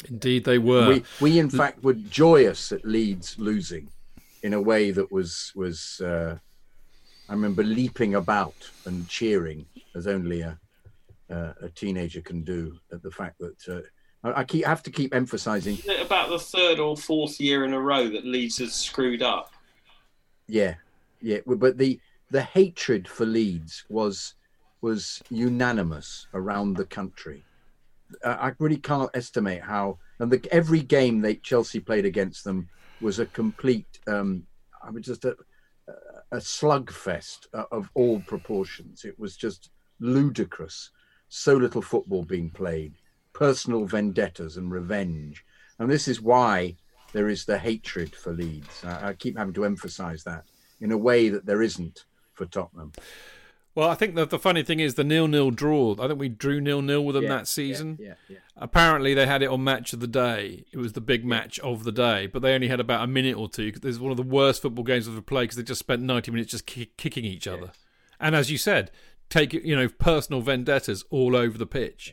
indeed, 0.09 0.45
they 0.45 0.59
were. 0.59 0.89
we 0.89 1.03
we 1.21 1.39
in 1.39 1.51
fact 1.51 1.83
were 1.85 1.95
joyous 1.95 2.73
at 2.73 2.85
Leeds 2.85 3.37
losing, 3.39 3.89
in 4.43 4.55
a 4.55 4.61
way 4.61 4.91
that 4.91 5.11
was 5.13 5.53
was. 5.55 6.01
Uh, 6.01 6.39
I 7.31 7.33
remember 7.35 7.63
leaping 7.63 8.15
about 8.15 8.55
and 8.87 9.07
cheering 9.07 9.67
as 9.95 10.07
only 10.07 10.41
a 10.41 10.59
uh, 11.31 11.53
a 11.61 11.69
teenager 11.69 12.23
can 12.23 12.43
do 12.43 12.79
at 12.91 13.03
the 13.03 13.11
fact 13.11 13.39
that 13.39 13.69
uh, 13.69 13.83
I, 14.25 14.45
I 14.47 14.67
have 14.67 14.83
to 14.85 14.91
keep 14.91 15.15
emphasising. 15.15 15.75
Isn't 15.75 15.91
it 15.91 16.07
about 16.07 16.29
the 16.29 16.39
third 16.39 16.79
or 16.79 16.97
fourth 16.97 17.41
year 17.41 17.65
in 17.65 17.73
a 17.73 17.81
row 17.81 18.09
that 18.09 18.25
Leeds 18.25 18.59
had 18.59 18.71
screwed 18.71 19.23
up? 19.23 19.53
Yeah, 20.47 20.75
yeah, 21.21 21.39
but 21.47 21.79
the 21.79 22.01
the 22.31 22.43
hatred 22.43 23.09
for 23.09 23.27
Leeds 23.27 23.85
was 23.89 24.35
was 24.81 25.23
unanimous 25.31 26.27
around 26.35 26.77
the 26.77 26.85
country. 26.85 27.45
I 28.25 28.53
really 28.59 28.79
can't 28.79 29.11
estimate 29.15 29.63
how. 29.63 29.99
And 30.19 30.33
the, 30.33 30.49
every 30.51 30.81
game 30.81 31.21
that 31.21 31.43
Chelsea 31.43 31.79
played 31.79 32.07
against 32.07 32.45
them 32.45 32.69
was 33.01 33.19
a 33.19 33.27
complete. 33.27 34.01
Um, 34.07 34.47
I 34.83 34.91
mean, 34.91 35.03
just 35.03 35.25
a 35.25 35.37
a 36.33 36.37
slugfest 36.37 37.47
uh, 37.55 37.65
of 37.73 37.91
all 37.95 38.21
proportions. 38.21 39.05
It 39.05 39.19
was 39.19 39.37
just 39.37 39.71
ludicrous. 40.01 40.91
So 41.29 41.55
little 41.55 41.83
football 41.83 42.25
being 42.25 42.51
played, 42.51 42.95
personal 43.39 43.85
vendettas 43.85 44.57
and 44.57 44.73
revenge, 44.73 45.45
and 45.79 45.89
this 45.89 46.09
is 46.09 46.21
why 46.21 46.75
there 47.13 47.29
is 47.29 47.45
the 47.45 47.57
hatred 47.59 48.15
for 48.15 48.33
Leeds. 48.33 48.83
I, 48.85 49.11
I 49.11 49.13
keep 49.15 49.39
having 49.39 49.55
to 49.55 49.65
emphasise 49.65 50.25
that 50.25 50.45
in 50.81 50.91
a 50.91 50.99
way 50.99 51.29
that 51.29 51.47
there 51.47 51.63
isn't 51.63 52.05
for 52.35 52.47
Tottenham. 52.47 52.93
Well, 53.77 53.89
I 53.89 53.95
think 53.95 54.17
that 54.17 54.31
the 54.31 54.41
funny 54.41 54.65
thing 54.65 54.81
is 54.81 54.95
the 54.97 55.05
nil-nil 55.05 55.53
draw. 55.53 55.95
I 56.01 56.09
think 56.09 56.19
we 56.19 56.29
drew 56.29 56.61
nil-nil 56.61 57.05
with 57.05 57.15
them 57.15 57.25
Yeah, 57.25 57.29
that 57.37 57.47
season. 57.47 57.97
Yeah, 58.01 58.15
yeah. 58.29 58.39
Apparently, 58.57 59.15
they 59.15 59.25
had 59.27 59.41
it 59.41 59.47
on 59.51 59.63
Match 59.63 59.93
of 59.93 60.01
the 60.01 60.09
Day. 60.09 60.65
It 60.73 60.79
was 60.79 60.95
the 60.95 61.01
big 61.01 61.25
match 61.25 61.61
of 61.61 61.85
the 61.85 61.93
day, 61.93 62.27
but 62.27 62.43
they 62.43 62.55
only 62.55 62.67
had 62.67 62.81
about 62.81 63.05
a 63.05 63.07
minute 63.07 63.37
or 63.37 63.49
two. 63.49 63.71
'cause 63.71 63.81
There's 63.83 64.01
one 64.01 64.11
of 64.11 64.17
the 64.17 64.25
worst 64.25 64.63
football 64.63 64.83
games 64.85 65.07
I've 65.07 65.15
ever 65.15 65.23
played 65.23 65.45
because 65.45 65.57
they 65.59 65.63
just 65.63 65.79
spent 65.79 66.03
90 66.03 66.33
minutes 66.33 66.51
just 66.51 66.67
ki- 66.67 66.91
kicking 66.97 67.25
each 67.25 67.47
other. 67.47 67.71
And 68.19 68.35
as 68.35 68.51
you 68.51 68.59
said, 68.59 68.91
take 69.31 69.53
you 69.53 69.77
know 69.77 69.89
personal 69.89 70.41
vendettas 70.41 71.05
all 71.11 71.37
over 71.37 71.57
the 71.57 71.67
pitch. 71.67 72.13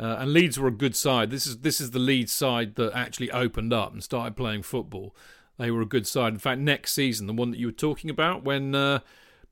Uh, 0.00 0.16
and 0.20 0.32
Leeds 0.32 0.58
were 0.58 0.68
a 0.68 0.72
good 0.72 0.96
side. 0.96 1.30
This 1.30 1.46
is 1.46 1.58
this 1.58 1.78
is 1.78 1.90
the 1.90 1.98
Leeds 1.98 2.32
side 2.32 2.76
that 2.76 2.92
actually 2.94 3.30
opened 3.30 3.72
up 3.72 3.92
and 3.92 4.02
started 4.02 4.34
playing 4.34 4.62
football. 4.62 5.14
They 5.58 5.70
were 5.70 5.82
a 5.82 5.86
good 5.86 6.06
side. 6.06 6.32
In 6.32 6.38
fact, 6.38 6.58
next 6.58 6.94
season, 6.94 7.26
the 7.26 7.34
one 7.34 7.50
that 7.50 7.58
you 7.58 7.66
were 7.66 7.72
talking 7.72 8.08
about, 8.08 8.42
when 8.42 8.74
uh, 8.74 9.00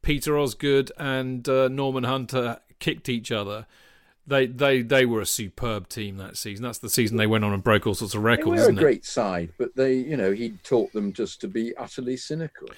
Peter 0.00 0.38
Osgood 0.38 0.90
and 0.96 1.46
uh, 1.46 1.68
Norman 1.68 2.04
Hunter 2.04 2.60
kicked 2.78 3.10
each 3.10 3.30
other, 3.30 3.66
they 4.26 4.46
they 4.46 4.80
they 4.80 5.04
were 5.04 5.20
a 5.20 5.26
superb 5.26 5.86
team 5.90 6.16
that 6.16 6.38
season. 6.38 6.62
That's 6.62 6.78
the 6.78 6.88
season 6.88 7.18
they 7.18 7.26
went 7.26 7.44
on 7.44 7.52
and 7.52 7.62
broke 7.62 7.86
all 7.86 7.94
sorts 7.94 8.14
of 8.14 8.22
records. 8.22 8.46
They 8.46 8.50
were 8.50 8.56
a 8.56 8.60
isn't 8.62 8.78
it? 8.78 8.80
great 8.80 9.04
side, 9.04 9.52
but 9.58 9.76
they, 9.76 9.96
you 9.96 10.16
know, 10.16 10.32
he 10.32 10.52
taught 10.64 10.94
them 10.94 11.12
just 11.12 11.42
to 11.42 11.48
be 11.48 11.76
utterly 11.76 12.16
cynical. 12.16 12.68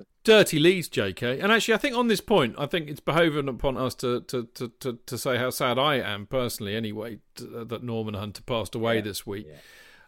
So, 0.00 0.06
Dirty 0.24 0.58
Leeds, 0.58 0.88
JK. 0.88 1.42
And 1.42 1.52
actually, 1.52 1.74
I 1.74 1.78
think 1.78 1.96
on 1.96 2.08
this 2.08 2.20
point, 2.20 2.54
I 2.58 2.66
think 2.66 2.88
it's 2.88 3.00
behoving 3.00 3.48
upon 3.48 3.76
us 3.76 3.94
to 3.96 4.20
to, 4.22 4.48
to, 4.54 4.68
to, 4.80 4.98
to 5.06 5.18
say 5.18 5.36
how 5.36 5.50
sad 5.50 5.78
I 5.78 5.96
am 5.96 6.26
personally, 6.26 6.74
anyway, 6.74 7.18
t- 7.34 7.48
uh, 7.56 7.64
that 7.64 7.82
Norman 7.82 8.14
Hunter 8.14 8.42
passed 8.42 8.74
away 8.74 9.00
this 9.00 9.26
week. 9.26 9.46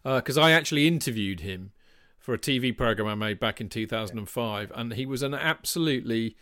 Because 0.05 0.37
I 0.37 0.51
actually 0.51 0.89
interviewed 0.89 1.41
him 1.41 1.73
for 2.19 2.35
a 2.35 2.39
TV 2.39 2.77
program 2.77 3.09
I 3.09 3.15
made 3.15 3.41
back 3.41 3.61
in 3.61 3.69
2005, 3.69 4.73
and 4.75 4.95
he 4.95 5.07
was 5.07 5.23
an 5.23 5.35
absolutely 5.35 6.37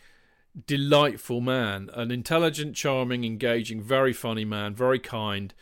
delightful 0.66 1.40
man, 1.40 1.90
an 1.94 2.10
intelligent, 2.10 2.76
charming, 2.76 3.24
engaging, 3.24 3.82
very 3.82 4.12
funny 4.12 4.44
man, 4.44 4.74
very 4.74 4.98
kind. 4.98 5.54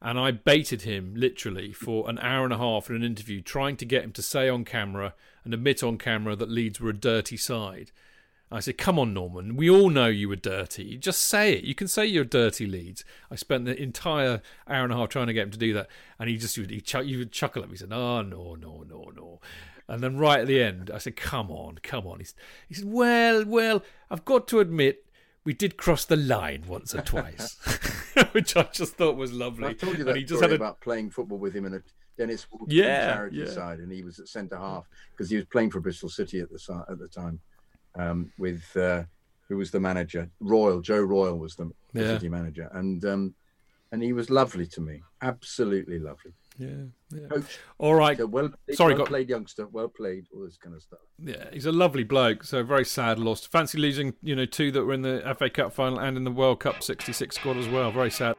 And 0.00 0.18
I 0.18 0.30
baited 0.30 0.82
him 0.82 1.14
literally 1.16 1.72
for 1.72 2.08
an 2.08 2.18
hour 2.20 2.44
and 2.44 2.52
a 2.52 2.58
half 2.58 2.88
in 2.88 2.96
an 2.96 3.02
interview, 3.02 3.40
trying 3.40 3.76
to 3.78 3.84
get 3.84 4.04
him 4.04 4.12
to 4.12 4.22
say 4.22 4.48
on 4.48 4.64
camera 4.64 5.14
and 5.46 5.54
admit 5.54 5.80
on 5.82 5.96
camera 5.96 6.34
that 6.34 6.50
Leeds 6.50 6.80
were 6.80 6.90
a 6.90 6.92
dirty 6.92 7.36
side. 7.36 7.92
I 8.50 8.58
said, 8.58 8.76
"Come 8.76 8.98
on, 8.98 9.14
Norman. 9.14 9.56
We 9.56 9.70
all 9.70 9.90
know 9.90 10.08
you 10.08 10.28
were 10.28 10.36
dirty. 10.36 10.98
Just 10.98 11.20
say 11.20 11.54
it. 11.54 11.64
You 11.64 11.74
can 11.74 11.86
say 11.86 12.04
you're 12.04 12.24
dirty, 12.24 12.66
Leeds." 12.66 13.04
I 13.30 13.36
spent 13.36 13.64
the 13.64 13.80
entire 13.80 14.42
hour 14.68 14.82
and 14.82 14.92
a 14.92 14.96
half 14.96 15.08
trying 15.08 15.28
to 15.28 15.32
get 15.32 15.44
him 15.44 15.50
to 15.52 15.58
do 15.58 15.72
that, 15.74 15.88
and 16.18 16.28
he 16.28 16.36
just 16.36 16.56
he, 16.56 16.80
chuck, 16.80 17.04
he 17.04 17.16
would 17.16 17.30
chuckle 17.30 17.62
at 17.62 17.68
me. 17.68 17.74
He 17.74 17.78
said, 17.78 17.92
"Oh 17.92 18.22
no, 18.22 18.56
no, 18.56 18.84
no, 18.88 19.12
no." 19.14 19.40
And 19.88 20.02
then 20.02 20.18
right 20.18 20.40
at 20.40 20.48
the 20.48 20.60
end, 20.60 20.90
I 20.92 20.98
said, 20.98 21.14
"Come 21.14 21.50
on, 21.52 21.78
come 21.82 22.08
on." 22.08 22.18
He, 22.18 22.26
he 22.68 22.74
said, 22.74 22.86
"Well, 22.86 23.44
well, 23.44 23.84
I've 24.10 24.24
got 24.24 24.48
to 24.48 24.58
admit, 24.58 25.06
we 25.44 25.52
did 25.52 25.76
cross 25.76 26.04
the 26.04 26.16
line 26.16 26.64
once 26.66 26.92
or 26.92 27.02
twice," 27.02 27.56
which 28.32 28.56
I 28.56 28.64
just 28.72 28.94
thought 28.94 29.16
was 29.16 29.32
lovely. 29.32 29.68
I 29.68 29.72
told 29.74 29.94
you 29.94 30.00
and 30.00 30.08
that 30.08 30.16
he 30.16 30.22
just 30.22 30.38
story 30.38 30.50
had 30.50 30.60
a 30.60 30.62
about 30.62 30.80
playing 30.80 31.10
football 31.10 31.38
with 31.38 31.54
him 31.54 31.66
in 31.66 31.74
a 31.74 31.82
Dennis 32.18 32.46
Walton 32.50 32.68
Yeah, 32.70 33.14
charity 33.14 33.36
yeah. 33.38 33.50
side, 33.50 33.78
and 33.80 33.92
he 33.92 34.02
was 34.02 34.18
at 34.18 34.28
centre 34.28 34.56
half 34.56 34.84
because 35.12 35.28
he 35.30 35.36
was 35.36 35.44
playing 35.46 35.70
for 35.70 35.80
Bristol 35.80 36.08
City 36.08 36.40
at 36.40 36.50
the 36.50 36.84
at 36.90 36.98
the 36.98 37.08
time 37.08 37.40
um, 37.94 38.32
with 38.38 38.64
uh, 38.76 39.02
who 39.48 39.56
was 39.56 39.70
the 39.70 39.80
manager? 39.80 40.28
Royle 40.40 40.80
Joe 40.80 41.00
Royle 41.00 41.36
was 41.38 41.54
the, 41.56 41.70
the 41.92 42.02
Yeah. 42.02 42.12
City 42.14 42.28
manager, 42.28 42.68
and 42.72 43.04
um, 43.04 43.34
and 43.92 44.02
he 44.02 44.12
was 44.12 44.30
lovely 44.30 44.66
to 44.66 44.80
me, 44.80 45.02
absolutely 45.22 45.98
lovely. 46.00 46.32
yeah, 46.58 46.68
yeah. 47.14 47.28
Coach, 47.28 47.58
All 47.78 47.94
right, 47.94 48.16
so 48.18 48.26
well, 48.26 48.48
played, 48.66 48.76
Sorry, 48.76 48.94
well 48.94 48.98
got- 49.04 49.08
played 49.08 49.28
youngster, 49.28 49.66
well 49.68 49.88
played, 49.88 50.26
all 50.34 50.44
this 50.44 50.56
kind 50.56 50.74
of 50.74 50.82
stuff. 50.82 50.98
Yeah, 51.22 51.44
he's 51.52 51.66
a 51.66 51.72
lovely 51.72 52.02
bloke. 52.02 52.42
So 52.44 52.64
very 52.64 52.84
sad 52.84 53.18
loss. 53.20 53.46
Fancy 53.46 53.78
losing, 53.78 54.14
you 54.22 54.34
know, 54.34 54.44
two 54.46 54.72
that 54.72 54.84
were 54.84 54.94
in 54.94 55.02
the 55.02 55.22
FA 55.38 55.48
Cup 55.50 55.72
final 55.72 55.98
and 56.00 56.16
in 56.16 56.24
the 56.24 56.32
World 56.32 56.60
Cup 56.60 56.82
'66 56.82 57.36
squad 57.36 57.56
as 57.58 57.68
well. 57.68 57.92
Very 57.92 58.10
sad. 58.10 58.34